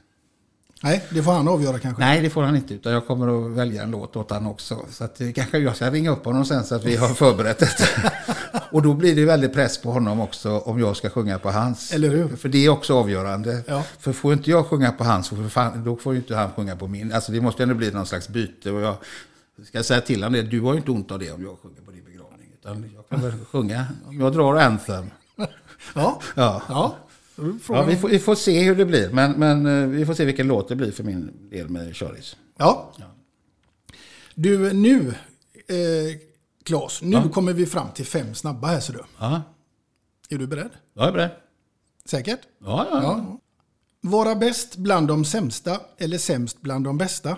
Nej, 0.82 1.04
det 1.10 1.22
får 1.22 1.32
han 1.32 1.48
avgöra 1.48 1.78
kanske. 1.78 2.02
Nej, 2.02 2.22
det 2.22 2.30
får 2.30 2.42
han 2.42 2.56
inte. 2.56 2.74
Utan 2.74 2.92
jag 2.92 3.06
kommer 3.06 3.46
att 3.46 3.56
välja 3.56 3.82
en 3.82 3.90
låt 3.90 4.16
åt 4.16 4.30
honom 4.30 4.52
också. 4.52 4.86
Så 4.90 5.04
att, 5.04 5.20
kanske 5.34 5.58
jag 5.58 5.76
ska 5.76 5.90
ringa 5.90 6.10
upp 6.10 6.24
honom 6.24 6.44
sen 6.44 6.64
så 6.64 6.74
att 6.74 6.84
vi 6.84 6.96
har 6.96 7.08
förberett 7.08 7.58
det. 7.58 7.68
Och 8.70 8.82
då 8.82 8.94
blir 8.94 9.16
det 9.16 9.24
väldigt 9.24 9.52
press 9.52 9.78
på 9.78 9.90
honom 9.90 10.20
också 10.20 10.58
om 10.58 10.78
jag 10.78 10.96
ska 10.96 11.10
sjunga 11.10 11.38
på 11.38 11.50
hans. 11.50 11.92
Eller 11.92 12.08
hur? 12.08 12.36
För 12.36 12.48
det 12.48 12.66
är 12.66 12.68
också 12.68 12.94
avgörande. 12.94 13.62
Ja. 13.66 13.84
För 13.98 14.12
får 14.12 14.32
inte 14.32 14.50
jag 14.50 14.66
sjunga 14.66 14.92
på 14.92 15.04
hans, 15.04 15.30
fan, 15.50 15.84
då 15.84 15.96
får 15.96 16.16
inte 16.16 16.36
han 16.36 16.52
sjunga 16.52 16.76
på 16.76 16.86
min. 16.86 17.12
Alltså 17.12 17.32
det 17.32 17.40
måste 17.40 17.62
ändå 17.62 17.74
bli 17.74 17.90
någon 17.90 18.06
slags 18.06 18.28
byte. 18.28 18.70
Och 18.70 18.80
jag 18.80 18.96
ska 19.66 19.82
säga 19.82 20.00
till 20.00 20.22
honom 20.22 20.32
det, 20.32 20.42
du 20.42 20.60
har 20.60 20.72
ju 20.72 20.78
inte 20.78 20.90
ont 20.90 21.10
av 21.10 21.18
det 21.18 21.32
om 21.32 21.42
jag 21.42 21.56
sjunger 21.62 21.80
på 21.80 21.90
din 21.90 22.04
begravning. 22.04 22.48
Utan 22.60 22.90
jag 22.94 23.08
kan 23.08 23.20
väl 23.20 23.44
sjunga, 23.44 23.86
om 24.06 24.20
jag 24.20 24.32
drar 24.32 24.56
Anthem. 24.56 25.10
Ja. 25.94 26.20
Ja. 26.34 26.62
Ja. 26.68 26.96
Ja, 27.68 27.82
vi, 27.82 27.96
får, 27.96 28.08
vi 28.08 28.18
får 28.18 28.34
se 28.34 28.62
hur 28.62 28.74
det 28.76 28.84
blir, 28.84 29.10
men, 29.10 29.32
men 29.32 29.66
eh, 29.66 29.88
vi 29.88 30.06
får 30.06 30.14
se 30.14 30.24
vilken 30.24 30.46
låt 30.46 30.68
det 30.68 30.76
blir 30.76 30.92
för 30.92 31.04
min 31.04 31.32
del 31.50 31.68
med 31.68 31.94
Köris. 31.94 32.36
Ja. 32.58 32.92
Du, 34.34 34.72
nu, 34.72 35.14
eh, 35.66 35.76
Claes, 36.66 37.02
nu 37.02 37.16
Ja. 37.16 37.28
kommer 37.28 37.52
vi 37.52 37.66
fram 37.66 37.90
till 37.94 38.06
fem 38.06 38.34
snabba 38.34 38.66
här 38.68 38.80
ser 38.80 38.92
du. 38.92 39.02
Ja, 39.18 39.42
Är 40.30 40.38
du 40.38 40.46
beredd? 40.46 40.70
jag 40.94 41.08
är 41.08 41.12
beredd. 41.12 41.30
Säkert? 42.04 42.40
Ja, 42.58 42.86
ja. 42.90 43.02
Ja. 43.02 43.38
Vara 44.00 44.34
bäst 44.34 44.76
bland 44.76 45.08
de 45.08 45.24
sämsta 45.24 45.80
eller 45.98 46.18
sämst 46.18 46.60
bland 46.60 46.84
de 46.84 46.98
bästa? 46.98 47.36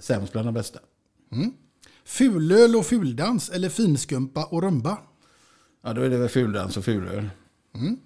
Sämst 0.00 0.32
bland 0.32 0.48
de 0.48 0.54
bästa. 0.54 0.78
Mm. 1.32 1.52
Fulöl 2.04 2.76
och 2.76 2.86
fuldans 2.86 3.50
eller 3.50 3.68
finskumpa 3.68 4.44
och 4.44 4.62
rumba? 4.62 4.98
Ja, 5.84 5.92
då 5.92 6.02
är 6.02 6.10
det 6.10 6.16
väl 6.18 6.28
fuldans 6.28 6.76
och 6.76 6.84
fulöl. 6.84 7.30
Mm. 7.74 7.96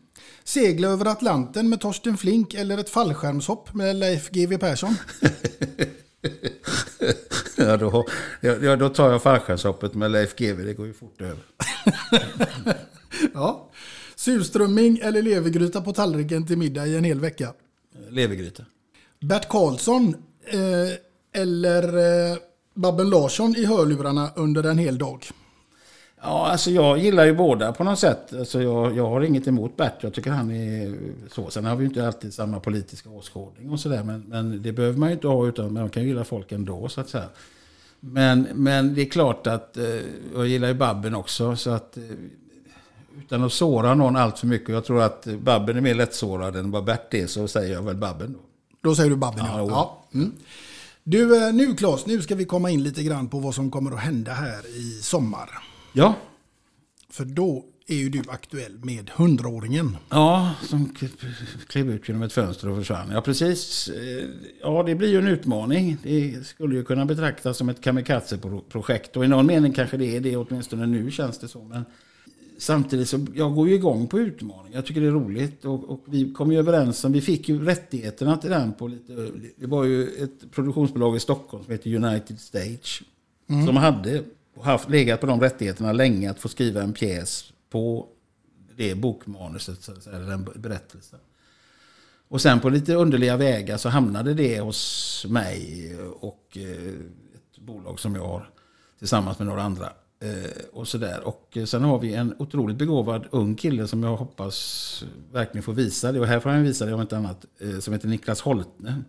Segla 0.45 0.89
över 0.89 1.07
Atlanten 1.07 1.69
med 1.69 1.81
Torsten 1.81 2.17
Flink 2.17 2.55
eller 2.55 2.79
ett 2.79 2.91
fallskärmshopp 2.91 3.75
med 3.75 3.97
Leif 3.97 4.31
GW 4.31 4.59
Persson? 4.59 4.95
ja, 7.57 7.77
då, 7.77 8.07
ja, 8.41 8.77
då 8.77 8.89
tar 8.89 9.11
jag 9.11 9.23
fallskärmshoppet 9.23 9.95
med 9.95 10.11
Leif 10.11 10.37
GW, 10.37 10.65
det 10.65 10.75
går 10.75 10.87
ju 10.87 10.93
fort 10.93 11.21
över. 11.21 11.39
ja. 13.35 13.71
Surströmming 14.17 14.99
eller 15.03 15.23
levergryta 15.23 15.81
på 15.81 15.93
tallriken 15.93 16.47
till 16.47 16.59
middag 16.59 16.87
i 16.87 16.97
en 16.97 17.05
hel 17.05 17.21
vecka? 17.21 17.53
Levergryta. 18.11 18.65
Bert 19.21 19.49
Karlsson 19.49 20.15
eh, 20.47 21.41
eller 21.43 21.83
eh, 22.33 22.37
Babben 22.75 23.11
Larsson 23.11 23.57
i 23.57 23.65
hörlurarna 23.65 24.31
under 24.37 24.65
en 24.65 24.79
hel 24.79 24.99
dag? 24.99 25.27
Ja, 26.23 26.47
alltså 26.47 26.71
jag 26.71 26.99
gillar 26.99 27.25
ju 27.25 27.35
båda 27.35 27.73
på 27.73 27.85
något 27.85 27.99
sätt. 27.99 28.33
Alltså 28.39 28.63
jag, 28.63 28.97
jag 28.97 29.07
har 29.07 29.21
inget 29.21 29.47
emot 29.47 29.77
Bert. 29.77 29.95
Jag 30.01 30.15
tycker 30.15 30.31
han 30.31 30.51
är 30.51 30.99
så. 31.33 31.51
Sen 31.51 31.65
har 31.65 31.77
vi 31.77 31.83
ju 31.83 31.89
inte 31.89 32.07
alltid 32.07 32.35
samma 32.35 32.61
politiska 32.61 33.11
åskådning 33.11 33.71
och 33.71 33.81
sådär. 33.81 34.03
Men, 34.03 34.25
men 34.29 34.63
det 34.63 34.73
behöver 34.73 34.99
man 34.99 35.09
ju 35.09 35.15
inte 35.15 35.27
ha 35.27 35.47
utan 35.47 35.73
man 35.73 35.91
kan 35.91 36.03
ju 36.03 36.09
gilla 36.09 36.25
folk 36.25 36.53
ändå 36.53 36.89
så 36.89 37.01
att 37.01 37.09
säga. 37.09 37.29
Men, 38.01 38.49
men 38.55 38.95
det 38.95 39.03
är 39.03 39.07
klart 39.07 39.47
att 39.47 39.77
eh, 39.77 39.85
jag 40.35 40.47
gillar 40.47 40.69
ju 40.69 40.75
Babben 40.75 41.15
också. 41.15 41.57
Så 41.57 41.71
att 41.71 41.97
eh, 41.97 42.03
utan 43.19 43.45
att 43.45 43.53
såra 43.53 43.95
någon 43.95 44.17
allt 44.17 44.39
för 44.39 44.47
mycket. 44.47 44.69
Jag 44.69 44.85
tror 44.85 45.03
att 45.03 45.25
Babben 45.25 45.77
är 45.77 45.81
mer 45.81 45.95
lättsårad 45.95 46.57
än 46.57 46.71
vad 46.71 46.85
Bert 46.85 47.15
är. 47.15 47.27
Så 47.27 47.49
säger 47.49 47.75
jag 47.75 47.83
väl 47.83 47.97
Babben 47.97 48.33
då. 48.33 48.39
Då 48.89 48.95
säger 48.95 49.11
du 49.11 49.17
Babben 49.17 49.45
ja. 49.47 49.67
Ja. 49.69 50.05
Mm. 50.15 50.33
Du, 51.03 51.47
eh, 51.47 51.55
nu 51.55 51.75
Claes, 51.75 52.07
nu 52.07 52.23
ska 52.23 52.35
vi 52.35 52.45
komma 52.45 52.71
in 52.71 52.83
lite 52.83 53.03
grann 53.03 53.29
på 53.29 53.39
vad 53.39 53.55
som 53.55 53.71
kommer 53.71 53.93
att 53.93 54.01
hända 54.01 54.33
här 54.33 54.67
i 54.77 55.03
sommar. 55.03 55.68
Ja. 55.93 56.15
För 57.11 57.25
då 57.25 57.65
är 57.87 57.97
ju 57.97 58.09
du 58.09 58.23
aktuell 58.29 58.79
med 58.83 59.11
hundraåringen. 59.15 59.97
Ja, 60.09 60.55
som 60.63 60.95
klev 61.69 61.91
ut 61.91 62.09
genom 62.09 62.23
ett 62.23 62.33
fönster 62.33 62.69
och 62.69 62.77
försvann. 62.77 63.11
Ja, 63.13 63.21
precis. 63.21 63.89
Eh, 63.89 64.25
Ja, 64.63 64.83
det 64.83 64.95
blir 64.95 65.09
ju 65.09 65.19
en 65.19 65.29
utmaning. 65.29 65.97
Det 66.03 66.47
skulle 66.47 66.75
ju 66.75 66.85
kunna 66.85 67.05
betraktas 67.05 67.57
som 67.57 67.69
ett 67.69 67.81
kamikaze-projekt. 67.81 69.17
Och 69.17 69.25
i 69.25 69.29
någon 69.29 69.47
mening 69.47 69.73
kanske 69.73 69.97
det 69.97 70.17
är 70.17 70.21
det, 70.21 70.37
åtminstone 70.37 70.87
nu 70.87 71.11
känns 71.11 71.39
det 71.39 71.49
så. 71.49 71.63
Men 71.65 71.85
samtidigt 72.59 73.09
så, 73.09 73.27
jag 73.35 73.55
går 73.55 73.69
ju 73.69 73.75
igång 73.75 74.07
på 74.07 74.19
utmaning. 74.19 74.73
Jag 74.73 74.87
tycker 74.87 75.01
det 75.01 75.07
är 75.07 75.11
roligt. 75.11 75.65
Och, 75.65 75.91
och 75.91 76.05
vi 76.05 76.33
kom 76.33 76.53
ju 76.53 76.59
överens 76.59 77.05
om, 77.05 77.13
vi 77.13 77.21
fick 77.21 77.49
ju 77.49 77.65
rättigheterna 77.65 78.37
till 78.37 78.51
den 78.51 78.73
på 78.73 78.89
lite, 78.89 79.31
det 79.57 79.67
var 79.67 79.85
ju 79.85 80.09
ett 80.09 80.51
produktionsbolag 80.53 81.17
i 81.17 81.21
Stockholm 81.21 81.65
som 81.65 81.73
heter 81.73 81.95
United 81.95 82.41
Stage. 82.41 83.03
Mm. 83.51 83.67
Som 83.67 83.77
hade 83.77 84.23
haft, 84.63 84.91
legat 84.91 85.21
på 85.21 85.27
de 85.27 85.41
rättigheterna 85.41 85.93
länge 85.93 86.31
att 86.31 86.41
få 86.41 86.49
skriva 86.49 86.83
en 86.83 86.93
pjäs 86.93 87.53
på 87.71 88.09
det 88.77 88.95
bokmanuset, 88.95 90.07
eller 90.07 90.27
den 90.27 90.49
berättelsen. 90.57 91.19
Och 92.29 92.41
sen 92.41 92.61
på 92.61 92.69
lite 92.69 92.95
underliga 92.95 93.37
vägar 93.37 93.77
så 93.77 93.89
hamnade 93.89 94.35
det 94.35 94.61
hos 94.61 95.27
mig 95.29 95.93
och 96.21 96.57
eh, 96.57 96.89
ett 97.35 97.59
bolag 97.59 98.01
som 98.01 98.15
jag 98.15 98.27
har 98.27 98.51
tillsammans 98.99 99.39
med 99.39 99.47
några 99.47 99.63
andra. 99.63 99.93
Och 100.73 100.79
och 100.79 100.89
sådär. 100.89 101.21
Och 101.21 101.59
sen 101.67 101.83
har 101.83 101.99
vi 101.99 102.15
en 102.15 102.35
otroligt 102.39 102.77
begåvad 102.77 103.27
ung 103.31 103.55
kille 103.55 103.89
som 103.89 104.03
jag 104.03 104.17
hoppas 104.17 105.05
verkligen 105.33 105.63
får 105.63 105.73
visa 105.73 106.13
det. 106.13 106.21
Och 106.21 106.27
här 106.27 106.41
får 106.41 106.51
han 106.51 106.63
visa 106.63 106.87
det 106.87 106.95
om 106.95 107.01
inte 107.01 107.17
annat. 107.17 107.45
Eh, 107.61 107.79
som 107.79 107.93
heter 107.93 108.09
Niklas 108.09 108.41
Holtne. 108.41 109.03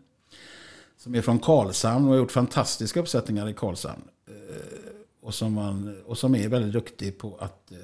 Som 0.97 1.15
är 1.15 1.21
från 1.21 1.39
Karlshamn 1.39 2.05
och 2.05 2.11
har 2.11 2.17
gjort 2.17 2.31
fantastiska 2.31 2.99
uppsättningar 2.99 3.49
i 3.49 3.53
Karlshamn. 3.53 4.03
Och 5.29 5.35
som, 5.35 5.53
man, 5.53 5.95
och 6.05 6.17
som 6.17 6.35
är 6.35 6.49
väldigt 6.49 6.73
duktig 6.73 7.17
på 7.17 7.37
att 7.39 7.71
eh, 7.71 7.77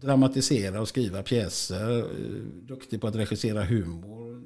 dramatisera 0.00 0.80
och 0.80 0.88
skriva 0.88 1.22
pjäser. 1.22 1.98
eh, 1.98 2.04
Duktig 2.68 3.00
på 3.00 3.06
att 3.06 3.14
regissera 3.14 3.64
humor. 3.64 4.42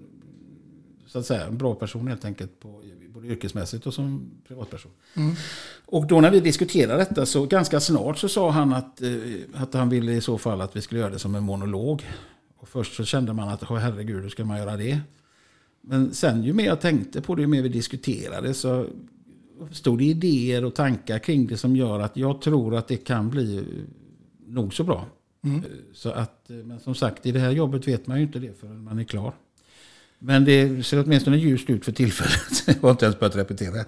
Så 1.06 1.18
att 1.18 1.26
säga, 1.26 1.46
en 1.46 1.58
bra 1.58 1.74
person 1.74 2.08
helt 2.08 2.24
enkelt, 2.24 2.60
på, 2.60 2.82
både 3.08 3.26
yrkesmässigt 3.26 3.86
och 3.86 3.94
som 3.94 4.30
privatperson. 4.48 4.92
Mm. 5.16 5.34
Och 5.86 6.06
då 6.06 6.20
när 6.20 6.30
vi 6.30 6.40
diskuterade 6.40 6.98
detta 6.98 7.26
så 7.26 7.46
ganska 7.46 7.80
snart 7.80 8.18
så 8.18 8.28
sa 8.28 8.50
han 8.50 8.72
att, 8.72 9.02
eh, 9.02 9.10
att 9.54 9.74
han 9.74 9.88
ville 9.88 10.12
i 10.12 10.20
så 10.20 10.38
fall 10.38 10.60
att 10.60 10.76
vi 10.76 10.80
skulle 10.80 11.00
göra 11.00 11.10
det 11.10 11.18
som 11.18 11.34
en 11.34 11.42
monolog. 11.42 12.06
Och 12.56 12.68
först 12.68 12.94
så 12.94 13.04
kände 13.04 13.32
man 13.32 13.48
att, 13.48 13.70
"Åh, 13.70 13.76
herregud, 13.76 14.22
hur 14.22 14.30
ska 14.30 14.44
man 14.44 14.58
göra 14.58 14.76
det? 14.76 15.00
Men 15.80 16.14
sen 16.14 16.42
ju 16.42 16.52
mer 16.52 16.66
jag 16.66 16.80
tänkte 16.80 17.20
på 17.20 17.34
det, 17.34 17.42
ju 17.42 17.48
mer 17.48 17.62
vi 17.62 17.68
diskuterade 17.68 18.54
så 18.54 18.86
stod 19.72 19.98
det 19.98 20.04
idéer 20.04 20.64
och 20.64 20.74
tankar 20.74 21.18
kring 21.18 21.46
det 21.46 21.56
som 21.56 21.76
gör 21.76 22.00
att 22.00 22.16
jag 22.16 22.40
tror 22.40 22.76
att 22.76 22.88
det 22.88 22.96
kan 22.96 23.30
bli 23.30 23.64
nog 24.46 24.74
så 24.74 24.84
bra. 24.84 25.06
Mm. 25.44 25.62
Så 25.94 26.10
att, 26.10 26.50
eh, 26.50 26.56
men 26.56 26.80
som 26.80 26.94
sagt, 26.94 27.26
i 27.26 27.32
det 27.32 27.40
här 27.40 27.50
jobbet 27.50 27.88
vet 27.88 28.06
man 28.06 28.16
ju 28.16 28.22
inte 28.22 28.38
det 28.38 28.60
förrän 28.60 28.84
man 28.84 28.98
är 28.98 29.04
klar. 29.04 29.32
Men 30.22 30.44
det 30.44 30.86
ser 30.86 31.04
åtminstone 31.04 31.36
ljust 31.36 31.70
ut 31.70 31.84
för 31.84 31.92
tillfället. 31.92 32.62
Jag 32.66 32.82
har 32.82 32.90
inte 32.90 33.04
ens 33.04 33.18
börjat 33.18 33.36
repetera. 33.36 33.84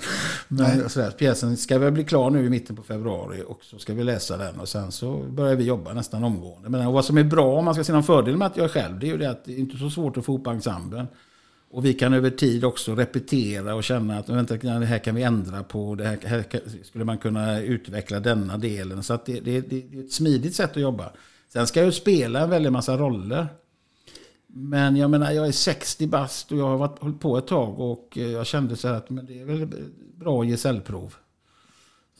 Men 0.49 0.91
sådär, 0.91 1.11
pjäsen 1.11 1.57
ska 1.57 1.79
väl 1.79 1.93
bli 1.93 2.05
klar 2.05 2.31
nu 2.31 2.47
i 2.47 2.51
mitten 2.51 2.77
på 2.77 2.83
februari 2.83 3.43
och 3.47 3.64
så 3.64 3.79
ska 3.79 3.95
vi 3.95 4.05
läsa 4.05 4.37
den 4.37 4.61
och 4.61 4.68
sen 4.68 4.93
så 4.93 5.16
börjar 5.18 5.57
vi 5.57 5.64
jobba 5.64 5.93
nästan 5.93 6.25
omgående. 6.25 6.68
Men 6.68 6.93
vad 6.93 7.05
som 7.05 7.18
är 7.18 7.25
bra, 7.25 7.59
om 7.59 7.64
man 7.64 7.75
ska 7.75 7.85
se 7.85 7.93
någon 7.93 8.05
fördel 8.05 8.37
med 8.37 8.47
att 8.47 8.57
jag 8.57 8.64
är 8.64 8.68
själv, 8.68 8.99
det 8.99 9.07
är 9.07 9.11
ju 9.11 9.18
det 9.18 9.31
att 9.31 9.45
det 9.45 9.53
är 9.53 9.59
inte 9.59 9.77
så 9.77 9.91
svårt 9.91 10.16
att 10.16 10.25
få 10.25 10.33
ihop 10.33 10.47
ensemblen. 10.47 11.07
Och 11.73 11.85
vi 11.85 11.95
kan 11.95 12.12
över 12.14 12.31
tid 12.31 12.64
också 12.64 12.95
repetera 12.95 13.75
och 13.75 13.85
känna 13.85 14.18
att 14.18 14.29
vänta, 14.29 14.57
det 14.57 14.87
här 14.87 14.99
kan 14.99 15.14
vi 15.14 15.23
ändra 15.23 15.62
på. 15.62 15.95
Det 15.95 16.05
här, 16.05 16.18
här 16.25 16.45
skulle 16.83 17.05
man 17.05 17.18
kunna 17.18 17.61
utveckla 17.61 18.20
denna 18.20 18.59
delen. 18.59 19.03
Så 19.03 19.14
att 19.14 19.27
det, 19.27 19.41
det, 19.41 19.61
det 19.61 19.77
är 19.77 20.05
ett 20.05 20.12
smidigt 20.12 20.55
sätt 20.55 20.70
att 20.70 20.83
jobba. 20.83 21.12
Sen 21.49 21.66
ska 21.66 21.81
jag 21.81 21.87
ju 21.87 21.93
spela 21.93 22.41
en 22.41 22.51
väldig 22.51 22.73
massa 22.73 22.97
roller. 22.97 23.49
Men 24.47 24.97
jag 24.97 25.11
menar, 25.11 25.31
jag 25.31 25.47
är 25.47 25.53
60 25.53 26.07
bast 26.07 26.53
och 26.53 26.59
jag 26.59 26.64
har 26.64 26.77
varit, 26.77 26.99
hållit 26.99 27.20
på 27.20 27.39
ett 27.39 27.47
tag 27.47 27.81
och 27.81 28.18
eh, 28.18 28.31
jag 28.31 28.47
kände 28.47 28.77
så 28.77 28.89
här 28.89 28.95
att 28.95 29.11
men 29.11 29.27
det 29.27 29.41
är 29.41 29.45
väl 29.45 29.68
bra 30.16 30.45
gesällprov. 30.45 31.14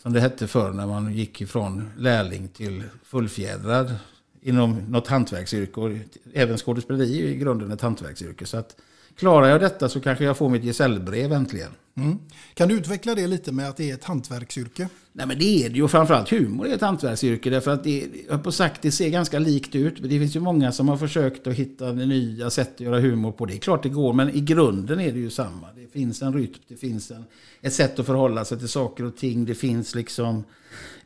Som 0.03 0.13
det 0.13 0.21
hette 0.21 0.47
förr 0.47 0.73
när 0.73 0.87
man 0.87 1.13
gick 1.13 1.41
ifrån 1.41 1.91
lärling 1.99 2.49
till 2.49 2.83
fullfjädrad 3.05 3.95
inom 4.41 4.79
något 4.89 5.09
hantverksyrke. 5.09 5.81
Och 5.81 5.91
även 6.33 6.59
skådespeleri 6.59 7.23
är 7.23 7.29
i 7.29 7.37
grunden 7.37 7.73
ett 7.73 7.81
hantverksyrke. 7.81 8.47
Så 8.47 8.57
att 8.57 8.77
klarar 9.17 9.49
jag 9.49 9.61
detta 9.61 9.89
så 9.89 10.01
kanske 10.01 10.25
jag 10.25 10.37
får 10.37 10.49
mitt 10.49 10.65
gesällbrev 10.65 11.33
äntligen. 11.33 11.73
Mm. 11.97 12.19
Kan 12.55 12.69
du 12.69 12.75
utveckla 12.75 13.15
det 13.15 13.27
lite 13.27 13.53
med 13.53 13.69
att 13.69 13.77
det 13.77 13.91
är 13.91 13.95
ett 13.95 14.05
hantverksyrke? 14.05 14.89
Nej 15.13 15.27
men 15.27 15.39
det 15.39 15.65
är 15.65 15.69
det 15.69 15.77
ju. 15.77 15.89
Framförallt 15.89 16.31
humor 16.31 16.67
är 16.67 16.75
ett 16.75 16.81
hantverksyrke. 16.81 17.51
Därför 17.51 17.71
att 17.71 17.85
det, 17.85 18.07
jag 18.29 18.45
på 18.45 18.53
sagt, 18.53 18.83
det 18.83 18.91
ser 18.91 19.09
ganska 19.09 19.39
likt 19.39 19.75
ut. 19.75 20.01
Men 20.01 20.11
det 20.11 20.19
finns 20.19 20.37
ju 20.37 20.41
många 20.41 20.73
som 20.73 20.89
har 20.89 20.97
försökt 20.97 21.47
att 21.47 21.55
hitta 21.55 21.93
nya 21.93 22.51
sätt 22.51 22.75
att 22.75 22.81
göra 22.81 23.01
humor 23.01 23.33
på. 23.33 23.47
Det 23.47 23.55
är 23.55 23.59
klart 23.59 23.83
det 23.83 23.89
går. 23.89 24.13
Men 24.13 24.31
i 24.31 24.41
grunden 24.41 25.01
är 25.01 25.13
det 25.13 25.19
ju 25.19 25.31
samma. 25.31 25.67
Det 25.77 25.93
finns 25.93 26.23
en 26.23 26.33
rytm. 26.33 26.55
Det 26.69 26.77
finns 26.77 27.11
en, 27.11 27.25
ett 27.61 27.73
sätt 27.73 27.99
att 27.99 28.07
förhålla 28.07 28.45
sig 28.45 28.59
till 28.59 28.69
saker 28.69 29.05
och 29.05 29.17
ting. 29.17 29.45
Det 29.45 29.55
finns 29.55 29.95
liksom 29.95 30.45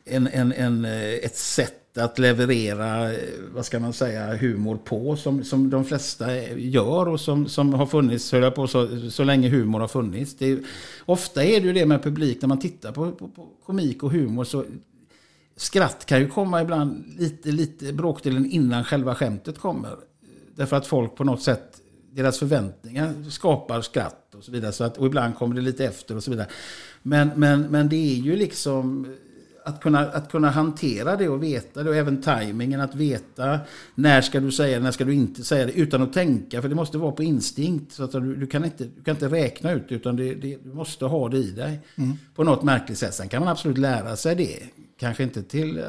en, 0.05 0.27
en, 0.27 0.53
en, 0.53 0.85
eh, 0.85 1.13
ett 1.13 1.37
sätt 1.37 1.86
att 1.97 2.19
leverera, 2.19 3.13
eh, 3.13 3.19
vad 3.53 3.65
ska 3.65 3.79
man 3.79 3.93
säga, 3.93 4.37
humor 4.37 4.77
på 4.83 5.15
som, 5.15 5.43
som 5.43 5.69
de 5.69 5.85
flesta 5.85 6.45
gör 6.55 7.07
och 7.07 7.19
som, 7.19 7.47
som 7.47 7.73
har 7.73 7.85
funnits, 7.85 8.31
höll 8.31 8.43
jag 8.43 8.55
på, 8.55 8.67
så, 8.67 9.09
så 9.11 9.23
länge 9.23 9.49
humor 9.49 9.79
har 9.79 9.87
funnits. 9.87 10.35
Det, 10.35 10.59
ofta 11.05 11.43
är 11.43 11.61
det 11.61 11.67
ju 11.67 11.73
det 11.73 11.85
med 11.85 12.03
publik, 12.03 12.41
när 12.41 12.47
man 12.47 12.59
tittar 12.59 12.91
på, 12.91 13.11
på, 13.11 13.27
på 13.27 13.47
komik 13.65 14.03
och 14.03 14.11
humor 14.11 14.43
så 14.43 14.65
skratt 15.55 16.05
kan 16.05 16.19
ju 16.19 16.27
komma 16.27 16.61
ibland 16.61 17.03
lite, 17.17 17.51
lite 17.51 17.93
bråkdelen 17.93 18.45
innan 18.45 18.83
själva 18.83 19.15
skämtet 19.15 19.59
kommer. 19.59 19.91
Därför 20.55 20.75
att 20.75 20.87
folk 20.87 21.15
på 21.15 21.23
något 21.23 21.41
sätt, 21.41 21.81
deras 22.11 22.39
förväntningar 22.39 23.29
skapar 23.29 23.81
skratt 23.81 24.35
och 24.35 24.43
så 24.43 24.51
vidare. 24.51 24.71
Så 24.71 24.83
att, 24.83 24.97
och 24.97 25.07
ibland 25.07 25.35
kommer 25.35 25.55
det 25.55 25.61
lite 25.61 25.85
efter 25.85 26.15
och 26.15 26.23
så 26.23 26.31
vidare. 26.31 26.47
Men, 27.03 27.29
men, 27.35 27.61
men 27.61 27.89
det 27.89 27.95
är 27.95 28.15
ju 28.15 28.35
liksom 28.35 29.15
att 29.67 29.81
kunna, 29.81 29.99
att 29.99 30.31
kunna 30.31 30.49
hantera 30.49 31.15
det 31.15 31.29
och 31.29 31.43
veta 31.43 31.83
det 31.83 31.89
och 31.89 31.95
även 31.95 32.21
tajmingen 32.21 32.81
att 32.81 32.95
veta 32.95 33.59
när 33.95 34.21
ska 34.21 34.39
du 34.39 34.51
säga 34.51 34.77
det, 34.77 34.83
när 34.83 34.91
ska 34.91 35.05
du 35.05 35.13
inte 35.13 35.43
säga 35.43 35.65
det 35.65 35.71
utan 35.71 36.01
att 36.01 36.13
tänka 36.13 36.61
för 36.61 36.69
det 36.69 36.75
måste 36.75 36.97
vara 36.97 37.11
på 37.11 37.23
instinkt 37.23 37.93
så 37.93 38.03
att 38.03 38.11
du, 38.11 38.35
du 38.35 38.47
kan, 38.47 38.65
inte, 38.65 38.83
du 38.83 39.03
kan 39.03 39.15
inte 39.15 39.27
räkna 39.27 39.71
ut 39.71 39.91
utan 39.91 40.15
det, 40.15 40.35
det, 40.35 40.57
du 40.63 40.73
måste 40.73 41.05
ha 41.05 41.29
det 41.29 41.37
i 41.37 41.51
dig 41.51 41.79
Mm. 41.95 42.13
på 42.35 42.43
något 42.43 42.63
märkligt 42.63 42.97
sätt. 42.97 43.13
Sen 43.13 43.29
kan 43.29 43.39
man 43.39 43.49
absolut 43.49 43.77
lära 43.77 44.15
sig 44.15 44.35
det. 44.35 44.59
Kanske 44.99 45.23
inte 45.23 45.43
till 45.43 45.77
eh, 45.77 45.83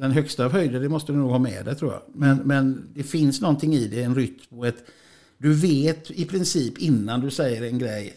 den 0.00 0.10
högsta 0.10 0.44
av 0.44 0.52
höjder, 0.52 0.80
det 0.80 0.88
måste 0.88 1.12
du 1.12 1.18
nog 1.18 1.30
ha 1.30 1.38
med 1.38 1.64
dig 1.64 1.74
tror 1.74 1.92
jag. 1.92 2.02
Men, 2.14 2.36
men 2.36 2.88
det 2.94 3.02
finns 3.02 3.40
någonting 3.40 3.74
i 3.74 3.88
det, 3.88 4.02
en 4.02 4.14
rytm 4.14 4.58
och 4.58 4.66
ett... 4.66 4.84
Du 5.38 5.52
vet 5.54 6.10
i 6.10 6.24
princip 6.24 6.78
innan 6.78 7.20
du 7.20 7.30
säger 7.30 7.62
en 7.62 7.78
grej 7.78 8.14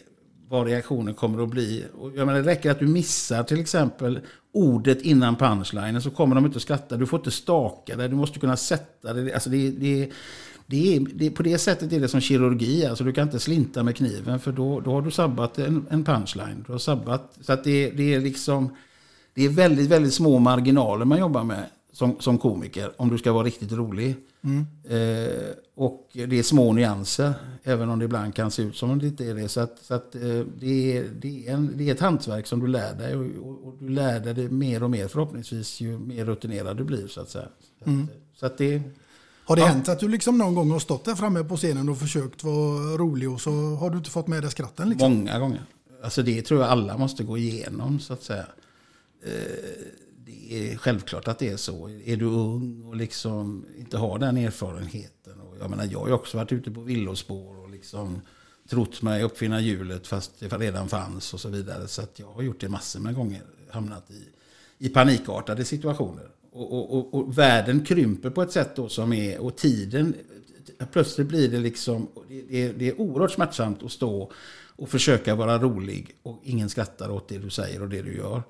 vad 0.48 0.66
reaktionen 0.66 1.14
kommer 1.14 1.42
att 1.42 1.48
bli. 1.48 1.84
Och 1.94 2.12
jag 2.16 2.26
menar, 2.26 2.42
det 2.42 2.50
räcker 2.50 2.70
att 2.70 2.78
du 2.78 2.86
missar 2.86 3.42
till 3.42 3.60
exempel 3.60 4.20
ordet 4.54 5.02
innan 5.02 5.36
punchlinen 5.36 6.02
så 6.02 6.10
kommer 6.10 6.34
de 6.34 6.46
inte 6.46 6.56
att 6.56 6.62
skratta. 6.62 6.96
Du 6.96 7.06
får 7.06 7.18
inte 7.18 7.30
staka 7.30 7.96
dig, 7.96 8.08
du 8.08 8.16
måste 8.16 8.38
kunna 8.38 8.56
sätta 8.56 9.12
dig. 9.12 9.32
Alltså 9.32 9.50
det, 9.50 9.70
det, 9.70 10.10
det 10.66 10.96
är, 10.96 11.00
det, 11.14 11.30
på 11.30 11.42
det 11.42 11.58
sättet 11.58 11.92
är 11.92 12.00
det 12.00 12.08
som 12.08 12.20
kirurgi. 12.20 12.86
Alltså 12.86 13.04
du 13.04 13.12
kan 13.12 13.26
inte 13.26 13.40
slinta 13.40 13.82
med 13.82 13.96
kniven 13.96 14.40
för 14.40 14.52
då, 14.52 14.80
då 14.80 14.90
har 14.92 15.02
du 15.02 15.10
sabbat 15.10 15.58
en, 15.58 15.86
en 15.90 16.04
punchline. 16.04 16.64
Du 16.66 16.72
har 16.72 16.78
sabbat, 16.78 17.38
så 17.40 17.52
att 17.52 17.64
det, 17.64 17.90
det 17.90 18.14
är 18.14 18.20
liksom... 18.20 18.76
Det 19.34 19.44
är 19.44 19.48
väldigt, 19.48 19.88
väldigt 19.88 20.14
små 20.14 20.38
marginaler 20.38 21.04
man 21.04 21.18
jobbar 21.18 21.44
med 21.44 21.64
som, 21.94 22.20
som 22.20 22.38
komiker 22.38 22.92
om 22.96 23.08
du 23.10 23.18
ska 23.18 23.32
vara 23.32 23.46
riktigt 23.46 23.72
rolig. 23.72 24.16
Mm. 24.44 24.66
Eh, 24.88 25.50
och 25.74 26.10
det 26.12 26.38
är 26.38 26.42
små 26.42 26.72
nyanser, 26.72 27.34
även 27.62 27.88
om 27.90 27.98
det 27.98 28.04
ibland 28.04 28.34
kan 28.34 28.50
se 28.50 28.62
ut 28.62 28.76
som 28.76 28.90
om 28.90 28.98
det 28.98 29.06
inte 29.06 29.24
är 29.24 29.34
det. 29.34 29.48
Så, 29.48 29.60
att, 29.60 29.78
så 29.82 29.94
att, 29.94 30.14
eh, 30.14 30.20
det, 30.58 30.96
är, 30.96 31.04
det, 31.20 31.48
är 31.48 31.54
en, 31.54 31.72
det 31.74 31.88
är 31.88 31.94
ett 31.94 32.00
hantverk 32.00 32.46
som 32.46 32.60
du 32.60 32.66
lär 32.66 32.94
dig 32.94 33.16
och, 33.16 33.24
och, 33.46 33.66
och 33.66 33.74
du 33.80 33.88
lär 33.88 34.20
dig 34.20 34.34
det 34.34 34.50
mer 34.50 34.82
och 34.82 34.90
mer 34.90 35.08
förhoppningsvis 35.08 35.80
ju 35.80 35.98
mer 35.98 36.24
rutinerad 36.24 36.76
du 36.76 36.84
blir. 36.84 37.06
Så 37.06 37.20
att 37.20 37.30
säga. 37.30 37.48
Mm. 37.86 38.08
så 38.36 38.46
att 38.46 38.58
det, 38.58 38.82
Har 39.44 39.56
det 39.56 39.62
Ja. 39.62 39.68
hänt 39.68 39.88
att 39.88 40.00
du 40.00 40.08
liksom 40.08 40.38
någon 40.38 40.54
gång 40.54 40.70
har 40.70 40.78
stått 40.78 41.04
där 41.04 41.14
framme 41.14 41.44
på 41.44 41.56
scenen 41.56 41.88
och 41.88 41.98
försökt 41.98 42.44
vara 42.44 42.96
rolig 42.96 43.30
och 43.30 43.40
så 43.40 43.50
har 43.50 43.90
du 43.90 43.96
inte 43.96 44.10
fått 44.10 44.26
med 44.26 44.42
dig 44.42 44.50
skratten? 44.50 44.88
Liksom? 44.90 45.12
Många 45.12 45.38
gånger. 45.38 45.62
Alltså 46.02 46.22
det 46.22 46.42
tror 46.42 46.60
jag 46.60 46.70
alla 46.70 46.96
måste 46.98 47.24
gå 47.24 47.38
igenom 47.38 48.00
så 48.00 48.12
att 48.12 48.22
säga. 48.22 48.46
Eh, 49.26 49.30
det 50.26 50.72
är 50.72 50.76
självklart 50.76 51.28
att 51.28 51.38
det 51.38 51.48
är 51.48 51.56
så. 51.56 51.88
Är 52.04 52.16
du 52.16 52.24
ung 52.24 52.82
och 52.82 52.96
liksom 52.96 53.66
inte 53.78 53.98
har 53.98 54.18
den 54.18 54.36
erfarenheten. 54.36 55.40
Och 55.40 55.56
jag 55.60 55.70
menar 55.70 55.88
jag 55.92 56.00
har 56.00 56.06
ju 56.06 56.12
också 56.12 56.36
varit 56.36 56.52
ute 56.52 56.70
på 56.70 56.80
villospår 56.80 57.58
och 57.58 57.70
liksom 57.70 58.20
trott 58.68 59.02
mig 59.02 59.22
uppfinna 59.22 59.60
hjulet 59.60 60.06
fast 60.06 60.40
det 60.40 60.58
redan 60.58 60.88
fanns 60.88 61.34
och 61.34 61.40
så 61.40 61.48
vidare. 61.48 61.88
Så 61.88 62.02
att 62.02 62.18
jag 62.18 62.32
har 62.32 62.42
gjort 62.42 62.60
det 62.60 62.68
massor 62.68 63.00
med 63.00 63.14
gånger. 63.14 63.42
Hamnat 63.70 64.10
i, 64.10 64.28
i 64.86 64.88
panikartade 64.88 65.64
situationer. 65.64 66.28
Och, 66.52 66.72
och, 66.72 66.98
och, 66.98 67.14
och 67.14 67.38
världen 67.38 67.84
krymper 67.84 68.30
på 68.30 68.42
ett 68.42 68.52
sätt 68.52 68.76
då 68.76 68.88
som 68.88 69.12
är, 69.12 69.40
och 69.40 69.56
tiden, 69.56 70.14
plötsligt 70.92 71.28
blir 71.28 71.48
det 71.48 71.58
liksom, 71.58 72.08
det, 72.28 72.62
är, 72.62 72.72
det 72.72 72.88
är 72.88 73.00
oerhört 73.00 73.32
smärtsamt 73.32 73.82
att 73.82 73.92
stå 73.92 74.32
och 74.76 74.88
försöka 74.88 75.34
vara 75.34 75.58
rolig 75.58 76.16
och 76.22 76.40
ingen 76.44 76.68
skrattar 76.68 77.10
åt 77.10 77.28
det 77.28 77.38
du 77.38 77.50
säger 77.50 77.82
och 77.82 77.88
det 77.88 78.02
du 78.02 78.16
gör. 78.16 78.42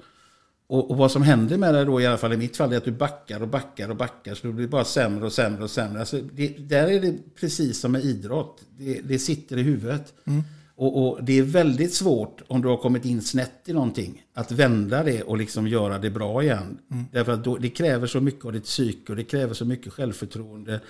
Och, 0.75 0.91
och 0.91 0.97
vad 0.97 1.11
som 1.11 1.23
händer 1.23 1.59
med 1.59 1.75
det 1.75 1.85
då, 1.85 2.01
i 2.01 2.07
alla 2.07 2.17
fall 2.17 2.33
i 2.33 2.37
mitt 2.37 2.57
fall, 2.57 2.73
är 2.73 2.77
att 2.77 2.85
du 2.85 2.93
backar 2.93 3.43
och 3.43 3.49
backar 3.49 3.89
och 3.89 3.97
backar. 3.97 4.35
Så 4.35 4.47
det 4.47 4.53
blir 4.53 4.67
bara 4.67 4.85
sämre 4.85 5.27
och 5.27 5.33
sämre 5.33 5.65
och 5.65 5.71
sämre. 5.71 6.01
Alltså 6.01 6.21
det, 6.33 6.49
där 6.49 6.89
är 6.89 7.01
det 7.01 7.15
precis 7.41 7.81
som 7.81 7.93
med 7.93 8.05
idrott. 8.05 8.63
Det, 8.79 9.01
det 9.05 9.19
sitter 9.19 9.57
i 9.57 9.63
huvudet. 9.63 10.15
Mm. 10.25 10.43
Och, 10.77 11.03
och 11.03 11.25
det 11.25 11.39
är 11.39 11.43
väldigt 11.43 11.95
svårt 11.95 12.43
om 12.47 12.63
du 12.63 12.69
har 12.69 12.77
kommit 12.77 13.05
in 13.05 13.23
snett 13.23 13.61
i 13.65 13.73
någonting. 13.73 14.23
Att 14.35 14.53
vända 14.53 15.03
det 15.03 15.23
och 15.23 15.39
liksom 15.39 15.69
göra 15.69 15.99
det 15.99 16.11
bra 16.11 16.43
igen. 16.43 16.79
Mm. 16.91 17.05
Därför 17.13 17.33
att 17.33 17.45
då, 17.45 17.57
det 17.57 17.71
kräver 17.71 18.07
så 18.07 18.21
mycket 18.21 18.45
av 18.45 18.53
ditt 18.53 18.65
psyke 18.65 19.13
och 19.13 19.17
det 19.17 19.25
kräver 19.25 19.55
så 19.55 19.65
mycket 19.65 19.93
självförtroende. 19.93 20.81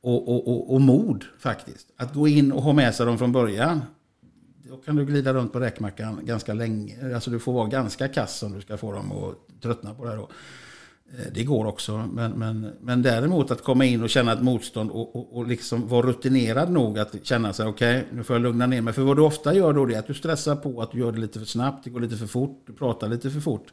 Och, 0.00 0.28
och, 0.28 0.48
och, 0.48 0.74
och 0.74 0.80
mod 0.80 1.24
faktiskt. 1.38 1.86
Att 1.96 2.14
gå 2.14 2.28
in 2.28 2.52
och 2.52 2.62
ha 2.62 2.72
med 2.72 2.94
sig 2.94 3.06
dem 3.06 3.18
från 3.18 3.32
början. 3.32 3.80
Då 4.74 4.80
kan 4.80 4.96
du 4.96 5.04
glida 5.04 5.34
runt 5.34 5.52
på 5.52 5.60
räkmackan 5.60 6.20
ganska 6.24 6.54
länge. 6.54 7.14
Alltså 7.14 7.30
du 7.30 7.38
får 7.38 7.52
vara 7.52 7.68
ganska 7.68 8.08
kass 8.08 8.42
om 8.42 8.52
du 8.52 8.60
ska 8.60 8.76
få 8.76 8.92
dem 8.92 9.12
att 9.12 9.62
tröttna 9.62 9.94
på 9.94 10.04
det 10.04 10.10
här 10.10 10.16
då. 10.16 10.28
Eh, 11.18 11.32
det 11.34 11.44
går 11.44 11.66
också. 11.66 12.08
Men, 12.12 12.32
men, 12.32 12.70
men 12.80 13.02
däremot 13.02 13.50
att 13.50 13.62
komma 13.62 13.84
in 13.84 14.02
och 14.02 14.10
känna 14.10 14.32
ett 14.32 14.42
motstånd 14.42 14.90
och, 14.90 15.16
och, 15.16 15.36
och 15.36 15.46
liksom 15.46 15.88
vara 15.88 16.06
rutinerad 16.06 16.70
nog 16.70 16.98
att 16.98 17.14
känna 17.22 17.52
sig 17.52 17.66
okej, 17.66 18.06
nu 18.12 18.24
får 18.24 18.36
jag 18.36 18.42
lugna 18.42 18.66
ner 18.66 18.80
mig. 18.80 18.94
För 18.94 19.02
vad 19.02 19.16
du 19.16 19.22
ofta 19.22 19.54
gör 19.54 19.72
då 19.72 19.90
är 19.90 19.98
att 19.98 20.06
du 20.06 20.14
stressar 20.14 20.56
på 20.56 20.82
att 20.82 20.92
du 20.92 20.98
gör 20.98 21.12
det 21.12 21.18
lite 21.20 21.38
för 21.38 21.46
snabbt, 21.46 21.84
det 21.84 21.90
går 21.90 22.00
lite 22.00 22.16
för 22.16 22.26
fort, 22.26 22.62
du 22.66 22.72
pratar 22.72 23.08
lite 23.08 23.30
för 23.30 23.40
fort. 23.40 23.72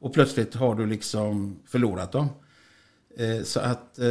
Och 0.00 0.14
plötsligt 0.14 0.54
har 0.54 0.74
du 0.74 0.86
liksom 0.86 1.56
förlorat 1.66 2.12
dem. 2.12 2.28
Eh, 3.16 3.42
Så 3.44 3.60
att 3.60 3.98
eh, 3.98 4.06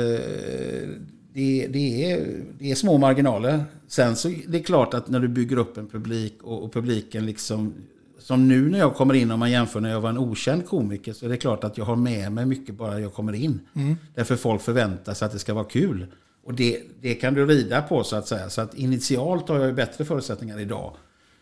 det, 1.38 1.68
det, 1.68 2.12
är, 2.12 2.44
det 2.60 2.72
är 2.72 2.76
små 2.76 2.98
marginaler. 2.98 3.64
Sen 3.88 4.16
så 4.16 4.30
är 4.30 4.42
det 4.48 4.60
klart 4.60 4.94
att 4.94 5.10
när 5.10 5.20
du 5.20 5.28
bygger 5.28 5.58
upp 5.58 5.78
en 5.78 5.88
publik 5.88 6.34
och, 6.44 6.64
och 6.64 6.74
publiken 6.74 7.26
liksom 7.26 7.74
som 8.20 8.48
nu 8.48 8.70
när 8.70 8.80
jag 8.80 8.96
kommer 8.96 9.14
in, 9.14 9.32
om 9.32 9.40
man 9.40 9.52
jämför 9.52 9.80
när 9.80 9.90
jag 9.90 10.02
var 10.02 10.10
en 10.10 10.18
okänd 10.18 10.66
komiker, 10.66 11.14
så 11.14 11.26
är 11.26 11.30
det 11.30 11.38
klart 11.38 11.64
att 11.64 11.78
jag 11.78 11.86
har 11.86 11.96
med 11.96 12.32
mig 12.32 12.46
mycket 12.46 12.76
bara 12.76 13.00
jag 13.00 13.14
kommer 13.14 13.34
in. 13.34 13.60
Mm. 13.74 13.96
Därför 14.16 14.36
folk 14.36 14.62
förväntar 14.62 15.14
sig 15.14 15.26
att 15.26 15.32
det 15.32 15.40
ska 15.40 15.54
vara 15.54 15.66
kul. 15.66 16.06
Och 16.44 16.54
det, 16.54 16.82
det 17.02 17.14
kan 17.14 17.34
du 17.34 17.46
rida 17.46 17.82
på 17.82 18.04
så 18.04 18.16
att 18.16 18.28
säga. 18.28 18.50
Så 18.50 18.62
att 18.62 18.76
initialt 18.76 19.50
har 19.50 19.60
jag 19.60 19.76
bättre 19.76 20.06
förutsättningar 20.06 20.60
idag 20.60 20.94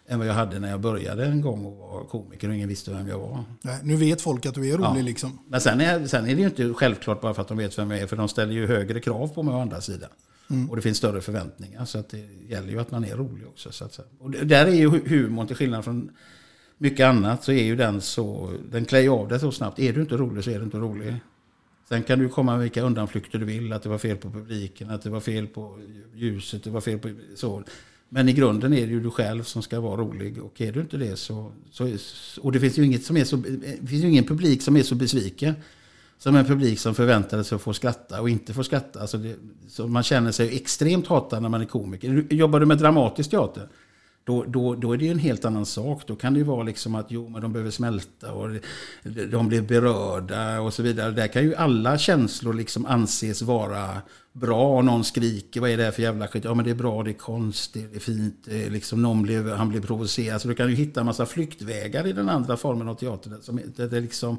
än 0.08 0.20
vad 0.20 0.28
jag 0.28 0.34
hade 0.34 0.60
när 0.60 0.70
jag 0.70 0.80
började 0.80 1.26
en 1.26 1.41
gång 1.41 1.66
och 1.66 1.78
var 1.78 2.03
komiker 2.03 2.49
och 2.49 2.56
ingen 2.56 2.70
visste 2.70 2.91
vem 2.91 3.08
jag 3.08 3.20
var. 3.20 3.43
Nej, 3.62 3.80
nu 3.84 3.95
vet 3.95 4.22
folk 4.22 4.45
att 4.45 4.53
du 4.56 4.70
är 4.70 4.78
rolig 4.78 4.99
Ja. 5.01 5.06
liksom. 5.06 5.39
Men 5.47 5.62
sen 5.62 5.82
är, 5.82 6.08
sen 6.08 6.26
är 6.30 6.36
det 6.36 6.41
ju 6.41 6.47
inte 6.47 6.74
självklart 6.74 7.22
bara 7.22 7.34
för 7.34 7.41
att 7.41 7.47
de 7.47 7.58
vet 7.58 7.78
vem 7.80 7.91
jag 7.91 7.99
är, 7.99 8.08
för 8.08 8.16
de 8.16 8.28
ställer 8.28 8.53
ju 8.53 8.68
högre 8.68 8.99
krav 8.99 9.28
på 9.28 9.43
mig 9.43 9.53
å 9.53 9.60
andra 9.62 9.82
sidan. 9.82 10.10
Mm. 10.49 10.70
Och 10.70 10.76
det 10.76 10.82
finns 10.82 10.97
större 10.97 11.22
förväntningar, 11.22 11.86
så 11.86 11.97
att 11.99 12.10
det 12.10 12.28
gäller 12.49 12.70
ju 12.70 12.80
att 12.80 12.91
man 12.91 13.06
är 13.06 13.16
rolig 13.16 13.47
också. 13.47 13.72
Så 13.72 13.86
att. 13.86 13.99
Och 14.20 14.32
där 14.32 14.66
är 14.66 14.72
ju 14.74 14.89
hu- 14.89 15.08
humorn, 15.10 15.47
till 15.47 15.56
skillnad 15.56 15.84
från 15.84 16.10
mycket 16.78 17.06
annat, 17.06 17.43
så 17.43 17.51
är 17.51 17.64
ju 17.64 17.76
den 17.76 18.01
så, 18.01 18.51
den 18.72 18.86
klär 18.86 18.99
ju 18.99 19.10
av 19.10 19.28
det 19.28 19.39
så 19.39 19.51
snabbt. 19.51 19.80
Är 19.80 19.93
du 19.93 20.01
inte 20.01 20.18
rolig 20.18 20.43
så 20.43 20.49
är 20.51 20.58
du 20.60 20.66
inte 20.66 20.78
rolig. 20.78 21.16
Sen 21.89 22.03
kan 22.03 22.20
du 22.20 22.30
komma 22.30 22.51
med 22.51 22.62
vilka 22.62 22.82
undanflykter 22.82 23.39
du 23.39 23.45
vill, 23.45 23.74
att 23.74 23.84
det 23.84 23.89
var 23.89 23.97
fel 23.97 24.18
på 24.18 24.30
publiken, 24.30 24.89
att 24.89 25.01
det 25.01 25.10
var 25.10 25.20
fel 25.20 25.47
på 25.47 25.80
ljuset, 26.16 26.64
det 26.64 26.70
var 26.70 26.82
fel 26.82 26.99
på 26.99 27.10
så. 27.36 27.64
Men 28.10 28.30
i 28.30 28.34
grunden 28.34 28.74
är 28.74 28.86
det 28.86 28.91
ju 28.91 28.99
du 28.99 29.12
själv 29.12 29.43
som 29.43 29.62
ska 29.62 29.80
vara 29.80 30.01
rolig 30.01 30.43
och 30.43 30.62
är 30.62 30.72
du 30.72 30.82
inte 30.82 30.97
det 30.97 31.16
så... 31.16 31.52
så 31.72 31.98
och 32.41 32.52
det 32.52 32.60
finns 32.60 32.77
ju 32.77 32.86
inget 32.86 33.03
som 33.03 33.18
är 33.18 33.23
så... 33.23 33.36
Det 33.36 33.88
finns 33.88 34.03
ju 34.03 34.10
ingen 34.10 34.23
publik 34.23 34.61
som 34.61 34.77
är 34.77 34.84
så 34.84 34.95
besviken 34.95 35.53
som 36.18 36.36
en 36.36 36.45
publik 36.45 36.80
som 36.80 36.95
förväntade 36.95 37.44
sig 37.44 37.56
att 37.56 37.61
få 37.61 37.73
skratta 37.73 38.22
och 38.22 38.30
inte 38.30 38.53
få 38.53 38.64
skratta. 38.64 39.02
Alltså 39.02 39.18
det, 39.18 39.36
så 39.68 39.88
man 39.88 40.03
känner 40.03 40.32
sig 40.32 40.56
extremt 40.56 41.07
hatad 41.07 41.41
när 41.41 41.49
man 41.49 41.61
är 41.61 41.65
komiker. 41.65 42.26
Jobbar 42.30 42.60
du 42.60 42.65
med 42.65 42.77
dramatisk 42.77 43.30
teater 43.30 43.68
då, 44.26 44.43
då, 44.47 44.76
då 44.76 44.93
är 44.93 44.97
det 44.97 45.06
ju 45.06 45.11
en 45.11 45.19
helt 45.19 45.45
annan 45.45 45.65
sak. 45.65 46.02
Då 46.07 46.15
kan 46.15 46.34
det 46.34 46.38
ju 46.39 46.43
vara 46.43 46.64
liksom 46.64 46.95
att 46.95 47.06
jo, 47.10 47.30
men 47.30 47.41
de 47.41 47.53
behöver 47.53 47.72
smälta 47.72 48.31
och 48.31 48.49
de- 49.31 49.47
blir 49.47 49.61
berörda 49.61 50.60
och 50.61 50.73
så 50.73 50.84
vidare. 50.84 51.11
Där 51.11 51.27
kan 51.27 51.43
ju 51.43 51.56
alla 51.56 51.97
känslor 51.97 52.53
liksom 52.53 52.85
anses 52.85 53.41
vara 53.41 54.02
bra. 54.34 54.81
Någon 54.81 55.03
skriker, 55.03 55.61
vad 55.61 55.69
är 55.69 55.77
det 55.77 55.84
här 55.84 55.91
för 55.91 56.02
jävla 56.02 56.27
skit? 56.27 56.43
Ja 56.43 56.53
men 56.53 56.65
det 56.65 56.72
är 56.72 56.76
bra, 56.76 57.03
det 57.03 57.11
är 57.11 57.14
konst, 57.14 57.73
det 57.73 57.95
är 57.95 57.99
fint. 57.99 58.35
Det 58.45 58.65
är 58.65 58.69
liksom, 58.69 59.02
någon 59.02 59.22
blev 59.23 59.49
han 59.49 59.69
blir 59.69 59.81
provocerad. 59.81 60.41
Så 60.41 60.47
du 60.47 60.56
kan 60.56 60.69
ju 60.69 60.76
hitta 60.76 60.99
en 60.99 61.06
massa 61.06 61.26
flyktvägar 61.26 62.07
i 62.07 62.14
den 62.14 62.30
andra 62.30 62.57
formen 62.57 62.88
av 62.88 62.95
teater. 62.95 63.30
Där, 63.30 63.39
som, 63.41 63.60
där, 63.76 63.88
det 63.88 63.99
liksom, 63.99 64.38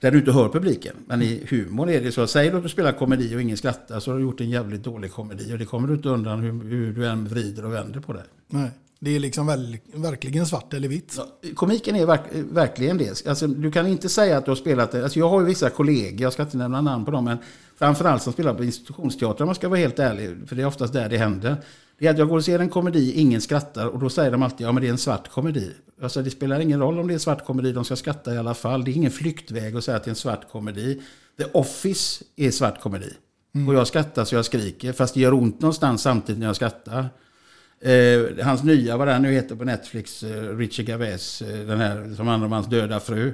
där 0.00 0.10
du 0.10 0.18
inte 0.18 0.32
hör 0.32 0.48
publiken. 0.48 0.96
Men 1.06 1.22
i 1.22 1.46
humor 1.48 1.90
är 1.90 2.00
det 2.00 2.12
så. 2.12 2.26
Säg 2.26 2.50
du 2.50 2.56
att 2.56 2.62
du 2.62 2.68
spelar 2.68 2.92
komedi 2.92 3.36
och 3.36 3.40
ingen 3.40 3.56
skrattar 3.56 4.00
så 4.00 4.10
har 4.10 4.18
du 4.18 4.24
gjort 4.24 4.40
en 4.40 4.50
jävligt 4.50 4.82
dålig 4.82 5.12
komedi. 5.12 5.54
Och 5.54 5.58
det 5.58 5.64
kommer 5.64 5.88
du 5.88 5.94
inte 5.94 6.08
undan 6.08 6.40
hur, 6.40 6.70
hur 6.70 6.92
du 6.92 7.06
än 7.06 7.28
vrider 7.28 7.64
och 7.64 7.72
vänder 7.72 8.00
på 8.00 8.12
det. 8.12 8.24
Nej. 8.48 8.70
Det 8.98 9.16
är 9.16 9.20
liksom 9.20 9.46
väl, 9.46 9.78
verkligen 9.94 10.46
svart 10.46 10.74
eller 10.74 10.88
vitt. 10.88 11.18
Komiken 11.54 11.96
är 11.96 12.06
verk, 12.06 12.20
verkligen 12.32 12.98
det. 12.98 13.26
Alltså, 13.26 13.46
du 13.46 13.70
kan 13.70 13.86
inte 13.86 14.08
säga 14.08 14.38
att 14.38 14.44
du 14.44 14.50
har 14.50 14.56
spelat. 14.56 14.94
Alltså, 14.94 15.18
jag 15.18 15.28
har 15.28 15.40
ju 15.40 15.46
vissa 15.46 15.70
kollegor, 15.70 16.22
jag 16.22 16.32
ska 16.32 16.42
inte 16.42 16.56
nämna 16.56 16.80
namn 16.80 17.04
på 17.04 17.10
dem, 17.10 17.24
men 17.24 17.38
framförallt 17.78 18.22
som 18.22 18.32
spelar 18.32 18.54
på 18.54 18.64
institutionsteater 18.64 19.44
om 19.44 19.46
man 19.46 19.54
ska 19.54 19.68
vara 19.68 19.78
helt 19.78 19.98
ärlig, 19.98 20.48
för 20.48 20.56
det 20.56 20.62
är 20.62 20.66
oftast 20.66 20.92
där 20.92 21.08
det 21.08 21.18
händer. 21.18 21.56
Det 21.98 22.06
är 22.06 22.10
att 22.10 22.18
jag 22.18 22.28
går 22.28 22.36
och 22.36 22.44
ser 22.44 22.58
en 22.58 22.68
komedi, 22.68 23.12
ingen 23.12 23.40
skrattar 23.40 23.86
och 23.86 23.98
då 23.98 24.10
säger 24.10 24.30
de 24.30 24.42
alltid 24.42 24.66
ja 24.66 24.72
men 24.72 24.82
det 24.82 24.88
är 24.88 24.92
en 24.92 24.98
svart 24.98 25.30
komedi. 25.30 25.72
Alltså, 26.02 26.22
det 26.22 26.30
spelar 26.30 26.60
ingen 26.60 26.80
roll 26.80 26.98
om 26.98 27.06
det 27.06 27.12
är 27.12 27.14
en 27.14 27.20
svart 27.20 27.46
komedi, 27.46 27.72
de 27.72 27.84
ska 27.84 27.96
skratta 27.96 28.34
i 28.34 28.38
alla 28.38 28.54
fall. 28.54 28.84
Det 28.84 28.90
är 28.90 28.94
ingen 28.94 29.10
flyktväg 29.10 29.76
att 29.76 29.84
säga 29.84 29.96
att 29.96 30.04
det 30.04 30.08
är 30.08 30.12
en 30.12 30.16
svart 30.16 30.50
komedi. 30.52 31.02
The 31.38 31.44
Office 31.52 32.24
är 32.36 32.50
svart 32.50 32.80
komedi. 32.80 33.12
Och 33.68 33.74
jag 33.74 33.86
skrattar 33.86 34.24
så 34.24 34.34
jag 34.34 34.44
skriker, 34.44 34.92
fast 34.92 35.14
det 35.14 35.20
gör 35.20 35.34
ont 35.34 35.60
någonstans 35.60 36.02
samtidigt 36.02 36.38
när 36.38 36.46
jag 36.46 36.56
skrattar. 36.56 37.08
Eh, 37.80 38.44
hans 38.44 38.62
nya, 38.62 38.96
vad 38.96 39.08
den 39.08 39.22
nu 39.22 39.32
heter 39.32 39.56
på 39.56 39.64
Netflix, 39.64 40.22
eh, 40.22 40.56
Richie 40.56 40.84
Gavez, 40.84 41.42
eh, 41.42 41.66
den 41.66 41.80
här 41.80 42.14
som 42.14 42.26
handlar 42.26 42.46
om 42.46 42.52
hans 42.52 42.66
döda 42.66 43.00
fru. 43.00 43.32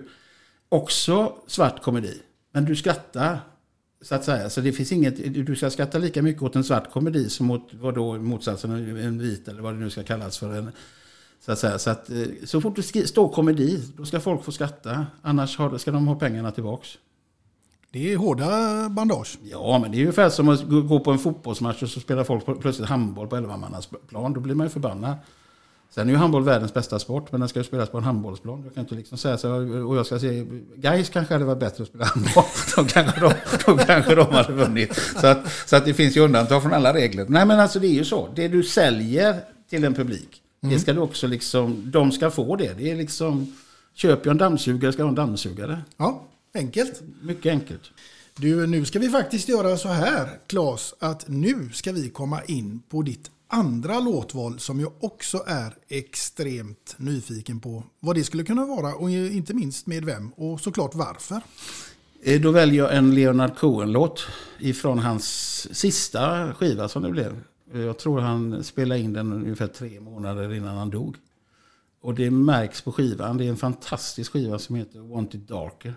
Också 0.69 1.35
svart 1.47 1.82
komedi. 1.82 2.23
Men 2.52 2.64
du 2.64 2.77
skrattar, 2.77 3.40
så 4.01 4.14
att 4.14 4.24
säga. 4.24 4.51
Så 4.51 4.60
det 4.60 4.73
finns 4.73 4.93
inget, 4.93 5.47
du 5.47 5.56
ska 5.56 5.70
skratta 5.70 5.98
lika 5.98 6.23
mycket 6.23 6.43
åt 6.43 6.56
en 6.56 6.64
svart 6.64 6.93
komedi 6.93 7.28
som 7.28 7.51
åt, 7.51 7.70
vad 7.73 7.94
då 7.94 8.19
motsatsen, 8.19 8.98
en 8.98 9.19
vit 9.19 9.48
eller 9.48 9.62
vad 9.62 9.74
det 9.74 9.81
nu 9.81 9.90
ska 9.90 10.02
kallas 10.02 10.39
för. 10.39 10.55
En, 10.55 10.70
så 11.40 11.52
att 11.52 11.59
säga. 11.59 11.78
Så, 11.78 11.90
att, 11.90 12.10
eh, 12.10 12.27
så 12.44 12.60
fort 12.60 12.77
det 12.77 13.09
står 13.09 13.28
komedi, 13.28 13.82
då 13.97 14.05
ska 14.05 14.20
folk 14.20 14.44
få 14.44 14.52
skratta. 14.52 15.06
Annars 15.23 15.59
har, 15.59 15.78
ska 15.78 15.90
de 15.90 16.09
ha 16.09 16.14
pengarna 16.14 16.51
tillbaks. 16.51 16.98
Det 17.93 18.12
är 18.12 18.16
hårda 18.16 18.89
bandage. 18.89 19.39
Ja, 19.43 19.78
men 19.82 19.90
det 19.93 19.97
är 19.97 20.01
ungefär 20.01 20.28
som 20.31 20.48
att 20.48 20.62
gå- 20.62 21.01
på 21.01 21.10
en 21.10 21.19
fotbollsmatch 21.19 21.82
och 21.82 21.89
så 21.89 22.01
spelar 22.01 22.24
folk 22.24 22.60
plötsligt 22.60 22.89
handboll 22.89 23.27
på 23.28 23.36
11 23.36 23.60
plan. 24.09 24.32
Då 24.32 24.40
blir 24.40 24.55
man 24.55 24.66
ju 24.66 24.70
förbannad. 24.70 25.14
Sen 25.90 26.09
är 26.09 26.12
ju 26.12 26.19
handboll 26.19 26.44
världens 26.44 26.74
bästa 26.74 26.98
sport, 26.98 27.32
men 27.32 27.40
den 27.40 27.48
ska 27.48 27.59
ju 27.60 27.64
spelas 27.64 27.89
på 27.89 27.98
en 27.98 28.05
handbollsplan. 28.05 28.62
Jag 28.64 28.74
kan 28.74 28.81
inte 28.81 28.94
liksom 28.94 29.19
säga 29.19 29.39
så. 29.39 29.51
Och 29.89 29.97
jag 29.97 30.06
ska 30.06 30.19
säga, 30.19 30.44
Gais 30.77 31.09
kanske 31.09 31.35
hade 31.35 31.44
varit 31.44 31.59
bättre 31.60 31.82
att 31.82 31.89
spela 31.89 32.05
handboll. 32.05 32.44
Då 32.77 32.85
kanske 32.85 33.20
de, 33.20 33.32
då 33.66 33.77
kanske 33.77 34.14
de 34.14 34.35
hade 34.35 34.52
vunnit. 34.52 35.01
Så 35.20 35.27
att, 35.27 35.52
så 35.66 35.77
att 35.77 35.85
det 35.85 35.94
finns 35.94 36.16
ju 36.16 36.20
undantag 36.20 36.62
från 36.62 36.73
alla 36.73 36.94
regler. 36.94 37.27
Nej, 37.28 37.47
men 37.47 37.60
alltså 37.60 37.78
det 37.81 37.86
är 37.86 37.94
ju 37.94 38.05
så. 38.05 38.28
Det 38.35 38.48
du 38.48 38.62
säljer 38.62 39.40
till 39.70 39.85
en 39.85 39.94
publik, 39.94 40.43
det 40.60 40.78
ska 40.78 40.93
du 40.93 41.01
också 41.01 41.27
liksom, 41.27 41.90
de 41.90 42.12
ska 42.12 42.31
få 42.31 42.56
det. 42.56 42.78
Det 42.78 42.90
är 42.90 42.97
liksom, 42.97 43.55
köper 43.94 44.27
jag 44.27 44.31
en 44.32 44.39
dammsugare 44.39 44.93
ska 44.93 45.01
jag 45.01 45.06
ha 45.06 45.10
en 45.10 45.14
dammsugare. 45.14 45.82
Ja, 45.97 46.23
enkelt. 46.55 47.03
Mycket 47.23 47.51
enkelt. 47.53 47.91
Du, 48.37 48.66
nu 48.66 48.85
ska 48.85 48.99
vi 48.99 49.09
faktiskt 49.09 49.49
göra 49.49 49.77
så 49.77 49.89
här, 49.89 50.29
Claes, 50.47 50.95
att 50.99 51.29
nu 51.29 51.70
ska 51.73 51.93
vi 51.93 52.11
komma 52.11 52.43
in 52.45 52.83
på 52.89 53.03
ditt 53.03 53.31
andra 53.49 54.01
låtval 54.01 54.59
som 54.59 54.81
jag 54.81 54.93
också 55.01 55.43
är 55.47 55.74
extremt 55.89 56.95
nyfiken 56.97 57.61
på 57.61 57.85
vad 58.01 58.16
det 58.16 58.24
skulle 58.24 58.45
kunna 58.45 58.66
vara 58.66 58.95
och 58.95 59.11
inte 59.11 59.55
minst 59.55 59.87
med 59.87 60.05
vem 60.05 60.29
och 60.33 60.61
såklart 60.61 60.95
varför. 60.95 61.41
Eh, 62.23 62.41
Då 62.41 62.51
väljer 62.51 62.83
jag 62.85 62.97
en 62.97 63.15
Leonard 63.15 63.57
Cohen-låt 63.57 64.27
ifrån 64.59 64.99
hans 64.99 65.24
sista 65.77 66.55
skiva 66.55 66.89
som 66.89 67.03
det 67.03 67.11
blev. 67.11 67.41
Eh, 67.74 67.81
Jag 67.81 67.99
tror 67.99 68.20
han 68.20 68.65
spelade 68.65 69.01
in 69.01 69.12
den 69.12 69.33
ungefär 69.33 69.66
tre 69.66 70.01
månader 70.01 70.55
innan 70.55 70.77
han 70.77 70.91
dog. 70.91 71.16
Och 72.01 72.15
det 72.15 72.31
märks 72.31 72.83
på 72.83 72.93
skivan. 72.93 73.37
Det 73.37 73.45
är 73.45 73.49
en 73.49 73.57
fantastisk 73.57 74.33
skiva 74.33 74.59
som 74.59 74.77
heter 74.77 75.01
Want 75.01 75.35
It 75.35 75.49
Darker. 75.49 75.95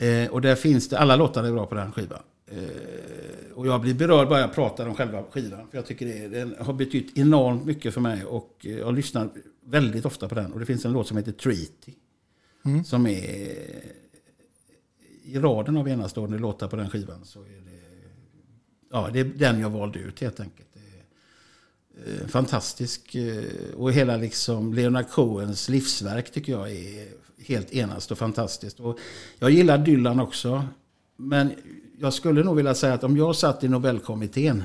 Eh, 0.00 0.30
och 0.30 0.40
där 0.40 0.54
finns 0.54 0.88
det, 0.88 0.98
alla 0.98 1.16
låtar 1.16 1.44
är 1.44 1.52
bra 1.52 1.66
på 1.66 1.74
den 1.74 1.92
skivan. 1.92 2.22
Eh, 2.46 3.52
och 3.54 3.66
jag 3.66 3.80
blir 3.80 3.94
berörd 3.94 4.28
bara 4.28 4.40
jag 4.40 4.54
pratar 4.54 4.86
om 4.86 4.94
själva 4.94 5.24
skivan. 5.30 5.68
För 5.70 5.78
jag 5.78 5.86
tycker 5.86 6.06
det, 6.06 6.28
den 6.28 6.56
har 6.58 6.72
betytt 6.72 7.18
enormt 7.18 7.64
mycket 7.64 7.94
för 7.94 8.00
mig. 8.00 8.24
Och 8.24 8.56
eh, 8.64 8.78
jag 8.78 8.94
lyssnar 8.94 9.28
väldigt 9.64 10.04
ofta 10.04 10.28
på 10.28 10.34
den. 10.34 10.52
Och 10.52 10.60
det 10.60 10.66
finns 10.66 10.84
en 10.84 10.92
låt 10.92 11.08
som 11.08 11.16
heter 11.16 11.32
Treaty. 11.32 11.92
Mm. 12.64 12.84
Som 12.84 13.06
är 13.06 13.54
i 15.24 15.38
raden 15.38 15.76
av 15.76 15.88
enastående 15.88 16.38
låtar 16.38 16.68
på 16.68 16.76
den 16.76 16.90
skivan 16.90 17.24
så 17.24 17.42
är 17.42 17.44
det, 17.44 17.80
ja, 18.90 19.10
det 19.12 19.20
är 19.20 19.24
den 19.24 19.60
jag 19.60 19.70
valde 19.70 19.98
ut 19.98 20.20
helt 20.20 20.40
enkelt. 20.40 20.70
Eh, 22.06 22.26
fantastisk 22.26 23.14
eh, 23.14 23.44
och 23.76 23.92
hela 23.92 24.16
liksom 24.16 24.74
Leonard 24.74 25.08
Cohens 25.08 25.68
livsverk 25.68 26.32
tycker 26.32 26.52
jag 26.52 26.72
är 26.72 27.08
helt 27.46 27.72
enast 27.72 28.10
och 28.10 28.18
fantastiskt. 28.18 28.80
Och 28.80 28.98
jag 29.38 29.50
gillar 29.50 29.78
Dylan 29.78 30.20
också. 30.20 30.64
Men 31.16 31.52
jag 31.98 32.14
skulle 32.14 32.42
nog 32.42 32.56
vilja 32.56 32.74
säga 32.74 32.94
att 32.94 33.04
om 33.04 33.16
jag 33.16 33.36
satt 33.36 33.64
i 33.64 33.68
Nobelkommittén 33.68 34.62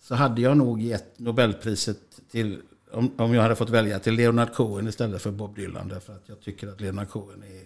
så 0.00 0.14
hade 0.14 0.40
jag 0.40 0.56
nog 0.56 0.80
gett 0.80 1.18
Nobelpriset 1.18 2.20
till, 2.30 2.62
om, 2.92 3.10
om 3.16 3.34
jag 3.34 3.42
hade 3.42 3.56
fått 3.56 3.70
välja, 3.70 3.98
till 3.98 4.14
Leonard 4.14 4.54
Cohen 4.54 4.88
istället 4.88 5.22
för 5.22 5.30
Bob 5.30 5.56
Dylan. 5.56 5.88
Därför 5.88 6.12
att 6.12 6.28
jag 6.28 6.40
tycker 6.40 6.68
att 6.68 6.80
Leonard 6.80 7.08
Cohen 7.08 7.42
är 7.42 7.64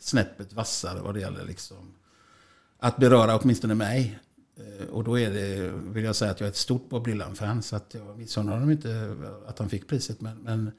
snäppet 0.00 0.52
vassare 0.52 1.00
vad 1.00 1.14
det 1.14 1.20
gäller 1.20 1.44
liksom 1.44 1.94
att 2.78 2.96
beröra 2.96 3.36
åtminstone 3.38 3.74
mig. 3.74 4.18
Eh, 4.56 4.88
och 4.88 5.04
då 5.04 5.18
är 5.18 5.30
det, 5.30 5.70
vill 5.70 6.04
jag 6.04 6.16
säga 6.16 6.30
att 6.30 6.40
jag 6.40 6.46
är 6.46 6.50
ett 6.50 6.56
stort 6.56 6.88
Bob 6.88 7.04
Dylan-fan. 7.04 7.62
Så 7.62 7.76
att 7.76 7.94
jag 7.94 8.18
missunnar 8.18 8.52
honom 8.52 8.70
inte 8.70 9.16
att 9.46 9.58
han 9.58 9.68
fick 9.68 9.88
priset. 9.88 10.20
Men, 10.20 10.38
men 10.38 10.72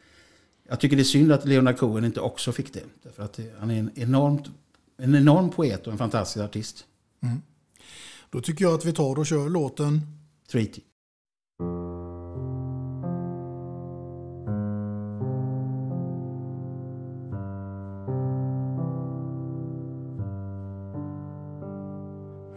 jag 0.69 0.79
tycker 0.79 0.95
det 0.95 1.01
är 1.01 1.03
synd 1.03 1.31
att 1.31 1.45
Leonard 1.45 1.77
Cohen 1.77 2.05
inte 2.05 2.21
också 2.21 2.51
fick 2.51 2.73
det. 2.73 2.83
Därför 3.03 3.23
att 3.23 3.39
han 3.59 3.71
är 3.71 3.79
en, 3.79 3.91
enormt, 3.95 4.49
en 4.97 5.15
enorm 5.15 5.49
poet 5.49 5.87
och 5.87 5.91
en 5.91 5.97
fantastisk 5.97 6.43
artist. 6.43 6.85
Mm. 7.23 7.41
Då 8.29 8.41
tycker 8.41 8.65
jag 8.65 8.73
att 8.73 8.85
vi 8.85 8.93
tar 8.93 9.19
och 9.19 9.25
kör 9.25 9.49
låten 9.49 10.01
Treaty. 10.51 10.81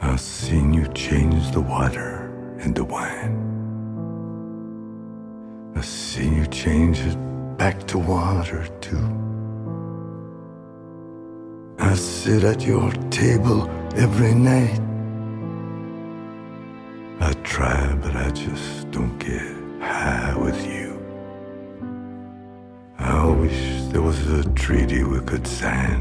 I've 0.00 0.18
seen 0.18 0.74
you 0.74 0.84
change 0.94 1.52
the 1.52 1.60
water 1.60 2.30
into 2.64 2.84
wine. 2.84 3.52
I've 5.74 5.84
seen 5.84 6.36
you 6.36 6.46
change 6.46 6.98
it 7.06 7.31
back 7.62 7.86
to 7.86 7.96
water 7.96 8.66
too. 8.80 9.06
I 11.78 11.94
sit 11.94 12.42
at 12.42 12.60
your 12.66 12.90
table 13.22 13.60
every 13.94 14.34
night. 14.34 14.80
I 17.20 17.32
try, 17.44 17.80
but 18.02 18.16
I 18.16 18.30
just 18.30 18.90
don't 18.90 19.16
get 19.30 19.48
high 19.80 20.34
with 20.44 20.60
you. 20.74 20.88
I 22.98 23.26
wish 23.42 23.60
there 23.92 24.02
was 24.02 24.20
a 24.40 24.42
treaty 24.64 25.04
we 25.04 25.20
could 25.20 25.46
sign. 25.46 26.00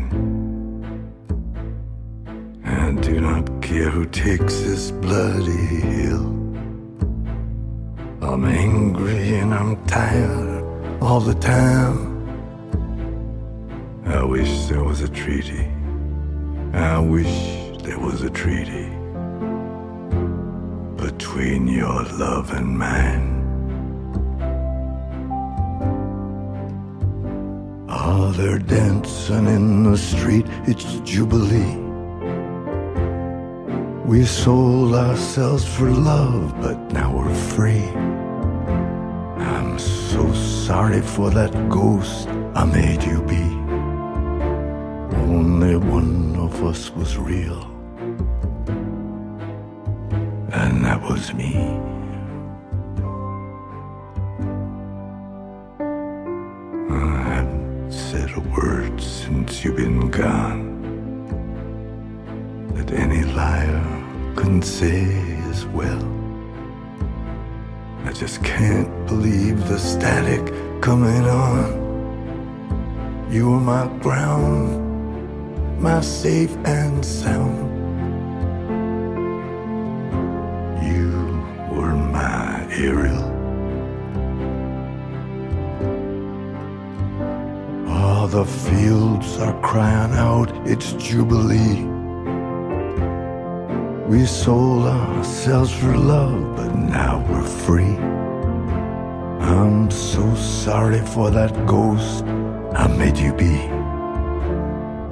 I 2.65 2.91
do 3.07 3.21
not 3.21 3.45
care 3.61 3.91
who 3.91 4.05
takes 4.07 4.55
this 4.65 4.89
bloody 4.89 5.67
hill. 5.93 6.25
I'm 8.29 8.45
angry 8.45 9.35
and 9.41 9.53
I'm 9.53 9.75
tired 9.85 10.50
all 11.01 11.19
the 11.19 11.33
time. 11.35 11.97
I 14.05 14.23
wish 14.23 14.67
there 14.67 14.83
was 14.83 15.01
a 15.01 15.09
treaty. 15.09 15.67
I 16.73 16.99
wish 16.99 17.33
there 17.81 17.99
was 17.99 18.21
a 18.21 18.29
treaty 18.29 18.89
between 20.97 21.67
your 21.67 22.03
love 22.25 22.53
and 22.53 22.77
mine. 22.77 23.29
Ah, 27.89 28.31
they're 28.37 28.59
dancing 28.59 29.47
in 29.47 29.83
the 29.83 29.97
street, 29.97 30.45
it's 30.67 30.99
Jubilee. 30.99 31.77
We 34.05 34.23
sold 34.25 34.93
ourselves 34.93 35.65
for 35.65 35.89
love, 35.89 36.53
but 36.61 36.77
now 36.93 37.15
we're 37.17 37.33
free. 37.33 37.89
Sorry 40.71 41.01
for 41.01 41.29
that 41.31 41.51
ghost 41.67 42.29
I 42.55 42.63
made 42.63 43.03
you 43.03 43.21
be. 43.23 43.43
Only 45.17 45.75
one 45.75 46.37
of 46.37 46.63
us 46.63 46.89
was 46.91 47.17
real, 47.17 47.61
and 50.53 50.85
that 50.85 51.01
was 51.01 51.33
me. 51.33 51.57
I 56.89 57.23
haven't 57.33 57.91
said 57.91 58.31
a 58.37 58.39
word 58.55 59.01
since 59.01 59.65
you've 59.65 59.75
been 59.75 60.09
gone 60.09 60.63
that 62.75 62.93
any 62.93 63.25
liar 63.25 63.83
couldn't 64.37 64.63
say 64.63 65.03
as 65.49 65.65
well. 65.65 66.10
I 68.11 68.13
just 68.13 68.43
can't 68.43 69.07
believe 69.07 69.69
the 69.69 69.79
static 69.79 70.43
coming 70.81 71.23
on. 71.23 71.79
You 73.31 73.53
are 73.53 73.59
my 73.61 73.87
ground, 73.99 75.81
my 75.81 76.01
safe 76.01 76.53
and 76.65 77.05
sound. 77.05 77.69
You 80.85 81.11
were 81.73 81.95
my 81.95 82.67
aerial. 82.71 83.23
All 87.87 88.27
the 88.27 88.43
fields 88.43 89.37
are 89.37 89.57
crying 89.61 90.11
out, 90.15 90.51
it's 90.67 90.91
Jubilee. 90.93 91.90
We 94.11 94.25
sold 94.25 94.87
ourselves 94.87 95.73
for 95.73 95.95
love, 95.95 96.57
but 96.57 96.75
now 96.75 97.25
we're 97.29 97.47
free. 97.65 97.95
I'm 99.39 99.89
so 99.89 100.35
sorry 100.35 100.99
for 100.99 101.31
that 101.31 101.65
ghost 101.65 102.25
I 102.75 102.87
made 102.97 103.17
you 103.17 103.31
be. 103.31 103.55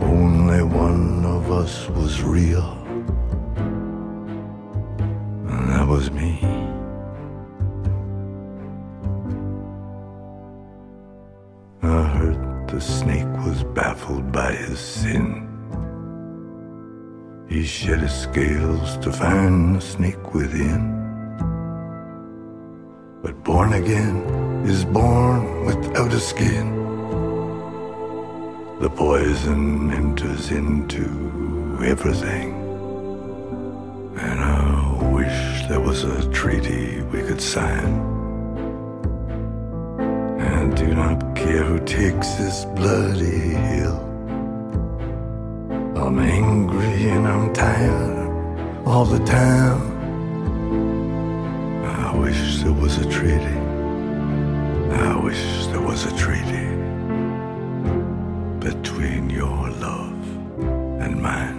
Only 0.06 0.64
one 0.64 1.24
of 1.24 1.50
us 1.50 1.88
was 1.92 2.22
real, 2.22 2.78
shed 17.80 18.02
his 18.02 18.14
scales 18.14 18.98
to 18.98 19.10
find 19.10 19.78
the 19.78 19.80
snake 19.80 20.34
within. 20.34 20.82
But 23.22 23.42
born 23.46 23.72
again 23.72 24.18
is 24.66 24.84
born 24.84 25.66
without 25.66 26.12
a 26.12 26.20
skin. 26.20 26.68
The 28.82 28.90
poison 28.90 29.94
enters 29.94 30.52
into 30.52 31.06
everything. 31.82 32.50
And 34.28 34.40
I 34.42 35.12
wish 35.14 35.68
there 35.70 35.80
was 35.80 36.04
a 36.04 36.30
treaty 36.32 37.02
we 37.14 37.22
could 37.22 37.40
sign. 37.40 37.92
I 40.42 40.76
do 40.76 40.88
not 40.94 41.34
care 41.34 41.64
who 41.64 41.80
takes 41.86 42.28
this 42.34 42.66
bloody 42.76 43.56
hill. 43.70 44.09
I'm 46.10 46.18
angry 46.18 47.08
and 47.08 47.28
I'm 47.28 47.54
tired 47.54 48.84
all 48.84 49.06
the 49.06 49.24
time. 49.26 49.80
I 51.86 52.18
wish 52.18 52.64
there 52.64 52.74
was 52.74 52.98
a 52.98 53.08
treaty. 53.12 53.60
I 54.92 55.16
wish 55.24 55.68
there 55.68 55.82
was 55.82 56.06
a 56.06 56.18
treaty 56.18 56.70
between 58.60 59.30
your 59.30 59.70
love 59.70 60.20
and 61.00 61.22
mine. 61.22 61.59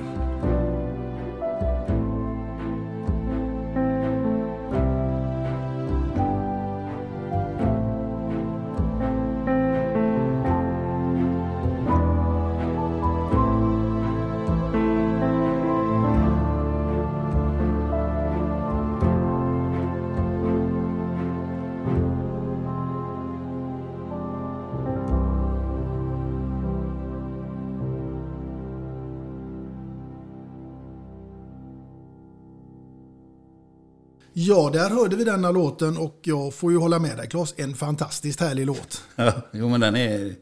Ja, 34.60 34.70
där 34.70 34.90
hörde 34.90 35.16
vi 35.16 35.24
denna 35.24 35.50
låten 35.50 35.96
och 35.96 36.20
jag 36.22 36.54
får 36.54 36.72
ju 36.72 36.78
hålla 36.78 36.98
med 36.98 37.16
dig 37.16 37.28
Claes. 37.28 37.54
En 37.56 37.74
fantastiskt 37.74 38.40
härlig 38.40 38.66
låt. 38.66 39.04
Ja, 39.16 39.32
jo 39.52 39.68
men 39.68 39.80
den 39.80 39.96
är... 39.96 40.34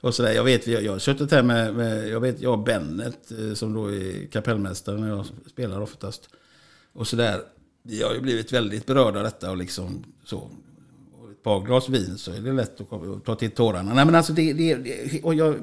Och 0.00 0.14
sådär, 0.14 0.32
jag 0.32 0.44
vet, 0.44 0.66
jag, 0.66 0.82
jag 0.82 0.92
har 0.92 0.98
suttit 0.98 1.32
här 1.32 1.42
med, 1.42 1.74
med, 1.74 2.08
jag 2.08 2.20
vet, 2.20 2.40
jag 2.40 2.52
och 2.52 2.64
Bennet 2.64 3.30
eh, 3.30 3.54
som 3.54 3.74
då 3.74 3.92
är 3.92 4.26
kapellmästare 4.26 5.00
när 5.00 5.08
jag 5.08 5.26
spelar 5.50 5.80
oftast. 5.80 6.28
Och 6.92 7.06
sådär, 7.06 7.40
vi 7.82 8.02
har 8.02 8.14
ju 8.14 8.20
blivit 8.20 8.52
väldigt 8.52 8.86
berörda 8.86 9.18
av 9.18 9.24
detta 9.24 9.50
och 9.50 9.56
liksom 9.56 10.04
så. 10.24 10.38
Och 11.12 11.30
ett 11.30 11.42
par 11.42 11.60
glas 11.60 11.88
vin 11.88 12.18
så 12.18 12.32
är 12.32 12.40
det 12.40 12.52
lätt 12.52 12.80
att 12.80 12.92
att 12.92 13.24
ta 13.24 13.34
till 13.34 13.50
tårarna. 13.50 13.94
Nej 13.94 14.04
men 14.04 14.14
alltså 14.14 14.32
det, 14.32 14.52
det, 14.52 14.74
det 14.74 15.22
och 15.22 15.34
jag, 15.34 15.56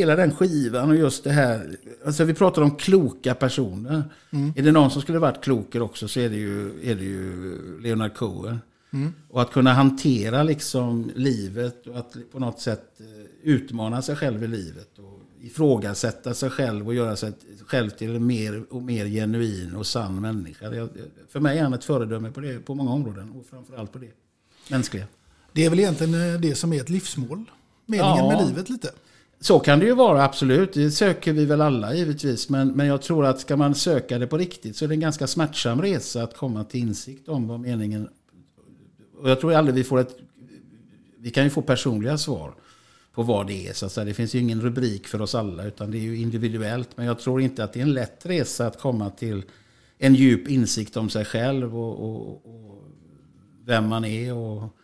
hela 0.00 0.16
den 0.16 0.34
skivan 0.34 0.90
och 0.90 0.96
just 0.96 1.24
det 1.24 1.30
här. 1.30 1.76
Alltså 2.06 2.24
vi 2.24 2.34
pratar 2.34 2.62
om 2.62 2.76
kloka 2.76 3.34
personer. 3.34 4.04
Mm. 4.30 4.52
Är 4.56 4.62
det 4.62 4.72
någon 4.72 4.90
som 4.90 5.02
skulle 5.02 5.18
varit 5.18 5.44
kloker 5.44 5.82
också 5.82 6.08
så 6.08 6.20
är 6.20 6.28
det 6.28 6.36
ju, 6.36 6.68
är 6.90 6.94
det 6.94 7.04
ju 7.04 7.58
Leonard 7.80 8.14
Cohen. 8.14 8.58
Mm. 8.92 9.12
Och 9.28 9.42
att 9.42 9.50
kunna 9.50 9.72
hantera 9.72 10.42
liksom 10.42 11.10
livet 11.14 11.86
och 11.86 11.98
att 11.98 12.16
på 12.32 12.38
något 12.38 12.60
sätt 12.60 13.00
eh, 13.00 13.06
utmana 13.42 14.02
sig 14.02 14.16
själv 14.16 14.44
i 14.44 14.46
livet. 14.46 14.98
Och 14.98 15.20
ifrågasätta 15.40 16.34
sig 16.34 16.50
själv 16.50 16.86
och 16.86 16.94
göra 16.94 17.16
sig 17.16 17.32
själv 17.66 17.90
till 17.90 18.16
en 18.16 18.26
mer 18.26 18.64
och 18.70 18.82
mer 18.82 19.06
genuin 19.06 19.74
och 19.74 19.86
sann 19.86 20.20
människa. 20.20 20.88
För 21.28 21.40
mig 21.40 21.58
är 21.58 21.62
han 21.62 21.74
ett 21.74 21.84
föredöme 21.84 22.30
på, 22.30 22.40
det, 22.40 22.58
på 22.58 22.74
många 22.74 22.90
områden 22.90 23.30
och 23.30 23.46
framförallt 23.46 23.92
på 23.92 23.98
det 23.98 24.10
mänskliga. 24.70 25.06
Det 25.52 25.64
är 25.64 25.70
väl 25.70 25.78
egentligen 25.78 26.34
eh, 26.34 26.40
det 26.40 26.54
som 26.54 26.72
är 26.72 26.80
ett 26.80 26.90
livsmål. 26.90 27.44
Meningen 27.86 28.16
Ja. 28.16 28.28
med 28.28 28.46
livet 28.46 28.70
lite. 28.70 28.90
Så 29.40 29.58
kan 29.58 29.78
det 29.78 29.86
ju 29.86 29.94
vara, 29.94 30.24
absolut. 30.24 30.72
Det 30.72 30.90
söker 30.90 31.32
vi 31.32 31.44
väl 31.44 31.60
alla 31.60 31.94
givetvis. 31.94 32.48
Men, 32.48 32.68
men 32.68 32.86
jag 32.86 33.02
tror 33.02 33.26
att 33.26 33.40
ska 33.40 33.56
man 33.56 33.74
söka 33.74 34.18
det 34.18 34.26
på 34.26 34.38
riktigt 34.38 34.76
så 34.76 34.84
är 34.84 34.88
det 34.88 34.94
en 34.94 35.00
ganska 35.00 35.26
smärtsam 35.26 35.82
resa 35.82 36.22
att 36.22 36.36
komma 36.36 36.64
till 36.64 36.80
insikt 36.80 37.28
om 37.28 37.48
vad 37.48 37.60
meningen... 37.60 38.08
Och 39.18 39.30
jag 39.30 39.40
tror 39.40 39.54
aldrig 39.54 39.74
vi 39.74 39.84
får 39.84 39.98
ett... 39.98 40.16
Vi 41.18 41.30
kan 41.30 41.44
ju 41.44 41.50
få 41.50 41.62
personliga 41.62 42.18
svar 42.18 42.54
på 43.14 43.22
vad 43.22 43.46
det 43.46 43.68
är. 43.68 43.72
Så 43.72 43.86
att 43.86 43.92
säga. 43.92 44.04
Det 44.04 44.14
finns 44.14 44.34
ju 44.34 44.38
ingen 44.38 44.60
rubrik 44.60 45.06
för 45.06 45.22
oss 45.22 45.34
alla 45.34 45.64
utan 45.64 45.90
det 45.90 45.98
är 45.98 46.02
ju 46.02 46.16
individuellt. 46.16 46.88
Men 46.96 47.06
jag 47.06 47.18
tror 47.18 47.40
inte 47.40 47.64
att 47.64 47.72
det 47.72 47.80
är 47.80 47.82
en 47.82 47.94
lätt 47.94 48.26
resa 48.26 48.66
att 48.66 48.80
komma 48.80 49.10
till 49.10 49.42
en 49.98 50.14
djup 50.14 50.48
insikt 50.48 50.96
om 50.96 51.10
sig 51.10 51.24
själv 51.24 51.78
och, 51.78 52.10
och, 52.10 52.46
och 52.46 52.84
vem 53.64 53.88
man 53.88 54.04
är 54.04 54.34
och 54.34 54.76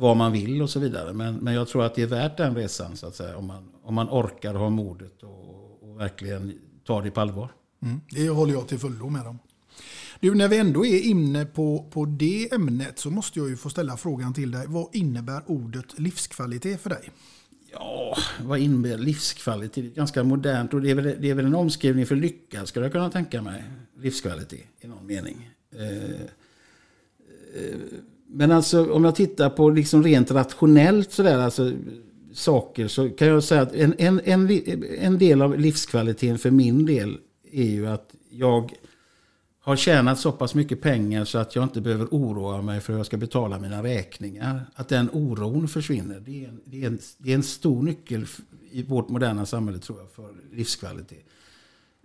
vad 0.00 0.16
man 0.16 0.32
vill 0.32 0.62
och 0.62 0.70
så 0.70 0.80
vidare. 0.80 1.12
Men, 1.12 1.36
men 1.36 1.54
jag 1.54 1.68
tror 1.68 1.84
att 1.84 1.94
det 1.94 2.02
är 2.02 2.06
värt 2.06 2.36
den 2.36 2.54
resan 2.54 2.96
så 2.96 3.06
att 3.06 3.14
säga. 3.14 3.36
Om 3.36 3.46
man, 3.46 3.68
om 3.82 3.94
man 3.94 4.08
orkar 4.08 4.54
ha 4.54 4.70
modet 4.70 5.22
och, 5.22 5.82
och 5.82 6.00
verkligen 6.00 6.58
ta 6.84 7.02
det 7.02 7.10
på 7.10 7.20
allvar. 7.20 7.52
Mm. 7.82 8.00
Det 8.10 8.28
håller 8.28 8.52
jag 8.52 8.68
till 8.68 8.78
fullo 8.78 9.08
med 9.08 9.26
om. 9.26 9.38
Du, 10.20 10.34
när 10.34 10.48
vi 10.48 10.58
ändå 10.58 10.86
är 10.86 11.00
inne 11.00 11.44
på, 11.44 11.88
på 11.90 12.04
det 12.04 12.52
ämnet 12.52 12.98
så 12.98 13.10
måste 13.10 13.38
jag 13.38 13.48
ju 13.48 13.56
få 13.56 13.70
ställa 13.70 13.96
frågan 13.96 14.34
till 14.34 14.50
dig. 14.50 14.66
Vad 14.68 14.94
innebär 14.94 15.42
ordet 15.46 15.98
livskvalitet 15.98 16.80
för 16.80 16.90
dig? 16.90 17.10
Ja, 17.72 18.16
vad 18.42 18.58
innebär 18.58 18.98
livskvalitet? 18.98 19.74
Det 19.84 19.90
är 19.90 19.94
ganska 19.94 20.24
modernt 20.24 20.74
och 20.74 20.82
det 20.82 20.90
är 20.90 20.94
väl, 20.94 21.16
det 21.20 21.30
är 21.30 21.34
väl 21.34 21.46
en 21.46 21.54
omskrivning 21.54 22.06
för 22.06 22.16
lycka 22.16 22.66
skulle 22.66 22.86
jag 22.86 22.92
kunna 22.92 23.10
tänka 23.10 23.42
mig. 23.42 23.64
Livskvalitet 23.96 24.66
i 24.80 24.86
någon 24.86 25.06
mening. 25.06 25.50
Eh, 25.76 26.20
eh, 27.54 27.78
men 28.28 28.52
alltså 28.52 28.92
om 28.92 29.04
jag 29.04 29.14
tittar 29.14 29.50
på 29.50 29.70
liksom 29.70 30.02
rent 30.02 30.30
rationellt 30.30 31.12
sådär, 31.12 31.38
alltså 31.38 31.72
saker 32.32 32.88
så 32.88 33.10
kan 33.10 33.28
jag 33.28 33.44
säga 33.44 33.62
att 33.62 33.74
en, 33.74 33.94
en, 33.98 34.20
en, 34.24 34.50
en 34.98 35.18
del 35.18 35.42
av 35.42 35.58
livskvaliteten 35.58 36.38
för 36.38 36.50
min 36.50 36.86
del 36.86 37.18
är 37.52 37.64
ju 37.64 37.86
att 37.86 38.14
jag 38.30 38.72
har 39.60 39.76
tjänat 39.76 40.18
så 40.18 40.32
pass 40.32 40.54
mycket 40.54 40.82
pengar 40.82 41.24
så 41.24 41.38
att 41.38 41.54
jag 41.54 41.64
inte 41.64 41.80
behöver 41.80 42.06
oroa 42.10 42.62
mig 42.62 42.80
för 42.80 42.92
hur 42.92 43.00
jag 43.00 43.06
ska 43.06 43.16
betala 43.16 43.58
mina 43.58 43.82
räkningar. 43.82 44.60
Att 44.74 44.88
den 44.88 45.10
oron 45.12 45.68
försvinner. 45.68 46.20
Det 46.20 46.44
är 46.44 46.48
en, 46.48 46.60
det 46.64 46.82
är 46.82 46.86
en, 46.86 46.98
det 47.18 47.30
är 47.30 47.34
en 47.34 47.42
stor 47.42 47.82
nyckel 47.82 48.26
i 48.70 48.82
vårt 48.82 49.08
moderna 49.08 49.46
samhälle 49.46 49.78
tror 49.78 49.98
jag 49.98 50.10
för 50.10 50.30
livskvalitet. 50.52 51.24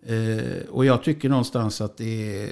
Eh, 0.06 0.70
och 0.70 0.86
jag 0.86 1.04
tycker 1.04 1.30
någonstans 1.30 1.82
att 1.82 1.98
det 1.98 2.44
är, 2.44 2.50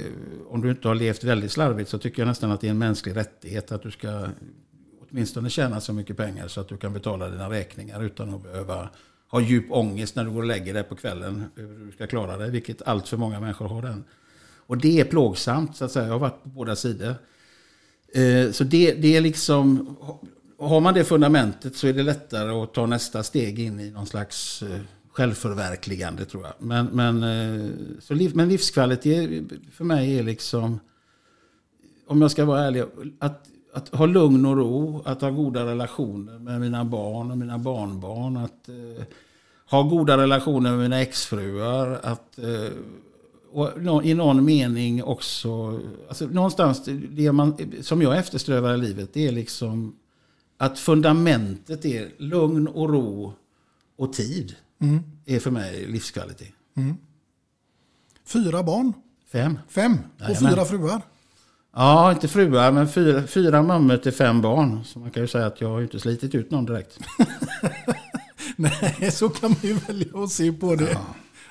om 0.47 0.61
du 0.61 0.69
inte 0.69 0.87
har 0.87 0.95
levt 0.95 1.23
väldigt 1.23 1.51
slarvigt 1.51 1.89
så 1.89 1.97
tycker 1.97 2.21
jag 2.21 2.27
nästan 2.27 2.51
att 2.51 2.61
det 2.61 2.67
är 2.67 2.71
en 2.71 2.77
mänsklig 2.77 3.15
rättighet 3.15 3.71
att 3.71 3.83
du 3.83 3.91
ska 3.91 4.27
åtminstone 5.09 5.49
tjäna 5.49 5.81
så 5.81 5.93
mycket 5.93 6.17
pengar 6.17 6.47
så 6.47 6.61
att 6.61 6.67
du 6.67 6.77
kan 6.77 6.93
betala 6.93 7.29
dina 7.29 7.49
räkningar 7.49 8.03
utan 8.03 8.33
att 8.33 8.43
behöva 8.43 8.89
ha 9.31 9.41
djup 9.41 9.65
ångest 9.69 10.15
när 10.15 10.23
du 10.25 10.31
går 10.31 10.41
och 10.41 10.47
lägger 10.47 10.73
dig 10.73 10.83
på 10.83 10.95
kvällen 10.95 11.43
hur 11.55 11.85
du 11.85 11.91
ska 11.91 12.07
klara 12.07 12.37
det, 12.37 12.49
vilket 12.49 12.81
allt 12.81 13.07
för 13.07 13.17
många 13.17 13.39
människor 13.39 13.67
har 13.67 13.81
den. 13.81 14.03
Och 14.71 14.77
det 14.77 14.99
är 14.99 15.05
plågsamt, 15.05 15.75
så 15.75 15.85
att 15.85 15.91
säga. 15.91 16.05
Jag 16.05 16.13
har 16.13 16.19
varit 16.19 16.43
på 16.43 16.49
båda 16.49 16.75
sidor. 16.75 17.15
Eh, 18.13 18.51
så 18.51 18.63
det, 18.63 18.93
det 18.93 19.17
är 19.17 19.21
liksom... 19.21 19.97
Har 20.57 20.79
man 20.79 20.93
det 20.93 21.03
fundamentet 21.03 21.75
så 21.75 21.87
är 21.87 21.93
det 21.93 22.03
lättare 22.03 22.49
att 22.51 22.73
ta 22.73 22.85
nästa 22.85 23.23
steg 23.23 23.59
in 23.59 23.79
i 23.79 23.91
någon 23.91 24.05
slags 24.05 24.63
eh, 24.63 24.79
självförverkligande, 25.11 26.25
tror 26.25 26.43
jag. 26.43 26.53
Men, 26.59 26.85
men, 26.85 27.23
eh, 27.23 27.71
så 27.99 28.13
liv, 28.13 28.31
men 28.35 28.49
livskvalitet 28.49 29.43
för 29.71 29.83
mig 29.83 30.19
är 30.19 30.23
liksom... 30.23 30.79
Om 32.07 32.21
jag 32.21 32.31
ska 32.31 32.45
vara 32.45 32.61
ärlig, 32.61 32.83
att, 33.19 33.47
att 33.73 33.95
ha 33.95 34.05
lugn 34.05 34.45
och 34.45 34.57
ro, 34.57 35.01
att 35.05 35.21
ha 35.21 35.29
goda 35.29 35.65
relationer 35.65 36.39
med 36.39 36.61
mina 36.61 36.85
barn 36.85 37.31
och 37.31 37.37
mina 37.37 37.57
barnbarn, 37.57 38.37
att 38.37 38.69
eh, 38.69 39.03
ha 39.69 39.83
goda 39.83 40.17
relationer 40.17 40.71
med 40.71 40.79
mina 40.79 41.01
exfruar, 41.01 41.99
att 42.03 42.39
eh, 42.39 42.73
och 43.53 44.05
i 44.05 44.13
någon 44.13 44.45
mening 44.45 45.03
också, 45.03 45.79
alltså 46.07 46.25
någonstans 46.25 46.89
det 47.09 47.31
man, 47.31 47.57
som 47.81 48.01
jag 48.01 48.17
eftersträvar 48.17 48.73
i 48.73 48.77
livet, 48.77 49.13
det 49.13 49.27
är 49.27 49.31
liksom 49.31 49.95
att 50.57 50.79
fundamentet 50.79 51.85
är 51.85 52.09
lugn 52.17 52.67
och 52.67 52.89
ro 52.89 53.33
och 53.97 54.13
tid 54.13 54.55
Mm. 54.81 55.03
är 55.25 55.39
för 55.39 55.51
mig 55.51 55.85
livskvalitet. 55.87 56.53
Mm. 56.77 56.97
Fyra 58.25 58.63
barn. 58.63 58.93
Fem. 59.31 59.59
Fem. 59.69 59.97
Och 60.15 60.21
Jajamän. 60.29 60.51
fyra 60.51 60.65
fruar. 60.65 61.01
Ja, 61.73 62.11
inte 62.11 62.27
fruar, 62.27 62.71
men 62.71 62.89
fyra, 62.89 63.27
fyra 63.27 63.61
mammor 63.61 63.97
till 63.97 64.11
fem 64.11 64.41
barn. 64.41 64.83
Så 64.85 64.99
man 64.99 65.11
kan 65.11 65.23
ju 65.23 65.27
säga 65.27 65.45
att 65.45 65.61
jag 65.61 65.69
har 65.69 65.81
inte 65.81 65.99
slitit 65.99 66.35
ut 66.35 66.51
någon 66.51 66.65
direkt. 66.65 66.99
Nej, 68.55 69.11
så 69.11 69.29
kan 69.29 69.49
man 69.49 69.59
ju 69.61 69.73
välja 69.73 70.23
att 70.23 70.31
se 70.31 70.51
på 70.51 70.75
det. 70.75 70.97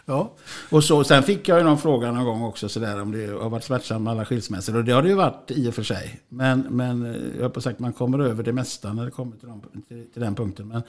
Ja. 0.04 0.32
Och 0.70 0.84
så, 0.84 1.04
sen 1.04 1.22
fick 1.22 1.48
jag 1.48 1.58
ju 1.58 1.64
någon 1.64 1.78
fråga 1.78 2.12
någon 2.12 2.24
gång 2.24 2.42
också 2.42 2.68
sådär 2.68 3.02
om 3.02 3.12
det 3.12 3.26
har 3.26 3.50
varit 3.50 3.64
smärtsamt 3.64 4.02
med 4.02 4.10
alla 4.10 4.24
skilsmässor. 4.24 4.76
Och 4.76 4.84
det 4.84 4.92
har 4.92 5.02
det 5.02 5.08
ju 5.08 5.14
varit 5.14 5.50
i 5.50 5.70
och 5.70 5.74
för 5.74 5.82
sig. 5.82 6.20
Men, 6.28 6.60
men 6.60 7.06
eh, 7.06 7.20
jag 7.36 7.42
har 7.42 7.50
på 7.50 7.60
sagt 7.60 7.78
man 7.78 7.92
kommer 7.92 8.18
över 8.18 8.42
det 8.42 8.52
mesta 8.52 8.92
när 8.92 9.04
det 9.04 9.10
kommer 9.10 9.36
till, 9.36 9.48
de, 9.48 9.62
till, 9.88 10.06
till 10.12 10.22
den 10.22 10.34
punkten. 10.34 10.68
Men, 10.68 10.82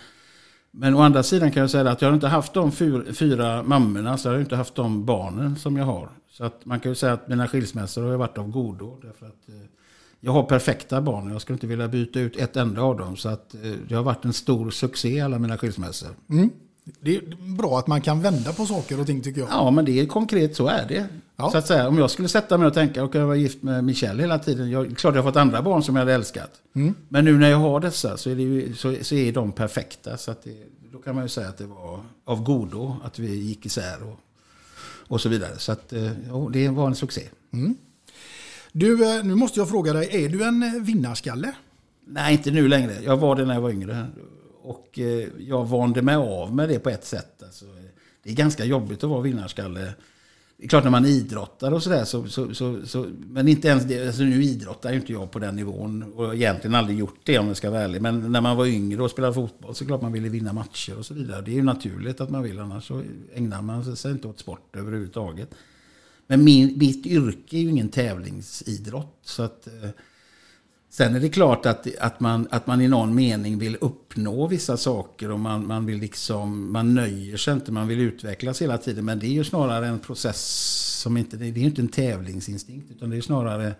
men 0.72 0.96
å 0.96 1.02
andra 1.02 1.24
sidan 1.24 1.52
kan 1.52 1.62
jag 1.62 1.70
säga 1.70 1.90
att 1.90 2.02
jag 2.02 2.10
har 2.10 2.14
inte 2.14 2.28
haft 2.28 2.54
de 2.54 2.72
fyra, 2.72 3.14
fyra 3.14 3.64
mammorna 3.64 4.18
så 4.18 4.28
jag 4.28 4.34
har 4.34 4.40
inte 4.40 4.56
haft 4.56 4.76
de 4.76 5.06
barnen 5.06 5.56
som 5.56 5.78
jag 5.78 5.86
har. 5.86 6.10
Så 6.30 6.44
att 6.44 6.66
man 6.66 6.80
kan 6.80 6.92
ju 6.92 6.96
säga 6.96 7.14
att 7.14 7.28
mina 7.28 7.48
skilsmässor 7.48 8.04
har 8.04 8.18
varit 8.18 8.38
av 8.38 8.52
godo. 8.52 8.98
Därför 9.02 9.26
att 9.26 9.50
eh, 9.50 9.56
jag 10.20 10.32
har 10.32 10.44
perfekta 10.44 11.02
barn 11.02 11.28
och 11.28 11.34
jag 11.34 11.42
skulle 11.42 11.56
inte 11.56 11.68
vilja 11.68 11.88
byta 11.88 12.20
ut 12.20 12.38
ett 12.38 12.56
enda 12.58 12.82
av 12.82 12.98
dem. 12.98 13.18
Så 13.18 13.30
att 13.30 13.56
eh, 13.56 13.72
det 13.88 13.96
har 13.96 14.04
varit 14.04 14.26
en 14.26 14.34
stor 14.34 14.72
succé 14.72 15.20
alla 15.20 15.40
mina 15.40 15.58
skilsmässor. 15.58 16.10
Mm. 16.30 16.50
Det 17.00 17.16
är 17.16 17.22
bra 17.58 17.80
att 17.80 17.88
man 17.88 18.02
kan 18.02 18.22
vända 18.22 18.54
på 18.54 18.66
saker 18.66 19.00
och 19.00 19.06
ting 19.06 19.22
tycker 19.22 19.42
jag. 19.42 19.50
Ja, 19.52 19.72
men 19.72 19.86
det 19.86 20.00
är 20.00 20.06
konkret, 20.06 20.56
så 20.56 20.68
är 20.68 20.86
det. 20.88 21.08
Så 21.50 21.58
att 21.58 21.68
säga, 21.68 21.88
om 21.88 21.98
jag 21.98 22.12
skulle 22.12 22.28
sätta 22.28 22.58
mig 22.58 22.68
och 22.68 22.74
tänka, 22.74 23.04
och 23.04 23.16
jag 23.16 23.28
var 23.28 23.36
gift 23.36 23.64
med 23.64 23.84
Michelle 23.84 24.24
hela 24.24 24.40
tiden. 24.40 24.72
Jag, 24.72 24.98
klart 24.98 25.16
jag 25.16 25.24
har 25.24 25.32
fått 25.32 25.38
andra 25.38 25.62
barn 25.62 25.84
som 25.84 25.96
jag 25.96 26.02
hade 26.02 26.14
älskat. 26.14 26.52
Mm. 26.76 26.96
Men 27.10 27.26
nu 27.26 27.38
när 27.38 27.50
jag 27.50 27.58
har 27.58 27.80
dessa 27.80 28.18
så 28.18 28.30
är, 28.30 28.36
det 28.36 28.42
ju, 28.42 28.76
så, 28.76 28.96
så 29.02 29.16
är 29.16 29.32
de 29.32 29.52
perfekta. 29.52 30.18
Så 30.18 30.36
det, 30.44 30.64
då 30.92 30.98
kan 31.00 31.16
man 31.16 31.24
ju 31.24 31.30
säga 31.30 31.48
att 31.48 31.58
det 31.58 31.66
var 31.66 32.00
av 32.26 32.44
godo 32.44 32.96
att 33.04 33.20
vi 33.20 33.36
gick 33.36 33.66
isär 33.66 34.04
och, 34.04 34.20
och 35.08 35.22
så 35.22 35.30
vidare. 35.30 35.58
Så 35.58 35.72
att, 35.72 35.94
eh, 35.94 36.12
ja, 36.28 36.50
det 36.54 36.70
var 36.70 36.88
en 36.88 36.96
succé. 36.96 37.22
Mm. 37.54 37.76
Du, 38.72 39.18
eh, 39.18 39.24
nu 39.24 39.36
måste 39.36 39.60
jag 39.60 39.70
fråga 39.70 39.94
dig, 39.94 40.26
är 40.26 40.30
du 40.30 40.44
en 40.44 40.64
eh, 40.64 40.82
vinnarskalle? 40.82 41.54
Nej, 42.08 42.34
inte 42.34 42.52
nu 42.52 42.68
längre. 42.68 42.98
Jag 43.04 43.18
var 43.18 43.36
det 43.36 43.46
när 43.46 43.54
jag 43.54 43.62
var 43.62 43.70
yngre. 43.70 44.08
Och 44.62 45.00
eh, 45.00 45.28
jag 45.40 45.66
vande 45.66 46.02
mig 46.02 46.16
av 46.16 46.56
med 46.56 46.70
det 46.70 46.80
på 46.80 46.90
ett 46.90 47.06
sätt. 47.06 47.44
Alltså, 47.44 47.66
det 48.24 48.30
är 48.30 48.36
ganska 48.36 48.66
jobbigt 48.66 49.04
att 49.04 49.10
vara 49.10 49.22
vinnarskalle. 49.22 49.94
Det 50.58 50.66
är 50.66 50.70
klart 50.70 50.84
när 50.84 50.92
man 50.92 51.06
idrottar 51.06 51.72
och 51.72 51.84
sådär. 51.84 52.06
Så, 52.06 52.28
så, 52.28 52.54
så, 52.54 52.86
så, 52.86 53.08
men 53.20 53.48
inte 53.48 53.68
ens 53.68 53.84
det. 53.84 54.08
Alltså, 54.08 54.24
nu 54.24 54.44
idrottar 54.44 54.92
ju 54.92 54.96
inte 54.96 55.14
jag 55.14 55.32
på 55.32 55.40
den 55.40 55.56
nivån. 55.56 56.04
Och 56.04 56.36
egentligen 56.36 56.76
aldrig 56.76 57.00
gjort 57.00 57.20
det 57.24 57.40
om 57.40 57.48
jag 57.48 57.58
ska 57.58 57.70
vara 57.70 57.82
ärlig. 57.82 58.02
Men 58.02 58.32
när 58.32 58.42
man 58.42 58.58
var 58.58 58.66
yngre 58.66 59.04
och 59.04 59.12
spelade 59.12 59.34
fotboll 59.34 59.76
så 59.76 59.84
är 59.84 59.86
det 59.86 59.90
klart 59.90 60.02
man 60.02 60.12
ville 60.12 60.30
vinna 60.30 60.54
matcher 60.54 60.98
och 60.98 61.06
så 61.06 61.14
vidare. 61.14 61.42
Det 61.42 61.52
är 61.52 61.56
ju 61.56 61.64
naturligt 61.64 62.22
att 62.22 62.30
man 62.30 62.44
vill. 62.44 62.60
Annars 62.60 62.88
så 62.88 63.04
ägnar 63.34 63.62
man 63.62 63.96
sig 63.96 64.12
inte 64.12 64.28
åt 64.28 64.40
sport 64.40 64.76
överhuvudtaget. 64.76 65.50
Men 66.28 66.44
min, 66.44 66.78
mitt 66.78 67.06
yrke 67.06 67.58
är 67.58 67.62
ju 67.62 67.70
ingen 67.70 67.90
tävlingsidrott. 67.90 69.20
Så 69.24 69.44
att... 69.44 69.68
Eh, 69.68 69.90
Sen 70.94 71.16
är 71.16 71.20
det 71.20 71.30
klart 71.30 71.66
att, 71.66 71.88
att, 72.00 72.20
man, 72.20 72.48
att 72.52 72.68
man 72.68 72.82
i 72.82 72.88
någon 72.88 73.16
mening 73.16 73.60
vill 73.60 73.78
uppnå 73.82 74.48
vissa 74.48 74.78
saker 74.78 75.32
och 75.32 75.40
man, 75.40 75.68
man 75.68 75.86
vill 75.86 75.98
liksom, 75.98 76.72
man 76.72 76.94
nöjer 76.94 77.38
sig 77.38 77.54
inte, 77.54 77.72
man 77.72 77.88
vill 77.88 78.00
utvecklas 78.00 78.62
hela 78.62 78.78
tiden. 78.78 79.06
Men 79.06 79.20
det 79.20 79.26
är 79.26 79.32
ju 79.32 79.44
snarare 79.44 79.88
en 79.88 80.00
process 80.00 80.42
som 81.02 81.18
inte, 81.18 81.38
det 81.38 81.46
är 81.46 81.52
ju 81.52 81.66
inte 81.66 81.82
en 81.82 81.88
tävlingsinstinkt 81.88 82.92
utan 82.92 83.10
det 83.10 83.18
är 83.18 83.22
snarare 83.22 83.76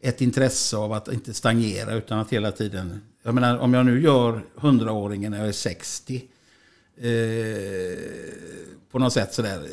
ett 0.00 0.20
intresse 0.20 0.76
av 0.76 0.92
att 0.92 1.12
inte 1.12 1.34
stagnera 1.34 1.94
utan 1.94 2.18
att 2.18 2.32
hela 2.32 2.52
tiden, 2.52 3.00
jag 3.22 3.34
menar 3.34 3.58
om 3.58 3.74
jag 3.74 3.86
nu 3.86 4.02
gör 4.02 4.44
hundraåringen 4.54 5.32
när 5.32 5.38
jag 5.38 5.48
är 5.48 5.52
60 5.52 6.24
eh, 6.96 7.10
på 8.90 8.98
något 8.98 9.12
sätt 9.12 9.34
sådär 9.34 9.68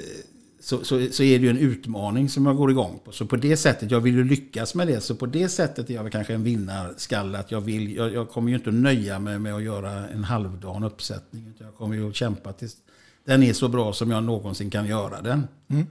så, 0.59 0.83
så, 0.83 1.07
så 1.11 1.23
är 1.23 1.39
det 1.39 1.45
ju 1.45 1.49
en 1.49 1.57
utmaning 1.57 2.29
som 2.29 2.45
jag 2.45 2.57
går 2.57 2.71
igång 2.71 2.99
på. 3.05 3.11
Så 3.11 3.25
på 3.25 3.35
det 3.35 3.57
sättet, 3.57 3.91
jag 3.91 3.99
vill 3.99 4.15
ju 4.15 4.23
lyckas 4.23 4.75
med 4.75 4.87
det. 4.87 5.01
Så 5.01 5.15
på 5.15 5.25
det 5.25 5.49
sättet 5.49 5.89
är 5.89 5.93
jag 5.93 6.03
väl 6.03 6.11
kanske 6.11 6.33
en 6.33 6.43
vinnarskalle. 6.43 7.39
Att 7.39 7.51
jag, 7.51 7.61
vill, 7.61 7.95
jag, 7.95 8.13
jag 8.13 8.29
kommer 8.29 8.49
ju 8.49 8.55
inte 8.55 8.69
att 8.69 8.75
nöja 8.75 9.19
mig 9.19 9.39
med 9.39 9.55
att 9.55 9.63
göra 9.63 10.07
en 10.07 10.23
halvdan 10.23 10.83
uppsättning. 10.83 11.47
Utan 11.47 11.67
jag 11.67 11.75
kommer 11.75 11.95
ju 11.95 12.09
att 12.09 12.15
kämpa 12.15 12.53
tills 12.53 12.77
den 13.25 13.43
är 13.43 13.53
så 13.53 13.67
bra 13.67 13.93
som 13.93 14.11
jag 14.11 14.23
någonsin 14.23 14.69
kan 14.69 14.87
göra 14.87 15.21
den. 15.21 15.47
Mm. 15.67 15.85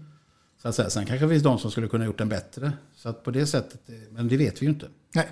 Så 0.63 0.69
att 0.69 0.75
säga. 0.75 0.91
Sen 0.91 1.07
kanske 1.07 1.27
det 1.27 1.31
finns 1.31 1.43
de 1.43 1.59
som 1.59 1.71
skulle 1.71 1.89
kunna 1.89 2.05
gjort 2.05 2.19
den 2.19 2.29
bättre. 2.29 2.73
Så 2.95 3.09
att 3.09 3.25
på 3.25 3.31
det 3.31 3.47
sättet, 3.47 3.81
men 4.11 4.29
det 4.29 4.37
vet 4.37 4.63
vi 4.63 4.67
ju 4.67 4.73
inte. 4.73 4.89
Nej. 5.15 5.29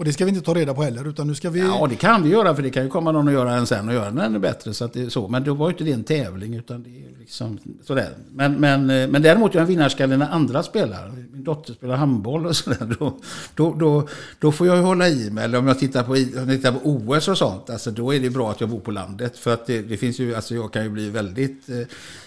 Och 0.00 0.06
det 0.06 0.12
ska 0.12 0.24
vi 0.24 0.28
inte 0.30 0.42
ta 0.44 0.54
reda 0.54 0.74
på 0.74 0.82
heller. 0.82 1.08
Utan 1.08 1.26
nu 1.26 1.34
ska 1.34 1.50
vi... 1.50 1.60
Ja, 1.60 1.86
det 1.90 1.96
kan 1.96 2.22
vi 2.22 2.30
göra 2.30 2.54
för 2.54 2.62
det 2.62 2.70
kan 2.70 2.82
ju 2.82 2.88
komma 2.88 3.12
någon 3.12 3.26
och 3.28 3.32
göra 3.34 3.54
en 3.54 3.66
sen 3.66 3.88
och 3.88 3.94
göra 3.94 4.04
den 4.04 4.18
ännu 4.18 4.38
bättre. 4.38 4.74
Så 4.74 4.84
att 4.84 4.92
det 4.92 5.02
är 5.02 5.08
så. 5.08 5.28
Men 5.28 5.44
då 5.44 5.54
var 5.54 5.66
ju 5.66 5.72
inte 5.72 5.84
det 5.84 5.92
en 5.92 6.04
tävling 6.04 6.54
utan 6.54 6.82
det 6.82 6.88
är 6.90 7.18
liksom 7.20 7.58
sådär. 7.86 8.08
Men, 8.32 8.52
men, 8.54 8.90
eh, 8.90 9.08
men 9.08 9.22
däremot 9.22 9.50
är 9.50 9.54
jag 9.58 9.62
en 9.62 9.68
vinnarskalle 9.68 10.16
när 10.16 10.28
andra 10.30 10.62
spelar. 10.62 11.12
Min 11.32 11.44
dotter 11.44 11.72
spelar 11.74 11.96
handboll 11.96 12.46
och 12.46 12.56
sådär. 12.56 12.96
Då, 12.98 13.18
då, 13.54 13.74
då, 13.74 14.08
då 14.38 14.52
får 14.52 14.66
jag 14.66 14.76
ju 14.76 14.82
hålla 14.82 15.08
i 15.08 15.30
mig. 15.30 15.44
Eller 15.44 15.58
om 15.58 15.66
jag 15.66 15.78
tittar 15.78 16.02
på, 16.02 16.16
jag 16.16 16.48
tittar 16.48 16.72
på 16.72 16.78
OS 16.84 17.28
och 17.28 17.38
sånt. 17.38 17.70
Alltså 17.70 17.90
då 17.90 18.14
är 18.14 18.20
det 18.20 18.30
bra 18.30 18.50
att 18.50 18.60
jag 18.60 18.70
bor 18.70 18.80
på 18.80 18.90
landet. 18.90 19.38
För 19.38 19.54
att 19.54 19.66
det, 19.66 19.82
det 19.82 19.96
finns 19.96 20.18
ju, 20.18 20.34
alltså 20.34 20.54
jag 20.54 20.72
kan 20.72 20.82
ju 20.82 20.90
bli 20.90 21.10
väldigt... 21.10 21.68
eh, 21.68 21.76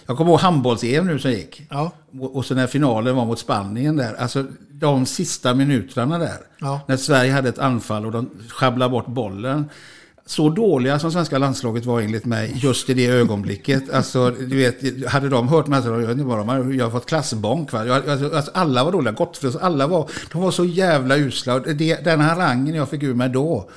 Jag 0.06 0.16
kommer 0.16 0.30
ihåg 0.30 0.40
handbolls-EM 0.40 1.06
nu 1.06 1.18
som 1.18 1.30
gick. 1.30 1.62
Ja. 1.70 1.92
Och, 2.20 2.44
så 2.44 2.54
när 2.54 2.66
finalen 2.66 3.16
var 3.16 3.24
mot 3.24 3.38
Spanien 3.38 3.96
där. 3.96 4.14
Alltså 4.14 4.44
de 4.70 5.06
sista 5.06 5.54
minuterna 5.54 6.18
där. 6.18 6.38
Ja. 6.60 6.80
När 6.88 6.96
Sverige 6.96 7.32
hade 7.32 7.48
ett 7.48 7.58
anfall 7.58 8.06
och 8.06 8.12
de 8.12 8.30
sjabblade 8.48 8.90
bort 8.90 9.06
bollen. 9.06 9.70
Så 10.26 10.48
dåliga 10.48 10.98
som 10.98 11.12
svenska 11.12 11.38
landslaget 11.38 11.84
var 11.84 12.00
enligt 12.00 12.24
mig 12.24 12.52
just 12.56 12.90
i 12.90 12.94
det 12.94 13.06
ögonblicket. 13.06 13.94
Alltså, 13.94 14.30
du 14.30 14.56
vet, 14.56 15.06
hade 15.10 15.28
de 15.28 15.48
hört 15.48 15.66
mig 15.66 15.82
jag 15.84 15.92
vet 15.92 16.10
inte 16.10 16.24
vad 16.24 16.38
de 16.38 16.48
hade, 16.48 16.74
jag 16.74 16.84
har 16.84 16.90
fått 16.90 17.06
klassbonk. 17.06 17.72
Va? 17.72 17.86
Jag, 17.86 18.08
alltså, 18.08 18.36
alltså, 18.36 18.50
alla 18.54 18.84
var 18.84 18.92
dåliga, 18.92 19.12
Gottfried, 19.12 19.56
alla 19.60 19.86
var, 19.86 20.10
de 20.32 20.42
var 20.42 20.50
så 20.50 20.64
jävla 20.64 21.16
usla. 21.16 21.58
Det, 21.58 22.04
den 22.04 22.20
harangen 22.20 22.74
jag 22.74 22.88
fick 22.88 23.02
ur 23.02 23.14
mig 23.14 23.28
då. 23.28 23.68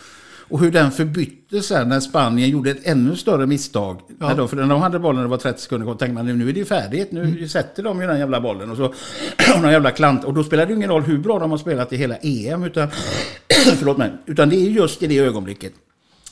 Och 0.50 0.60
hur 0.60 0.72
den 0.72 0.92
förbyttes 0.92 1.68
sen 1.68 1.90
när 1.90 2.00
Spanien 2.00 2.50
gjorde 2.50 2.72
ett 2.72 2.88
ännu 2.88 3.16
större 3.16 3.46
misstag. 3.46 4.02
Ja. 4.20 4.28
När 4.28 4.36
de, 4.36 4.50
för 4.50 4.56
när 4.56 4.68
de 4.68 4.82
hade 4.82 5.00
bollen 5.00 5.22
det 5.22 5.28
var 5.28 5.38
30 5.38 5.62
sekunder 5.62 5.86
kvar 5.86 5.96
tänkte 5.96 6.14
man 6.14 6.38
nu 6.38 6.50
är 6.50 6.54
det 6.54 6.60
ju 6.60 6.66
färdigt. 6.66 7.12
Nu 7.12 7.48
sätter 7.48 7.84
de 7.84 8.02
ju 8.02 8.08
den 8.08 8.20
jävla 8.20 8.42
bollen. 8.42 8.72
Och 8.72 8.78
så 8.78 8.86
och 9.56 9.62
någon 9.62 9.72
jävla 9.72 9.92
klant. 9.92 10.24
Och 10.24 10.34
då 10.34 10.44
spelar 10.44 10.66
det 10.66 10.70
ju 10.70 10.78
ingen 10.78 10.90
roll 10.90 11.02
hur 11.02 11.18
bra 11.18 11.40
de 11.40 11.52
har 11.52 11.58
spelat 11.58 11.94
i 11.94 11.98
hela 11.98 12.16
EM. 12.16 12.64
Utan, 12.64 12.88
förlåt 13.78 13.98
mig. 13.98 14.12
Utan 14.26 14.50
det 14.50 14.56
är 14.56 14.70
just 14.70 15.04
i 15.04 15.08
det 15.08 15.20
ögonblicket. 15.20 15.74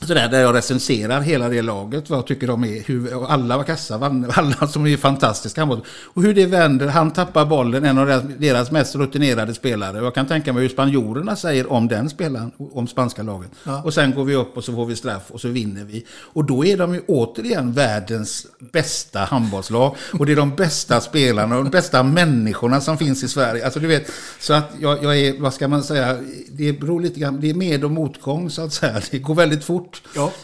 Så 0.06 0.14
där, 0.14 0.40
jag 0.40 0.54
recenserar 0.54 1.20
hela 1.20 1.48
det 1.48 1.62
laget, 1.62 2.10
vad 2.10 2.18
jag 2.18 2.26
tycker 2.26 2.46
de 2.46 2.64
är, 2.64 2.82
hur, 2.86 3.26
alla 3.28 3.56
var 3.56 3.64
kassa, 3.64 3.94
alla 4.30 4.68
som 4.68 4.86
är 4.86 4.96
fantastiska. 4.96 5.64
Och 6.02 6.22
hur 6.22 6.34
det 6.34 6.46
vänder, 6.46 6.86
han 6.86 7.10
tappar 7.10 7.46
bollen, 7.46 7.84
en 7.84 7.98
av 7.98 8.06
deras, 8.06 8.22
deras 8.38 8.70
mest 8.70 8.94
rutinerade 8.94 9.54
spelare. 9.54 9.98
Jag 9.98 10.14
kan 10.14 10.26
tänka 10.26 10.52
mig 10.52 10.62
hur 10.62 10.68
spanjorerna 10.68 11.36
säger 11.36 11.72
om 11.72 11.88
den 11.88 12.10
spelaren, 12.10 12.52
om 12.72 12.86
spanska 12.86 13.22
laget. 13.22 13.50
Ja. 13.64 13.82
Och 13.82 13.94
sen 13.94 14.14
går 14.14 14.24
vi 14.24 14.34
upp 14.34 14.56
och 14.56 14.64
så 14.64 14.72
får 14.72 14.86
vi 14.86 14.96
straff 14.96 15.22
och 15.28 15.40
så 15.40 15.48
vinner 15.48 15.84
vi. 15.84 16.06
Och 16.10 16.44
då 16.44 16.64
är 16.64 16.76
de 16.76 16.94
ju 16.94 17.00
återigen 17.06 17.72
världens 17.72 18.46
bästa 18.72 19.18
handbollslag. 19.18 19.96
Och 20.18 20.26
det 20.26 20.32
är 20.32 20.36
de 20.36 20.54
bästa 20.56 21.00
spelarna 21.00 21.56
och 21.58 21.64
de 21.64 21.70
bästa 21.70 22.02
människorna 22.02 22.80
som 22.80 22.98
finns 22.98 23.22
i 23.22 23.28
Sverige. 23.28 23.64
Alltså 23.64 23.80
du 23.80 23.86
vet, 23.86 24.10
så 24.40 24.52
att 24.54 24.70
jag, 24.80 25.04
jag 25.04 25.18
är, 25.18 25.40
vad 25.40 25.54
ska 25.54 25.68
man 25.68 25.82
säga, 25.82 26.16
det 26.52 26.72
beror 26.72 27.00
lite 27.00 27.20
grann, 27.20 27.40
det 27.40 27.50
är 27.50 27.54
med 27.54 27.84
och 27.84 27.90
motgång 27.90 28.50
så 28.50 28.62
att 28.62 28.72
säga. 28.72 29.00
Det 29.10 29.18
går 29.18 29.34
väldigt 29.34 29.64
fort 29.64 29.95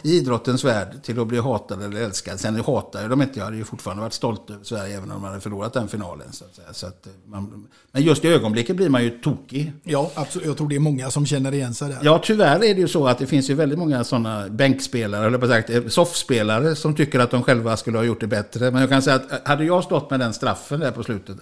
i 0.03 0.17
idrottens 0.17 0.65
värld 0.65 1.03
till 1.03 1.21
att 1.21 1.27
bli 1.27 1.39
hatad 1.39 1.83
eller 1.83 2.01
älskad. 2.01 2.41
Sen 2.41 2.57
hatar 2.57 3.01
jag 3.01 3.11
dem 3.11 3.23
inte, 3.23 3.39
jag 3.39 3.45
hade 3.45 3.57
ju 3.57 3.65
fortfarande 3.65 4.01
varit 4.01 4.13
stolt 4.13 4.51
över 4.51 4.65
Sverige 4.65 4.97
även 4.97 5.11
om 5.11 5.23
de 5.23 5.25
hade 5.25 5.41
förlorat 5.41 5.73
den 5.73 5.89
finalen. 5.89 6.33
Så 6.33 6.45
att. 6.45 6.77
Så 6.77 6.87
att 6.87 7.07
eh, 7.07 7.13
man, 7.27 7.69
men 7.93 8.03
just 8.03 8.25
i 8.25 8.29
ögonblicket 8.29 8.77
blir 8.77 8.89
man 8.89 9.05
ju 9.05 9.11
tokig. 9.11 9.73
Ja, 9.83 10.11
absolut. 10.15 10.47
Jag 10.47 10.57
tror 10.57 10.69
det 10.69 10.77
är 10.77 10.81
många 10.81 11.11
som 11.11 11.27
känner 11.27 11.55
igen 11.55 11.75
sig 11.75 11.89
där. 11.89 11.99
Ja, 12.03 12.21
tyvärr 12.25 12.65
är 12.65 12.75
det 12.75 12.81
ju 12.81 12.89
så 12.89 13.07
att 13.07 13.19
det 13.19 13.27
finns 13.27 13.51
ju 13.51 13.55
väldigt 13.55 13.79
många 13.79 14.05
sådana 14.05 14.49
bänkspelare, 14.49 15.27
eller 15.27 15.39
på 15.39 15.47
sagt, 15.47 15.71
eh, 15.71 15.87
soffspelare 15.87 16.75
som 16.75 16.95
tycker 16.95 17.21
att 17.21 17.31
de 17.31 17.43
själva 17.43 17.77
skulle 17.77 17.99
ha 17.99 18.05
gjort 18.05 18.21
det 18.21 18.27
bättre. 18.27 18.71
Men 18.71 18.81
jag 18.81 18.91
kan 18.91 19.03
säga 19.03 19.17
att 19.17 19.33
eh, 19.33 19.39
hade 19.45 19.65
jag 19.65 19.85
stått 19.85 20.11
med 20.11 20.21
den 20.21 20.33
straffen 20.33 20.81
där 20.81 20.91
på 20.91 21.03
slutet, 21.03 21.37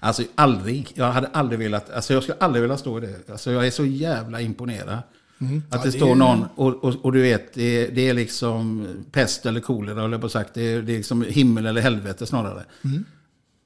alltså 0.00 0.22
aldrig, 0.34 0.92
jag 0.94 1.12
hade 1.12 1.26
aldrig 1.26 1.58
velat, 1.58 1.90
alltså 1.90 2.12
jag 2.12 2.22
skulle 2.22 2.38
aldrig 2.40 2.62
vilja 2.62 2.76
stå 2.76 2.98
i 2.98 3.00
det. 3.00 3.30
Alltså 3.32 3.52
jag 3.52 3.66
är 3.66 3.70
så 3.70 3.84
jävla 3.84 4.40
imponerad. 4.40 4.98
Mm. 5.40 5.62
Att 5.70 5.78
Ja, 5.78 5.84
det 5.84 5.92
står 5.92 6.10
är- 6.10 6.14
någon, 6.14 6.44
och, 6.54 6.84
och, 6.84 6.94
och 7.04 7.12
du 7.12 7.22
vet, 7.22 7.54
det 7.54 7.62
är, 7.62 7.90
det 7.90 8.08
är 8.08 8.14
liksom 8.14 8.88
pest 9.12 9.46
eller 9.46 9.60
kolera, 9.60 10.04
eller 10.04 10.18
på 10.18 10.28
sagt, 10.28 10.54
det 10.54 10.62
är, 10.62 10.82
det 10.82 10.92
är 10.92 10.96
liksom 10.96 11.22
himmel 11.22 11.66
eller 11.66 11.80
helvete 11.80 12.26
snarare. 12.26 12.64
Mm. 12.84 13.04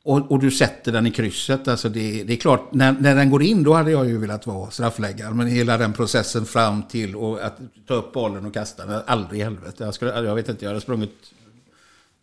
Och, 0.05 0.31
och 0.33 0.39
du 0.39 0.51
sätter 0.51 0.93
den 0.93 1.07
i 1.07 1.11
krysset. 1.11 1.69
Alltså 1.69 1.89
det, 1.89 2.23
det 2.25 2.33
är 2.33 2.37
klart, 2.37 2.73
när, 2.73 2.93
när 2.93 3.15
den 3.17 3.31
går 3.31 3.43
in 3.43 3.63
då 3.63 3.75
hade 3.75 3.91
jag 3.91 4.09
ju 4.09 4.19
velat 4.19 4.47
vara 4.47 4.71
straffläggare. 4.71 5.35
Men 5.35 5.47
hela 5.47 5.79
den 5.79 5.93
processen 5.93 6.47
fram 6.47 6.83
till 6.83 7.17
och 7.17 7.45
att 7.45 7.59
ta 7.87 7.95
upp 7.95 8.13
bollen 8.13 8.47
och 8.47 8.55
kasta 8.55 8.87
den, 8.87 9.03
aldrig 9.07 9.41
i 9.41 9.45
helvete. 9.45 9.85
Jag, 9.85 9.95
skulle, 9.95 10.11
jag 10.21 10.35
vet 10.35 10.49
inte, 10.49 10.65
jag 10.65 10.71
hade 10.71 10.81
sprungit 10.81 11.15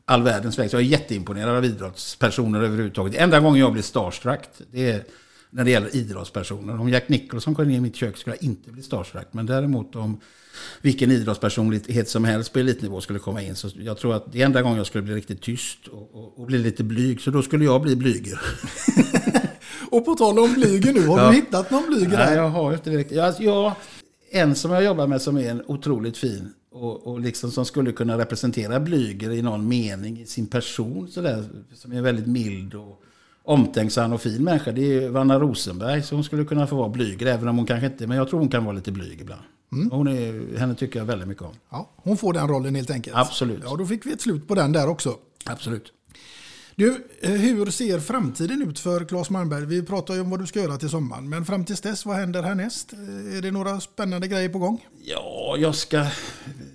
all 0.05 0.23
världens 0.23 0.59
väg. 0.59 0.69
Så 0.69 0.75
jag 0.75 0.81
är 0.83 0.87
jätteimponerad 0.87 1.55
av 1.55 1.65
idrottspersoner 1.65 2.61
överhuvudtaget. 2.61 3.15
Enda 3.15 3.39
gången 3.39 3.59
jag 3.59 3.73
blir 3.73 3.83
starstruck, 3.83 4.41
det 4.71 4.91
är 4.91 5.03
när 5.51 5.63
det 5.63 5.71
gäller 5.71 5.95
idrottspersoner. 5.95 6.79
Om 6.79 6.89
Jack 6.89 7.09
Nicholson 7.09 7.55
kom 7.55 7.65
in 7.69 7.75
i 7.75 7.79
mitt 7.79 7.95
kök 7.95 8.17
skulle 8.17 8.35
jag 8.35 8.43
inte 8.43 8.71
bli 8.71 8.83
starstruck. 8.83 9.27
Men 9.31 9.45
däremot 9.45 9.95
om 9.95 10.19
vilken 10.81 11.11
idrottspersonlighet 11.11 12.09
som 12.09 12.23
helst 12.25 12.53
på 12.53 12.59
elitnivå 12.59 13.01
skulle 13.01 13.19
komma 13.19 13.41
in. 13.41 13.55
Så 13.55 13.69
jag 13.79 13.97
tror 13.97 14.13
att 14.15 14.31
det 14.31 14.41
är 14.41 14.45
enda 14.45 14.61
gången 14.61 14.77
jag 14.77 14.87
skulle 14.87 15.01
bli 15.01 15.13
riktigt 15.13 15.41
tyst 15.41 15.87
och, 15.87 16.15
och, 16.15 16.39
och 16.39 16.45
bli 16.45 16.57
lite 16.57 16.83
blyg. 16.83 17.21
Så 17.21 17.31
då 17.31 17.41
skulle 17.41 17.65
jag 17.65 17.81
bli 17.81 17.95
blyger. 17.95 18.39
Och 19.91 20.05
på 20.05 20.13
tal 20.15 20.39
om 20.39 20.53
blyger 20.53 20.93
nu, 20.93 21.07
har 21.07 21.19
Ja. 21.19 21.29
du 21.29 21.35
hittat 21.35 21.71
någon 21.71 21.83
blyger 21.87 22.07
Nej, 22.17 22.17
där? 22.27 22.35
jag 22.35 22.49
har 22.49 22.73
inte 22.73 22.89
direkt. 22.89 23.11
Jag, 23.11 23.33
jag, 23.39 23.73
en 24.31 24.55
som 24.55 24.71
jag 24.71 24.83
jobbar 24.83 25.07
med 25.07 25.21
som 25.21 25.37
är 25.37 25.51
en 25.51 25.61
otroligt 25.67 26.17
fin 26.17 26.53
och, 26.71 27.07
och 27.07 27.19
liksom 27.19 27.51
som 27.51 27.65
skulle 27.65 27.91
kunna 27.91 28.17
representera 28.17 28.79
Blyger 28.79 29.31
i 29.31 29.41
någon 29.41 29.67
mening 29.67 30.19
i 30.19 30.25
sin 30.25 30.47
person. 30.47 31.07
Sådär, 31.07 31.43
som 31.73 31.91
är 31.91 32.01
väldigt 32.01 32.27
mild 32.27 32.73
och 32.73 33.01
omtänksam 33.47 34.13
och 34.13 34.21
fin 34.21 34.43
människa. 34.43 34.71
Det 34.71 35.03
är 35.03 35.09
Vanna 35.09 35.39
Rosenberg 35.39 36.03
som 36.03 36.23
skulle 36.23 36.45
kunna 36.45 36.67
få 36.67 36.75
vara 36.75 36.89
Blyger. 36.89 37.25
Även 37.25 37.47
om 37.47 37.57
hon 37.57 37.65
kanske 37.65 37.85
inte, 37.87 38.07
men 38.07 38.17
jag 38.17 38.29
tror 38.29 38.39
hon 38.39 38.49
kan 38.49 38.65
vara 38.65 38.75
lite 38.75 38.91
blyg 38.91 39.21
ibland. 39.21 39.41
Hon 39.91 40.07
är, 40.07 40.57
henne 40.57 40.75
tycker 40.75 40.99
jag 40.99 41.05
väldigt 41.05 41.27
mycket 41.27 41.43
om. 41.43 41.53
Ja, 41.69 41.89
hon 41.95 42.17
får 42.17 42.33
den 42.33 42.47
rollen 42.47 42.75
helt 42.75 42.91
enkelt. 42.91 43.15
Absolut. 43.17 43.61
Ja, 43.63 43.75
då 43.75 43.85
fick 43.85 44.05
vi 44.05 44.13
ett 44.13 44.21
slut 44.21 44.47
på 44.47 44.55
den 44.55 44.71
där 44.71 44.87
också. 44.89 45.15
Absolut. 45.45 45.93
Du, 46.75 47.07
eh, 47.21 47.31
hur 47.31 47.65
ser 47.71 47.99
framtiden 47.99 48.61
ut 48.61 48.79
för 48.79 49.05
Claes 49.05 49.29
Malmberg? 49.29 49.65
Vi 49.65 49.83
pratar 49.83 50.13
ju 50.13 50.21
om 50.21 50.29
vad 50.29 50.39
du 50.39 50.45
ska 50.47 50.59
göra 50.59 50.77
till 50.77 50.89
sommaren, 50.89 51.29
men 51.29 51.45
fram 51.45 51.65
tills 51.65 51.81
dess, 51.81 52.05
vad 52.05 52.15
händer 52.15 52.43
härnäst? 52.43 52.93
Eh, 52.93 53.37
Är 53.37 53.41
det 53.41 53.51
några 53.51 53.79
spännande 53.79 54.27
grejer 54.27 54.49
på 54.49 54.59
gång? 54.59 54.85
Ja, 55.03 55.55
jag 55.59 55.75
ska... 55.75 55.97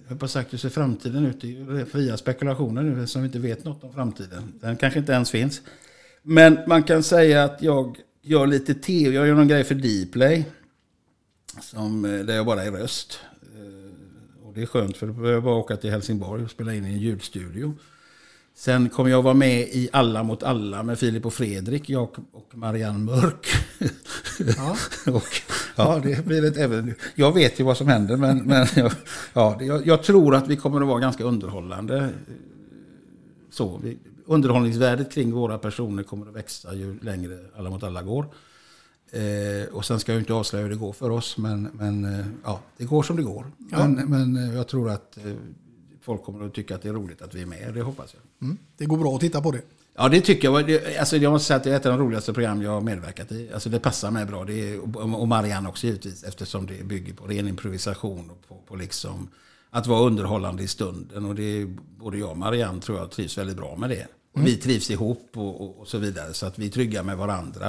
Jag 0.09 0.17
har 0.21 0.27
sagt 0.27 0.53
hur 0.53 0.59
ser 0.59 0.69
framtiden 0.69 1.27
ut. 1.27 1.41
Det 1.41 1.49
är 1.57 1.85
fria 1.85 2.17
spekulationer 2.17 2.83
nu 2.83 3.07
som 3.07 3.23
vi 3.23 3.27
inte 3.27 3.39
vet 3.39 3.65
något 3.65 3.85
om 3.85 3.93
framtiden. 3.93 4.53
Den 4.61 4.77
kanske 4.77 4.99
inte 4.99 5.13
ens 5.13 5.31
finns. 5.31 5.61
Men 6.23 6.59
man 6.67 6.83
kan 6.83 7.03
säga 7.03 7.45
att 7.45 7.63
jag 7.63 7.99
gör 8.23 8.47
lite 8.47 8.75
tv. 8.75 9.15
Jag 9.15 9.27
gör 9.27 9.35
någon 9.35 9.49
grej 9.49 9.65
för 9.65 9.75
Dplay. 9.75 10.47
Som, 11.61 12.05
eh, 12.05 12.19
där 12.21 12.35
jag 12.35 12.47
bara 12.47 12.65
är 12.65 12.71
röst. 12.71 13.21
Eh, 13.43 14.47
Och 14.47 14.55
det 14.55 14.63
är 14.63 14.67
skönt 14.67 14.97
för 14.97 15.07
då 15.07 15.13
behöver 15.13 15.33
jag 15.33 15.43
bara 15.43 15.55
åka 15.55 15.77
till 15.77 15.91
Helsingborg 15.91 16.45
och 16.45 16.51
spela 16.51 16.75
in 16.75 16.85
i 16.85 16.89
en 16.89 16.99
ljudstudio. 16.99 17.75
Sen 18.55 18.89
kommer 18.89 19.11
jag 19.11 19.23
vara 19.23 19.35
med 19.35 19.61
i 19.61 19.89
Alla 19.93 20.23
mot 20.23 20.43
alla 20.43 20.83
med 20.83 20.99
Filip 20.99 21.27
och 21.27 21.35
Fredrik, 21.35 21.91
jag 21.91 22.09
och 22.33 22.51
Marianne 22.57 22.99
Mörk. 22.99 23.47
Ja. 24.57 24.77
och, 25.13 25.29
ja, 25.77 26.01
det 26.05 26.25
blir 26.27 26.45
ett 26.45 26.57
även. 26.57 26.95
Jag 27.15 27.33
vet 27.35 27.61
ju 27.61 27.65
vad 27.65 27.77
som 27.77 27.89
händer, 27.89 28.17
men, 28.17 28.39
men 28.39 28.67
jag, 28.77 28.93
ja, 29.33 29.59
jag, 29.63 29.87
jag 29.87 30.03
tror 30.03 30.35
att 30.35 30.49
vi 30.49 30.57
kommer 30.57 30.81
att 30.81 30.87
vara 30.87 31.01
ganska 31.01 31.25
underhållande. 31.25 32.09
Så, 33.51 33.81
vi, 33.85 33.99
underhållningsvärdet 34.27 35.13
kring 35.13 35.33
våra 35.33 35.59
personer 35.59 36.03
kommer 36.03 36.27
att 36.27 36.35
växa 36.35 36.75
ju 36.75 36.99
längre 37.03 37.39
Alla 37.57 37.71
mot 37.71 37.83
alla 37.83 38.03
går. 38.03 38.27
Eh, 39.11 39.75
och 39.75 39.85
sen 39.85 40.01
ska 40.01 40.13
jag 40.13 40.21
inte 40.21 40.33
avslöja 40.35 40.63
hur 40.63 40.71
det 40.71 40.77
går 40.77 40.93
för 40.93 41.11
oss, 41.11 41.39
men, 41.39 41.63
men 41.73 42.05
eh, 42.05 42.27
ja, 42.45 42.61
det 42.77 42.85
går 42.85 43.03
som 43.03 43.17
det 43.17 43.23
går. 43.23 43.47
Ja. 43.71 43.89
Men, 43.89 44.11
men 44.11 44.49
eh, 44.49 44.57
jag 44.57 44.69
tror 44.69 44.91
att 44.91 45.17
eh, 45.17 45.33
folk 46.01 46.23
kommer 46.25 46.47
att 46.47 46.55
tycka 46.55 46.75
att 46.75 46.83
det 46.83 46.89
är 46.89 46.93
roligt 46.93 47.23
att 47.23 47.35
vi 47.35 47.43
är 47.43 47.47
med, 47.47 47.75
det 47.75 47.83
hoppas 47.83 48.15
jag. 48.15 48.47
Mm. 48.49 48.59
Det 48.77 48.87
går 48.87 48.97
bra 48.97 49.15
att 49.15 49.21
titta 49.21 49.41
på 49.43 49.51
det. 49.51 49.61
Ja, 49.95 50.09
det 50.09 50.21
tycker 50.21 50.49
jag. 50.49 50.67
Det- 50.67 50.99
Alltså, 50.99 51.17
jag 51.17 51.33
måste 51.33 51.47
säga 51.47 51.57
att 51.57 51.65
det 51.65 51.71
är 51.73 51.77
ett 51.77 51.87
av 51.87 51.99
de 51.99 52.05
roligaste 52.05 52.33
program 52.33 52.63
jag 52.63 52.71
har 52.71 52.81
medverkat 52.81 53.33
i. 53.33 53.51
Alltså, 53.55 53.69
det 53.69 53.81
passar 53.81 54.11
mig 54.11 54.25
bra. 54.27 54.45
Det 54.45 54.73
är, 54.75 54.81
och 54.97 55.21
och 55.21 55.29
Marianne 55.29 55.69
också 55.69 55.87
givetvis, 55.87 56.25
eftersom 56.25 56.67
det 56.67 56.85
bygger 56.85 57.15
på 57.15 57.27
ren 57.27 57.49
improvisation 57.49 58.31
och 58.31 58.49
på, 58.49 58.57
på 58.67 58.77
liksom 58.77 59.29
att 59.75 59.87
vara 59.87 60.01
underhållande 60.07 60.63
i 60.63 60.69
stunden. 60.69 61.25
Och 61.25 61.35
det 61.35 61.43
är, 61.61 61.67
både 61.99 62.19
jag 62.19 62.31
och 62.31 62.37
Marianne 62.39 62.81
tror 62.81 62.99
jag 62.99 63.11
trivs 63.11 63.39
väldigt 63.39 63.57
bra 63.57 63.77
med 63.77 63.91
det. 63.91 64.07
Mm. 64.37 64.47
Vi 64.47 64.57
trivs 64.57 64.91
ihop 64.91 65.31
och, 65.35 65.61
och, 65.61 65.79
och 65.81 65.89
så 65.89 65.99
vidare, 65.99 66.35
så 66.35 66.47
att 66.47 66.59
vi 66.59 66.67
är 66.67 66.71
trygga 66.71 67.03
med 67.03 67.17
varandra. 67.17 67.67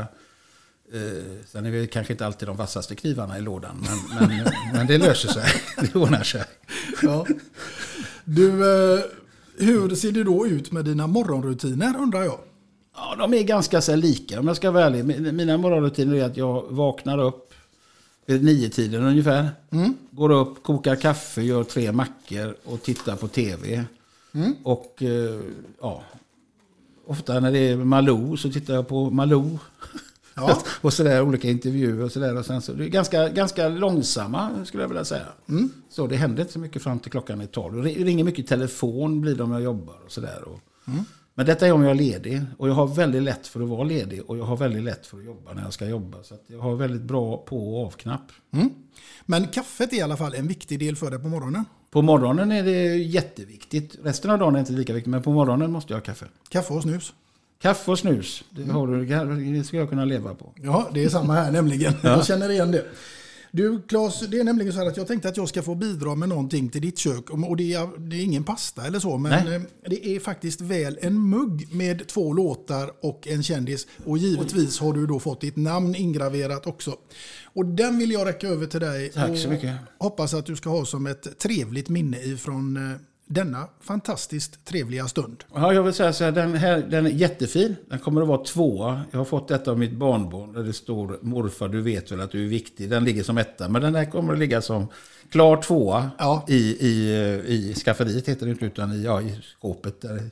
Eh, 0.93 1.23
sen 1.47 1.65
är 1.65 1.71
vi 1.71 1.87
kanske 1.87 2.13
inte 2.13 2.25
alltid 2.25 2.47
de 2.47 2.57
vassaste 2.57 2.95
knivarna 2.95 3.37
i 3.37 3.41
lådan, 3.41 3.85
men, 4.19 4.27
men, 4.27 4.45
men 4.73 4.87
det 4.87 4.97
löser 4.97 5.29
sig. 5.29 5.45
Det 5.81 5.95
ordnar 5.95 6.23
sig. 6.23 6.43
Ja. 7.01 7.25
Du, 8.25 8.49
eh, 8.49 8.99
hur 9.57 9.95
ser 9.95 10.11
det 10.11 10.23
då 10.23 10.47
ut 10.47 10.71
med 10.71 10.85
dina 10.85 11.07
morgonrutiner 11.07 11.97
undrar 11.97 12.23
jag? 12.23 12.39
Ja, 12.95 13.15
de 13.19 13.33
är 13.33 13.43
ganska 13.43 13.81
så 13.81 13.95
lika 13.95 14.39
om 14.39 14.47
jag 14.47 14.55
ska 14.55 14.71
vara 14.71 14.85
ärlig. 14.85 15.05
Min- 15.05 15.35
Mina 15.35 15.57
morgonrutiner 15.57 16.15
är 16.15 16.23
att 16.25 16.37
jag 16.37 16.63
vaknar 16.69 17.19
upp 17.19 17.52
vid 18.25 18.43
nio 18.43 18.69
tiden 18.69 19.03
ungefär. 19.03 19.49
Mm. 19.69 19.93
Går 20.11 20.31
upp, 20.31 20.63
kokar 20.63 20.95
kaffe, 20.95 21.41
gör 21.41 21.63
tre 21.63 21.91
mackor 21.91 22.55
och 22.63 22.83
tittar 22.83 23.15
på 23.15 23.27
tv. 23.27 23.85
Mm. 24.33 24.55
Och 24.63 25.03
eh, 25.03 25.39
ja, 25.81 26.03
ofta 27.07 27.39
när 27.39 27.51
det 27.51 27.59
är 27.59 27.77
Malou 27.77 28.37
så 28.37 28.51
tittar 28.51 28.73
jag 28.73 28.87
på 28.87 29.09
Malou. 29.09 29.59
Ja. 30.35 30.61
och 30.81 30.93
sådär 30.93 31.21
olika 31.21 31.49
intervjuer 31.49 32.03
och 32.03 32.11
sådär. 32.11 32.37
Och 32.37 32.45
sen 32.45 32.61
så, 32.61 32.73
det 32.73 32.85
är 32.85 32.89
ganska, 32.89 33.29
ganska 33.29 33.67
långsamma 33.69 34.65
skulle 34.65 34.83
jag 34.83 34.87
vilja 34.87 35.05
säga. 35.05 35.25
Mm. 35.49 35.69
Så 35.89 36.07
det 36.07 36.15
händer 36.15 36.41
inte 36.41 36.53
så 36.53 36.59
mycket 36.59 36.83
fram 36.83 36.99
till 36.99 37.11
klockan 37.11 37.41
är 37.41 37.45
tolv. 37.45 37.83
Ringer 37.83 38.23
mycket 38.23 38.47
telefon 38.47 39.21
blir 39.21 39.35
det 39.35 39.43
om 39.43 39.51
jag 39.51 39.61
jobbar 39.61 39.95
och 40.05 40.11
sådär. 40.11 40.43
Och, 40.45 40.59
Mm. 40.87 41.05
Men 41.35 41.45
detta 41.45 41.67
är 41.67 41.71
om 41.71 41.81
jag 41.81 41.91
är 41.91 41.95
ledig. 41.95 42.41
Och 42.57 42.69
jag 42.69 42.73
har 42.73 42.87
väldigt 42.87 43.23
lätt 43.23 43.47
för 43.47 43.61
att 43.61 43.69
vara 43.69 43.83
ledig. 43.83 44.21
Och 44.29 44.37
jag 44.37 44.43
har 44.43 44.57
väldigt 44.57 44.83
lätt 44.83 45.05
för 45.05 45.17
att 45.17 45.25
jobba 45.25 45.53
när 45.53 45.63
jag 45.63 45.73
ska 45.73 45.85
jobba. 45.85 46.23
Så 46.23 46.33
att 46.33 46.43
jag 46.47 46.59
har 46.59 46.75
väldigt 46.75 47.01
bra 47.01 47.37
på 47.37 47.75
och 47.75 47.85
avknapp. 47.85 48.31
Mm. 48.53 48.69
Men 49.25 49.47
kaffet 49.47 49.93
är 49.93 49.97
i 49.97 50.01
alla 50.01 50.17
fall 50.17 50.33
en 50.33 50.47
viktig 50.47 50.79
del 50.79 50.95
för 50.95 51.11
dig 51.11 51.19
på 51.19 51.27
morgonen. 51.27 51.65
På 51.91 52.01
morgonen 52.01 52.51
är 52.51 52.63
det 52.63 52.95
jätteviktigt. 52.97 53.95
Resten 54.03 54.31
av 54.31 54.39
dagen 54.39 54.55
är 54.55 54.59
inte 54.59 54.71
lika 54.71 54.93
viktigt. 54.93 55.11
Men 55.11 55.21
på 55.21 55.31
morgonen 55.31 55.71
måste 55.71 55.93
jag 55.93 55.97
ha 55.97 56.05
kaffe. 56.05 56.25
Kaffe 56.49 56.73
och 56.73 56.81
snus. 56.81 57.13
Kaffe 57.61 57.91
och 57.91 57.99
snus. 57.99 58.43
Det, 58.49 58.71
har 58.71 58.87
du, 58.87 59.53
det 59.57 59.63
ska 59.63 59.77
jag 59.77 59.89
kunna 59.89 60.05
leva 60.05 60.33
på. 60.33 60.53
Ja, 60.55 60.89
det 60.93 61.03
är 61.03 61.09
samma 61.09 61.33
här 61.33 61.51
nämligen. 61.51 61.93
Ja. 62.01 62.09
Jag 62.09 62.25
känner 62.25 62.49
igen 62.49 62.71
det. 62.71 62.85
Du 63.55 63.81
Claes, 63.87 64.19
det 64.19 64.39
är 64.39 64.43
nämligen 64.43 64.73
så 64.73 64.79
här 64.79 64.87
att 64.87 64.97
jag 64.97 65.07
tänkte 65.07 65.29
att 65.29 65.37
jag 65.37 65.49
ska 65.49 65.61
få 65.61 65.75
bidra 65.75 66.15
med 66.15 66.29
någonting 66.29 66.69
till 66.69 66.81
ditt 66.81 66.97
kök. 66.97 67.29
Och 67.29 67.57
det 67.57 67.73
är, 67.73 68.09
det 68.09 68.15
är 68.15 68.23
ingen 68.23 68.43
pasta 68.43 68.85
eller 68.85 68.99
så, 68.99 69.17
men 69.17 69.45
Nej. 69.45 69.55
eh, 69.55 69.61
det 69.89 70.07
är 70.07 70.19
faktiskt 70.19 70.61
väl 70.61 70.99
en 71.01 71.29
mugg 71.29 71.67
med 71.73 72.07
två 72.07 72.33
låtar 72.33 72.91
och 73.01 73.27
en 73.27 73.43
kändis. 73.43 73.87
Och 74.05 74.17
givetvis 74.17 74.79
har 74.79 74.93
du 74.93 75.07
då 75.07 75.19
fått 75.19 75.41
ditt 75.41 75.55
namn 75.55 75.95
ingraverat 75.95 76.67
också. 76.67 76.95
Och 77.43 77.65
den 77.65 77.97
vill 77.97 78.11
jag 78.11 78.27
räcka 78.27 78.47
över 78.47 78.65
till 78.65 78.79
dig. 78.79 79.09
Tack 79.09 79.37
så 79.37 79.49
mycket. 79.49 79.75
Hoppas 79.97 80.33
att 80.33 80.45
du 80.45 80.55
ska 80.55 80.69
ha 80.69 80.85
som 80.85 81.07
ett 81.07 81.39
trevligt 81.39 81.89
minne 81.89 82.17
ifrån 82.21 82.77
eh, 82.77 82.97
denna 83.25 83.67
fantastiskt 83.81 84.65
trevliga 84.65 85.07
stund. 85.07 85.43
Ja, 85.53 85.73
jag 85.73 85.83
vill 85.83 85.93
säga 85.93 86.13
så 86.13 86.23
här, 86.23 86.31
den 86.31 86.53
här 86.53 86.87
den 86.89 87.05
är 87.05 87.09
jättefin. 87.09 87.75
Den 87.89 87.99
kommer 87.99 88.21
att 88.21 88.27
vara 88.27 88.43
tvåa. 88.43 89.01
Jag 89.11 89.17
har 89.17 89.25
fått 89.25 89.47
detta 89.47 89.71
av 89.71 89.79
mitt 89.79 89.93
barnbarn 89.93 90.53
där 90.53 90.63
det 90.63 90.73
står 90.73 91.19
morfar 91.21 91.67
du 91.67 91.81
vet 91.81 92.11
väl 92.11 92.21
att 92.21 92.31
du 92.31 92.45
är 92.45 92.49
viktig. 92.49 92.89
Den 92.89 93.03
ligger 93.03 93.23
som 93.23 93.37
etta. 93.37 93.69
Men 93.69 93.81
den 93.81 93.95
här 93.95 94.05
kommer 94.05 94.33
att 94.33 94.39
ligga 94.39 94.61
som 94.61 94.87
klar 95.31 95.61
tvåa 95.61 96.11
i, 96.47 96.87
i, 96.87 97.13
i 97.47 97.73
skafferiet 97.73 98.27
heter 98.27 98.45
det 98.45 98.51
inte 98.51 98.65
utan 98.65 98.91
i, 98.93 99.03
ja, 99.03 99.21
i 99.21 99.41
skåpet. 99.59 100.01
Där, 100.01 100.29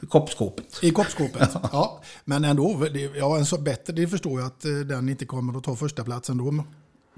i 0.00 0.06
koppskåpet. 0.06 0.78
I 0.82 0.90
koppskåpet, 0.90 1.50
ja. 1.72 2.02
Men 2.24 2.44
ändå, 2.44 2.86
det, 2.92 3.00
ja, 3.00 3.38
en 3.38 3.46
så 3.46 3.58
bättre, 3.58 3.92
det 3.92 4.08
förstår 4.08 4.40
jag 4.40 4.46
att 4.46 4.64
eh, 4.64 4.72
den 4.72 5.08
inte 5.08 5.24
kommer 5.24 5.58
att 5.58 5.64
ta 5.64 5.76
första 5.76 6.04
platsen 6.04 6.38
då. 6.38 6.64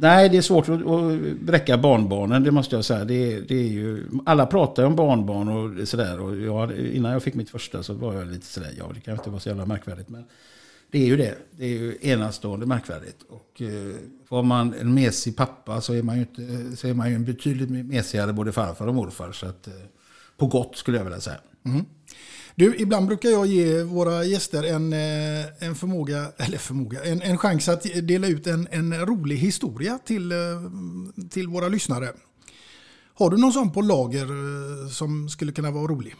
Nej, 0.02 0.28
det 0.28 0.36
är 0.36 0.42
svårt 0.42 0.68
att, 0.68 0.86
att 0.86 1.36
bräcka 1.40 1.78
barnbarnen, 1.78 2.42
det 2.42 2.50
måste 2.50 2.76
jag 2.76 2.84
säga. 2.84 3.04
Det, 3.04 3.40
det 3.40 3.54
är 3.54 3.68
ju, 3.68 4.04
alla 4.26 4.46
pratar 4.46 4.82
ju 4.82 4.86
om 4.86 4.96
barnbarn 4.96 5.48
och 5.48 5.88
sådär. 5.88 6.20
Och 6.20 6.36
jag, 6.36 6.78
innan 6.78 7.12
jag 7.12 7.22
fick 7.22 7.34
mitt 7.34 7.50
första 7.50 7.82
så 7.82 7.94
var 7.94 8.14
jag 8.14 8.26
lite 8.26 8.46
sådär, 8.46 8.70
ja 8.78 8.90
det 8.94 9.00
kan 9.00 9.14
inte 9.14 9.30
vara 9.30 9.40
så 9.40 9.48
jävla 9.48 9.66
märkvärdigt. 9.66 10.08
Men 10.08 10.24
det 10.90 10.98
är 10.98 11.06
ju 11.06 11.16
det. 11.16 11.34
Det 11.50 11.64
är 11.64 11.68
ju 11.68 11.98
enastående 12.00 12.66
märkvärdigt. 12.66 13.16
Och 13.28 13.62
eh, 13.62 13.94
var 14.28 14.42
man 14.42 14.74
en 14.80 14.94
mesig 14.94 15.36
pappa 15.36 15.80
så 15.80 15.94
är 15.94 16.02
man 16.02 16.16
ju, 16.16 16.20
inte, 16.20 16.76
så 16.76 16.88
är 16.88 16.94
man 16.94 17.08
ju 17.08 17.14
en 17.14 17.24
betydligt 17.24 17.86
mesigare 17.86 18.32
både 18.32 18.52
farfar 18.52 18.86
och 18.86 18.94
morfar. 18.94 19.32
Så 19.32 19.46
att, 19.46 19.66
eh, 19.66 19.72
på 20.36 20.46
gott 20.46 20.76
skulle 20.76 20.96
jag 20.96 21.04
vilja 21.04 21.20
säga. 21.20 21.38
Mm. 21.64 21.84
Du, 22.54 22.76
ibland 22.76 23.06
brukar 23.06 23.28
jag 23.28 23.46
ge 23.46 23.82
våra 23.82 24.24
gäster 24.24 24.62
en, 24.62 24.92
eh, 24.92 25.68
en 25.68 25.74
förmåga, 25.74 26.32
eller 26.36 26.58
förmåga, 26.58 27.04
en, 27.04 27.22
en 27.22 27.38
chans 27.38 27.68
att 27.68 27.82
dela 27.82 28.26
ut 28.26 28.46
en, 28.46 28.68
en 28.70 29.06
rolig 29.06 29.36
historia 29.36 29.98
till, 30.04 30.32
eh, 30.32 30.38
till 31.30 31.48
våra 31.48 31.68
lyssnare. 31.68 32.08
Har 33.14 33.30
du 33.30 33.36
någon 33.36 33.52
sån 33.52 33.72
på 33.72 33.80
lager 33.80 34.24
eh, 34.24 34.88
som 34.88 35.28
skulle 35.28 35.52
kunna 35.52 35.70
vara 35.70 35.86
rolig? 35.86 36.14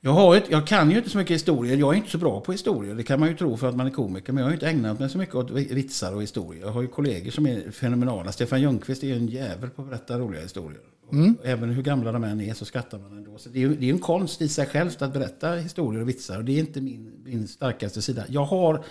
Jag, 0.00 0.12
har 0.12 0.36
ett, 0.36 0.44
jag 0.48 0.66
kan 0.66 0.90
ju 0.90 0.98
inte 0.98 1.10
så 1.10 1.18
mycket 1.18 1.34
historier. 1.34 1.76
Jag 1.76 1.92
är 1.92 1.96
inte 1.96 2.10
så 2.10 2.18
bra 2.18 2.40
på 2.40 2.52
historier. 2.52 2.94
Det 2.94 3.02
kan 3.02 3.20
man 3.20 3.28
ju 3.28 3.36
tro 3.36 3.56
för 3.56 3.68
att 3.68 3.76
man 3.76 3.86
är 3.86 3.90
komiker. 3.90 4.32
Men 4.32 4.40
jag 4.40 4.46
har 4.46 4.50
ju 4.50 4.56
inte 4.56 4.68
ägnat 4.68 4.98
mig 4.98 5.10
så 5.10 5.18
mycket 5.18 5.34
åt 5.34 5.50
vitsar 5.50 6.12
och 6.12 6.22
historier. 6.22 6.64
Jag 6.64 6.72
har 6.72 6.82
ju 6.82 6.88
kollegor 6.88 7.30
som 7.30 7.46
är 7.46 7.70
fenomenala. 7.70 8.32
Stefan 8.32 8.60
Ljungqvist 8.60 9.02
är 9.02 9.06
ju 9.06 9.16
en 9.16 9.26
jävel 9.26 9.70
på 9.70 9.82
att 9.82 9.88
berätta 9.88 10.18
roliga 10.18 10.42
historier. 10.42 10.80
Mm. 11.12 11.36
Även 11.44 11.70
hur 11.70 11.82
gamla 11.82 12.12
de 12.12 12.24
än 12.24 12.40
är 12.40 12.54
så 12.54 12.64
skrattar 12.64 12.98
man 12.98 13.16
ändå. 13.16 13.38
Så 13.38 13.48
det 13.48 13.58
är 13.58 13.60
ju 13.60 13.76
det 13.76 13.88
är 13.88 13.92
en 13.92 13.98
konst 13.98 14.42
i 14.42 14.48
sig 14.48 14.66
självt 14.66 15.02
att 15.02 15.12
berätta 15.12 15.52
historier 15.52 16.02
och 16.02 16.08
vitsar. 16.08 16.38
Och 16.38 16.44
det 16.44 16.52
är 16.52 16.58
inte 16.58 16.80
min, 16.80 17.12
min 17.24 17.48
starkaste 17.48 18.02
sida. 18.02 18.24
Jag 18.28 18.44
har, 18.44 18.84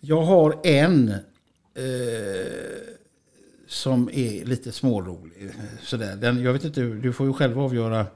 jag 0.00 0.22
har 0.22 0.66
en 0.66 1.08
eh, 1.08 1.14
som 3.66 4.10
är 4.12 4.44
lite 4.44 4.72
smårolig. 4.72 5.42
Eh, 5.42 5.50
sådär. 5.82 6.16
Den, 6.16 6.42
jag 6.42 6.52
vet 6.52 6.64
inte, 6.64 6.80
du 6.80 7.12
får 7.12 7.26
ju 7.26 7.32
själv 7.32 7.60
avgöra 7.60 8.06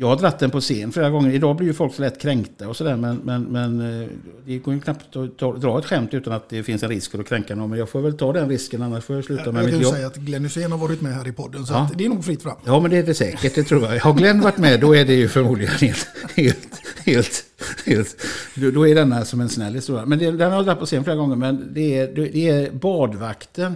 jag 0.00 0.06
har 0.08 0.16
dratt 0.16 0.38
den 0.38 0.50
på 0.50 0.60
scen 0.60 0.92
flera 0.92 1.10
gånger. 1.10 1.30
Idag 1.30 1.56
blir 1.56 1.66
ju 1.66 1.74
folk 1.74 1.94
så 1.94 2.02
lätt 2.02 2.20
kränkta 2.20 2.68
och 2.68 2.76
sådär. 2.76 2.96
Men, 2.96 3.16
men, 3.24 3.42
men 3.42 4.00
eh, 4.02 4.08
det 4.46 4.58
går 4.58 4.74
ju 4.74 4.80
knappt 4.80 5.16
att 5.16 5.38
ta, 5.38 5.56
dra 5.56 5.78
ett 5.78 5.84
skämt 5.84 6.14
utan 6.14 6.32
att 6.32 6.48
det 6.48 6.62
finns 6.62 6.82
en 6.82 6.88
risk 6.88 7.10
för 7.10 7.18
att 7.18 7.28
kränka 7.28 7.54
någon. 7.54 7.70
Men 7.70 7.78
jag 7.78 7.88
får 7.88 8.00
väl 8.00 8.16
ta 8.16 8.32
den 8.32 8.48
risken 8.48 8.82
annars 8.82 9.04
får 9.04 9.16
jag 9.16 9.24
sluta 9.24 9.42
Jag 9.44 9.54
med 9.54 9.62
kan 9.62 9.72
mitt 9.74 9.82
jobb. 9.82 9.94
säga 9.94 10.06
att 10.06 10.16
Glenn 10.16 10.42
Hysén 10.44 10.72
har 10.72 10.78
varit 10.78 11.00
med 11.00 11.14
här 11.14 11.28
i 11.28 11.32
podden 11.32 11.66
så 11.66 11.72
Ja. 11.72 11.90
det 11.96 12.04
är 12.04 12.08
nog 12.08 12.24
fritt 12.24 12.42
fram. 12.42 12.56
Ja 12.66 12.80
men 12.80 12.90
det 12.90 12.96
är 12.96 13.02
det 13.02 13.14
säkert, 13.14 13.54
det 13.54 13.64
tror 13.64 13.82
jag. 13.92 14.00
Har 14.00 14.14
Glenn 14.14 14.40
varit 14.40 14.58
med 14.58 14.80
då 14.80 14.96
är 14.96 15.04
det 15.04 15.14
ju 15.14 15.28
förmodligen 15.28 15.74
helt, 15.74 16.06
helt, 16.36 16.68
helt, 17.04 17.44
helt 17.86 18.16
då- 18.54 18.70
då 18.70 18.88
är 18.88 18.94
denna 18.94 19.24
som 19.24 19.40
en 19.40 19.48
snäll 19.48 19.74
historia. 19.74 20.06
Men 20.06 20.18
det, 20.18 20.30
den 20.30 20.50
har 20.50 20.56
jag 20.58 20.64
dragit 20.64 20.80
på 20.80 20.86
scen 20.86 21.04
flera 21.04 21.16
gånger. 21.16 21.36
Men 21.36 21.70
det 21.74 21.98
är, 21.98 22.08
det 22.32 22.48
är 22.48 22.70
badvakten 22.72 23.74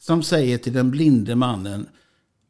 som 0.00 0.22
säger 0.22 0.58
till 0.58 0.72
den 0.72 0.90
blinde 0.90 1.34
mannen 1.34 1.86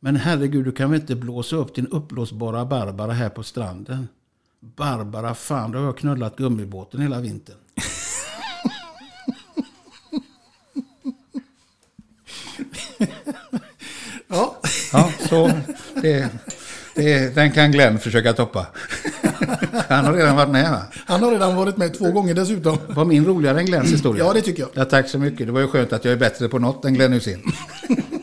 Men 0.00 0.16
herregud, 0.16 0.64
du 0.64 0.72
kan 0.72 0.90
väl 0.90 1.00
inte 1.00 1.14
blåsa 1.14 1.56
upp 1.56 1.74
din 1.74 1.86
uppblåsbara 1.86 2.64
Barbara 2.64 3.12
här 3.12 3.28
på 3.28 3.42
stranden? 3.42 4.08
Barbara, 4.60 5.34
fan, 5.34 5.72
då 5.72 5.78
har 5.78 5.86
jag 5.86 5.98
knullat 5.98 6.36
gummibåten 6.36 7.00
hela 7.00 7.20
vintern. 7.20 7.56
Ja. 14.30 14.56
Ja, 14.92 15.12
så 15.28 15.50
det, 16.02 16.28
det, 16.94 17.34
den 17.34 17.52
kan 17.52 17.72
Glenn 17.72 17.98
försöka 17.98 18.32
toppa. 18.32 18.66
Han 19.88 20.04
har 20.04 20.12
redan 20.12 20.36
varit 20.36 20.50
med 20.50 20.70
va? 20.70 20.82
Han 21.06 21.22
har 21.22 21.30
redan 21.30 21.56
varit 21.56 21.76
med 21.76 21.98
två 21.98 22.10
gånger 22.10 22.34
dessutom. 22.34 22.78
Var 22.88 23.04
min 23.04 23.26
roligare 23.26 23.58
än 23.58 23.66
Glenns 23.66 23.92
historia? 23.92 24.24
Ja, 24.24 24.32
det 24.32 24.40
tycker 24.42 24.62
jag. 24.62 24.70
Ja, 24.74 24.84
tack 24.84 25.08
så 25.08 25.18
mycket. 25.18 25.46
Det 25.46 25.52
var 25.52 25.60
ju 25.60 25.68
skönt 25.68 25.92
att 25.92 26.04
jag 26.04 26.12
är 26.12 26.16
bättre 26.16 26.48
på 26.48 26.58
något 26.58 26.84
än 26.84 26.94
Glenn 26.94 27.12
Hysén. 27.12 27.42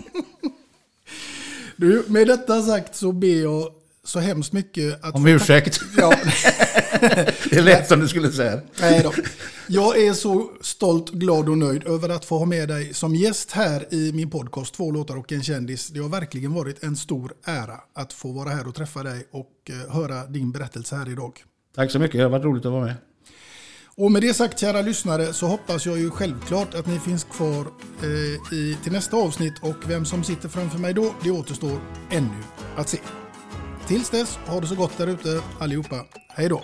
Du, 1.76 2.06
med 2.08 2.28
detta 2.28 2.62
sagt 2.62 2.96
så 2.96 3.12
ber 3.12 3.42
jag 3.42 3.70
så 4.04 4.20
hemskt 4.20 4.54
mycket 4.54 5.06
att 5.06 5.16
Om 5.16 5.28
ursäkt. 5.28 5.80
Ja. 5.98 6.14
Det 7.50 7.62
lät 7.62 7.88
som 7.88 8.00
du 8.00 8.08
skulle 8.08 8.32
säga. 8.32 8.60
Nej 8.82 9.02
då. 9.04 9.14
Jag 9.68 9.98
är 9.98 10.14
så 10.14 10.52
stolt, 10.62 11.12
glad 11.12 11.50
och 11.50 11.58
nöjd 11.58 11.88
över 11.88 12.10
att 12.10 12.26
få 12.26 12.38
ha 12.38 12.46
med 12.46 12.68
dig 12.68 12.94
som 12.94 13.16
gäst 13.16 13.52
här 13.52 13.94
i 13.94 14.12
min 14.14 14.30
podcast 14.30 14.74
Två 14.74 14.92
låtar 14.92 15.18
och 15.18 15.32
en 15.32 15.44
kändis. 15.44 15.88
Det 15.88 16.00
har 16.00 16.10
verkligen 16.10 16.54
varit 16.54 16.84
en 16.84 16.96
stor 16.96 17.34
ära 17.46 17.80
att 17.94 18.14
få 18.14 18.32
vara 18.32 18.50
här 18.50 18.68
och 18.68 18.76
träffa 18.76 19.04
dig 19.04 19.28
och 19.32 19.52
eh, 19.70 19.94
höra 19.94 20.26
din 20.26 20.52
berättelse 20.52 20.96
här 20.96 21.10
idag. 21.10 21.44
Tack 21.76 21.92
så 21.92 22.00
mycket. 22.00 22.18
Det 22.18 22.24
har 22.24 22.30
varit 22.30 22.46
roligt 22.46 22.66
att 22.66 22.72
vara 22.72 22.86
med. 22.86 22.96
Och 23.98 24.12
med 24.12 24.22
det 24.22 24.34
sagt 24.34 24.60
kära 24.60 24.82
lyssnare 24.82 25.34
så 25.34 25.48
hoppas 25.48 25.86
jag 25.86 25.98
ju 25.98 26.12
självklart 26.12 26.74
att 26.74 26.88
ni 26.88 27.00
finns 27.00 27.24
kvar 27.24 27.68
eh, 28.04 28.54
i, 28.58 28.78
till 28.84 28.92
nästa 28.92 29.18
avsnitt 29.18 29.54
och 29.62 29.90
vem 29.90 30.06
som 30.06 30.24
sitter 30.24 30.50
framför 30.50 30.80
mig 30.80 30.94
då, 30.94 31.14
det 31.24 31.32
återstår 31.32 31.80
ännu 32.12 32.44
att 32.76 32.90
se. 32.90 32.98
Tills 33.88 34.10
dess, 34.10 34.36
ha 34.36 34.62
det 34.62 34.68
så 34.68 34.76
gott 34.76 34.98
där 34.98 35.08
ute 35.08 35.42
allihopa. 35.60 36.06
Hej 36.30 36.50
då! 36.50 36.64